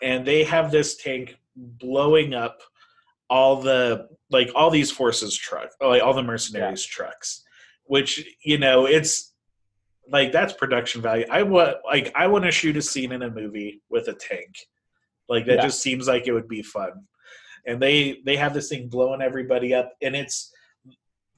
and 0.00 0.26
they 0.26 0.44
have 0.44 0.70
this 0.70 0.96
tank 0.96 1.36
blowing 1.56 2.32
up 2.32 2.62
all 3.28 3.60
the 3.60 4.08
like 4.30 4.50
all 4.54 4.70
these 4.70 4.90
forces 4.90 5.36
truck, 5.36 5.70
like 5.80 6.02
all 6.02 6.14
the 6.14 6.22
mercenaries 6.22 6.84
trucks, 6.84 7.44
which 7.84 8.24
you 8.44 8.58
know 8.58 8.86
it's 8.86 9.32
like 10.10 10.32
that's 10.32 10.52
production 10.52 11.02
value. 11.02 11.26
I 11.30 11.42
want 11.42 11.76
like 11.84 12.12
I 12.14 12.26
want 12.28 12.44
to 12.44 12.50
shoot 12.50 12.76
a 12.76 12.82
scene 12.82 13.12
in 13.12 13.22
a 13.22 13.30
movie 13.30 13.82
with 13.88 14.08
a 14.08 14.14
tank, 14.14 14.56
like 15.28 15.46
that 15.46 15.56
Yeah. 15.56 15.62
just 15.62 15.80
seems 15.80 16.06
like 16.06 16.26
it 16.26 16.32
would 16.32 16.48
be 16.48 16.62
fun. 16.62 17.06
And 17.66 17.80
they 17.80 18.18
they 18.24 18.36
have 18.36 18.54
this 18.54 18.68
thing 18.68 18.88
blowing 18.88 19.22
everybody 19.22 19.74
up, 19.74 19.92
and 20.00 20.14
it's 20.14 20.52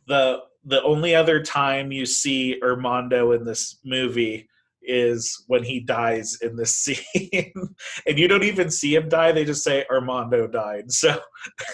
the 0.06 0.40
the 0.64 0.82
only 0.82 1.14
other 1.14 1.42
time 1.42 1.92
you 1.92 2.04
see 2.04 2.60
Armando 2.62 3.32
in 3.32 3.44
this 3.44 3.78
movie 3.84 4.47
is 4.88 5.44
when 5.46 5.62
he 5.62 5.78
dies 5.78 6.38
in 6.40 6.56
this 6.56 6.74
scene. 6.78 7.52
And 8.06 8.18
you 8.18 8.26
don't 8.26 8.42
even 8.42 8.70
see 8.70 8.94
him 8.94 9.08
die 9.08 9.32
they 9.32 9.44
just 9.44 9.62
say 9.62 9.84
armando 9.90 10.46
died 10.48 10.90
so 10.90 11.20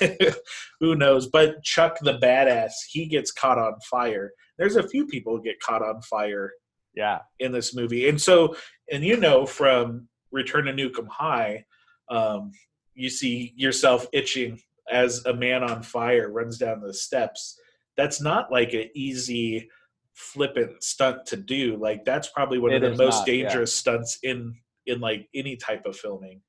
who 0.81 0.95
knows? 0.95 1.29
But 1.29 1.63
chuck 1.63 1.99
the 2.01 2.19
badass 2.19 2.73
he 2.89 3.07
gets 3.07 3.33
caught 3.33 3.59
on 3.59 3.75
fire. 3.89 4.33
There's 4.59 4.77
a 4.77 4.89
few 4.89 5.07
people 5.07 5.37
who 5.37 5.43
get 5.43 5.61
caught 5.61 5.83
on 5.83 6.03
fire 6.03 6.53
yeah, 6.95 7.21
in 7.41 7.53
this 7.53 7.75
movie. 7.75 8.09
And 8.09 8.21
so 8.21 8.57
and 8.91 9.03
you 9.03 9.17
know 9.17 9.47
from 9.47 10.09
return 10.31 10.65
to 10.67 10.73
Nuke 10.73 10.99
'Em 10.99 11.07
high 11.07 11.65
um, 12.11 12.53
you 12.95 13.09
see 13.09 13.53
yourself 13.57 14.07
itching 14.13 14.61
as 14.91 15.25
a 15.25 15.35
man 15.35 15.63
on 15.63 15.83
fire 15.83 16.31
runs 16.31 16.59
down 16.59 16.81
the 16.81 16.95
steps. 16.95 17.59
That's 17.97 18.21
not 18.21 18.53
like 18.53 18.73
an 18.73 18.91
easy 18.95 19.69
flippant 20.15 20.83
stunt 20.83 21.27
to 21.27 21.37
do 21.37 21.77
like 21.77 22.05
that's 22.05 22.29
probably 22.29 22.59
one 22.59 22.73
It 22.73 22.83
of 22.83 22.97
the 22.97 23.05
most 23.05 23.21
not, 23.21 23.29
yeah. 23.29 23.43
dangerous 23.45 23.77
stunts 23.77 24.19
in 24.23 24.55
in 24.87 25.01
like 25.01 25.29
any 25.35 25.57
type 25.57 25.87
of 25.87 25.97
filming 25.97 26.41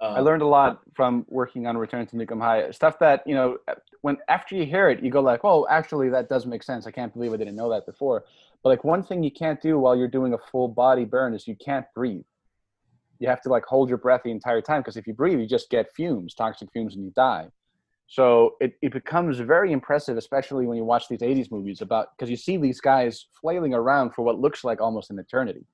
um, 0.00 0.16
I 0.16 0.20
learned 0.20 0.40
a 0.40 0.46
lot 0.46 0.80
from 0.94 1.26
working 1.28 1.66
on 1.66 1.76
Return 1.76 2.06
to 2.06 2.16
Nuke 2.16 2.32
'Em 2.32 2.40
High. 2.40 2.70
Stuff 2.70 2.98
that 3.00 3.22
you 3.26 3.34
know, 3.34 3.58
when 4.00 4.16
after 4.28 4.54
you 4.54 4.64
hear 4.64 4.88
it, 4.88 5.02
you 5.02 5.10
go 5.10 5.20
like, 5.20 5.40
"Oh, 5.44 5.66
actually, 5.68 6.08
that 6.08 6.28
does 6.30 6.46
make 6.46 6.62
sense. 6.62 6.86
I 6.86 6.90
can't 6.90 7.12
believe 7.12 7.34
I 7.34 7.36
didn't 7.36 7.54
know 7.54 7.68
that 7.68 7.84
before." 7.84 8.24
But 8.62 8.70
like 8.70 8.82
one 8.82 9.02
thing 9.02 9.22
you 9.22 9.30
can't 9.30 9.60
do 9.60 9.78
while 9.78 9.94
you're 9.94 10.08
doing 10.08 10.32
a 10.32 10.38
full 10.38 10.68
body 10.68 11.04
burn 11.04 11.34
is 11.34 11.46
you 11.46 11.56
can't 11.56 11.84
breathe. 11.94 12.24
You 13.18 13.28
have 13.28 13.42
to 13.42 13.50
like 13.50 13.64
hold 13.66 13.90
your 13.90 13.98
breath 13.98 14.22
the 14.24 14.30
entire 14.30 14.62
time 14.62 14.80
because 14.80 14.96
if 14.96 15.06
you 15.06 15.12
breathe, 15.12 15.38
you 15.38 15.46
just 15.46 15.68
get 15.68 15.92
fumes, 15.94 16.34
toxic 16.34 16.72
fumes, 16.72 16.94
and 16.94 17.04
you 17.04 17.10
die. 17.10 17.50
So 18.10 18.56
it, 18.60 18.74
it 18.82 18.92
becomes 18.92 19.38
very 19.38 19.70
impressive, 19.70 20.16
especially 20.16 20.66
when 20.66 20.76
you 20.76 20.84
watch 20.84 21.06
these 21.08 21.20
80s 21.20 21.48
movies 21.52 21.80
about 21.80 22.08
because 22.16 22.28
you 22.28 22.36
see 22.36 22.56
these 22.56 22.80
guys 22.80 23.26
flailing 23.40 23.72
around 23.72 24.14
for 24.14 24.22
what 24.22 24.40
looks 24.40 24.64
like 24.64 24.80
almost 24.80 25.10
an 25.10 25.18
eternity. 25.20 25.64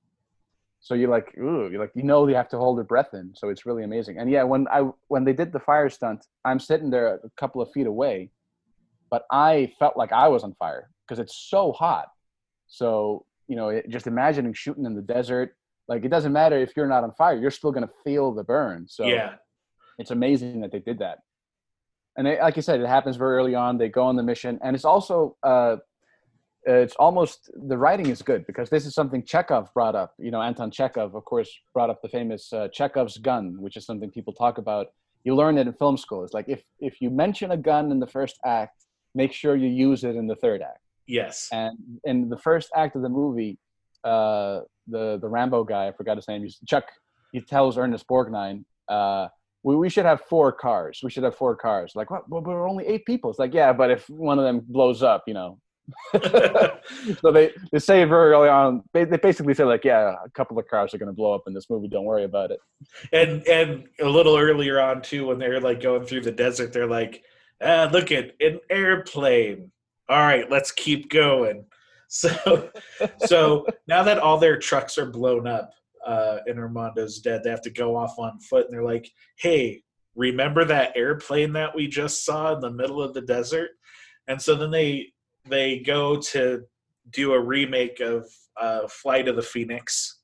So 0.81 0.93
you're 0.93 1.09
like, 1.09 1.35
ooh, 1.39 1.71
you're 1.71 1.81
like, 1.81 1.93
you 1.95 2.03
know, 2.03 2.29
you 2.29 2.35
have 2.35 2.51
to 2.51 2.59
hold 2.59 2.77
your 2.77 2.85
breath 2.85 3.15
in. 3.15 3.33
So 3.35 3.49
it's 3.49 3.65
really 3.65 3.85
amazing. 3.85 4.19
And 4.19 4.31
yeah, 4.31 4.43
when 4.43 4.69
I 4.69 4.83
when 5.09 5.25
they 5.25 5.33
did 5.33 5.51
the 5.51 5.61
fire 5.61 5.89
stunt, 5.89 6.27
I'm 6.45 6.61
sitting 6.61 6.91
there 6.91 7.15
a 7.15 7.31
couple 7.39 7.63
of 7.63 7.73
feet 7.73 7.87
away, 7.87 8.31
but 9.11 9.25
I 9.33 9.73
felt 9.79 9.97
like 9.97 10.13
I 10.13 10.29
was 10.29 10.45
on 10.45 10.55
fire 10.59 10.91
because 11.09 11.19
it's 11.19 11.49
so 11.49 11.73
hot. 11.73 12.09
So 12.67 13.25
you 13.49 13.57
know, 13.57 13.71
it, 13.71 13.89
just 13.89 14.07
imagining 14.07 14.53
shooting 14.53 14.85
in 14.85 14.95
the 14.95 15.01
desert, 15.01 15.57
like 15.89 16.05
it 16.05 16.11
doesn't 16.11 16.35
matter 16.35 16.59
if 16.59 16.77
you're 16.77 16.87
not 16.87 17.03
on 17.03 17.13
fire, 17.13 17.39
you're 17.39 17.51
still 17.51 17.73
gonna 17.73 17.91
feel 18.05 18.35
the 18.35 18.45
burn. 18.45 18.87
So 18.89 19.07
yeah 19.07 19.37
it's 19.99 20.11
amazing 20.11 20.61
that 20.61 20.73
they 20.73 20.79
did 20.79 20.99
that. 20.99 21.19
And 22.17 22.27
they, 22.27 22.41
like 22.41 22.57
you 22.57 22.63
said, 22.63 22.81
it 22.81 22.87
happens 22.87 23.17
very 23.17 23.37
early 23.37 23.55
on. 23.55 23.79
They 23.79 23.89
go 23.89 24.05
on 24.05 24.17
the 24.17 24.23
mission, 24.23 24.59
and 24.63 24.75
it's 24.75 24.85
also 24.85 25.37
uh, 25.43 25.77
it's 26.67 26.97
almost 26.97 27.51
the 27.69 27.79
writing 27.79 28.07
is 28.07 28.23
good 28.23 28.47
because 28.47 28.69
this 28.71 28.87
is 28.87 28.95
something 28.95 29.23
Chekhov 29.23 29.73
brought 29.73 29.95
up. 29.95 30.15
You 30.19 30.31
know, 30.31 30.43
Anton 30.43 30.71
Chekhov, 30.71 31.15
of 31.15 31.25
course, 31.25 31.51
brought 31.73 31.91
up 31.91 32.03
the 32.03 32.09
famous 32.09 32.53
uh, 32.53 32.69
Chekhov's 32.73 33.19
gun, 33.19 33.57
which 33.61 33.77
is 33.77 33.87
something 33.87 34.11
people 34.11 34.33
talk 34.33 34.59
about. 34.59 34.89
You 35.25 35.37
learn 35.37 35.59
it 35.59 35.67
in 35.67 35.73
film 35.75 35.97
school. 35.97 36.25
It's 36.25 36.35
like 36.35 36.47
if 36.49 36.63
if 36.81 37.01
you 37.01 37.11
mention 37.11 37.53
a 37.53 37.57
gun 37.57 37.93
in 37.93 38.01
the 38.01 38.07
first 38.07 38.39
act, 38.45 38.85
make 39.15 39.33
sure 39.33 39.55
you 39.55 39.69
use 39.69 40.03
it 40.03 40.17
in 40.17 40.27
the 40.27 40.37
third 40.37 40.61
act. 40.63 40.81
yes 41.07 41.49
And 41.53 41.79
in 42.05 42.29
the 42.29 42.39
first 42.39 42.69
act 42.75 42.97
of 42.97 43.03
the 43.03 43.09
movie, 43.09 43.59
uh, 44.05 44.61
the 44.89 45.19
the 45.21 45.29
Rambo 45.29 45.65
guy, 45.65 45.89
I 45.89 45.93
forgot 45.93 46.17
his 46.17 46.27
name, 46.29 46.43
he's 46.43 46.59
Chuck. 46.67 46.87
He 47.33 47.41
tells 47.41 47.77
Ernest 47.77 48.07
Borgnine, 48.09 48.65
uh, 48.89 49.29
we, 49.67 49.77
"We 49.77 49.91
should 49.91 50.07
have 50.07 50.23
four 50.23 50.53
cars. 50.53 51.01
We 51.03 51.11
should 51.11 51.25
have 51.25 51.37
four 51.37 51.57
cars." 51.57 51.93
Like, 51.95 52.11
what? 52.11 52.29
But 52.31 52.45
we're 52.45 52.69
only 52.69 52.87
eight 52.87 53.05
people. 53.05 53.29
It's 53.31 53.39
like, 53.39 53.53
yeah, 53.53 53.73
but 53.73 53.91
if 53.91 54.09
one 54.09 54.39
of 54.39 54.45
them 54.45 54.61
blows 54.67 55.03
up, 55.03 55.25
you 55.27 55.35
know. 55.35 55.59
so 57.21 57.31
they, 57.33 57.53
they 57.71 57.79
say 57.79 58.03
very 58.05 58.33
early 58.33 58.49
on. 58.49 58.83
They, 58.93 59.05
they 59.05 59.19
basically 59.19 59.55
say 59.55 59.65
like, 59.65 59.85
yeah, 59.85 60.15
a 60.25 60.31
couple 60.31 60.59
of 60.59 60.67
cars 60.69 60.93
are 60.95 60.99
going 60.99 61.09
to 61.09 61.13
blow 61.13 61.33
up 61.33 61.43
in 61.47 61.55
this 61.55 61.71
movie. 61.71 61.89
Don't 61.89 62.05
worry 62.05 62.25
about 62.25 62.51
it. 62.51 62.59
and 63.13 63.47
and 63.47 63.85
a 64.01 64.09
little 64.09 64.37
earlier 64.37 64.81
on 64.81 65.03
too 65.03 65.27
when 65.27 65.39
they're 65.39 65.61
like 65.61 65.81
going 65.81 66.05
through 66.05 66.23
the 66.23 66.33
desert 66.33 66.73
they're 66.73 66.87
like 66.87 67.23
ah, 67.63 67.89
look 67.93 68.11
at 68.13 68.33
an 68.41 68.59
airplane 68.71 69.71
all 70.09 70.19
right 70.19 70.51
let's 70.51 70.73
keep 70.73 71.11
going 71.11 71.65
So, 72.09 72.71
so 73.27 73.67
now 73.89 74.05
that 74.05 74.19
all 74.19 74.39
their 74.39 74.59
trucks 74.59 74.97
are 74.97 75.11
blown 75.11 75.49
up 75.49 75.73
uh, 76.07 76.39
and 76.47 76.59
Armando's 76.59 77.19
dead, 77.19 77.43
they 77.43 77.51
have 77.51 77.63
to 77.63 77.71
go 77.71 77.97
off 77.97 78.19
on 78.19 78.39
foot, 78.41 78.67
and 78.67 78.73
they're 78.73 78.85
like, 78.85 79.11
"Hey, 79.39 79.83
remember 80.15 80.65
that 80.65 80.97
airplane 80.97 81.53
that 81.55 81.75
we 81.75 81.89
just 81.89 82.25
saw 82.25 82.55
in 82.55 82.61
the 82.61 82.71
middle 82.71 83.03
of 83.03 83.13
the 83.13 83.23
desert?" 83.23 83.71
And 84.29 84.41
so 84.41 84.55
then 84.55 84.71
they 84.71 85.13
they 85.49 85.81
go 85.81 86.17
to 86.17 86.63
do 87.11 87.33
a 87.33 87.41
remake 87.41 88.01
of 88.01 88.27
uh, 88.57 88.89
Flight 88.89 89.29
of 89.29 89.37
the 89.37 89.43
Phoenix, 89.43 90.21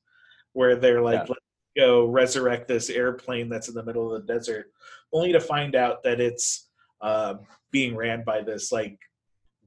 where 0.53 0.75
they're 0.75 1.01
like, 1.01 1.19
Yeah. 1.19 1.25
"Let's 1.29 1.41
go 1.77 2.05
resurrect 2.05 2.67
this 2.67 2.89
airplane 2.89 3.49
that's 3.49 3.67
in 3.67 3.75
the 3.75 3.83
middle 3.83 4.13
of 4.13 4.25
the 4.25 4.33
desert," 4.33 4.71
only 5.11 5.33
to 5.33 5.39
find 5.39 5.75
out 5.75 6.01
that 6.03 6.21
it's 6.21 6.69
um, 7.01 7.41
being 7.71 7.95
ran 7.95 8.23
by 8.23 8.41
this 8.41 8.71
like 8.71 8.97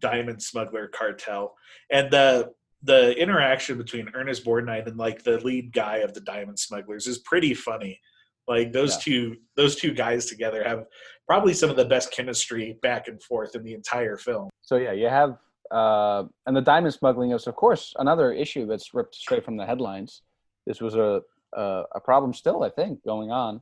diamond 0.00 0.42
smuggler 0.42 0.88
cartel, 0.88 1.54
and 1.90 2.10
the 2.10 2.52
the 2.82 3.16
interaction 3.20 3.78
between 3.78 4.08
Ernest 4.14 4.44
Borgnine 4.44 4.86
and 4.86 4.96
like 4.96 5.22
the 5.22 5.38
lead 5.40 5.72
guy 5.72 5.98
of 5.98 6.14
the 6.14 6.20
diamond 6.20 6.58
smugglers 6.58 7.06
is 7.06 7.18
pretty 7.18 7.54
funny. 7.54 8.00
Like 8.48 8.72
those 8.72 8.94
Yeah. 8.94 9.00
two 9.02 9.36
those 9.56 9.76
two 9.76 9.92
guys 9.92 10.26
together 10.26 10.62
have 10.62 10.86
probably 11.26 11.52
some 11.54 11.70
of 11.70 11.76
the 11.76 11.84
best 11.84 12.12
chemistry 12.12 12.78
back 12.82 13.08
and 13.08 13.20
forth 13.22 13.56
in 13.56 13.64
the 13.64 13.74
entire 13.74 14.16
film. 14.16 14.50
So 14.62 14.76
yeah, 14.76 14.92
you 14.92 15.08
have 15.08 15.38
uh, 15.72 16.24
and 16.46 16.56
the 16.56 16.60
diamond 16.60 16.94
smuggling 16.94 17.32
is 17.32 17.46
of 17.48 17.56
course 17.56 17.92
another 17.98 18.32
issue 18.32 18.66
that's 18.66 18.94
ripped 18.94 19.16
straight 19.16 19.44
from 19.44 19.56
the 19.56 19.66
headlines. 19.66 20.22
This 20.66 20.80
was 20.80 20.94
a 20.94 21.22
a, 21.54 21.84
a 21.94 22.00
problem 22.00 22.34
still, 22.34 22.62
I 22.62 22.68
think, 22.70 23.02
going 23.04 23.30
on. 23.30 23.60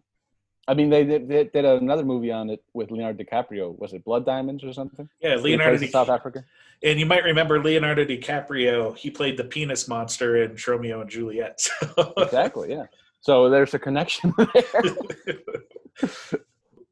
I 0.67 0.75
mean, 0.75 0.89
they 0.89 1.05
did, 1.05 1.29
they 1.29 1.45
did 1.45 1.65
another 1.65 2.05
movie 2.05 2.33
on 2.33 2.49
it 2.49 2.65
with 2.73 2.91
Leonardo 2.91 3.23
DiCaprio. 3.23 3.79
Was 3.79 3.93
it 3.93 4.03
Blood 4.05 4.25
Diamonds 4.25 4.65
or 4.65 4.73
something? 4.73 5.09
Yeah, 5.21 5.37
Leonardo 5.37 5.73
plays 5.73 5.83
in 5.83 5.87
Di- 5.89 5.93
South 5.93 6.09
Africa. 6.09 6.43
and 6.83 6.99
you 6.99 7.05
might 7.07 7.23
remember 7.25 7.63
Leonardo 7.63 8.05
DiCaprio. 8.05 8.97
He 8.97 9.11
played 9.11 9.37
the 9.37 9.45
penis 9.45 9.87
monster 9.89 10.43
in 10.43 10.57
Romeo 10.67 11.01
and 11.03 11.11
Juliet. 11.11 11.61
So- 11.97 12.13
Exactly. 12.17 12.71
Yeah. 12.71 12.87
So 13.21 13.49
there's 13.51 13.75
a 13.75 13.79
connection 13.79 14.33
there. 14.39 14.85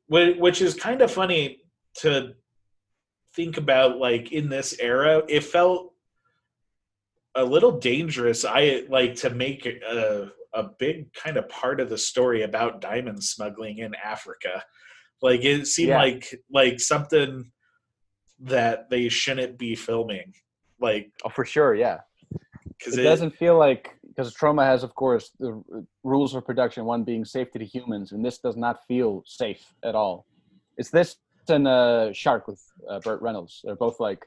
Which 0.39 0.61
is 0.61 0.75
kind 0.75 1.01
of 1.01 1.11
funny 1.11 1.61
to 1.99 2.35
think 3.35 3.57
about 3.57 3.99
like 3.99 4.33
in 4.33 4.49
this 4.51 4.77
era 4.79 5.23
it 5.29 5.43
felt 5.43 5.93
a 7.35 7.43
little 7.43 7.73
dangerous 7.79 8.45
i 8.45 8.83
like 8.91 9.15
to 9.17 9.31
make 9.31 9.65
a, 9.65 10.31
a 10.55 10.65
big 10.79 11.13
kind 11.15 11.37
of 11.37 11.49
part 11.49 11.81
of 11.81 11.89
the 11.89 11.99
story 11.99 12.43
about 12.43 12.81
diamond 12.81 13.23
smuggling 13.23 13.79
in 13.79 13.95
africa 13.95 14.63
like 15.23 15.45
it 15.45 15.67
seemed 15.67 15.91
Yeah. 15.91 15.99
like 15.99 16.35
like 16.51 16.81
something 16.81 17.51
that 18.41 18.91
they 18.91 19.09
shouldn't 19.09 19.57
be 19.59 19.75
filming 19.75 20.35
like 20.81 21.13
oh, 21.25 21.29
for 21.29 21.45
sure. 21.45 21.75
Yeah. 21.75 22.01
because 22.77 22.99
it, 22.99 23.03
doesn't 23.05 23.37
feel 23.37 23.57
like 23.57 23.91
because 24.09 24.35
Troma 24.35 24.65
has 24.65 24.83
of 24.83 24.95
course 24.95 25.31
the 25.39 25.63
rules 26.03 26.35
of 26.35 26.45
production 26.45 26.85
one 26.85 27.05
being 27.05 27.25
safety 27.25 27.59
to 27.61 27.65
humans 27.65 28.13
and 28.13 28.25
this 28.25 28.39
does 28.39 28.57
not 28.57 28.85
feel 28.87 29.23
safe 29.27 29.73
at 29.85 29.95
all 29.95 30.27
it's 30.77 30.91
this 30.91 31.17
and 31.49 31.67
uh 31.69 32.13
shark 32.13 32.47
with 32.47 32.61
uh, 32.91 32.99
burt 33.01 33.21
reynolds 33.23 33.61
they're 33.65 33.77
both 33.77 33.99
like 34.01 34.27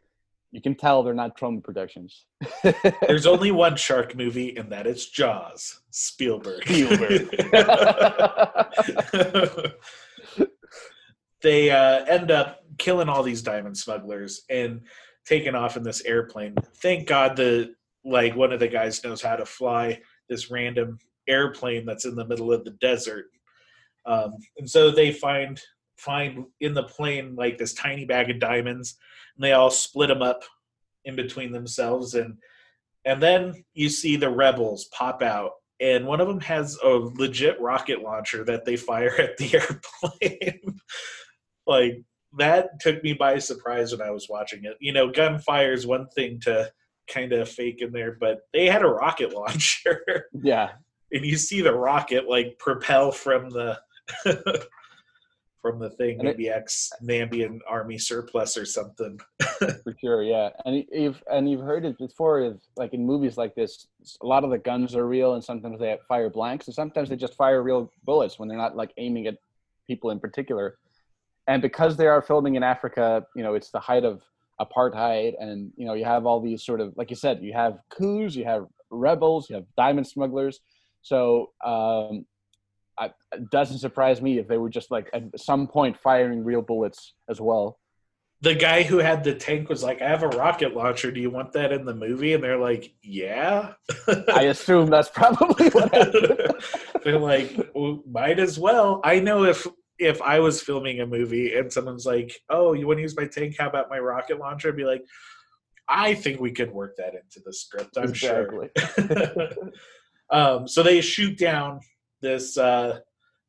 you 0.56 0.62
can 0.62 0.76
tell 0.76 1.04
they're 1.04 1.14
not 1.14 1.38
Troma 1.38 1.64
productions 1.64 2.26
there's 3.08 3.28
only 3.28 3.52
one 3.52 3.76
shark 3.76 4.16
movie 4.16 4.56
and 4.56 4.72
that 4.72 4.88
is 4.88 5.08
jaws 5.08 5.82
spielberg 5.92 6.64
Spielberg. 6.64 7.30
they 11.42 11.70
uh, 11.70 12.06
end 12.06 12.32
up 12.32 12.62
killing 12.78 13.08
all 13.08 13.24
these 13.24 13.42
diamond 13.42 13.78
smugglers 13.78 14.42
and 14.50 14.82
taking 15.26 15.56
off 15.56 15.78
in 15.78 15.84
this 15.84 16.04
airplane. 16.04 16.56
Thank 16.78 17.08
God 17.08 17.36
the 17.36 17.74
like 18.04 18.36
one 18.36 18.52
of 18.52 18.60
the 18.60 18.68
guys 18.68 19.04
knows 19.04 19.22
how 19.22 19.36
to 19.36 19.46
fly 19.46 20.00
this 20.30 20.52
random 20.52 21.00
airplane 21.28 21.86
that's 21.86 22.06
in 22.06 22.16
the 22.16 22.26
middle 22.26 22.52
of 22.52 22.64
the 22.64 22.78
desert. 22.82 23.26
Um, 24.06 24.36
and 24.58 24.70
so 24.70 24.92
they 24.92 25.12
find 25.12 25.60
find 25.98 26.46
in 26.60 26.74
the 26.74 26.84
plane 26.84 27.36
like 27.36 27.58
this 27.58 27.74
tiny 27.74 28.06
bag 28.06 28.30
of 28.30 28.40
diamonds, 28.40 28.98
and 29.36 29.44
they 29.44 29.54
all 29.54 29.72
split 29.72 30.10
them 30.10 30.22
up 30.22 30.44
in 31.06 31.16
between 31.16 31.52
themselves, 31.52 32.16
and 32.16 32.38
and 33.06 33.22
then 33.22 33.64
you 33.74 33.90
see 33.90 34.16
the 34.16 34.30
rebels 34.30 34.86
pop 34.86 35.22
out, 35.22 35.52
and 35.80 36.06
one 36.06 36.22
of 36.22 36.28
them 36.28 36.42
has 36.42 36.78
a 36.84 36.88
legit 36.88 37.60
rocket 37.62 38.02
launcher 38.02 38.44
that 38.46 38.66
they 38.66 38.76
fire 38.76 39.16
at 39.20 39.38
the 39.38 39.56
airplane. 39.56 40.80
like 41.68 42.02
that 42.38 42.80
took 42.82 43.02
me 43.04 43.14
by 43.14 43.40
surprise 43.40 43.92
when 43.92 44.06
I 44.06 44.12
was 44.12 44.28
watching 44.30 44.66
it. 44.66 44.76
You 44.80 44.92
know, 44.92 45.10
gunfire 45.10 45.72
is 45.72 45.88
one 45.88 46.08
thing 46.10 46.40
to 46.42 46.70
kind 47.08 47.32
of 47.32 47.48
fake 47.48 47.82
in 47.82 47.92
there, 47.92 48.18
but 48.20 48.40
they 48.54 48.66
had 48.66 48.82
a 48.82 48.88
rocket 48.88 49.34
launcher, 49.36 50.26
yeah 50.34 50.72
and 51.12 51.26
you 51.26 51.38
see 51.38 51.62
the 51.62 51.74
rocket 51.74 52.28
like 52.30 52.58
propel 52.60 53.12
from 53.12 53.50
the 53.50 53.80
from 55.66 55.80
the 55.80 55.90
thing, 55.90 56.20
And 56.20 56.28
it- 56.28 56.38
maybe 56.38 56.50
ex 56.50 56.92
Namibian 57.02 57.60
army 57.68 57.98
surplus 57.98 58.56
or 58.62 58.66
something. 58.66 59.20
for 59.86 59.96
sure 60.00 60.22
yeah. 60.24 60.50
And 60.66 60.86
you've 60.92 61.24
and 61.32 61.50
you've 61.50 61.62
heard 61.72 61.86
it 61.86 61.98
before 61.98 62.40
of, 62.42 62.60
like 62.78 62.94
in 62.94 63.04
movies 63.06 63.36
like 63.38 63.56
this 63.56 63.88
a 64.22 64.28
lot 64.34 64.44
of 64.44 64.50
the 64.52 64.58
guns 64.70 64.96
are 64.96 65.08
real 65.08 65.34
and 65.36 65.44
sometimes 65.44 65.80
they 65.80 65.98
fire 66.08 66.30
blanks 66.30 66.68
and 66.68 66.76
sometimes 66.76 67.10
they 67.10 67.16
just 67.16 67.36
fire 67.36 67.64
real 67.64 67.92
bullets 68.04 68.38
when 68.38 68.48
they're 68.48 68.64
not 68.66 68.76
like 68.76 68.92
aiming 68.98 69.26
at 69.28 69.38
people 69.88 70.10
in 70.12 70.20
particular. 70.20 70.78
And 71.48 71.62
because 71.62 71.96
they 71.98 72.08
are 72.14 72.22
filming 72.22 72.56
in 72.56 72.64
africa 72.64 73.26
you 73.36 73.44
know 73.44 73.54
it's 73.56 73.72
the 73.72 73.80
height 73.80 74.06
of 74.12 74.22
apartheid 74.62 75.34
and 75.44 75.72
you 75.80 75.86
know 75.88 75.96
you 76.00 76.06
have 76.06 76.26
all 76.28 76.40
these 76.42 76.62
sort 76.64 76.80
of 76.80 76.94
like 76.96 77.10
you 77.10 77.16
said 77.26 77.36
you 77.48 77.54
have 77.54 77.74
coups 77.90 78.36
you 78.36 78.46
have 78.46 78.64
rebels 78.92 79.50
you 79.50 79.56
have 79.56 79.66
diamond 79.76 80.08
smugglers. 80.08 80.60
So 81.02 81.52
um 81.74 82.26
I, 82.98 83.12
it 83.34 83.50
doesn't 83.50 83.80
surprise 83.80 84.22
me 84.22 84.38
if 84.40 84.48
they 84.48 84.58
were 84.58 84.70
just 84.70 84.92
like 84.92 85.10
at 85.14 85.24
some 85.40 85.68
point 85.68 85.98
firing 86.02 86.44
real 86.44 86.62
bullets 86.62 87.14
as 87.30 87.42
well 87.42 87.80
the 88.46 88.54
guy 88.56 88.84
who 88.84 89.00
had 89.00 89.24
the 89.24 89.34
tank 89.34 89.70
was 89.70 89.82
like, 89.82 90.02
I 90.02 90.08
have 90.08 90.24
a 90.24 90.28
rocket 90.28 90.76
launcher. 90.76 91.12
Do 91.12 91.20
you 91.20 91.32
want 91.32 91.54
that 91.54 91.72
in 91.72 91.84
the 91.84 91.96
movie? 91.96 92.34
And 92.34 92.44
they're 92.44 92.60
like, 92.60 92.94
Yeah. 93.02 93.74
I 94.34 94.44
assume 94.50 94.90
that's 94.90 95.10
probably 95.10 95.70
what 95.70 95.94
happened. 95.94 96.54
they're 97.04 97.20
like, 97.20 97.72
well, 97.74 98.04
might 98.10 98.40
as 98.40 98.60
well. 98.60 99.02
I 99.04 99.20
know 99.20 99.46
if 99.46 99.66
if 99.98 100.22
I 100.22 100.40
was 100.40 100.62
filming 100.62 101.00
a 101.00 101.08
movie 101.08 101.56
and 101.56 101.74
someone's 101.74 102.06
like, 102.06 102.38
Oh, 102.50 102.74
you 102.74 102.86
want 102.86 102.98
to 102.98 103.02
use 103.02 103.18
my 103.18 103.26
tank? 103.26 103.56
How 103.58 103.68
about 103.68 103.90
my 103.90 104.00
rocket 104.00 104.38
launcher? 104.38 104.70
I'd 104.70 104.78
be 104.78 104.86
like, 104.86 105.04
I 105.88 106.14
think 106.14 106.40
we 106.40 106.52
could 106.52 106.72
work 106.72 106.98
that 106.98 107.16
into 107.16 107.42
the 107.44 107.54
script. 107.54 107.98
I'm 107.98 108.14
sure. 108.14 108.70
um, 110.30 110.68
so 110.68 110.84
they 110.84 111.02
shoot 111.02 111.38
down 111.38 111.80
this 112.26 112.58
uh, 112.58 113.00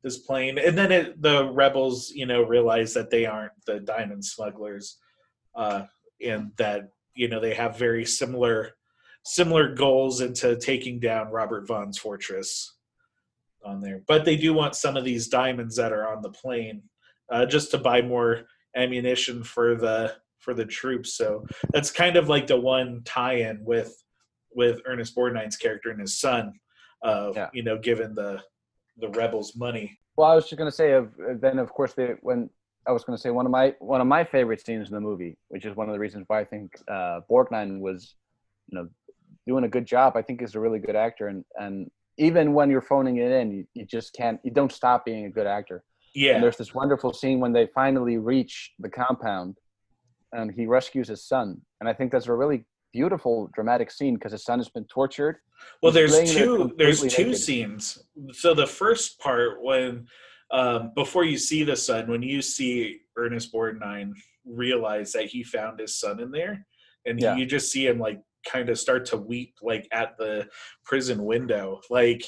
this 0.03 0.17
plane, 0.19 0.57
and 0.57 0.77
then 0.77 0.91
it, 0.91 1.21
the 1.21 1.49
rebels, 1.51 2.11
you 2.11 2.25
know, 2.25 2.43
realize 2.43 2.93
that 2.93 3.09
they 3.09 3.25
aren't 3.25 3.51
the 3.65 3.79
diamond 3.79 4.23
smugglers, 4.23 4.97
uh, 5.55 5.83
and 6.23 6.51
that 6.57 6.89
you 7.15 7.27
know 7.27 7.39
they 7.41 7.55
have 7.55 7.77
very 7.77 8.05
similar 8.05 8.75
similar 9.23 9.73
goals 9.73 10.21
into 10.21 10.55
taking 10.57 10.99
down 10.99 11.31
Robert 11.31 11.67
Vaughn's 11.67 11.97
fortress 11.97 12.77
on 13.65 13.81
there. 13.81 14.01
But 14.07 14.23
they 14.23 14.37
do 14.37 14.53
want 14.53 14.75
some 14.75 14.95
of 14.95 15.03
these 15.03 15.27
diamonds 15.27 15.75
that 15.75 15.91
are 15.91 16.07
on 16.07 16.21
the 16.21 16.29
plane, 16.29 16.83
uh, 17.31 17.45
just 17.45 17.71
to 17.71 17.77
buy 17.77 18.01
more 18.01 18.45
ammunition 18.75 19.43
for 19.43 19.75
the 19.75 20.15
for 20.39 20.53
the 20.53 20.65
troops. 20.65 21.17
So 21.17 21.45
that's 21.73 21.91
kind 21.91 22.15
of 22.15 22.29
like 22.29 22.47
the 22.47 22.59
one 22.59 23.01
tie-in 23.03 23.65
with 23.65 23.91
with 24.55 24.79
Ernest 24.85 25.15
Borgnine's 25.15 25.57
character 25.57 25.89
and 25.89 25.99
his 25.99 26.19
son. 26.19 26.53
Uh, 27.03 27.31
Yeah. 27.35 27.49
You 27.53 27.63
know, 27.63 27.77
given 27.77 28.15
the 28.15 28.41
the 28.99 29.09
rebels 29.09 29.55
money. 29.55 29.97
Well, 30.15 30.29
I 30.29 30.35
was 30.35 30.45
just 30.45 30.57
gonna 30.57 30.71
say, 30.71 30.93
of 30.93 31.11
then 31.39 31.59
of 31.59 31.71
course 31.71 31.93
they 31.93 32.15
when 32.21 32.49
I 32.87 32.91
was 32.91 33.03
gonna 33.03 33.17
say 33.17 33.29
one 33.29 33.45
of 33.45 33.51
my 33.51 33.75
one 33.79 34.01
of 34.01 34.07
my 34.07 34.23
favorite 34.23 34.65
scenes 34.65 34.87
in 34.89 34.95
the 34.95 35.01
movie, 35.01 35.37
which 35.49 35.65
is 35.65 35.75
one 35.75 35.89
of 35.89 35.93
the 35.93 35.99
reasons 35.99 36.25
why 36.27 36.39
I 36.39 36.45
think 36.45 36.71
uh, 36.87 37.21
Borgnine 37.29 37.79
was, 37.79 38.15
you 38.67 38.77
know, 38.77 38.87
doing 39.45 39.63
a 39.63 39.69
good 39.69 39.85
job. 39.85 40.15
I 40.15 40.21
think 40.21 40.39
he's 40.39 40.55
a 40.55 40.59
really 40.59 40.79
good 40.79 40.95
actor, 40.95 41.27
and 41.27 41.43
and 41.59 41.89
even 42.17 42.53
when 42.53 42.69
you're 42.69 42.81
phoning 42.81 43.17
it 43.17 43.31
in, 43.31 43.51
you, 43.51 43.65
you 43.75 43.85
just 43.85 44.13
can't, 44.13 44.39
you 44.43 44.49
don't 44.49 44.71
stop 44.71 45.05
being 45.05 45.25
a 45.25 45.29
good 45.29 45.45
actor. 45.45 45.83
Yeah. 46.15 46.33
And 46.33 46.43
there's 46.43 46.57
this 46.57 46.73
wonderful 46.73 47.13
scene 47.13 47.39
when 47.39 47.53
they 47.53 47.67
finally 47.75 48.17
reach 48.17 48.73
the 48.79 48.89
compound, 48.89 49.57
and 50.31 50.51
he 50.51 50.65
rescues 50.65 51.09
his 51.09 51.27
son, 51.27 51.61
and 51.79 51.87
I 51.87 51.93
think 51.93 52.11
that's 52.11 52.27
a 52.27 52.33
really 52.33 52.65
beautiful 52.93 53.49
dramatic 53.53 53.91
scene 53.91 54.15
because 54.15 54.31
his 54.31 54.43
son 54.43 54.59
has 54.59 54.69
been 54.69 54.85
tortured. 54.85 55.37
Well, 55.81 55.91
He's 55.91 56.11
there's 56.11 56.33
two. 56.33 56.73
There's 56.77 57.01
two 57.01 57.25
naked. 57.25 57.37
scenes. 57.37 57.97
So 58.33 58.53
the 58.53 58.67
first 58.67 59.19
part, 59.19 59.61
when 59.61 60.05
um, 60.51 60.91
before 60.95 61.23
you 61.25 61.37
see 61.37 61.63
the 61.63 61.75
son, 61.75 62.07
when 62.09 62.21
you 62.21 62.41
see 62.41 62.99
Ernest 63.17 63.53
Borgnine 63.53 64.11
realize 64.45 65.11
that 65.13 65.25
he 65.25 65.43
found 65.43 65.79
his 65.79 65.99
son 65.99 66.19
in 66.19 66.31
there, 66.31 66.65
and 67.05 67.19
Yeah. 67.19 67.35
you 67.35 67.45
just 67.45 67.71
see 67.71 67.85
him 67.87 67.99
like 67.99 68.21
kind 68.47 68.69
of 68.69 68.77
start 68.79 69.05
to 69.07 69.17
weep, 69.17 69.55
like 69.61 69.87
at 69.91 70.17
the 70.17 70.47
prison 70.85 71.25
window, 71.25 71.81
like 71.89 72.23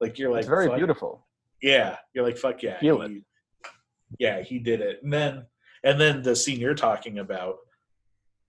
like 0.00 0.18
you're 0.18 0.30
like 0.30 0.40
it's 0.40 0.48
very 0.48 0.68
beautiful. 0.74 1.26
Yeah, 1.60 1.96
you're 2.14 2.24
like 2.24 2.38
fuck 2.38 2.62
yeah, 2.62 2.78
Feel 2.78 3.00
he- 3.02 3.24
Yeah, 4.18 4.40
he 4.42 4.58
did 4.60 4.80
it, 4.80 5.00
and 5.02 5.12
then 5.12 5.44
and 5.84 6.00
then 6.00 6.22
the 6.22 6.34
scene 6.36 6.58
you're 6.60 6.74
talking 6.74 7.18
about, 7.18 7.56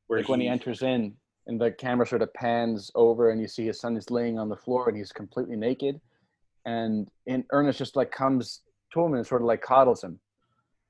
where 0.07 0.20
Like 0.20 0.30
when 0.30 0.39
he 0.39 0.45
he 0.45 0.51
enters 0.51 0.82
in 0.84 1.16
and 1.50 1.60
the 1.60 1.72
camera 1.72 2.06
sort 2.06 2.22
of 2.22 2.34
pans 2.36 2.91
over 2.93 3.32
and 3.32 3.41
you 3.41 3.47
see 3.47 3.66
his 3.66 3.80
son 3.80 3.97
is 3.97 4.12
laying 4.12 4.38
on 4.38 4.47
the 4.47 4.56
floor 4.56 4.88
and 4.88 4.97
he's 4.97 5.12
completely 5.12 5.56
naked 5.56 6.00
and 6.66 7.10
and 7.28 7.43
ernest 7.52 7.80
just 7.80 7.95
like 7.95 8.12
comes 8.12 8.62
to 8.93 9.02
him 9.02 9.16
and 9.16 9.26
sort 9.26 9.41
of 9.41 9.47
like 9.47 9.62
coddles 9.62 10.04
him 10.04 10.20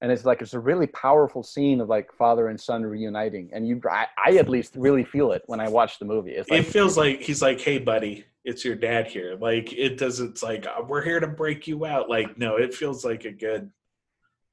and 0.02 0.12
it's 0.12 0.26
like 0.26 0.42
it's 0.42 0.54
a 0.54 0.60
really 0.60 0.88
powerful 0.88 1.44
scene 1.44 1.80
of 1.80 1.88
like 1.88 2.12
father 2.14 2.50
and 2.50 2.60
son 2.60 2.84
reuniting 2.84 3.50
and 3.54 3.68
you 3.68 3.82
i, 3.90 4.06
I 4.24 4.38
at 4.38 4.50
least 4.50 4.76
really 4.76 5.06
feel 5.06 5.32
it 5.32 5.44
when 5.46 5.62
i 5.62 5.70
watch 5.70 5.98
the 5.98 6.06
movie 6.06 6.32
it's 6.32 6.50
like 6.50 6.60
it 6.60 6.66
feels 6.66 6.98
like 6.98 7.22
he's 7.22 7.42
like, 7.42 7.62
"Hey, 7.62 7.78
buddy, 7.78 8.26
it's 8.44 8.66
your 8.66 8.76
dad 8.76 9.08
here." 9.08 9.38
Like 9.40 9.74
it 9.74 9.98
doesn't. 9.98 10.32
It's 10.32 10.44
like 10.44 10.66
"Uh, 10.66 10.84
we're 10.88 11.04
here 11.04 11.20
to 11.20 11.28
break 11.28 11.68
you 11.68 11.86
out. 11.86 12.10
Like 12.10 12.38
no, 12.38 12.56
it 12.58 12.74
feels 12.74 13.06
like 13.06 13.26
a 13.26 13.32
good 13.32 13.70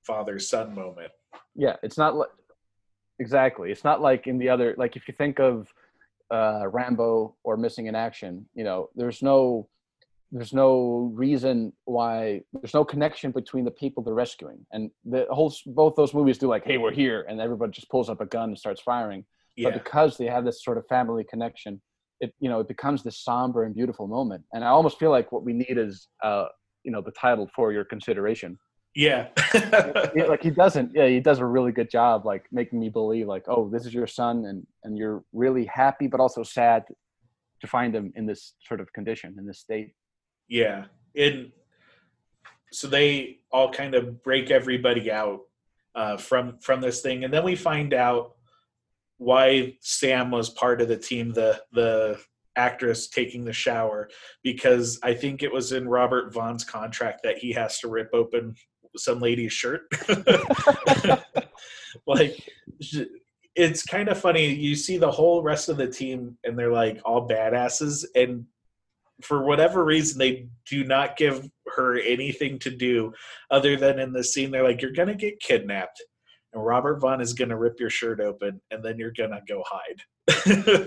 father 0.05 0.39
son 0.39 0.75
moment. 0.75 1.11
yeah 1.57 1.75
it's 1.83 1.99
not 1.99 2.15
like 2.15 2.29
exactly 3.19 3.73
it's 3.73 3.83
not 3.83 4.01
like 4.01 4.27
in 4.27 4.39
the 4.39 4.49
other 4.49 4.75
like 4.79 4.95
if 4.95 5.09
you 5.09 5.15
think 5.15 5.41
of 5.41 5.73
uh 6.31 6.67
rambo 6.69 7.37
or 7.45 7.57
missing 7.57 7.87
in 7.87 7.95
action 7.95 8.45
you 8.55 8.65
know 8.65 8.89
there's 8.97 9.23
no 9.23 9.69
there's 10.33 10.53
no 10.53 11.11
reason 11.15 11.73
why 11.85 12.41
there's 12.53 12.75
no 12.75 12.85
connection 12.85 13.31
between 13.31 13.65
the 13.65 13.71
people 13.71 14.03
they're 14.03 14.15
rescuing. 14.15 14.59
And 14.73 14.91
the 15.05 15.27
whole 15.31 15.55
both 15.67 15.95
those 15.95 16.15
movies 16.15 16.39
do 16.39 16.49
like 16.49 16.65
hey 16.65 16.79
we're 16.79 16.93
here 16.93 17.25
and 17.29 17.41
everybody 17.41 17.73
just 17.73 17.89
pulls 17.91 18.09
up 18.09 18.21
a 18.21 18.27
gun 18.27 18.51
and 18.51 18.59
starts 18.59 18.83
firing. 18.83 19.25
Yeah, 19.57 19.71
but 19.71 19.85
because 19.85 20.17
they 20.17 20.27
have 20.27 20.45
this 20.45 20.63
sort 20.63 20.79
of 20.79 20.87
family 20.89 21.25
connection 21.29 21.81
it 22.21 22.35
you 22.41 22.49
know 22.49 22.61
it 22.61 22.69
becomes 22.69 23.03
this 23.03 23.23
somber 23.23 23.65
and 23.65 23.75
beautiful 23.75 24.07
moment. 24.07 24.43
And 24.53 24.65
i 24.65 24.69
almost 24.69 24.99
feel 24.99 25.11
like 25.11 25.33
what 25.33 25.45
we 25.45 25.53
need 25.53 25.79
is 25.79 26.09
uh 26.25 26.47
you 26.83 26.91
know 26.91 27.03
the 27.03 27.13
title 27.13 27.49
for 27.55 27.73
your 27.73 27.85
consideration 27.85 28.59
yeah, 28.97 29.29
yeah, 29.55 30.25
like 30.27 30.43
he 30.43 30.51
doesn't 30.51 30.91
yeah 30.95 31.07
he 31.07 31.21
does 31.21 31.39
a 31.39 31.47
really 31.47 31.71
good 31.71 31.91
job 31.91 32.25
like 32.25 32.47
making 32.51 32.81
me 32.81 32.89
believe 32.89 33.27
like 33.27 33.45
oh 33.47 33.69
this 33.69 33.85
is 33.85 33.93
your 33.93 34.07
son 34.07 34.47
and 34.47 34.67
and 34.85 34.97
you're 34.97 35.23
really 35.33 35.67
happy 35.67 36.07
but 36.07 36.19
also 36.19 36.43
sad 36.43 36.83
to 37.61 37.67
find 37.67 37.95
him 37.95 38.13
in 38.17 38.27
this 38.27 38.55
sort 38.61 38.81
of 38.81 38.91
condition 38.95 39.37
in 39.39 39.47
this 39.47 39.61
state 39.61 39.93
yeah. 40.49 40.85
And 41.17 41.53
so 42.73 42.89
they 42.89 43.41
all 43.51 43.71
kind 43.71 43.95
of 43.95 44.23
break 44.23 44.51
everybody 44.51 45.11
out 45.11 45.41
uh, 45.95 46.17
from 46.17 46.59
from 46.59 46.81
this 46.81 47.01
thing, 47.01 47.25
and 47.25 47.33
then 47.33 47.45
we 47.45 47.57
find 47.57 47.95
out 47.95 48.33
why 49.19 49.77
Sam 49.81 50.31
was 50.31 50.51
part 50.51 50.83
of 50.83 50.89
the 50.89 50.97
team. 50.97 51.33
The 51.33 51.61
the 51.73 52.21
actress 52.57 53.09
taking 53.09 53.45
the 53.45 53.53
shower 53.53 54.09
because 54.43 54.99
I 55.03 55.13
think 55.13 55.43
it 55.43 55.53
was 55.53 55.73
in 55.73 55.89
Robert 55.89 56.33
Vaughn's 56.33 56.65
contract 56.65 57.21
that 57.23 57.37
he 57.37 57.53
has 57.53 57.79
to 57.81 57.89
rip 57.89 58.09
open 58.15 58.55
some 58.97 59.21
lady's 59.21 59.53
shirt. 59.53 59.83
like 62.07 62.39
it's 63.55 63.83
kind 63.83 64.09
of 64.09 64.19
funny. 64.19 64.53
You 64.55 64.75
see 64.75 64.99
the 64.99 65.11
whole 65.11 65.43
rest 65.43 65.69
of 65.69 65.77
the 65.77 65.89
team 65.89 66.37
and 66.45 66.59
they're 66.59 66.73
like 66.73 67.01
all 67.05 67.29
badasses 67.29 68.05
and 68.15 68.45
for 69.23 69.45
whatever 69.45 69.85
reason 69.85 70.19
they 70.19 70.47
do 70.69 70.85
not 70.85 71.17
give 71.17 71.49
her 71.75 71.99
anything 72.01 72.59
to 72.59 72.71
do 72.71 73.13
other 73.51 73.75
than 73.75 73.99
in 73.99 74.13
the 74.13 74.23
scene 74.23 74.51
they're 74.51 74.63
like 74.63 74.83
you're 74.83 74.93
going 74.93 75.09
to 75.09 75.15
get 75.15 75.41
kidnapped 75.41 76.03
and 76.57 76.65
Robert 76.65 77.01
Vaughn 77.01 77.21
is 77.21 77.35
going 77.35 77.51
to 77.51 77.57
rip 77.57 77.79
your 77.79 77.91
shirt 77.91 78.21
open 78.21 78.61
and 78.71 78.83
then 78.83 78.99
you're 78.99 79.13
going 79.13 79.31
to 79.31 79.43
go 79.47 79.63
hide. 79.67 80.03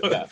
Yeah. 0.02 0.26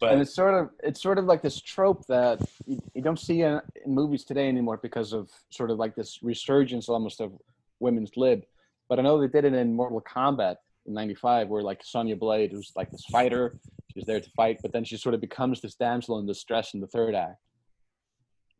But 0.00 0.12
and 0.12 0.22
it's 0.22 0.34
sort 0.34 0.54
of 0.54 0.70
it's 0.82 1.02
sort 1.02 1.18
of 1.18 1.26
like 1.26 1.42
this 1.42 1.60
trope 1.60 2.06
that 2.06 2.40
you, 2.66 2.80
you 2.94 3.02
don't 3.02 3.20
see 3.20 3.42
in, 3.42 3.60
in 3.84 3.94
movies 3.94 4.24
today 4.24 4.48
anymore 4.48 4.80
because 4.82 5.12
of 5.12 5.30
sort 5.50 5.70
of 5.70 5.78
like 5.78 5.94
this 5.94 6.22
resurgence 6.22 6.88
almost 6.88 7.20
of 7.20 7.32
women's 7.80 8.16
lib. 8.16 8.42
But 8.88 8.98
i 8.98 9.02
know 9.02 9.20
they 9.20 9.28
did 9.28 9.44
it 9.44 9.52
in 9.52 9.74
mortal 9.74 10.00
kombat 10.00 10.56
in 10.86 10.94
95 10.94 11.48
where 11.48 11.62
like 11.62 11.82
sonya 11.84 12.16
blade 12.16 12.52
was 12.52 12.72
like 12.74 12.90
this 12.90 13.04
fighter 13.12 13.58
she's 13.92 14.06
there 14.06 14.20
to 14.20 14.30
fight 14.30 14.58
but 14.62 14.72
then 14.72 14.84
she 14.84 14.96
sort 14.96 15.14
of 15.14 15.20
becomes 15.20 15.60
this 15.60 15.74
damsel 15.74 16.18
in 16.18 16.26
distress 16.26 16.72
in 16.74 16.80
the 16.80 16.86
third 16.86 17.14
act. 17.14 17.36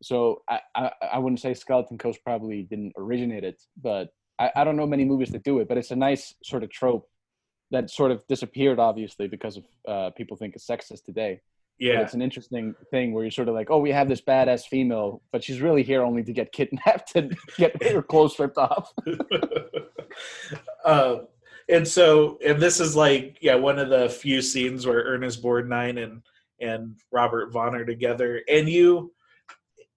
So 0.03 0.43
i 0.49 0.61
i, 0.75 0.93
I 1.15 1.19
wouldn't 1.19 1.41
say 1.41 1.55
skeleton 1.55 1.97
coast 1.97 2.21
probably 2.23 2.63
didn't 2.65 2.93
originate 2.99 3.45
it 3.45 3.63
but 3.81 4.13
I, 4.39 4.51
I 4.57 4.65
don't 4.65 4.77
know 4.77 4.87
many 4.87 5.07
movies 5.07 5.31
that 5.31 5.43
do 5.43 5.59
it 5.61 5.69
but 5.69 5.79
it's 5.79 5.91
a 5.91 5.97
nice 5.97 6.35
sort 6.45 6.63
of 6.63 6.71
trope 6.71 7.09
that 7.71 7.91
sort 7.91 8.11
of 8.11 8.27
disappeared 8.27 8.79
obviously 8.79 9.29
because 9.29 9.57
of 9.57 9.65
uh, 9.87 10.11
people 10.11 10.37
think 10.37 10.55
it's 10.55 10.67
sexist 10.67 11.05
today. 11.05 11.41
But 11.79 11.87
yeah, 11.87 12.01
it's 12.01 12.15
an 12.15 12.21
interesting 12.21 12.75
thing 12.91 13.15
where 13.15 13.25
you're 13.25 13.31
sort 13.31 13.49
of 13.49 13.55
like, 13.55 13.71
oh, 13.71 13.79
we 13.79 13.91
have 13.91 14.09
this 14.09 14.21
badass 14.21 14.67
female, 14.67 15.23
but 15.33 15.43
she's 15.43 15.63
really 15.63 15.83
here 15.83 16.03
only 16.03 16.23
to 16.25 16.33
get 16.33 16.53
kidnapped 16.53 17.13
and 17.15 17.37
get 17.57 17.83
her 17.93 18.03
clothes 18.03 18.39
ripped 18.39 18.59
off. 18.59 18.93
uh, 20.85 21.17
and 21.69 21.87
so 21.87 22.39
and 22.45 22.61
this 22.61 22.81
is 22.81 22.97
like 22.97 23.39
yeah 23.41 23.55
one 23.55 23.79
of 23.79 23.89
the 23.89 24.09
few 24.09 24.43
scenes 24.43 24.87
where 24.87 25.05
Ernest 25.05 25.43
Borgnine 25.43 26.03
and 26.03 26.23
and 26.61 26.97
Robert 27.11 27.53
Vaughn 27.53 27.75
are 27.75 27.85
together. 27.85 28.43
And 28.49 28.69
you 28.69 29.13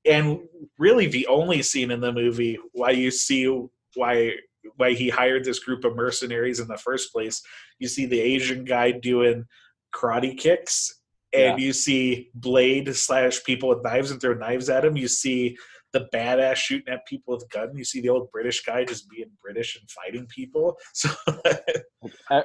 and 0.06 0.40
really 0.78 1.08
the 1.08 1.28
only 1.28 1.62
scene 1.62 1.92
in 1.92 2.02
the 2.02 2.12
movie 2.12 2.58
why 2.74 2.92
you 2.92 3.12
see 3.12 3.68
why 3.96 4.34
why 4.78 4.94
he 4.94 5.10
hired 5.10 5.44
this 5.44 5.60
group 5.60 5.84
of 5.84 5.96
mercenaries 5.96 6.60
in 6.60 6.68
the 6.68 6.78
first 6.78 7.12
place 7.12 7.42
you 7.80 7.88
see 7.88 8.06
the 8.06 8.20
Asian 8.20 8.64
guy 8.64 8.92
doing 8.92 9.46
karate 9.94 10.38
kicks 10.38 11.02
and 11.34 11.60
you 11.60 11.74
see 11.74 12.30
Blade 12.36 12.96
slash 12.96 13.44
people 13.44 13.70
with 13.70 13.84
knives 13.84 14.12
and 14.12 14.22
throw 14.22 14.34
knives 14.34 14.70
at 14.70 14.86
him 14.86 14.96
you 14.98 15.08
see 15.08 15.58
the 15.94 16.08
badass 16.12 16.56
shooting 16.56 16.92
at 16.92 17.06
people 17.06 17.36
with 17.36 17.48
gun. 17.50 17.72
You 17.76 17.84
see 17.84 18.02
the 18.02 18.10
old 18.10 18.32
British 18.32 18.64
guy 18.64 18.84
just 18.84 19.10
being 19.10 19.30
British 19.42 19.80
and 19.80 19.90
fighting 19.90 20.28
people. 20.28 20.78
So 20.94 21.10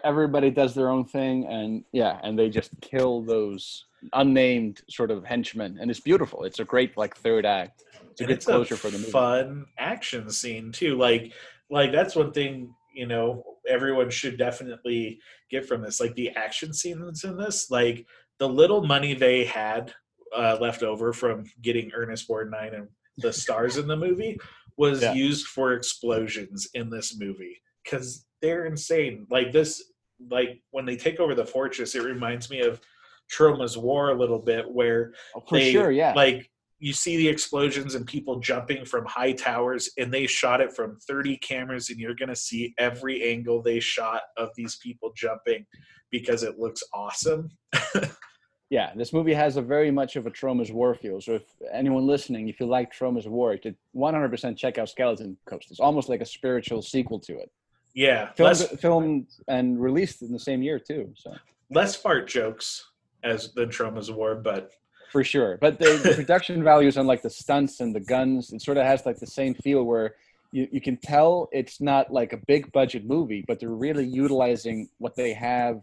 Everybody 0.04 0.50
does 0.50 0.74
their 0.74 0.88
own 0.88 1.04
thing, 1.04 1.46
and 1.46 1.82
yeah, 1.92 2.20
and 2.22 2.38
they 2.38 2.48
just 2.48 2.70
kill 2.80 3.22
those 3.22 3.86
unnamed 4.12 4.82
sort 4.88 5.10
of 5.10 5.24
henchmen, 5.24 5.78
and 5.80 5.90
it's 5.90 5.98
beautiful. 5.98 6.44
It's 6.44 6.60
a 6.60 6.64
great 6.64 6.96
like 6.96 7.16
third 7.16 7.44
act. 7.44 7.82
It's 8.10 8.20
a 8.20 8.24
and 8.24 8.28
good 8.28 8.36
it's 8.36 8.46
closure 8.46 8.76
for 8.76 8.90
the 8.90 8.98
movie. 8.98 9.10
fun 9.10 9.66
action 9.76 10.30
scene 10.30 10.70
too. 10.70 10.96
Like 10.96 11.32
like 11.70 11.92
that's 11.92 12.16
one 12.16 12.32
thing 12.32 12.74
you 12.94 13.06
know 13.06 13.44
everyone 13.68 14.10
should 14.10 14.38
definitely 14.38 15.20
get 15.50 15.66
from 15.66 15.82
this. 15.82 16.00
Like 16.00 16.14
the 16.14 16.30
action 16.30 16.72
scenes 16.72 17.24
in 17.24 17.36
this, 17.36 17.70
like 17.70 18.06
the 18.38 18.48
little 18.48 18.84
money 18.86 19.14
they 19.14 19.44
had 19.44 19.92
uh, 20.36 20.56
left 20.60 20.82
over 20.82 21.12
from 21.12 21.44
getting 21.62 21.90
Ernest 21.94 22.28
Borgnine 22.28 22.74
and 22.74 22.88
the 23.18 23.32
stars 23.32 23.76
in 23.76 23.86
the 23.86 23.96
movie 23.96 24.38
was 24.76 25.02
Yeah. 25.02 25.12
used 25.12 25.46
for 25.48 25.72
explosions 25.74 26.68
in 26.74 26.88
this 26.88 27.18
movie 27.18 27.56
because 27.84 28.24
they're 28.40 28.66
insane. 28.66 29.26
Like 29.30 29.52
this, 29.52 29.82
like 30.30 30.62
when 30.70 30.86
they 30.86 30.96
take 30.96 31.18
over 31.20 31.34
the 31.34 31.44
fortress, 31.46 31.94
it 31.94 32.02
reminds 32.04 32.48
me 32.50 32.60
of 32.60 32.80
Troma's 33.28 33.76
War 33.76 34.10
a 34.10 34.14
little 34.18 34.38
bit, 34.38 34.70
where 34.70 35.12
Oh, 35.34 35.42
for 35.48 35.58
they, 35.58 35.72
sure, 35.72 35.90
yeah. 35.90 36.12
Like 36.14 36.50
you 36.78 36.92
see 36.92 37.16
the 37.16 37.28
explosions 37.28 37.94
and 37.94 38.06
people 38.06 38.38
jumping 38.38 38.84
from 38.84 39.04
high 39.04 39.32
towers, 39.32 39.90
and 39.98 40.12
they 40.12 40.26
shot 40.26 40.60
it 40.60 40.72
from 40.72 40.98
30 41.08 41.36
cameras, 41.38 41.90
and 41.90 41.98
you're 41.98 42.14
gonna 42.14 42.36
see 42.36 42.74
every 42.78 43.28
angle 43.30 43.62
they 43.62 43.80
shot 43.80 44.22
of 44.36 44.50
these 44.56 44.76
people 44.76 45.12
jumping 45.16 45.66
because 46.10 46.42
it 46.42 46.58
looks 46.58 46.82
awesome. 46.94 47.50
yeah, 48.70 48.92
this 48.96 49.12
movie 49.12 49.34
has 49.34 49.56
a 49.56 49.62
very 49.62 49.90
much 49.90 50.16
of 50.16 50.26
a 50.26 50.30
Troma's 50.30 50.70
War 50.70 50.94
feel. 50.94 51.20
So 51.20 51.34
if 51.34 51.42
anyone 51.72 52.06
listening, 52.06 52.48
if 52.48 52.60
you 52.60 52.66
like 52.66 52.92
Troma's 52.92 53.26
War, 53.26 53.54
you 53.54 53.60
should 53.62 53.76
100% 53.96 54.56
check 54.56 54.78
out 54.78 54.88
Skeleton 54.88 55.36
Coast. 55.46 55.70
It's 55.70 55.80
almost 55.80 56.08
like 56.08 56.20
a 56.20 56.26
spiritual 56.26 56.82
sequel 56.82 57.18
to 57.20 57.38
it. 57.38 57.50
Yeah, 57.94 58.30
Filmed, 58.32 58.80
filmed 58.80 59.26
and 59.48 59.80
released 59.80 60.22
in 60.22 60.30
the 60.30 60.38
same 60.38 60.62
year 60.62 60.78
too. 60.78 61.12
So 61.16 61.34
less 61.70 61.96
fart 61.96 62.28
jokes 62.28 62.84
as 63.24 63.52
than 63.54 63.70
Troma's 63.70 64.10
War, 64.10 64.36
but 64.36 64.70
for 65.10 65.24
sure. 65.24 65.58
But 65.60 65.78
the, 65.78 66.00
the 66.02 66.14
production 66.14 66.62
values 66.62 66.96
on 66.96 67.06
like 67.06 67.22
the 67.22 67.30
stunts 67.30 67.80
and 67.80 67.94
the 67.94 68.00
guns, 68.00 68.52
it 68.52 68.62
sort 68.62 68.76
of 68.76 68.84
has 68.84 69.06
like 69.06 69.18
the 69.18 69.26
same 69.26 69.54
feel 69.54 69.84
where 69.84 70.14
you, 70.52 70.68
you 70.70 70.80
can 70.80 70.96
tell 70.96 71.48
it's 71.52 71.80
not 71.80 72.12
like 72.12 72.32
a 72.32 72.38
big 72.46 72.70
budget 72.72 73.04
movie, 73.06 73.44
but 73.46 73.60
they're 73.60 73.68
really 73.70 74.06
utilizing 74.06 74.88
what 74.98 75.14
they 75.16 75.32
have 75.32 75.82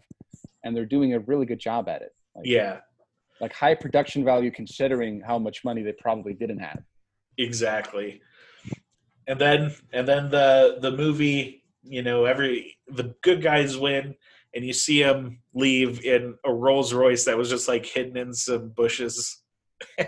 and 0.64 0.76
they're 0.76 0.84
doing 0.86 1.14
a 1.14 1.20
really 1.20 1.46
good 1.46 1.60
job 1.60 1.88
at 1.88 2.02
it. 2.02 2.14
Like, 2.34 2.46
yeah, 2.46 2.80
Like 3.40 3.52
high 3.52 3.74
production 3.74 4.24
value 4.24 4.50
considering 4.50 5.20
how 5.20 5.38
much 5.38 5.64
money 5.64 5.82
they 5.82 5.92
probably 5.92 6.34
didn't 6.34 6.58
have. 6.58 6.82
exactly. 7.38 8.20
And 9.28 9.40
then 9.40 9.74
and 9.92 10.06
then 10.06 10.30
the 10.30 10.78
the 10.80 10.92
movie, 10.92 11.64
you 11.82 12.02
know, 12.02 12.26
every 12.26 12.76
the 12.86 13.14
good 13.22 13.42
guys 13.42 13.76
win 13.76 14.14
and 14.56 14.64
you 14.64 14.72
see 14.72 15.02
him 15.02 15.38
leave 15.54 16.02
in 16.04 16.34
a 16.44 16.52
Rolls 16.52 16.94
Royce 16.94 17.26
that 17.26 17.36
was 17.36 17.50
just 17.50 17.68
like 17.68 17.84
hidden 17.84 18.16
in 18.16 18.32
some 18.32 18.70
bushes. 18.70 19.42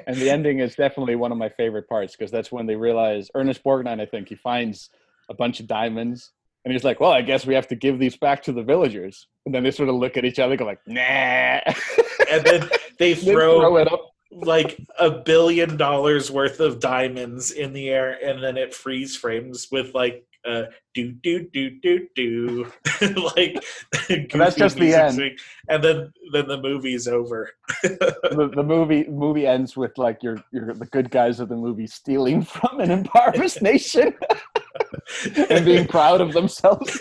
And 0.07 0.17
the 0.17 0.31
ending 0.31 0.61
is 0.61 0.75
definitely 0.75 1.17
one 1.17 1.31
of 1.31 1.37
my 1.37 1.51
favorite 1.51 1.87
parts 1.87 2.17
because 2.17 2.31
that's 2.31 2.51
when 2.51 2.67
they 2.67 2.75
realize 2.75 3.31
Ernest 3.35 3.63
Borgnine, 3.63 4.01
I 4.01 4.07
think, 4.07 4.31
he 4.31 4.35
finds 4.35 4.89
a 5.29 5.35
bunch 5.35 5.61
of 5.61 5.67
diamonds 5.67 6.33
and 6.65 6.73
he's 6.73 6.85
like, 6.85 6.99
Well, 6.99 7.13
I 7.13 7.21
guess 7.21 7.45
we 7.47 7.55
have 7.55 7.69
to 7.69 7.77
give 7.77 7.99
these 7.99 8.17
back 8.17 8.43
to 8.45 8.53
the 8.53 8.63
villagers. 8.63 9.27
And 9.45 9.55
then 9.55 9.63
they 9.63 9.71
sort 9.71 9.91
of 9.91 9.97
look 9.97 10.17
at 10.17 10.25
each 10.25 10.39
other, 10.39 10.57
go 10.57 10.65
like, 10.65 10.81
nah. 10.87 11.61
And 12.31 12.45
then 12.45 12.69
they 12.99 13.15
throw, 13.15 13.61
throw 13.61 13.77
it 13.77 13.93
up. 13.93 14.11
like 14.31 14.81
a 14.99 15.11
billion 15.11 15.77
dollars 15.77 16.31
worth 16.31 16.61
of 16.61 16.81
diamonds 16.81 17.51
in 17.51 17.75
the 17.75 17.91
air 17.91 18.19
and 18.23 18.43
then 18.43 18.57
it 18.57 18.75
freeze 18.75 19.17
frames 19.17 19.69
with 19.71 19.95
like 19.95 20.27
uh, 20.49 20.65
do 20.95 21.13
do 21.13 21.49
do 21.53 21.79
do 21.81 22.07
do, 22.15 22.73
like 23.37 23.63
And 24.09 24.29
that's 24.35 24.57
just 24.57 24.77
the 24.77 24.95
end. 24.95 25.21
and 25.69 25.85
then 25.85 26.13
then 26.33 26.49
the 26.49 26.61
movie's 26.61 27.07
over. 27.07 27.51
the, 27.83 28.51
the 28.55 28.63
movie 28.63 29.07
movie 29.09 29.47
ends 29.47 29.77
with 29.77 29.97
like 29.99 30.23
your 30.23 30.43
your 30.53 30.75
the 30.75 30.87
good 30.87 31.11
guys 31.11 31.41
of 31.41 31.49
the 31.49 31.57
movie 31.57 31.87
stealing 31.87 32.43
from 32.43 32.81
an 32.81 32.91
impoverished 32.91 33.63
nation 33.63 34.15
and 35.51 35.65
being 35.65 35.87
proud 35.87 36.21
of 36.21 36.33
themselves. 36.33 37.01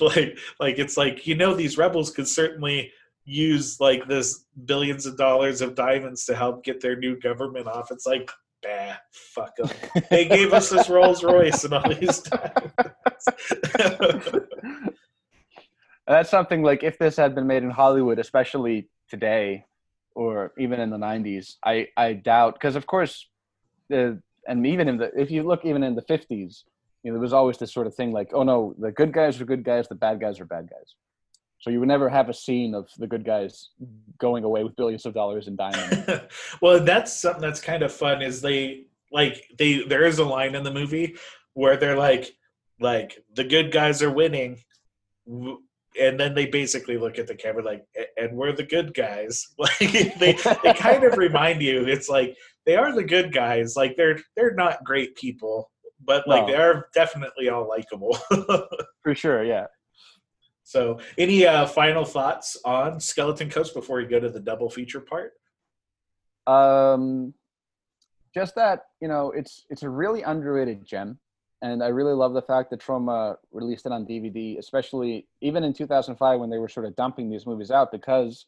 like 0.00 0.38
like 0.60 0.78
it's 0.78 0.96
like 0.96 1.26
you 1.26 1.34
know 1.34 1.54
these 1.54 1.78
rebels 1.78 2.10
could 2.10 2.28
certainly 2.28 2.90
use 3.24 3.80
like 3.80 4.06
this 4.06 4.44
billions 4.66 5.06
of 5.06 5.16
dollars 5.16 5.60
of 5.60 5.74
diamonds 5.74 6.26
to 6.26 6.36
help 6.36 6.62
get 6.62 6.80
their 6.80 6.96
new 6.96 7.18
government 7.20 7.66
off. 7.66 7.90
It's 7.90 8.06
like 8.06 8.30
bah, 8.64 8.94
fuck 9.12 9.56
them. 9.56 9.68
They 10.10 10.24
gave 10.26 10.52
us 10.52 10.70
this 10.70 10.88
Rolls 10.88 11.22
Royce 11.22 11.64
and 11.64 11.74
all 11.74 11.88
these 11.88 12.20
diamonds. 12.20 13.28
That's 16.06 16.30
something 16.30 16.62
like 16.62 16.82
if 16.82 16.98
this 16.98 17.16
had 17.16 17.34
been 17.34 17.46
made 17.46 17.62
in 17.62 17.70
Hollywood, 17.70 18.18
especially 18.18 18.88
today 19.08 19.64
or 20.14 20.52
even 20.58 20.80
in 20.80 20.90
the 20.90 20.98
90s, 20.98 21.56
I, 21.64 21.88
I 21.96 22.12
doubt 22.14 22.54
because 22.54 22.76
of 22.76 22.86
course 22.86 23.26
the 23.88 24.20
and 24.46 24.66
even 24.66 24.88
in 24.88 24.98
the 24.98 25.10
if 25.18 25.30
you 25.30 25.42
look 25.42 25.64
even 25.64 25.82
in 25.82 25.94
the 25.94 26.02
50s, 26.02 26.64
you 27.02 27.10
know, 27.10 27.14
there 27.14 27.20
was 27.20 27.32
always 27.32 27.58
this 27.58 27.72
sort 27.72 27.86
of 27.86 27.94
thing 27.94 28.12
like, 28.12 28.30
oh 28.32 28.42
no, 28.42 28.74
the 28.78 28.92
good 28.92 29.12
guys 29.12 29.40
are 29.40 29.44
good 29.44 29.64
guys, 29.64 29.88
the 29.88 29.94
bad 29.94 30.20
guys 30.20 30.40
are 30.40 30.44
bad 30.44 30.68
guys. 30.70 30.94
So 31.64 31.70
you 31.70 31.78
would 31.80 31.88
never 31.88 32.10
have 32.10 32.28
a 32.28 32.34
scene 32.34 32.74
of 32.74 32.90
the 32.98 33.06
good 33.06 33.24
guys 33.24 33.70
going 34.18 34.44
away 34.44 34.64
with 34.64 34.76
billions 34.76 35.06
of 35.06 35.14
dollars 35.14 35.48
in 35.48 35.56
diamonds. 35.56 35.96
well, 36.60 36.78
that's 36.84 37.10
something 37.18 37.40
that's 37.40 37.62
kind 37.62 37.82
of 37.82 37.90
fun. 37.90 38.20
Is 38.20 38.42
they 38.42 38.84
like 39.10 39.42
they 39.58 39.78
there 39.78 40.04
is 40.04 40.18
a 40.18 40.26
line 40.26 40.54
in 40.56 40.62
the 40.62 40.70
movie 40.70 41.16
where 41.54 41.78
they're 41.78 41.96
like 41.96 42.36
like 42.80 43.24
the 43.34 43.44
good 43.44 43.72
guys 43.72 44.02
are 44.02 44.10
winning, 44.10 44.58
and 45.26 46.20
then 46.20 46.34
they 46.34 46.44
basically 46.44 46.98
look 46.98 47.18
at 47.18 47.28
the 47.28 47.34
camera 47.34 47.64
like, 47.64 47.86
and 48.18 48.36
we're 48.36 48.52
the 48.52 48.62
good 48.62 48.92
guys. 48.92 49.48
Like 49.58 49.78
they 50.18 50.34
they 50.34 50.74
kind 50.74 51.02
of 51.04 51.16
remind 51.16 51.62
you 51.62 51.86
it's 51.86 52.10
like 52.10 52.36
they 52.66 52.76
are 52.76 52.94
the 52.94 53.04
good 53.04 53.32
guys. 53.32 53.74
Like 53.74 53.96
they're 53.96 54.18
they're 54.36 54.52
not 54.52 54.84
great 54.84 55.16
people, 55.16 55.70
but 56.04 56.28
like 56.28 56.42
No. 56.42 56.46
they 56.48 56.56
are 56.56 56.88
definitely 56.92 57.48
all 57.48 57.66
likable. 57.66 58.18
For 59.02 59.14
sure, 59.14 59.42
yeah. 59.42 59.68
So, 60.74 60.98
any 61.16 61.46
uh, 61.46 61.66
final 61.66 62.04
thoughts 62.04 62.56
on 62.64 62.98
Skeleton 62.98 63.48
Coast 63.48 63.74
before 63.74 63.98
we 63.98 64.06
go 64.06 64.18
to 64.18 64.28
the 64.28 64.40
double 64.40 64.68
feature 64.68 64.98
part? 64.98 65.34
Um, 66.48 67.32
just 68.34 68.56
that 68.56 68.86
you 69.00 69.06
know, 69.06 69.30
it's 69.30 69.66
it's 69.70 69.84
a 69.84 69.88
really 69.88 70.22
underrated 70.22 70.84
gem, 70.84 71.20
and 71.62 71.80
I 71.80 71.88
really 71.88 72.12
love 72.12 72.34
the 72.34 72.42
fact 72.42 72.70
that 72.70 72.80
Troma 72.80 73.36
released 73.52 73.86
it 73.86 73.92
on 73.92 74.04
DVD, 74.04 74.58
especially 74.58 75.28
even 75.40 75.62
in 75.62 75.72
2005 75.72 76.40
when 76.40 76.50
they 76.50 76.58
were 76.58 76.68
sort 76.68 76.86
of 76.86 76.96
dumping 76.96 77.30
these 77.30 77.46
movies 77.46 77.70
out, 77.70 77.92
because 77.92 78.46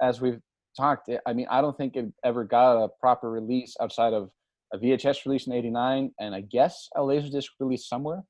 as 0.00 0.18
we've 0.18 0.40
talked, 0.78 1.10
I 1.26 1.32
mean, 1.34 1.46
I 1.50 1.60
don't 1.60 1.76
think 1.76 1.94
it 1.96 2.06
ever 2.24 2.42
got 2.44 2.82
a 2.82 2.88
proper 2.88 3.30
release 3.30 3.76
outside 3.82 4.14
of 4.14 4.30
a 4.72 4.78
VHS 4.78 5.26
release 5.26 5.46
in 5.46 5.52
'89, 5.52 6.14
and 6.18 6.34
I 6.34 6.40
guess 6.40 6.88
a 6.96 7.00
Laserdisc 7.00 7.48
release 7.60 7.86
somewhere. 7.86 8.22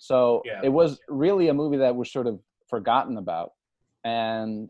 So 0.00 0.42
Yeah. 0.44 0.60
it 0.64 0.68
was 0.68 1.00
really 1.08 1.46
a 1.48 1.54
movie 1.54 1.76
that 1.78 1.94
was 1.94 2.12
sort 2.12 2.26
of 2.26 2.40
forgotten 2.68 3.16
about, 3.16 3.52
and 4.04 4.68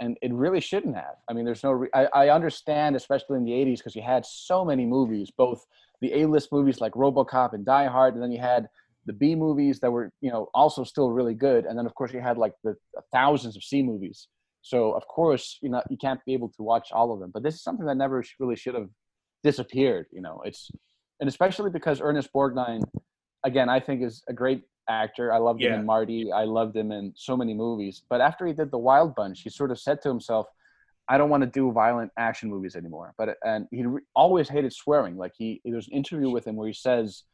and 0.00 0.16
it 0.22 0.32
really 0.32 0.60
shouldn't 0.60 0.94
have. 0.94 1.16
I 1.28 1.32
mean, 1.32 1.44
there's 1.44 1.64
no. 1.64 1.72
Re- 1.72 1.90
I, 1.94 2.06
I 2.06 2.28
understand, 2.30 2.96
especially 2.96 3.38
in 3.38 3.44
the 3.44 3.52
'80s, 3.52 3.78
because 3.78 3.96
you 3.96 4.02
had 4.02 4.24
so 4.24 4.64
many 4.64 4.86
movies, 4.86 5.30
both 5.36 5.66
the 6.00 6.20
A-list 6.20 6.52
movies 6.52 6.80
like 6.80 6.92
RoboCop 6.92 7.52
and 7.52 7.64
Die 7.64 7.86
Hard, 7.86 8.14
and 8.14 8.22
then 8.22 8.30
you 8.30 8.40
had 8.40 8.68
the 9.06 9.12
B 9.12 9.34
movies 9.34 9.80
that 9.80 9.90
were, 9.90 10.12
you 10.20 10.30
know, 10.30 10.48
also 10.54 10.84
still 10.84 11.10
really 11.10 11.34
good, 11.34 11.64
and 11.64 11.78
then 11.78 11.86
of 11.86 11.94
course 11.94 12.12
you 12.12 12.20
had 12.20 12.38
like 12.38 12.52
the 12.62 12.76
uh, 12.96 13.00
thousands 13.12 13.56
of 13.56 13.64
C 13.64 13.82
movies. 13.82 14.28
So 14.62 14.92
of 14.92 15.06
course, 15.06 15.58
you 15.62 15.70
know, 15.70 15.82
you 15.88 15.96
can't 15.96 16.20
be 16.26 16.34
able 16.34 16.48
to 16.50 16.62
watch 16.62 16.92
all 16.92 17.12
of 17.12 17.20
them. 17.20 17.30
But 17.32 17.42
this 17.42 17.54
is 17.54 17.62
something 17.62 17.86
that 17.86 17.96
never 17.96 18.22
really 18.38 18.56
should 18.56 18.74
have 18.74 18.88
disappeared. 19.42 20.06
You 20.12 20.20
know, 20.20 20.42
it's 20.44 20.70
and 21.20 21.28
especially 21.28 21.70
because 21.70 22.00
Ernest 22.00 22.30
Borgnine, 22.32 22.84
again, 23.44 23.68
I 23.68 23.80
think 23.80 24.02
is 24.02 24.22
a 24.28 24.32
great 24.32 24.62
actor. 24.88 25.32
I 25.32 25.38
loved 25.38 25.62
him 25.62 25.72
in 25.72 25.86
Marty. 25.86 26.32
I 26.32 26.44
loved 26.44 26.76
him 26.76 26.92
in 26.92 27.12
so 27.16 27.36
many 27.36 27.54
movies. 27.54 28.02
But 28.08 28.20
after 28.20 28.46
he 28.46 28.52
did 28.52 28.70
The 28.70 28.78
Wild 28.78 29.14
Bunch, 29.14 29.42
he 29.42 29.50
sort 29.50 29.70
of 29.70 29.78
said 29.78 30.00
to 30.02 30.08
himself, 30.08 30.46
"I 31.08 31.18
don't 31.18 31.30
want 31.30 31.42
to 31.42 31.48
do 31.48 31.70
violent 31.72 32.12
action 32.16 32.50
movies 32.50 32.76
anymore." 32.76 33.14
But 33.18 33.36
and 33.44 33.66
he 33.70 33.86
re- 33.86 34.02
always 34.14 34.48
hated 34.48 34.72
swearing. 34.72 35.16
Like 35.16 35.32
he, 35.36 35.60
there's 35.64 35.88
an 35.88 35.94
interview 35.94 36.30
with 36.30 36.46
him 36.46 36.56
where 36.56 36.66
he 36.66 36.74
says 36.74 37.24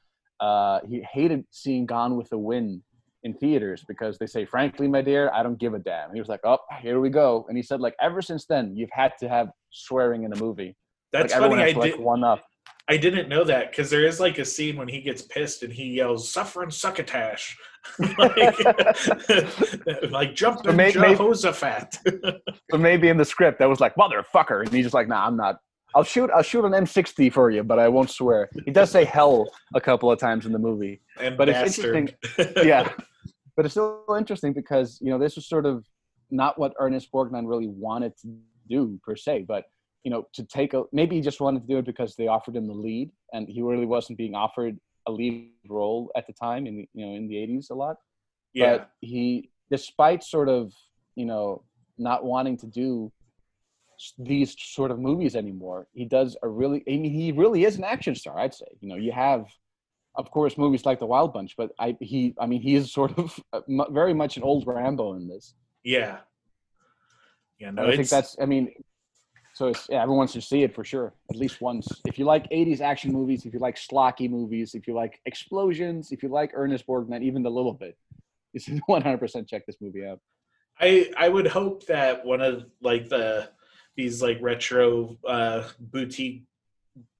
uh, 0.41 0.81
he 0.89 1.03
hated 1.13 1.45
seeing 1.51 1.87
Gone 1.87 2.17
with 2.17 2.29
the 2.31 2.39
Wind 2.39 2.83
in 3.23 3.35
theaters 3.35 3.85
because 3.89 4.19
they 4.19 4.27
say, 4.27 4.45
"Frankly, 4.45 4.87
my 4.87 5.03
dear, 5.03 5.31
I 5.33 5.43
don't 5.43 5.59
give 5.59 5.75
a 5.75 5.79
damn." 5.79 6.09
And 6.09 6.15
he 6.17 6.21
was 6.21 6.29
like, 6.29 6.41
"Oh, 6.45 6.59
here 6.81 7.01
we 7.01 7.11
go." 7.11 7.47
And 7.49 7.57
he 7.57 7.63
said, 7.63 7.81
like, 7.81 7.95
ever 8.01 8.21
since 8.21 8.47
then, 8.47 8.77
you've 8.77 8.91
had 8.93 9.13
to 9.21 9.29
have 9.29 9.49
swearing 9.71 10.25
in 10.25 10.33
a 10.33 10.37
movie. 10.37 10.77
That's 11.13 11.33
like, 11.33 11.51
funny. 11.51 11.63
I 11.63 11.67
did. 11.67 11.77
like, 11.77 11.99
one 11.99 12.25
up. 12.25 12.45
I 12.89 12.97
didn't 12.99 13.29
know 13.29 13.45
that 13.45 13.71
because 13.71 13.89
there 13.89 14.05
is 14.05 14.21
like 14.21 14.39
a 14.39 14.45
scene 14.45 14.77
when 14.77 14.89
he 14.89 15.01
gets 15.01 15.23
pissed 15.23 15.63
and 15.63 15.73
he 15.73 15.85
yells 15.95 16.29
"Suffering 16.31 16.71
succotash," 16.71 17.57
like, 18.19 18.37
like 20.11 20.35
jumping 20.35 20.65
So 20.65 20.73
may- 20.73 20.93
may- 20.93 21.15
Jehoshaphat. 21.15 21.99
But 22.71 22.81
maybe 22.81 23.09
in 23.09 23.17
the 23.17 23.25
script 23.25 23.59
that 23.61 23.69
was 23.69 23.81
like 23.81 23.95
motherfucker, 23.95 24.61
and 24.61 24.73
he's 24.73 24.85
just 24.85 24.95
like, 24.95 25.09
nah, 25.09 25.27
I'm 25.27 25.37
not. 25.37 25.57
I'll 25.95 26.03
shoot. 26.05 26.29
I'll 26.35 26.43
shoot 26.43 26.65
an 26.65 26.73
M60 26.73 27.33
for 27.33 27.51
you, 27.51 27.63
but 27.63 27.79
I 27.79 27.89
won't 27.89 28.11
swear. 28.11 28.49
He 28.65 28.73
does 28.73 28.91
say 28.91 29.05
hell 29.05 29.49
a 29.75 29.81
couple 29.81 30.11
of 30.11 30.19
times 30.19 30.45
in 30.45 30.53
the 30.53 30.59
movie, 30.59 31.01
and 31.21 31.39
but 31.39 31.49
it's 31.49 31.79
interesting. 31.79 32.11
Yeah, 32.63 32.91
but 33.57 33.65
it's 33.65 33.75
still 33.75 34.05
interesting 34.19 34.53
because 34.53 34.99
you 35.01 35.11
know 35.11 35.19
this 35.19 35.37
was 35.37 35.49
sort 35.49 35.67
of 35.67 35.87
not 36.31 36.59
what 36.59 36.73
Ernest 36.81 37.13
Borgnine 37.13 37.49
really 37.49 37.69
wanted 37.69 38.13
to 38.23 38.37
do 38.69 38.99
per 39.05 39.15
se, 39.15 39.45
but 39.47 39.65
you 40.05 40.11
know 40.11 40.29
to 40.35 40.45
take 40.45 40.75
a 40.75 40.85
maybe 40.93 41.17
he 41.17 41.23
just 41.23 41.41
wanted 41.41 41.61
to 41.61 41.67
do 41.67 41.79
it 41.79 41.87
because 41.87 42.15
they 42.15 42.29
offered 42.29 42.55
him 42.55 42.67
the 42.67 42.75
lead, 42.75 43.11
and 43.33 43.49
he 43.49 43.63
really 43.63 43.87
wasn't 43.87 44.19
being 44.19 44.35
offered 44.35 44.79
a 45.07 45.13
lead 45.13 45.51
role 45.69 46.11
at 46.17 46.27
the 46.27 46.33
time 46.33 46.67
in 46.67 46.77
the, 46.77 46.89
you 46.95 47.05
know 47.07 47.15
in 47.15 47.27
the 47.27 47.35
80s 47.35 47.71
a 47.71 47.75
lot. 47.75 47.97
Yeah, 48.53 48.79
but 48.79 48.91
he 49.01 49.51
despite 49.71 50.23
sort 50.23 50.49
of 50.49 50.73
you 51.17 51.27
know 51.27 51.63
not 51.99 52.25
wanting 52.25 52.57
to 52.59 52.67
do 52.67 53.11
these 54.19 54.55
sort 54.59 54.91
of 54.91 54.99
movies 54.99 55.37
anymore 55.37 55.87
he 55.95 56.05
does 56.05 56.37
a 56.43 56.49
really 56.49 56.83
i 56.89 56.97
mean 56.97 57.13
he 57.13 57.31
really 57.31 57.65
is 57.65 57.77
an 57.77 57.85
action 57.85 58.15
star 58.15 58.39
i'd 58.41 58.53
say. 58.53 58.67
You 58.81 58.89
know 58.89 58.97
you 58.97 59.13
have 59.13 59.47
of 60.17 60.31
course 60.31 60.59
movies 60.59 60.85
like 60.85 60.99
the 60.99 61.07
wild 61.07 61.33
bunch 61.33 61.55
but 61.57 61.71
i 61.79 61.97
he 62.01 62.35
i 62.41 62.47
mean 62.47 62.61
he 62.61 62.75
is 62.75 62.93
sort 62.93 63.17
of 63.19 63.39
uh, 63.53 63.61
very 63.91 64.13
much 64.13 64.37
an 64.37 64.43
old 64.43 64.67
rambo 64.67 65.15
in 65.15 65.29
this. 65.29 65.55
Yeah, 65.85 66.19
yeah. 67.59 67.71
No, 67.71 67.87
i 67.87 67.97
think 67.97 68.09
that's 68.09 68.37
i 68.41 68.47
mean 68.47 68.73
so 69.55 69.69
it's 69.69 69.87
yeah, 69.89 70.03
everyone 70.03 70.27
should 70.29 70.43
see 70.43 70.63
it 70.63 70.75
for 70.75 70.85
sure 70.85 71.15
at 71.31 71.37
least 71.37 71.61
once. 71.61 71.89
If 72.07 72.19
you 72.19 72.25
like 72.25 72.49
80s 72.51 72.81
action 72.81 73.13
movies 73.13 73.47
if 73.47 73.55
you 73.55 73.61
like 73.61 73.77
schlocky 73.77 74.29
movies 74.29 74.75
if 74.75 74.87
you 74.87 74.95
like 74.95 75.21
explosions 75.27 76.13
if 76.13 76.23
you 76.23 76.29
like 76.29 76.51
ernest 76.55 76.87
borgnine 76.87 77.23
even 77.23 77.47
a 77.47 77.51
little 77.51 77.73
bit 77.73 77.97
you 78.55 78.61
should 78.61 78.81
100% 78.89 79.49
check 79.49 79.67
this 79.67 79.77
movie 79.81 80.07
out. 80.07 80.21
I 80.81 81.11
I 81.17 81.29
would 81.29 81.47
hope 81.47 81.87
that 81.87 82.25
one 82.25 82.41
of 82.41 82.65
like 82.83 83.09
the 83.09 83.51
these 83.97 84.23
like 84.23 84.39
retro 84.41 85.17
uh, 85.27 85.69
boutique 85.79 86.45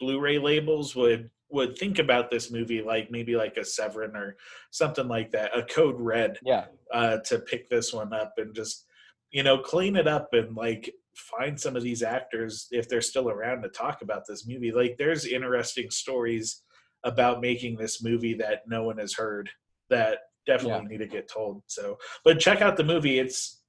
Blu-ray 0.01 0.39
labels 0.39 0.97
would 0.97 1.31
would 1.51 1.79
think 1.79 1.99
about 2.01 2.31
this 2.31 2.51
movie 2.51 2.83
like 2.83 3.11
maybe 3.11 3.37
like 3.37 3.57
a 3.57 3.65
Severin 3.65 4.17
or 4.17 4.37
something 4.71 5.07
like 5.07 5.31
that, 5.33 5.57
a 5.57 5.63
Code 5.63 6.01
Red, 6.01 6.39
yeah. 6.43 6.67
uh, 6.93 7.19
to 7.27 7.39
pick 7.39 7.69
this 7.69 7.93
one 7.93 8.13
up 8.13 8.35
and 8.39 8.55
just 8.55 8.87
you 9.31 9.43
know 9.43 9.59
clean 9.59 9.95
it 9.95 10.09
up 10.09 10.33
and 10.33 10.57
like 10.57 10.93
find 11.17 11.59
some 11.61 11.77
of 11.77 11.83
these 11.83 12.03
actors 12.03 12.67
if 12.71 12.89
they're 12.89 13.01
still 13.01 13.29
around 13.31 13.63
to 13.63 13.69
talk 13.69 14.03
about 14.03 14.23
this 14.29 14.47
movie. 14.47 14.73
Like 14.73 14.97
there's 14.99 15.27
interesting 15.27 15.91
stories 15.91 16.63
about 17.05 17.41
making 17.41 17.77
this 17.77 18.03
movie 18.03 18.35
that 18.35 18.63
no 18.67 18.83
one 18.85 18.99
has 18.99 19.15
heard 19.15 19.51
that 19.91 20.19
definitely 20.47 20.87
need 20.89 20.99
to 20.99 21.07
get 21.07 21.29
told. 21.31 21.63
So, 21.67 21.99
but 22.25 22.39
check 22.41 22.61
out 22.63 22.77
the 22.77 22.85
movie. 22.85 23.19
It's 23.19 23.63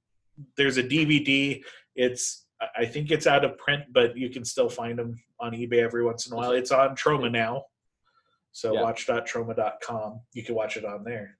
there's 0.56 0.76
a 0.78 0.82
DVD. 0.82 1.62
It's 1.94 2.46
I- 2.60 2.68
I 2.82 2.86
think 2.86 3.10
it's 3.10 3.26
out 3.26 3.44
of 3.44 3.58
print, 3.58 3.84
but 3.92 4.16
you 4.16 4.30
can 4.30 4.44
still 4.44 4.68
find 4.70 4.98
them 4.98 5.14
on 5.40 5.52
eBay 5.52 5.82
every 5.82 6.02
once 6.04 6.26
in 6.26 6.32
a 6.32 6.36
while. 6.36 6.52
It's 6.52 6.70
on 6.72 6.96
Troma 6.96 7.30
now. 7.30 7.64
So 8.52 8.72
Yeah. 8.72 8.82
watch.troma.com. 8.82 10.20
You 10.32 10.42
can 10.42 10.54
watch 10.54 10.76
it 10.78 10.84
on 10.84 11.04
there. 11.04 11.36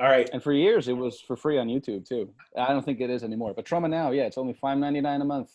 All 0.00 0.08
right. 0.08 0.28
And 0.32 0.42
for 0.42 0.52
years, 0.52 0.88
it 0.88 0.96
was 0.96 1.20
for 1.20 1.36
free 1.36 1.58
on 1.58 1.68
YouTube 1.68 2.06
too. 2.08 2.32
I 2.56 2.68
don't 2.68 2.84
think 2.84 3.00
it 3.00 3.10
is 3.10 3.22
anymore. 3.22 3.52
But 3.54 3.66
Troma 3.66 3.88
now, 3.90 4.10
yeah, 4.10 4.24
it's 4.24 4.38
only 4.38 4.54
five 4.54 4.78
ninety 4.78 5.00
nine 5.00 5.20
a 5.20 5.24
month. 5.24 5.50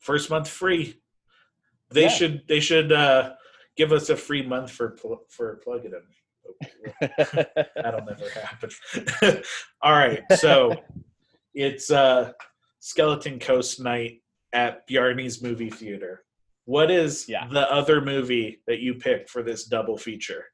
First 0.00 0.30
month 0.30 0.48
free. 0.48 1.00
They 1.90 2.02
Yeah. 2.02 2.08
should 2.08 2.42
they 2.48 2.60
should 2.60 2.92
uh 2.92 3.34
give 3.76 3.92
us 3.92 4.08
a 4.10 4.16
free 4.16 4.42
month 4.46 4.70
for 4.70 4.90
pl- 4.90 5.24
for 5.28 5.60
plugging 5.62 5.90
them. 5.92 6.06
That'll 7.76 8.04
never 8.04 8.28
happen. 8.30 8.70
All 9.82 9.92
right, 9.92 10.22
so 10.36 10.74
it's 11.54 11.90
uh, 11.90 12.32
Skeleton 12.80 13.38
Coast 13.38 13.80
night 13.80 14.22
at 14.52 14.86
Bjarni's 14.88 15.42
movie 15.42 15.70
theater. 15.70 16.24
What 16.66 16.90
is 16.90 17.26
Yeah. 17.28 17.46
the 17.48 17.70
other 17.72 18.00
movie 18.00 18.60
that 18.66 18.80
you 18.80 18.94
picked 18.94 19.30
for 19.30 19.42
this 19.42 19.64
double 19.64 19.96
feature? 19.96 20.44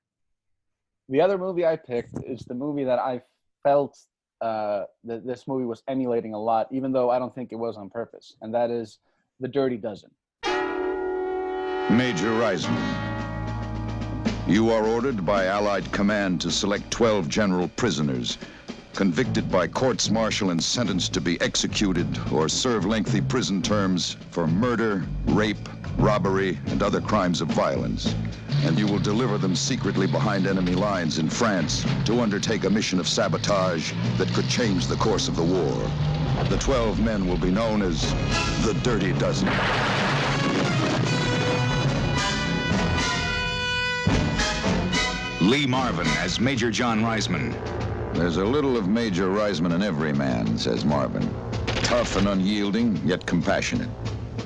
The 1.11 1.21
other 1.21 1.37
movie 1.37 1.67
I 1.67 1.77
picked 1.77 2.15
is 2.25 2.45
the 2.45 2.55
movie 2.55 2.85
that 2.85 2.99
I 3.01 3.21
felt 3.65 3.99
uh, 4.41 4.85
that 5.05 5.27
this 5.27 5.47
movie 5.47 5.67
was 5.67 5.83
emulating 5.89 6.35
a 6.35 6.39
lot, 6.39 6.69
even 6.71 6.93
though 6.93 7.11
I 7.11 7.19
don't 7.19 7.35
think 7.35 7.53
it 7.53 7.57
was 7.57 7.77
on 7.77 7.91
purpose, 7.91 8.37
and 8.41 8.55
that 8.55 8.71
is 8.71 9.01
The 9.41 9.49
Dirty 9.49 9.77
Dozen. 9.77 10.11
Major 11.91 12.31
Reisman. 12.39 12.97
You 14.47 14.71
are 14.71 14.87
ordered 14.87 15.27
by 15.27 15.47
Allied 15.47 15.91
command 15.93 16.41
to 16.43 16.51
select 16.51 16.91
12 16.91 17.29
general 17.29 17.69
prisoners 17.69 18.39
convicted 18.95 19.51
by 19.51 19.67
courts 19.67 20.11
martial 20.11 20.51
and 20.51 20.63
sentenced 20.63 21.15
to 21.15 21.21
be 21.21 21.41
executed 21.41 22.07
or 22.33 22.49
serve 22.49 22.85
lengthy 22.85 23.21
prison 23.21 23.63
terms 23.63 24.17
for 24.31 24.47
murder, 24.47 25.07
rape, 25.27 25.69
robbery, 25.97 26.59
and 26.67 26.83
other 26.83 27.01
crimes 27.01 27.41
of 27.41 27.49
violence. 27.49 28.15
And 28.65 28.79
you 28.79 28.87
will 28.87 28.99
deliver 28.99 29.39
them 29.39 29.57
secretly 29.57 30.07
behind 30.07 30.47
enemy 30.47 30.75
lines 30.75 31.19
in 31.19 31.29
France 31.29 31.85
to 32.05 32.21
undertake 32.21 32.65
a 32.65 32.71
mission 32.71 33.01
of 33.01 33.09
sabotage 33.09 33.93
that 34.19 34.33
could 34.35 34.49
change 34.49 34.87
the 34.87 34.97
course 34.97 35.29
of 35.29 35.37
the 35.37 35.43
war. 35.43 35.91
The 36.49 36.59
12 36.59 37.01
men 37.01 37.27
will 37.27 37.39
be 37.39 37.51
known 37.51 37.83
as 37.83 38.03
the 38.65 38.75
Dirty 38.83 39.13
Dozen. 39.15 39.49
Lee 45.41 45.67
Marvin 45.67 46.07
as 46.19 46.39
Major 46.39 46.71
John 46.71 47.01
Reisman. 47.03 47.55
There's 48.15 48.37
a 48.37 48.45
little 48.45 48.77
of 48.77 48.89
Major 48.89 49.29
Reisman 49.29 49.75
in 49.75 49.83
every 49.83 50.13
man, 50.13 50.59
says 50.59 50.85
Marvin. 50.85 51.29
Tough 51.83 52.17
and 52.17 52.29
unyielding, 52.29 53.01
yet 53.05 53.25
compassionate. 53.25 53.89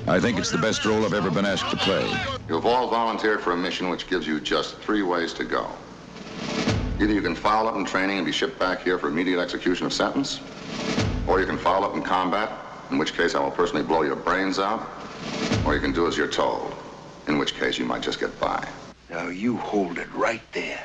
I 0.07 0.19
think 0.19 0.37
it's 0.37 0.51
the 0.51 0.59
best 0.59 0.85
role 0.85 1.03
I've 1.03 1.15
ever 1.15 1.31
been 1.31 1.47
asked 1.47 1.67
to 1.71 1.77
play. 1.77 2.07
You've 2.47 2.67
all 2.67 2.91
volunteered 2.91 3.41
for 3.41 3.53
a 3.53 3.57
mission 3.57 3.89
which 3.89 4.07
gives 4.07 4.27
you 4.27 4.39
just 4.39 4.77
three 4.77 5.01
ways 5.01 5.33
to 5.33 5.43
go. 5.43 5.67
Either 6.99 7.11
you 7.11 7.23
can 7.23 7.33
foul 7.33 7.67
up 7.67 7.75
in 7.75 7.85
training 7.85 8.17
and 8.17 8.25
be 8.25 8.31
shipped 8.31 8.59
back 8.59 8.83
here 8.83 8.99
for 8.99 9.07
immediate 9.07 9.39
execution 9.39 9.87
of 9.87 9.93
sentence, 9.93 10.39
or 11.27 11.39
you 11.39 11.47
can 11.47 11.57
foul 11.57 11.83
up 11.83 11.95
in 11.95 12.03
combat, 12.03 12.51
in 12.91 12.99
which 12.99 13.17
case 13.17 13.33
I 13.33 13.39
will 13.39 13.49
personally 13.49 13.81
blow 13.81 14.03
your 14.03 14.15
brains 14.15 14.59
out, 14.59 14.87
or 15.65 15.73
you 15.73 15.81
can 15.81 15.91
do 15.91 16.07
as 16.07 16.15
you're 16.15 16.27
told, 16.27 16.71
in 17.27 17.39
which 17.39 17.55
case 17.55 17.79
you 17.79 17.85
might 17.85 18.03
just 18.03 18.19
get 18.19 18.39
by. 18.39 18.63
Now 19.09 19.29
you 19.29 19.57
hold 19.57 19.97
it 19.97 20.11
right 20.13 20.43
there. 20.51 20.83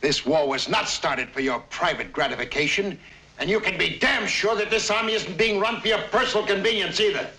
This 0.00 0.26
war 0.26 0.48
was 0.48 0.68
not 0.68 0.88
started 0.88 1.28
for 1.28 1.42
your 1.42 1.60
private 1.70 2.12
gratification, 2.12 2.98
and 3.38 3.48
you 3.48 3.60
can 3.60 3.78
be 3.78 3.98
damn 4.00 4.26
sure 4.26 4.56
that 4.56 4.68
this 4.68 4.90
army 4.90 5.12
isn't 5.12 5.38
being 5.38 5.60
run 5.60 5.80
for 5.80 5.86
your 5.86 6.02
personal 6.10 6.44
convenience 6.44 6.98
either. 6.98 7.30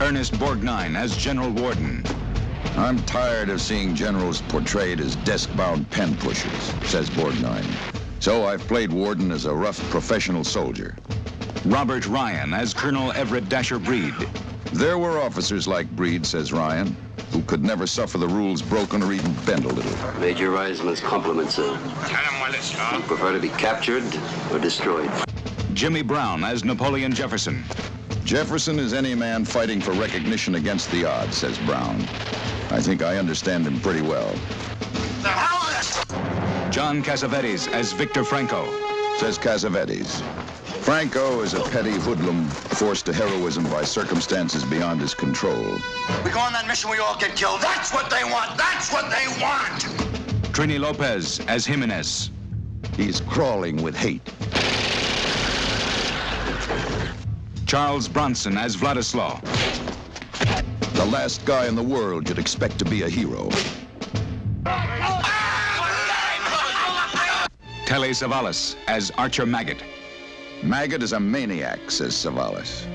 Ernest 0.00 0.34
Borgnine 0.34 0.96
as 0.96 1.16
General 1.16 1.50
Warden. 1.50 2.04
I'm 2.76 2.98
tired 3.04 3.48
of 3.48 3.60
seeing 3.60 3.94
generals 3.94 4.42
portrayed 4.42 5.00
as 5.00 5.16
desk-bound 5.16 5.90
pen 5.90 6.16
pushers, 6.16 6.72
says 6.84 7.08
Borgnine. 7.10 7.64
So 8.20 8.44
I've 8.46 8.66
played 8.66 8.92
Warden 8.92 9.30
as 9.30 9.46
a 9.46 9.54
rough 9.54 9.78
professional 9.90 10.44
soldier. 10.44 10.96
Robert 11.64 12.06
Ryan 12.06 12.52
as 12.52 12.74
Colonel 12.74 13.12
Everett 13.12 13.48
Dasher 13.48 13.78
Breed. 13.78 14.14
There 14.72 14.98
were 14.98 15.20
officers 15.20 15.68
like 15.68 15.88
Breed, 15.90 16.26
says 16.26 16.52
Ryan, 16.52 16.96
who 17.30 17.42
could 17.42 17.62
never 17.62 17.86
suffer 17.86 18.18
the 18.18 18.28
rules 18.28 18.60
broken 18.60 19.02
or 19.02 19.12
even 19.12 19.32
bend 19.46 19.64
a 19.64 19.68
little. 19.68 20.20
Major 20.20 20.50
Reisman's 20.50 21.00
compliments, 21.00 21.54
sir. 21.54 21.68
Tell 22.08 22.24
him 22.24 22.40
while 22.40 22.52
it's 22.52 22.72
You 22.72 23.00
prefer 23.02 23.32
to 23.32 23.40
be 23.40 23.48
captured 23.50 24.04
or 24.52 24.58
destroyed? 24.58 25.10
Jimmy 25.72 26.02
Brown 26.02 26.44
as 26.44 26.64
Napoleon 26.64 27.12
Jefferson. 27.12 27.64
Jefferson 28.24 28.78
is 28.78 28.94
any 28.94 29.14
man 29.14 29.44
fighting 29.44 29.82
for 29.82 29.92
recognition 29.92 30.54
against 30.54 30.90
the 30.90 31.04
odds, 31.04 31.36
says 31.36 31.58
Brown. 31.58 32.00
I 32.70 32.80
think 32.80 33.02
I 33.02 33.18
understand 33.18 33.66
him 33.66 33.78
pretty 33.80 34.00
well. 34.00 34.32
The 35.20 35.28
hell 35.28 35.78
is 35.78 36.74
John 36.74 37.02
Cassavetes 37.02 37.70
as 37.70 37.92
Victor 37.92 38.24
Franco. 38.24 38.64
Says 39.18 39.38
Cassavetes. 39.38 40.22
Franco 40.82 41.42
is 41.42 41.52
a 41.52 41.60
petty 41.68 41.92
hoodlum 41.92 42.48
forced 42.48 43.04
to 43.06 43.12
heroism 43.12 43.64
by 43.64 43.84
circumstances 43.84 44.64
beyond 44.64 45.02
his 45.02 45.12
control. 45.12 45.62
We 46.24 46.30
go 46.30 46.40
on 46.40 46.54
that 46.54 46.64
mission, 46.66 46.90
we 46.90 46.98
all 46.98 47.18
get 47.18 47.36
killed. 47.36 47.60
That's 47.60 47.92
what 47.92 48.08
they 48.10 48.24
want. 48.24 48.56
That's 48.56 48.90
what 48.90 49.10
they 49.10 49.26
want. 49.42 49.82
Trini 50.54 50.80
Lopez 50.80 51.40
as 51.40 51.66
Jimenez. 51.66 52.30
He's 52.96 53.20
crawling 53.20 53.82
with 53.82 53.94
hate. 53.94 54.22
Charles 57.74 58.06
Bronson 58.06 58.56
as 58.56 58.76
Wladislaw. 58.76 59.40
The 60.92 61.04
last 61.06 61.44
guy 61.44 61.66
in 61.66 61.74
the 61.74 61.82
world 61.82 62.28
you'd 62.28 62.38
expect 62.38 62.78
to 62.78 62.84
be 62.84 63.02
a 63.02 63.08
hero. 63.08 63.48
Telly 67.84 68.10
Savalas 68.10 68.76
as 68.86 69.10
Archer 69.18 69.44
Maggot. 69.44 69.82
Maggot 70.62 71.02
is 71.02 71.14
a 71.14 71.18
maniac, 71.18 71.90
says 71.90 72.14
Savalas. 72.14 72.86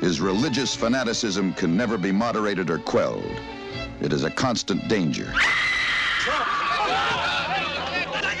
His 0.00 0.20
religious 0.20 0.76
fanaticism 0.76 1.52
can 1.54 1.76
never 1.76 1.98
be 1.98 2.12
moderated 2.12 2.70
or 2.70 2.78
quelled. 2.78 3.24
It 4.00 4.12
is 4.12 4.22
a 4.22 4.30
constant 4.30 4.86
danger. 4.86 5.34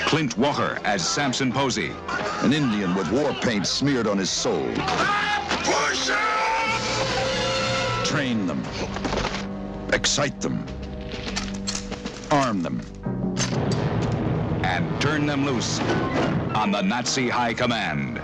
Clint 0.06 0.38
Walker 0.38 0.78
as 0.84 1.04
Samson 1.04 1.52
Posey. 1.52 1.90
An 2.42 2.52
Indian 2.52 2.94
with 2.94 3.10
war 3.10 3.34
paint 3.42 3.66
smeared 3.66 4.06
on 4.06 4.18
his 4.18 4.30
soul. 4.30 4.72
Train 8.04 8.46
them. 8.46 8.62
Excite 9.92 10.40
them. 10.40 10.64
Arm 12.30 12.62
them. 12.62 12.80
And 14.64 15.00
turn 15.00 15.26
them 15.26 15.44
loose 15.44 15.80
on 16.54 16.70
the 16.70 16.82
Nazi 16.82 17.28
High 17.28 17.54
Command. 17.54 18.20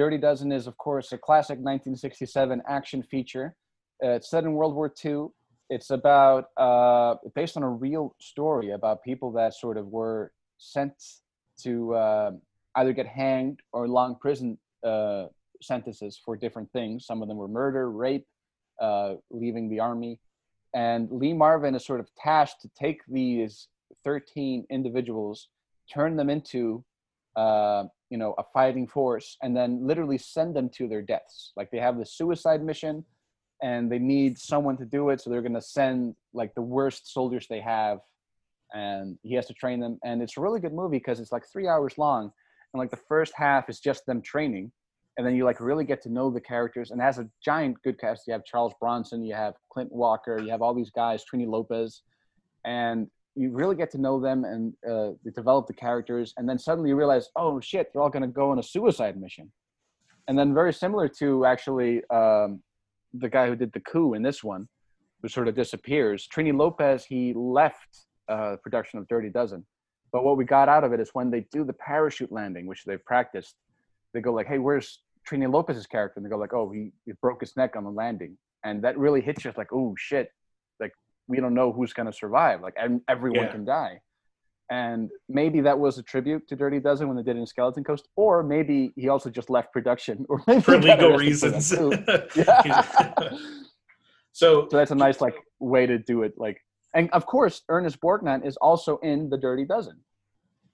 Dirty 0.00 0.16
Dozen 0.16 0.50
is, 0.50 0.66
of 0.66 0.78
course, 0.78 1.12
a 1.12 1.18
classic 1.18 1.58
1967 1.58 2.62
action 2.66 3.02
feature. 3.02 3.54
Uh, 4.02 4.12
it's 4.12 4.30
set 4.30 4.44
in 4.44 4.54
World 4.54 4.74
War 4.74 4.90
II. 5.04 5.26
It's 5.68 5.90
about 5.90 6.46
uh, 6.56 7.16
based 7.34 7.58
on 7.58 7.62
a 7.62 7.68
real 7.68 8.16
story 8.18 8.70
about 8.70 9.04
people 9.04 9.30
that 9.32 9.52
sort 9.52 9.76
of 9.76 9.88
were 9.88 10.32
sent 10.56 10.94
to 11.64 11.94
uh, 11.94 12.30
either 12.76 12.94
get 12.94 13.06
hanged 13.06 13.60
or 13.74 13.86
long 13.86 14.16
prison 14.18 14.56
uh, 14.82 15.26
sentences 15.60 16.18
for 16.24 16.34
different 16.34 16.72
things. 16.72 17.04
Some 17.04 17.20
of 17.20 17.28
them 17.28 17.36
were 17.36 17.46
murder, 17.46 17.90
rape, 17.90 18.26
uh, 18.80 19.16
leaving 19.30 19.68
the 19.68 19.80
army, 19.80 20.18
and 20.72 21.10
Lee 21.10 21.34
Marvin 21.34 21.74
is 21.74 21.84
sort 21.84 22.00
of 22.00 22.08
tasked 22.16 22.62
to 22.62 22.70
take 22.70 23.02
these 23.06 23.68
13 24.02 24.64
individuals, 24.70 25.48
turn 25.92 26.16
them 26.16 26.30
into 26.30 26.82
uh, 27.36 27.84
you 28.10 28.18
know 28.18 28.34
a 28.38 28.44
fighting 28.52 28.86
force 28.86 29.36
and 29.42 29.56
then 29.56 29.86
literally 29.86 30.18
send 30.18 30.54
them 30.54 30.68
to 30.70 30.88
their 30.88 31.00
deaths. 31.00 31.52
Like 31.56 31.70
they 31.70 31.78
have 31.78 31.96
the 31.96 32.04
suicide 32.04 32.62
mission 32.62 33.04
and 33.62 33.90
they 33.90 33.98
need 33.98 34.38
someone 34.38 34.76
to 34.78 34.84
do 34.84 35.10
it 35.10 35.20
so 35.20 35.30
they're 35.30 35.42
going 35.42 35.54
to 35.54 35.62
send 35.62 36.14
like 36.34 36.54
the 36.54 36.62
worst 36.62 37.12
soldiers 37.12 37.46
they 37.48 37.60
have 37.60 38.00
and 38.72 39.18
he 39.22 39.34
has 39.34 39.46
to 39.46 39.54
train 39.54 39.80
them. 39.80 39.98
And 40.04 40.22
it's 40.22 40.36
a 40.36 40.40
really 40.40 40.60
good 40.60 40.74
movie 40.74 40.98
because 40.98 41.20
it's 41.20 41.32
like 41.32 41.44
three 41.50 41.68
hours 41.68 41.96
long 41.96 42.32
and 42.72 42.78
like 42.78 42.90
the 42.90 42.96
first 43.08 43.32
half 43.36 43.68
is 43.68 43.80
just 43.80 44.04
them 44.06 44.22
training 44.22 44.72
and 45.16 45.26
then 45.26 45.34
you 45.34 45.44
like 45.44 45.60
really 45.60 45.84
get 45.84 46.02
to 46.02 46.12
know 46.12 46.30
the 46.30 46.40
characters. 46.40 46.90
And 46.90 47.00
has 47.00 47.18
a 47.18 47.28
giant 47.44 47.76
good 47.84 48.00
cast 48.00 48.26
you 48.26 48.32
have 48.32 48.44
charles 48.44 48.74
bronson 48.80 49.24
you 49.24 49.34
have 49.34 49.54
clint 49.72 49.92
walker 49.92 50.40
you 50.40 50.50
have 50.50 50.62
all 50.62 50.74
these 50.74 50.90
guys 50.90 51.22
trini 51.22 51.46
lopez. 51.46 52.02
And 52.64 53.08
you 53.36 53.50
really 53.50 53.76
get 53.76 53.90
to 53.92 53.98
know 53.98 54.20
them 54.20 54.44
and 54.44 54.74
uh, 54.88 55.12
develop 55.34 55.66
the 55.66 55.72
characters 55.72 56.34
and 56.36 56.48
then 56.48 56.58
suddenly 56.58 56.90
you 56.90 56.96
realize 56.96 57.28
oh 57.36 57.60
shit 57.60 57.88
they're 57.92 58.02
all 58.02 58.10
going 58.10 58.22
to 58.22 58.28
go 58.28 58.50
on 58.50 58.58
a 58.58 58.62
suicide 58.62 59.20
mission. 59.20 59.50
And 60.28 60.38
then 60.38 60.54
very 60.54 60.72
similar 60.72 61.08
to 61.20 61.44
actually 61.44 62.02
um, 62.10 62.62
the 63.14 63.28
guy 63.28 63.48
who 63.48 63.56
did 63.56 63.72
the 63.72 63.80
coup 63.80 64.14
in 64.14 64.22
this 64.22 64.44
one 64.44 64.68
who 65.22 65.28
sort 65.28 65.48
of 65.48 65.54
disappears 65.54 66.28
trini 66.34 66.56
lopez 66.56 67.04
he 67.04 67.32
left 67.34 68.06
uh, 68.28 68.56
production 68.62 68.98
of 68.98 69.08
dirty 69.08 69.28
dozen. 69.28 69.64
But 70.12 70.24
what 70.24 70.36
we 70.36 70.44
got 70.44 70.68
out 70.68 70.82
of 70.82 70.92
it 70.92 71.00
is 71.00 71.10
when 71.12 71.30
they 71.30 71.46
do 71.52 71.64
the 71.64 71.72
parachute 71.74 72.32
landing 72.32 72.66
which 72.66 72.84
they've 72.84 73.04
practiced 73.04 73.54
they 74.12 74.20
go 74.20 74.32
like 74.32 74.48
hey 74.48 74.58
where's 74.58 75.02
trini 75.28 75.50
lopez's 75.50 75.86
character? 75.86 76.14
And 76.18 76.26
they 76.26 76.30
go 76.30 76.38
like 76.38 76.52
oh 76.52 76.70
he, 76.70 76.92
he 77.06 77.12
broke 77.22 77.40
his 77.40 77.56
neck 77.56 77.76
on 77.76 77.84
the 77.84 77.90
landing. 77.90 78.36
And 78.64 78.82
that 78.84 78.98
really 78.98 79.20
hits 79.20 79.44
you 79.44 79.52
like 79.56 79.72
oh 79.72 79.94
shit 79.96 80.30
we 81.30 81.38
don't 81.40 81.54
know 81.54 81.72
who's 81.72 81.92
going 81.92 82.06
to 82.06 82.12
survive 82.12 82.60
like 82.60 82.74
and 82.76 83.00
everyone 83.08 83.44
Yeah. 83.46 83.52
can 83.52 83.64
die 83.64 84.00
and 84.70 85.10
maybe 85.28 85.60
that 85.62 85.78
was 85.78 85.98
a 85.98 86.02
tribute 86.02 86.46
to 86.48 86.54
Dirty 86.54 86.78
Dozen 86.78 87.08
when 87.08 87.16
they 87.16 87.24
did 87.24 87.36
it 87.36 87.40
in 87.40 87.46
Skeleton 87.46 87.82
Coast, 87.82 88.06
or 88.14 88.44
maybe 88.44 88.92
he 88.94 89.08
also 89.08 89.28
just 89.28 89.50
left 89.50 89.72
production, 89.72 90.24
or 90.28 90.40
maybe 90.46 90.60
for 90.60 90.78
legal 90.78 91.16
reasons. 91.16 91.72
Yeah. 92.36 92.82
so, 94.32 94.68
so 94.70 94.76
that's 94.76 94.92
a 94.92 94.94
nice 94.94 95.20
like 95.20 95.34
way 95.58 95.86
to 95.86 95.98
do 95.98 96.22
it. 96.22 96.34
Like, 96.36 96.58
and 96.94 97.10
of 97.10 97.26
course, 97.26 97.62
Ernest 97.68 98.00
Borgnine 98.00 98.46
is 98.46 98.56
also 98.58 98.98
in 98.98 99.28
the 99.28 99.36
Dirty 99.36 99.64
Dozen. 99.64 99.98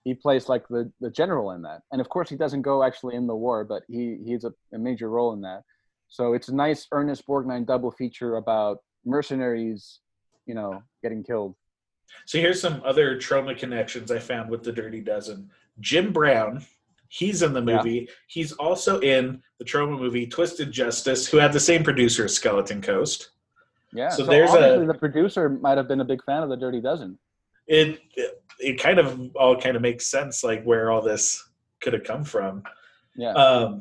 He 0.05 0.13
plays 0.13 0.47
like 0.51 0.69
the 0.69 0.93
the 1.01 1.11
general 1.11 1.53
in 1.53 1.63
that, 1.63 1.81
and 1.91 2.01
of 2.01 2.11
course, 2.11 2.29
he 2.29 2.37
doesn't 2.37 2.63
go 2.63 2.83
actually 2.83 3.15
in 3.17 3.27
the 3.27 3.35
war, 3.35 3.65
but 3.65 3.83
he 3.89 4.19
he's 4.27 4.45
a, 4.45 4.53
a 4.75 4.79
major 4.79 5.09
role 5.09 5.33
in 5.33 5.41
that. 5.41 5.63
So 6.09 6.35
it's 6.35 6.49
a 6.49 6.55
nice 6.55 6.87
Ernest 6.93 7.27
Borgnine 7.27 7.67
double 7.67 7.91
feature 7.91 8.37
about 8.37 8.77
mercenaries, 9.07 10.01
you 10.47 10.55
know, 10.55 10.83
getting 11.03 11.23
killed. 11.23 11.55
so 12.25 12.39
here's 12.39 12.61
some 12.61 12.81
other 12.85 13.17
Troma 13.17 13.57
connections 13.59 14.11
I 14.11 14.19
found 14.19 14.49
with 14.49 14.63
the 14.63 14.73
Dirty 14.73 15.01
Dozen. 15.01 15.51
Jim 15.81 16.13
Brown, 16.13 16.65
he's 17.09 17.43
in 17.43 17.53
the 17.53 17.61
Yeah. 17.63 17.77
movie. 17.77 18.09
He's 18.29 18.53
also 18.53 19.01
in 19.01 19.43
the 19.59 19.65
Troma 19.65 19.99
movie 19.99 20.27
Twisted 20.27 20.71
Justice, 20.71 21.27
who 21.29 21.37
had 21.39 21.53
the 21.53 21.61
same 21.61 21.83
producer 21.83 22.25
as 22.25 22.35
Skeleton 22.35 22.81
Coast. 22.81 23.31
Yeah. 23.93 24.09
So 24.11 24.25
So, 24.25 24.31
there's 24.31 24.55
a- 24.55 24.85
the 24.87 24.95
producer 24.95 25.49
might 25.49 25.77
have 25.79 25.89
been 25.89 26.01
a 26.01 26.05
big 26.05 26.23
fan 26.25 26.43
of 26.43 26.49
the 26.49 26.57
Dirty 26.57 26.81
Dozen. 26.81 27.19
It 27.67 28.01
it, 28.15 28.43
it 28.61 28.81
kind 28.81 28.99
of 29.01 29.21
all 29.37 29.61
kind 29.61 29.75
of 29.77 29.83
makes 29.83 30.07
sense, 30.07 30.45
like 30.45 30.63
where 30.65 30.91
all 30.91 31.03
this 31.03 31.43
could 31.81 31.93
have 31.93 32.05
come 32.05 32.23
from. 32.25 32.63
Yeah. 33.17 33.33
Um, 33.33 33.81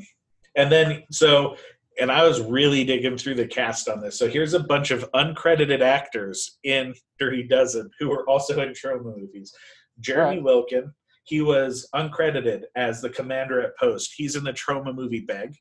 and 0.55 0.71
then 0.71 1.03
so, 1.11 1.57
and 1.99 2.11
I 2.11 2.27
was 2.27 2.41
really 2.41 2.83
digging 2.83 3.17
through 3.17 3.35
the 3.35 3.47
cast 3.47 3.87
on 3.87 4.01
this. 4.01 4.17
So 4.17 4.27
here's 4.27 4.53
a 4.53 4.59
bunch 4.59 4.91
of 4.91 5.09
uncredited 5.13 5.81
actors 5.81 6.57
in 6.63 6.93
Dirty 7.19 7.43
Dozen 7.43 7.89
who 7.99 8.09
were 8.09 8.27
also 8.29 8.59
in 8.61 8.69
Troma 8.69 9.17
movies. 9.17 9.53
Jeremy 9.99 10.37
Right. 10.37 10.43
Wilkin, 10.43 10.93
he 11.23 11.41
was 11.41 11.87
uncredited 11.95 12.63
as 12.75 13.01
the 13.01 13.09
commander 13.09 13.61
at 13.61 13.77
Post. 13.77 14.13
He's 14.15 14.35
in 14.35 14.43
the 14.43 14.53
Troma 14.53 14.93
movie 14.93 15.21
Beg. 15.21 15.55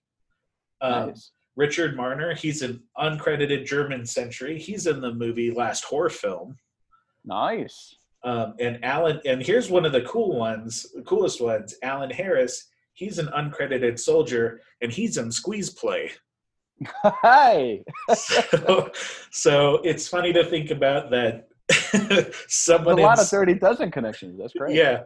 Um, 0.80 1.08
nice. 1.08 1.30
Richard 1.56 1.96
Marner, 1.96 2.34
he's 2.34 2.62
an 2.62 2.82
uncredited 2.98 3.64
German 3.64 4.04
sentry. 4.04 4.58
He's 4.58 4.86
in 4.86 5.00
the 5.00 5.14
movie 5.14 5.52
Last 5.52 5.84
Horror 5.84 6.10
Film. 6.10 6.56
Nice. 7.24 7.94
Um, 8.24 8.54
and 8.58 8.84
Alan, 8.84 9.20
and 9.24 9.42
here's 9.42 9.70
one 9.70 9.84
of 9.84 9.92
the 9.92 10.02
cool 10.02 10.36
ones, 10.36 10.86
the 10.94 11.02
coolest 11.02 11.40
ones. 11.40 11.74
Alan 11.82 12.10
Harris, 12.10 12.66
he's 12.94 13.18
an 13.18 13.26
uncredited 13.26 13.98
soldier, 13.98 14.60
and 14.80 14.90
he's 14.90 15.18
in 15.18 15.30
Squeeze 15.30 15.70
Play. 15.70 16.12
Hi. 17.04 17.80
so, 18.14 18.90
so 19.30 19.74
it's 19.84 20.08
funny 20.08 20.32
to 20.32 20.44
think 20.44 20.70
about 20.70 21.10
that. 21.10 21.48
Someone 22.48 22.98
a 22.98 23.02
lot 23.02 23.20
of 23.20 23.28
Dirty 23.28 23.54
Dozen 23.54 23.90
connections. 23.90 24.38
That's 24.38 24.52
great. 24.54 24.76
yeah. 24.76 25.02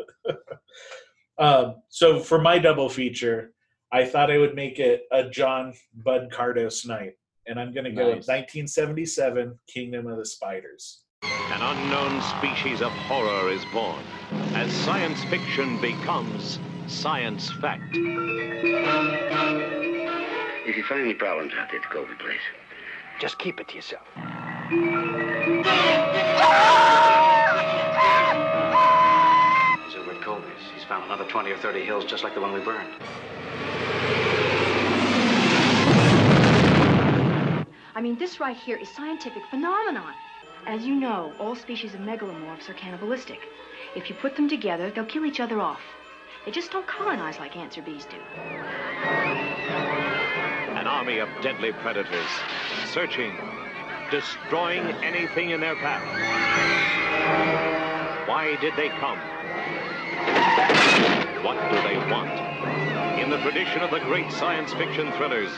um, 1.39 1.77
so 1.89 2.21
for 2.21 2.41
my 2.41 2.59
double 2.59 2.89
feature, 2.89 3.53
I 3.93 4.05
thought 4.05 4.31
I 4.31 4.39
would 4.39 4.55
make 4.55 4.79
it 4.79 5.03
a 5.13 5.29
John 5.29 5.73
Bud 5.95 6.31
Cardos 6.33 6.87
night, 6.87 7.15
and 7.47 7.59
I'm 7.59 7.73
going 7.73 7.85
to 7.85 7.93
go 7.93 8.07
with 8.07 8.27
Nice. 8.27 8.29
1977 8.29 9.59
Kingdom 9.67 10.07
of 10.07 10.19
the 10.19 10.27
Spiders. 10.27 11.03
An 11.23 11.63
unknown 11.63 12.21
species 12.39 12.83
of 12.83 12.93
horror 12.93 13.51
is 13.51 13.65
born 13.73 14.03
as 14.55 14.71
science 14.73 15.23
fiction 15.25 15.81
becomes 15.81 16.59
science 16.89 17.51
fact. 17.53 17.83
If 20.67 20.77
you 20.77 20.83
find 20.85 21.03
any 21.03 21.15
problems 21.15 21.53
out 21.59 21.69
there 21.71 21.81
at 21.81 21.83
the 21.83 21.89
Colby 21.95 22.15
place, 22.19 22.41
just 23.21 23.39
keep 23.39 23.61
it 23.61 23.69
to 23.69 23.77
yourself. 23.77 24.03
He's 24.15 24.25
over 29.97 30.13
at 30.13 30.21
Colby's. 30.23 30.49
He's 30.75 30.85
found 30.85 31.05
another 31.05 31.25
20 31.25 31.51
or 31.51 31.59
30 31.59 31.85
hills 31.85 32.05
just 32.05 32.25
like 32.25 32.35
the 32.35 32.41
one 32.41 32.53
we 32.53 32.61
burned. 32.61 32.95
I 37.95 38.01
mean, 38.01 38.17
this 38.17 38.41
right 38.41 38.57
here 38.57 38.77
is 38.77 38.89
scientific 38.89 39.43
phenomenon. 39.51 40.15
As 40.67 40.85
you 40.85 40.95
know, 40.95 41.33
all 41.39 41.55
species 41.57 41.95
of 41.95 42.01
megalomorphs 42.01 42.69
are 42.69 42.75
cannibalistic. 42.75 43.41
If 43.97 44.09
you 44.09 44.15
put 44.17 44.37
them 44.37 44.49
together, 44.49 44.91
they'll 44.91 45.05
kill 45.05 45.25
each 45.25 45.41
other 45.41 45.61
off. 45.61 45.81
They 46.49 46.53
just 46.53 46.73
don't 46.73 46.87
colonize 46.87 47.39
like 47.39 47.59
ants 47.59 47.77
or 47.77 47.83
bees 47.83 48.07
do. 48.07 48.17
An 50.79 50.87
army 50.87 51.19
of 51.19 51.29
deadly 51.43 51.73
predators, 51.73 52.27
searching, 52.87 53.37
destroying 54.11 54.81
anything 55.05 55.51
in 55.51 55.61
their 55.61 55.75
path. 55.77 56.03
Why 58.27 58.57
did 58.63 58.73
they 58.77 58.89
come? 58.89 59.19
What 61.45 61.59
do 61.71 61.83
they 61.83 61.99
want? 62.11 62.33
In 63.21 63.29
the 63.29 63.37
tradition 63.43 63.83
of 63.83 63.91
the 63.91 64.01
great 64.01 64.33
science 64.33 64.73
fiction 64.73 65.13
thrillers, 65.19 65.51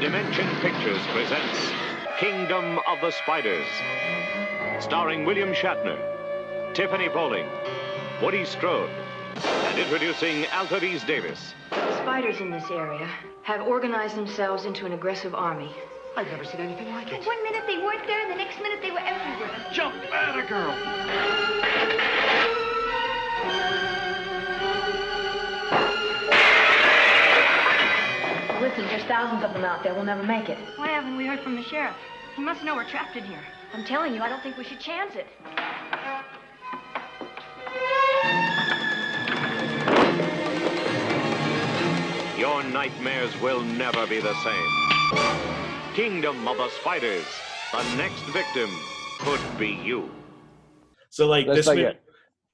Dimension 0.00 0.46
Pictures 0.56 1.00
presents 1.14 1.72
Kingdom 2.18 2.78
of 2.86 3.00
the 3.00 3.10
Spiders, 3.10 3.66
starring 4.80 5.24
William 5.24 5.54
Shatner, 5.54 5.98
Tiffany 6.74 7.08
Bolling, 7.08 7.48
Woody 8.20 8.44
Strode, 8.44 8.90
and 9.36 9.78
introducing 9.78 10.44
Altovise 10.44 11.06
Davis. 11.06 11.54
The 11.70 11.96
spiders 12.02 12.40
in 12.40 12.50
this 12.50 12.70
area 12.70 13.08
have 13.42 13.66
organized 13.66 14.16
themselves 14.16 14.64
into 14.64 14.86
an 14.86 14.92
aggressive 14.92 15.34
army. 15.34 15.70
I've 16.16 16.26
never 16.26 16.44
seen 16.44 16.60
anything 16.60 16.88
like 16.90 17.12
it. 17.12 17.24
One 17.24 17.42
minute 17.44 17.62
they 17.66 17.78
weren't 17.78 18.06
there, 18.06 18.20
and 18.20 18.30
the 18.30 18.36
next 18.36 18.58
minute 18.60 18.80
they 18.82 18.90
were 18.90 18.98
everywhere. 18.98 19.50
Jump 19.72 19.94
at 20.12 20.38
a 20.38 20.46
girl. 20.46 20.74
Listen, 28.60 28.84
there's 28.86 29.04
thousands 29.04 29.42
of 29.44 29.52
them 29.52 29.64
out 29.64 29.82
there. 29.82 29.94
We'll 29.94 30.04
never 30.04 30.22
make 30.22 30.48
it. 30.48 30.58
Why 30.76 30.88
haven't 30.88 31.16
we 31.16 31.26
heard 31.26 31.40
from 31.40 31.56
the 31.56 31.62
sheriff? 31.62 31.96
He 32.36 32.42
must 32.42 32.62
know 32.62 32.74
we're 32.74 32.88
trapped 32.88 33.16
in 33.16 33.24
here. 33.24 33.40
I'm 33.72 33.84
telling 33.84 34.14
you, 34.14 34.20
I 34.20 34.28
don't 34.28 34.42
think 34.42 34.56
we 34.56 34.64
should 34.64 34.80
chance 34.80 35.14
it. 35.14 35.26
Your 42.40 42.62
nightmares 42.62 43.38
will 43.42 43.60
never 43.60 44.06
be 44.06 44.18
the 44.18 44.32
same. 44.32 45.92
Kingdom 45.92 46.48
of 46.48 46.56
the 46.56 46.70
Spiders. 46.70 47.26
The 47.70 47.96
next 47.96 48.22
victim 48.32 48.70
could 49.18 49.42
be 49.58 49.68
you. 49.68 50.10
So 51.10 51.26
like 51.26 51.44
That's 51.44 51.58
this 51.58 51.66
like 51.66 51.76
movie, 51.76 51.88
it. 51.88 52.02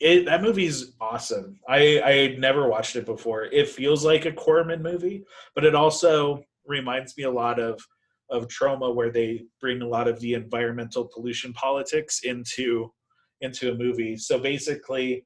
it, 0.01 0.25
that 0.25 0.43
movie's 0.43 0.97
awesome. 1.01 1.61
I 1.69 2.03
I 2.05 2.13
had 2.15 2.41
never 2.41 2.69
watched 2.69 2.97
it 2.97 3.07
before. 3.07 3.45
It 3.45 3.69
feels 3.69 4.05
like 4.05 4.25
a 4.27 4.33
Corman 4.33 4.83
movie, 4.83 5.23
but 5.55 5.65
it 5.65 5.77
also 5.77 6.43
reminds 6.67 7.17
me 7.17 7.23
a 7.23 7.31
lot 7.31 7.61
of 7.61 7.81
of 8.29 8.49
Troma 8.49 8.93
where 8.93 9.13
they 9.13 9.45
bring 9.61 9.83
a 9.83 9.89
lot 9.89 10.09
of 10.09 10.19
the 10.19 10.35
environmental 10.35 11.09
pollution 11.15 11.53
politics 11.53 12.23
into 12.25 12.93
into 13.41 13.71
a 13.71 13.75
movie. 13.77 14.17
So 14.17 14.37
basically 14.37 15.25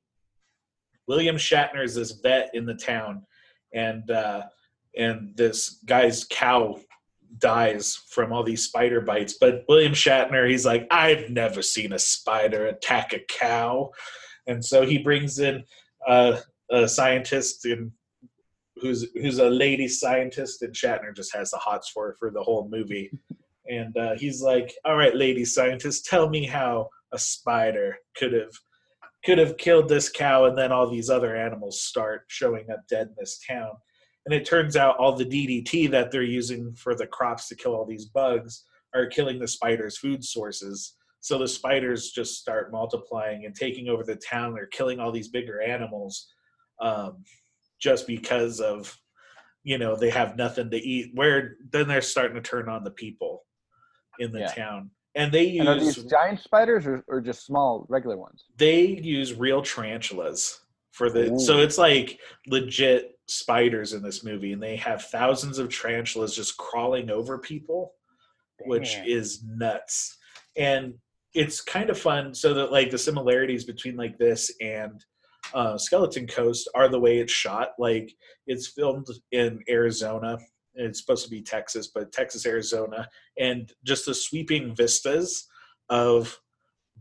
William 1.09 1.37
Shatner 1.37 1.83
is 1.83 1.95
this 1.95 2.21
vet 2.23 2.51
in 2.53 2.67
the 2.67 2.75
town 2.75 3.25
and 3.73 4.11
uh 4.11 4.43
and 4.97 5.37
this 5.37 5.81
guy's 5.87 6.25
cow 6.25 6.79
dies 7.39 7.95
from 8.11 8.33
all 8.33 8.43
these 8.43 8.65
spider 8.65 9.01
bites. 9.01 9.37
But 9.41 9.65
William 9.69 9.93
Shatner, 9.93 10.49
he's 10.49 10.67
like, 10.67 10.87
I've 10.91 11.31
never 11.31 11.63
seen 11.63 11.93
a 11.93 11.99
spider 11.99 12.67
attack 12.67 13.13
a 13.13 13.21
cow, 13.21 13.91
and 14.47 14.65
so 14.65 14.85
he 14.85 14.99
brings 14.99 15.39
in 15.39 15.65
uh, 16.07 16.41
a 16.71 16.89
scientist 16.89 17.67
in 17.67 17.93
who's 18.77 19.07
who's 19.15 19.39
a 19.39 19.49
lady 19.49 19.89
scientist, 19.89 20.63
and 20.63 20.75
Shatner 20.75 21.15
just 21.15 21.35
has 21.35 21.51
the 21.51 21.59
hots 21.59 21.91
for 21.91 22.09
her 22.09 22.17
for 22.19 22.31
the 22.31 22.43
whole 22.43 22.69
movie. 22.69 23.11
And 23.69 23.97
uh, 23.97 24.15
he's 24.17 24.43
like, 24.43 24.75
"All 24.85 24.97
right, 24.97 25.15
lady 25.15 25.45
scientist, 25.45 26.07
tell 26.07 26.29
me 26.29 26.47
how 26.47 26.89
a 27.13 27.19
spider 27.19 27.99
could 28.17 28.33
have 28.33 28.53
could 29.25 29.39
have 29.39 29.57
killed 29.57 29.89
this 29.89 30.09
cow, 30.09 30.47
and 30.47 30.57
then 30.57 30.73
all 30.73 30.89
these 30.89 31.11
other 31.11 31.37
animals 31.37 31.83
start 31.83 32.25
showing 32.29 32.71
up 32.71 32.87
dead 32.89 33.09
in 33.09 33.15
this 33.19 33.41
town." 33.47 33.73
And 34.27 34.35
it 34.35 34.45
turns 34.45 34.77
out 34.77 34.99
all 34.99 35.15
the 35.17 35.25
DDT 35.25 35.87
that 35.91 36.11
they're 36.11 36.23
using 36.23 36.75
for 36.75 36.95
the 36.95 37.07
crops 37.07 37.49
to 37.49 37.57
kill 37.57 37.75
all 37.75 37.87
these 37.87 38.07
bugs 38.07 38.65
are 38.95 39.07
killing 39.07 39.39
the 39.39 39.49
spiders' 39.49 39.99
food 39.99 40.25
sources. 40.25 40.97
So 41.21 41.39
the 41.39 41.49
spiders 41.49 42.11
just 42.11 42.39
start 42.41 42.73
multiplying 42.73 43.45
and 43.45 43.55
taking 43.55 43.89
over 43.89 44.03
the 44.03 44.17
town. 44.17 44.55
They're 44.55 44.67
killing 44.67 45.01
all 45.01 45.13
these 45.13 45.29
bigger 45.29 45.61
animals 45.61 46.33
um, 46.81 47.25
just 47.81 48.07
because 48.07 48.61
of, 48.61 48.99
you 49.63 49.79
know, 49.79 49.97
they 49.97 50.11
have 50.11 50.37
nothing 50.37 50.71
to 50.71 50.79
eat. 50.79 51.13
Where 51.15 51.57
then 51.71 51.89
they're 51.89 52.01
starting 52.01 52.37
to 52.37 52.43
turn 52.43 52.69
on 52.69 52.85
the 52.85 52.91
people 52.91 53.45
in 54.19 54.33
the 54.33 54.41
Yeah. 54.41 54.53
town. 54.53 54.91
And 55.15 55.33
they 55.33 55.59
And 55.59 55.69
are 55.69 55.77
use 55.77 55.97
these 55.97 56.05
giant 56.05 56.41
spiders 56.41 56.87
or, 56.87 57.05
or 57.09 57.21
just 57.21 57.45
small 57.45 57.87
regular 57.89 58.17
ones? 58.17 58.45
they 58.57 58.83
use 58.83 59.35
real 59.35 59.63
tarantulas 59.63 60.61
for 60.93 61.11
the 61.11 61.33
Ooh. 61.33 61.39
so 61.39 61.59
it's 61.59 61.79
like 61.79 62.19
legit 62.47 63.13
spiders 63.27 63.93
in 63.93 64.03
this 64.03 64.25
movie 64.25 64.53
and 64.53 64.63
they 64.63 64.77
have 64.77 65.05
thousands 65.05 65.59
of 65.59 65.69
tarantulas 65.69 66.35
just 66.35 66.57
crawling 66.57 67.11
over 67.11 67.39
people 67.39 67.93
which 68.67 68.97
is 69.07 69.43
nuts 69.45 70.17
and 70.57 70.95
it's 71.35 71.61
kind 71.61 71.91
of 71.91 71.99
fun 71.99 72.35
so 72.35 72.53
that 72.53 72.73
like 72.73 72.91
the 72.91 72.99
similarities 72.99 73.65
between 73.65 73.97
like 73.97 74.19
this 74.19 74.53
and 74.61 75.05
uh, 75.55 75.79
Skeleton 75.79 76.27
Coast 76.27 76.69
are 76.75 76.89
the 76.89 76.99
way 76.99 77.19
it's 77.19 77.33
shot. 77.33 77.71
Like 77.79 78.13
it's 78.47 78.69
filmed 78.69 79.07
in 79.33 79.61
Arizona. 79.69 80.39
It's 80.75 81.01
supposed 81.01 81.25
to 81.25 81.31
be 81.31 81.43
Texas, 81.43 81.89
but 81.89 82.13
Texas, 82.13 82.47
Arizona, 82.47 83.09
and 83.39 83.73
just 83.85 84.07
the 84.07 84.15
sweeping 84.15 84.75
vistas 84.75 85.47
of 85.89 86.39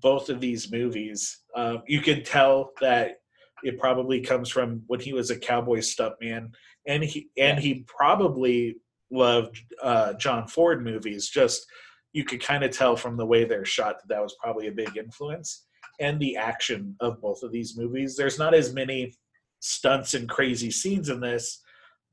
both 0.01 0.29
of 0.29 0.39
these 0.39 0.71
movies. 0.71 1.41
Um, 1.55 1.83
you 1.87 2.01
can 2.01 2.23
tell 2.23 2.71
that 2.81 3.17
it 3.63 3.79
probably 3.79 4.21
comes 4.21 4.49
from 4.49 4.83
when 4.87 4.99
he 4.99 5.13
was 5.13 5.29
a 5.29 5.39
cowboy 5.39 5.79
stuntman, 5.79 6.51
and 6.87 7.03
he 7.03 7.29
and 7.37 7.59
he 7.59 7.85
probably 7.87 8.77
loved 9.11 9.61
uh, 9.83 10.13
John 10.13 10.47
Ford 10.47 10.83
movies. 10.83 11.29
Just 11.29 11.65
you 12.13 12.23
could 12.23 12.41
kind 12.41 12.63
of 12.63 12.71
tell 12.71 12.95
from 12.95 13.17
the 13.17 13.25
way 13.25 13.43
they're 13.43 13.65
shot 13.65 13.97
that 13.99 14.07
that 14.13 14.23
was 14.23 14.35
probably 14.41 14.67
a 14.67 14.71
big 14.71 14.97
influence 14.97 15.65
and 15.99 16.19
the 16.19 16.37
action 16.37 16.95
of 17.01 17.21
both 17.21 17.43
of 17.43 17.51
these 17.51 17.77
movies. 17.77 18.15
There's 18.15 18.39
not 18.39 18.53
as 18.53 18.73
many 18.73 19.13
stunts 19.59 20.13
and 20.13 20.27
crazy 20.29 20.71
scenes 20.71 21.09
in 21.09 21.19
this, 21.19 21.61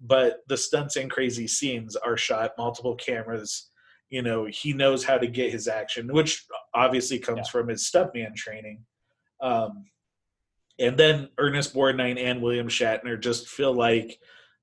but 0.01 0.41
the 0.49 0.57
stunts 0.57 0.97
and 0.97 1.11
crazy 1.11 1.47
scenes 1.47 1.97
are 1.97 2.17
shot 2.17 2.53
multiple 2.59 2.95
cameras. 2.95 3.71
You 4.11 4.23
know, 4.23 4.45
he 4.45 4.73
knows 4.73 5.05
how 5.05 5.19
to 5.19 5.27
get 5.27 5.53
his 5.53 5.69
action, 5.69 6.13
which 6.13 6.45
obviously 6.75 7.19
comes 7.19 7.39
yeah. 7.39 7.51
from 7.51 7.69
his 7.69 7.91
stuntman 7.91 8.35
training. 8.35 8.85
Um, 9.41 9.87
and 10.79 10.97
then 10.97 11.29
Ernest 11.39 11.75
Borgnine 11.75 12.23
and 12.23 12.43
William 12.43 12.69
Shatner 12.69 13.19
just 13.19 13.49
feel 13.49 13.73
like 13.73 14.19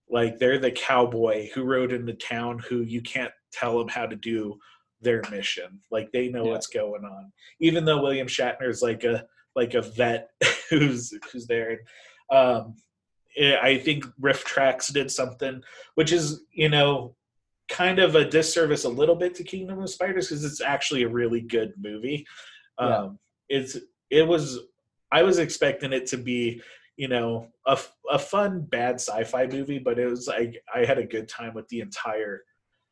like 0.09 0.37
they're 0.37 0.59
the 0.59 0.71
cowboy 0.71 1.49
who 1.53 1.63
rode 1.63 1.91
into 1.91 2.13
town 2.13 2.59
who 2.59 2.81
you 2.81 3.01
can't 3.01 3.31
tell 3.51 3.79
them 3.79 3.87
how 3.87 4.05
to 4.05 4.15
do 4.15 4.57
their 5.01 5.23
mission. 5.31 5.79
Like 5.91 6.11
they 6.11 6.29
know 6.29 6.45
yeah. 6.45 6.51
what's 6.51 6.67
going 6.67 7.03
on. 7.03 7.31
Even 7.59 7.83
though 7.83 8.01
William 8.01 8.27
Shatner 8.27 8.69
is 8.69 8.81
like 8.81 9.03
a 9.03 9.25
like 9.55 9.73
a 9.73 9.81
vet 9.81 10.29
who's 10.69 11.13
who's 11.31 11.47
there. 11.47 11.79
Um, 12.31 12.75
I 13.37 13.79
think 13.79 14.05
RiffTrax 14.21 14.93
did 14.93 15.09
something, 15.11 15.61
which 15.95 16.11
is 16.11 16.41
you 16.51 16.69
know 16.69 17.15
kind 17.69 17.99
of 17.99 18.15
a 18.15 18.29
disservice 18.29 18.83
a 18.83 18.89
little 18.89 19.15
bit 19.15 19.35
to 19.35 19.43
Kingdom 19.43 19.79
of 19.79 19.89
Spiders 19.89 20.27
because 20.27 20.43
it's 20.43 20.61
actually 20.61 21.03
a 21.03 21.09
really 21.09 21.41
good 21.41 21.73
movie. 21.79 22.25
Yeah. 22.79 22.97
Um, 22.97 23.19
it's 23.49 23.77
it 24.09 24.27
was 24.27 24.59
I 25.11 25.23
was 25.23 25.39
expecting 25.39 25.93
it 25.93 26.07
to 26.07 26.17
be 26.17 26.61
you 26.97 27.07
know 27.07 27.47
a, 27.65 27.77
a 28.11 28.19
fun 28.19 28.61
bad 28.61 28.95
sci-fi 28.95 29.47
movie, 29.47 29.79
but 29.79 29.99
it 29.99 30.07
was 30.07 30.27
like 30.27 30.61
I 30.73 30.85
had 30.85 30.97
a 30.97 31.05
good 31.05 31.27
time 31.27 31.53
with 31.53 31.67
the 31.69 31.81
entire 31.81 32.43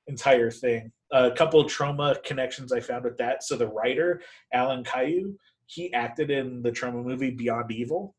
entire 0.08 0.52
thing. 0.52 0.92
A 1.12 1.32
couple 1.32 1.60
of 1.60 1.68
Troma 1.68 2.24
connections 2.24 2.72
I 2.72 2.80
found 2.80 3.04
with 3.04 3.18
that. 3.18 3.44
So 3.44 3.56
the 3.56 3.68
writer 3.68 4.22
Alan 4.54 4.84
Caillou, 4.84 5.36
he 5.66 5.94
acted 5.94 6.32
in 6.32 6.62
the 6.62 6.72
Troma 6.72 7.04
movie 7.04 7.32
Beyond 7.32 7.72
Evil, 7.72 8.16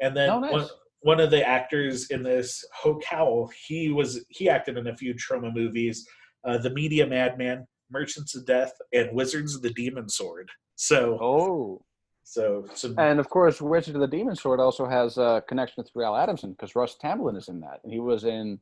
and 0.00 0.16
then 0.16 0.30
oh, 0.30 0.40
nice. 0.40 0.52
one, 0.52 0.66
one, 1.00 1.20
of 1.20 1.30
the 1.30 1.46
actors 1.46 2.10
in 2.10 2.22
this, 2.22 2.64
Hoke 2.74 3.04
Howell, 3.04 3.50
he 3.66 3.90
was 3.90 4.24
he 4.28 4.48
acted 4.48 4.76
in 4.78 4.88
a 4.88 4.96
few 4.96 5.14
Troma 5.14 5.54
movies, 5.54 6.06
uh, 6.44 6.58
The 6.58 6.70
Media 6.70 7.06
Madman, 7.06 7.66
Merchants 7.90 8.34
of 8.34 8.46
Death, 8.46 8.72
and 8.92 9.10
Wizards 9.12 9.54
of 9.54 9.62
the 9.62 9.70
Demon 9.70 10.08
Sword. 10.08 10.50
So 10.76 11.18
oh. 11.20 11.82
So, 12.28 12.66
some, 12.74 12.98
and 12.98 13.20
of 13.20 13.28
course, 13.28 13.62
Wizards 13.62 13.94
of 13.94 14.00
the 14.00 14.08
Demon 14.08 14.34
Sword 14.34 14.58
also 14.58 14.84
has 14.84 15.16
a 15.16 15.44
connection 15.46 15.84
with 15.94 16.04
Al 16.04 16.16
Adamson 16.16 16.50
because 16.50 16.74
Russ 16.74 16.96
Tamblyn 17.00 17.36
is 17.36 17.48
in 17.48 17.60
that, 17.60 17.78
and 17.84 17.92
he 17.92 18.00
was 18.00 18.24
in 18.24 18.58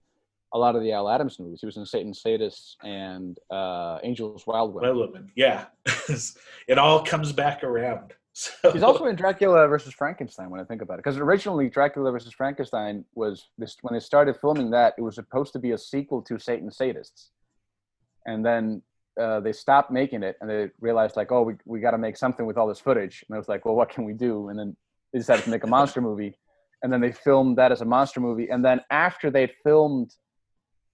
a 0.54 0.58
lot 0.58 0.76
of 0.76 0.82
the 0.82 0.92
Al 0.92 1.08
Adams 1.08 1.40
movies. 1.40 1.60
He 1.60 1.66
was 1.66 1.76
in 1.76 1.84
Satan 1.84 2.12
Sadists 2.12 2.76
and 2.82 3.38
uh, 3.50 3.98
Angels 4.04 4.46
Wild 4.46 4.72
Women. 4.72 4.96
Wild 4.96 5.12
Women, 5.12 5.32
yeah. 5.34 5.66
it 6.68 6.78
all 6.78 7.04
comes 7.04 7.32
back 7.32 7.64
around. 7.64 8.12
So. 8.36 8.72
He's 8.72 8.82
also 8.82 9.06
in 9.06 9.14
Dracula 9.14 9.68
versus 9.68 9.94
Frankenstein 9.94 10.50
when 10.50 10.60
I 10.60 10.64
think 10.64 10.82
about 10.82 10.94
it. 10.94 11.04
Because 11.04 11.18
originally, 11.18 11.68
Dracula 11.68 12.10
versus 12.10 12.32
Frankenstein 12.32 13.04
was 13.14 13.48
this 13.58 13.76
when 13.82 13.94
they 13.94 14.00
started 14.00 14.36
filming 14.40 14.70
that, 14.70 14.94
it 14.98 15.02
was 15.02 15.14
supposed 15.14 15.52
to 15.52 15.60
be 15.60 15.70
a 15.70 15.78
sequel 15.78 16.20
to 16.22 16.36
Satan 16.38 16.68
Sadists. 16.68 17.28
And 18.26 18.44
then 18.44 18.82
uh, 19.20 19.38
they 19.38 19.52
stopped 19.52 19.92
making 19.92 20.24
it 20.24 20.36
and 20.40 20.50
they 20.50 20.70
realized, 20.80 21.14
like, 21.14 21.30
oh, 21.30 21.42
we, 21.42 21.54
we 21.64 21.78
got 21.78 21.92
to 21.92 21.98
make 21.98 22.16
something 22.16 22.44
with 22.44 22.58
all 22.58 22.66
this 22.66 22.80
footage. 22.80 23.24
And 23.28 23.36
I 23.36 23.38
was 23.38 23.48
like, 23.48 23.64
well, 23.64 23.76
what 23.76 23.88
can 23.88 24.04
we 24.04 24.14
do? 24.14 24.48
And 24.48 24.58
then 24.58 24.76
they 25.12 25.20
decided 25.20 25.44
to 25.44 25.50
make 25.50 25.62
a 25.62 25.68
monster 25.68 26.00
movie. 26.00 26.36
And 26.82 26.92
then 26.92 27.00
they 27.00 27.12
filmed 27.12 27.56
that 27.58 27.70
as 27.70 27.82
a 27.82 27.84
monster 27.84 28.18
movie. 28.18 28.48
And 28.50 28.64
then 28.64 28.80
after 28.90 29.30
they'd 29.30 29.52
filmed 29.62 30.12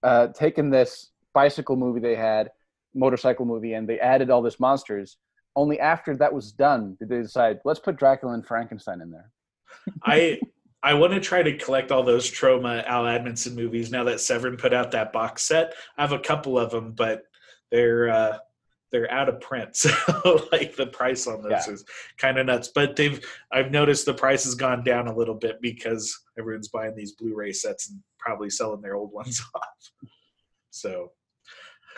uh, 0.03 0.27
taken 0.29 0.69
this 0.69 1.11
bicycle 1.33 1.77
movie 1.77 2.01
they 2.01 2.17
had, 2.17 2.51
motorcycle 2.95 3.47
movie, 3.47 3.73
and 3.73 3.89
they 3.89 3.99
added 3.99 4.29
all 4.29 4.43
this 4.43 4.61
monsters. 4.61 5.17
Only 5.57 5.81
after 5.81 6.17
that 6.17 6.33
was 6.33 6.53
done 6.53 6.97
did 6.99 7.09
they 7.09 7.23
decide 7.23 7.61
let's 7.65 7.81
put 7.81 7.97
Dracula 7.97 8.35
and 8.35 8.47
Frankenstein 8.47 9.01
in 9.01 9.11
there. 9.11 9.31
I 10.05 10.41
I 10.83 10.95
want 10.95 11.13
to 11.13 11.21
try 11.21 11.43
to 11.43 11.57
collect 11.59 11.93
all 11.93 12.03
those 12.03 12.31
Troma 12.31 12.85
Al 12.87 13.07
Adamson 13.07 13.55
movies 13.55 13.91
now 13.91 14.05
that 14.05 14.21
Severin 14.21 14.57
put 14.57 14.73
out 14.73 14.93
that 14.93 15.13
box 15.13 15.43
set. 15.43 15.75
I 15.99 16.03
have 16.03 16.13
a 16.13 16.19
couple 16.19 16.59
of 16.59 16.71
them, 16.71 16.93
but 16.93 17.25
they're 17.71 18.09
uh, 18.09 18.39
they're 18.91 19.11
out 19.11 19.29
of 19.29 19.41
print, 19.41 19.77
so 19.77 19.91
like 20.53 20.77
the 20.77 20.87
price 20.87 21.27
on 21.27 21.43
those 21.43 21.67
yeah. 21.67 21.73
is 21.73 21.85
kind 22.17 22.39
of 22.39 22.47
nuts. 22.47 22.71
But 22.75 22.97
they've 22.97 23.21
I've 23.53 23.71
noticed 23.71 24.07
the 24.07 24.15
price 24.15 24.45
has 24.45 24.55
gone 24.55 24.83
down 24.83 25.07
a 25.07 25.15
little 25.15 25.35
bit 25.35 25.61
because 25.61 26.19
everyone's 26.39 26.69
buying 26.69 26.95
these 26.95 27.13
Blu-ray 27.13 27.53
sets 27.53 27.91
and 27.91 28.01
probably 28.19 28.51
selling 28.51 28.81
their 28.81 28.97
old 28.97 29.13
ones 29.13 29.43
off. 29.55 29.93
So, 30.71 31.13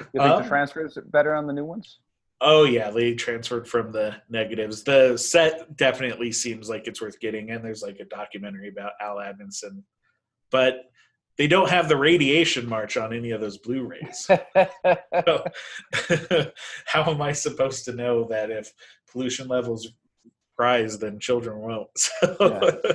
you 0.01 0.21
think 0.21 0.25
um, 0.25 0.43
the 0.43 0.49
transfer 0.49 0.85
is 0.85 0.99
better 1.07 1.35
on 1.35 1.47
the 1.47 1.53
new 1.53 1.65
ones? 1.65 2.01
Oh 2.45 2.65
yeah, 2.65 2.91
they 2.91 3.15
transferred 3.15 3.69
from 3.69 3.93
the 3.93 4.17
negatives. 4.29 4.83
The 4.83 5.17
set 5.17 5.77
definitely 5.77 6.33
seems 6.33 6.69
like 6.69 6.89
it's 6.89 7.01
worth 7.01 7.21
getting, 7.21 7.51
and 7.51 7.65
there's 7.65 7.83
like 7.83 8.01
a 8.01 8.05
documentary 8.05 8.69
about 8.69 8.93
Al 9.01 9.21
Adamson, 9.21 9.85
but 10.51 10.87
they 11.39 11.47
don't 11.47 11.71
have 11.71 11.89
the 11.89 11.97
radiation 11.97 12.69
march 12.69 12.97
on 12.97 13.15
any 13.15 13.31
of 13.31 13.41
those 13.41 13.59
Blu-rays. 13.59 14.27
so, 14.27 15.45
how 16.87 17.11
am 17.11 17.23
I 17.23 17.33
supposed 17.33 17.85
to 17.87 17.93
know 17.93 18.25
that 18.29 18.51
if 18.51 18.73
pollution 19.11 19.47
levels 19.49 19.89
rise, 20.59 20.99
then 20.99 21.21
children 21.21 21.59
won't? 21.59 21.89
So, 21.97 22.37
yeah. 22.85 22.93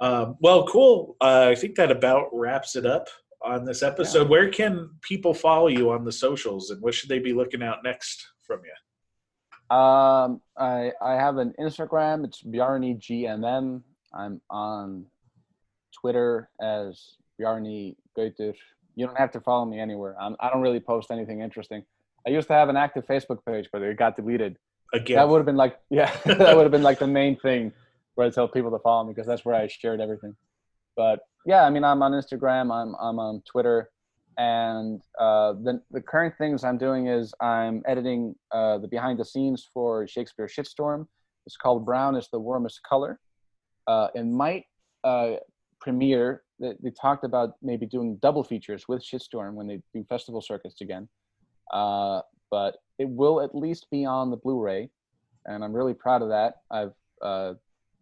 Um, 0.00 0.36
well, 0.40 0.66
cool. 0.66 1.16
Uh, 1.20 1.48
I 1.50 1.54
think 1.54 1.76
that 1.76 1.90
about 1.90 2.28
wraps 2.32 2.74
it 2.76 2.84
up 2.84 3.08
on 3.44 3.64
this 3.64 3.82
episode. 3.82 4.22
Yeah. 4.22 4.28
Where 4.28 4.48
can 4.48 4.90
people 5.02 5.34
follow 5.34 5.68
you 5.68 5.90
on 5.90 6.04
the 6.04 6.12
socials, 6.12 6.70
and 6.70 6.80
what 6.80 6.94
should 6.94 7.08
they 7.08 7.18
be 7.18 7.32
looking 7.32 7.62
out 7.62 7.78
next 7.84 8.26
from 8.42 8.60
you? 8.64 9.76
Um, 9.76 10.40
I 10.56 10.92
I 11.02 11.12
have 11.12 11.36
an 11.36 11.54
Instagram. 11.60 12.24
It's 12.24 12.42
Bjarni 12.42 12.98
GMM. 12.98 13.82
I'm 14.14 14.40
on 14.50 15.06
Twitter 16.00 16.48
as 16.60 17.16
Bjarni 17.40 17.96
Gauter. 18.16 18.54
You 18.96 19.06
don't 19.06 19.18
have 19.18 19.32
to 19.32 19.40
follow 19.40 19.64
me 19.64 19.80
anywhere. 19.80 20.16
I'm, 20.20 20.36
I 20.38 20.50
don't 20.50 20.62
really 20.62 20.80
post 20.80 21.10
anything 21.10 21.40
interesting. 21.40 21.84
I 22.26 22.30
used 22.30 22.46
to 22.48 22.54
have 22.54 22.68
an 22.68 22.76
active 22.76 23.06
Facebook 23.06 23.44
page, 23.44 23.68
but 23.72 23.82
it 23.82 23.96
got 23.96 24.16
deleted. 24.16 24.56
Again, 24.92 25.16
that 25.16 25.28
would 25.28 25.38
have 25.38 25.46
been 25.46 25.56
like 25.56 25.78
yeah, 25.90 26.14
that 26.24 26.56
would 26.56 26.62
have 26.62 26.72
been 26.72 26.82
like 26.82 26.98
the 26.98 27.06
main 27.06 27.36
thing 27.36 27.72
where 28.14 28.26
I 28.26 28.30
tell 28.30 28.48
people 28.48 28.70
to 28.70 28.78
follow 28.78 29.04
me 29.04 29.12
because 29.12 29.26
that's 29.26 29.44
where 29.44 29.54
I 29.54 29.66
shared 29.66 30.00
everything. 30.00 30.36
But 30.96 31.20
yeah, 31.46 31.64
I 31.64 31.70
mean, 31.70 31.84
I'm 31.84 32.02
on 32.02 32.12
Instagram, 32.12 32.72
I'm 32.72 32.94
I'm 33.00 33.18
on 33.18 33.42
Twitter, 33.50 33.90
and 34.38 35.00
uh, 35.18 35.52
the 35.52 35.80
the 35.90 36.00
current 36.00 36.34
things 36.38 36.64
I'm 36.64 36.78
doing 36.78 37.06
is 37.08 37.34
I'm 37.40 37.82
editing 37.86 38.34
uh, 38.52 38.78
the 38.78 38.88
behind 38.88 39.18
the 39.18 39.24
scenes 39.24 39.68
for 39.72 40.06
Shakespeare 40.06 40.48
Shitstorm. 40.48 41.06
It's 41.46 41.56
called 41.56 41.84
Brown 41.84 42.16
is 42.16 42.28
the 42.32 42.40
Warmest 42.40 42.80
Color. 42.88 43.20
Uh, 43.86 44.08
it 44.14 44.24
might 44.24 44.64
uh, 45.04 45.34
premiere. 45.80 46.42
They, 46.58 46.72
they, 46.82 46.90
talked 46.90 47.24
about 47.24 47.54
maybe 47.62 47.84
doing 47.84 48.16
double 48.22 48.42
features 48.42 48.86
with 48.88 49.04
Shitstorm 49.04 49.54
when 49.54 49.66
they 49.66 49.82
do 49.92 50.04
festival 50.08 50.40
circuits 50.40 50.80
again. 50.80 51.08
Uh, 51.72 52.22
but 52.50 52.76
it 52.98 53.08
will 53.08 53.42
at 53.42 53.54
least 53.54 53.88
be 53.90 54.04
on 54.06 54.30
the 54.30 54.36
Blu-ray, 54.36 54.88
and 55.46 55.64
I'm 55.64 55.74
really 55.74 55.92
proud 55.92 56.22
of 56.22 56.28
that. 56.28 56.54
I've 56.70 56.92
uh, 57.20 57.54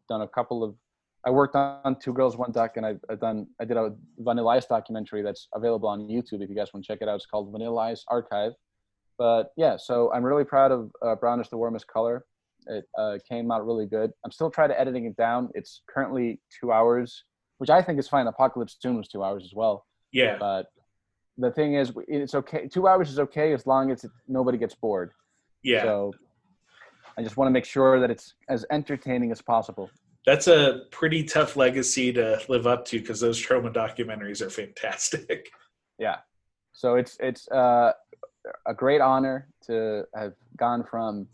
done 0.08 0.20
a 0.20 0.28
couple 0.28 0.62
of 0.62 0.76
I 1.24 1.30
worked 1.30 1.54
on 1.54 1.96
Two 2.00 2.12
Girls 2.12 2.36
One 2.36 2.50
Duck, 2.50 2.76
and 2.76 2.84
I've, 2.84 3.00
I've, 3.08 3.20
done 3.20 3.46
I 3.60 3.64
did 3.64 3.76
a 3.76 3.94
Vanilla 4.18 4.56
Ice 4.56 4.66
documentary 4.66 5.22
that's 5.22 5.48
available 5.54 5.88
on 5.88 6.08
YouTube 6.08 6.42
if 6.42 6.50
you 6.50 6.56
guys 6.56 6.72
want 6.74 6.84
to 6.84 6.92
check 6.92 6.98
it 7.00 7.08
out. 7.08 7.16
It's 7.16 7.26
called 7.26 7.52
Vanilla 7.52 7.80
Ice 7.82 8.04
Archive. 8.08 8.52
But 9.18 9.52
yeah, 9.56 9.76
so 9.76 10.12
I'm 10.12 10.24
really 10.24 10.44
proud 10.44 10.72
of 10.72 10.90
uh, 11.00 11.14
Brown 11.14 11.40
is 11.40 11.48
the 11.48 11.56
Warmest 11.56 11.86
Color. 11.86 12.24
It 12.66 12.84
uh, 12.98 13.18
came 13.28 13.52
out 13.52 13.64
really 13.64 13.86
good. 13.86 14.10
I'm 14.24 14.32
still 14.32 14.50
trying 14.50 14.70
to 14.70 14.80
editing 14.80 15.04
it 15.04 15.16
down. 15.16 15.50
It's 15.54 15.82
currently 15.88 16.40
two 16.60 16.72
hours, 16.72 17.24
which 17.58 17.70
I 17.70 17.82
think 17.82 18.00
is 18.00 18.08
fine. 18.08 18.26
Apocalypse 18.26 18.76
Soon 18.80 18.96
was 18.96 19.08
two 19.08 19.22
hours 19.22 19.44
as 19.44 19.52
well. 19.54 19.86
Yeah. 20.12 20.38
But 20.38 20.66
the 21.38 21.52
thing 21.52 21.74
is, 21.74 21.92
it's 22.08 22.34
okay. 22.34 22.66
Two 22.66 22.88
hours 22.88 23.10
is 23.10 23.18
okay 23.20 23.52
as 23.52 23.66
long 23.66 23.92
as 23.92 24.02
it, 24.04 24.10
nobody 24.26 24.58
gets 24.58 24.74
bored. 24.74 25.12
Yeah. 25.62 25.82
So 25.82 26.12
I 27.16 27.22
just 27.22 27.36
want 27.36 27.46
to 27.46 27.52
make 27.52 27.64
sure 27.64 28.00
that 28.00 28.10
it's 28.10 28.34
as 28.48 28.64
entertaining 28.70 29.30
as 29.30 29.40
possible 29.40 29.88
that's 30.26 30.46
a 30.46 30.82
pretty 30.90 31.24
tough 31.24 31.56
legacy 31.56 32.12
to 32.12 32.40
live 32.48 32.66
up 32.66 32.84
to 32.86 33.00
because 33.00 33.20
those 33.20 33.44
Troma 33.44 33.72
documentaries 33.72 34.40
are 34.40 34.50
fantastic. 34.50 35.50
Yeah, 35.98 36.16
so 36.72 36.96
it's 36.96 37.16
it's 37.20 37.46
uh, 37.48 37.92
a 38.66 38.74
great 38.74 39.00
honor 39.00 39.46
to 39.66 40.04
have 40.16 40.32
gone 40.56 40.82
from 40.82 41.28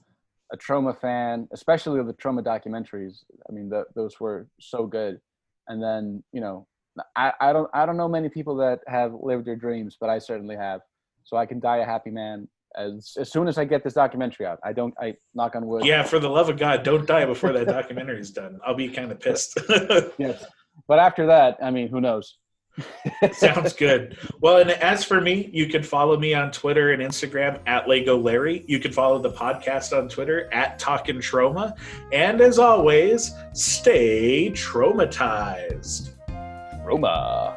a 0.53 0.57
Troma 0.57 0.99
fan, 1.01 1.49
especially 1.53 2.03
the 2.03 2.13
Troma 2.15 2.43
documentaries. 2.43 3.25
I 3.49 3.53
mean, 3.53 3.69
the, 3.71 3.85
those 3.95 4.19
were 4.21 4.47
so 4.61 4.87
good. 4.87 5.21
And 5.69 5.83
then, 5.83 6.23
you 6.33 6.41
know, 6.41 6.67
I, 7.17 7.33
I 7.41 7.53
don't 7.53 7.71
I 7.73 7.87
don't 7.87 7.97
know 7.97 8.09
many 8.09 8.29
people 8.29 8.57
that 8.57 8.81
have 8.87 9.15
lived 9.23 9.47
their 9.47 9.57
dreams, 9.57 9.97
but 10.01 10.11
I 10.11 10.19
certainly 10.19 10.57
have. 10.57 10.81
So 11.25 11.37
I 11.37 11.47
can 11.47 11.61
die 11.61 11.79
a 11.79 11.85
happy 11.85 12.11
man 12.11 12.49
as 12.79 13.15
as 13.19 13.31
soon 13.31 13.49
as 13.49 13.59
I 13.59 13.65
get 13.65 13.85
this 13.85 13.95
documentary 13.95 14.47
out. 14.47 14.59
I 14.65 14.73
don't 14.73 14.95
I 15.01 15.15
knock 15.35 15.57
on 15.57 15.67
wood. 15.67 15.85
Yeah, 15.85 16.03
for 16.03 16.19
the 16.19 16.29
love 16.29 16.49
of 16.49 16.59
God, 16.59 16.83
don't 16.83 17.07
die 17.07 17.25
before 17.25 17.53
that 17.53 17.67
documentary 17.67 18.21
is 18.21 18.31
done. 18.31 18.59
I'll 18.65 18.75
be 18.75 18.89
kind 18.89 19.11
of 19.11 19.21
pissed. 19.21 19.59
yes. 20.19 20.45
But 20.87 20.99
after 20.99 21.27
that, 21.27 21.59
I 21.63 21.71
mean, 21.71 21.89
who 21.89 22.01
knows? 22.01 22.39
Sounds 23.33 23.73
good. 23.73 24.17
Well, 24.41 24.59
and 24.59 24.71
as 24.71 25.05
for 25.05 25.21
me, 25.21 25.51
you 25.53 25.67
can 25.67 25.83
follow 25.83 26.17
me 26.17 26.35
on 26.35 26.53
Twitter 26.53 26.93
and 26.93 27.03
Instagram 27.03 27.61
at 27.67 27.89
Lego 27.89 28.17
Larry. 28.17 28.65
You 28.69 28.79
can 28.79 28.93
follow 28.93 29.19
the 29.19 29.33
podcast 29.33 29.97
on 29.97 30.09
Twitter 30.09 30.49
at 30.53 30.79
Talkin' 30.79 31.19
Troma. 31.19 31.77
And 32.13 32.41
as 32.41 32.59
always, 32.59 33.33
stay 33.53 34.51
traumatized. 34.51 36.11
Roma. 36.85 37.57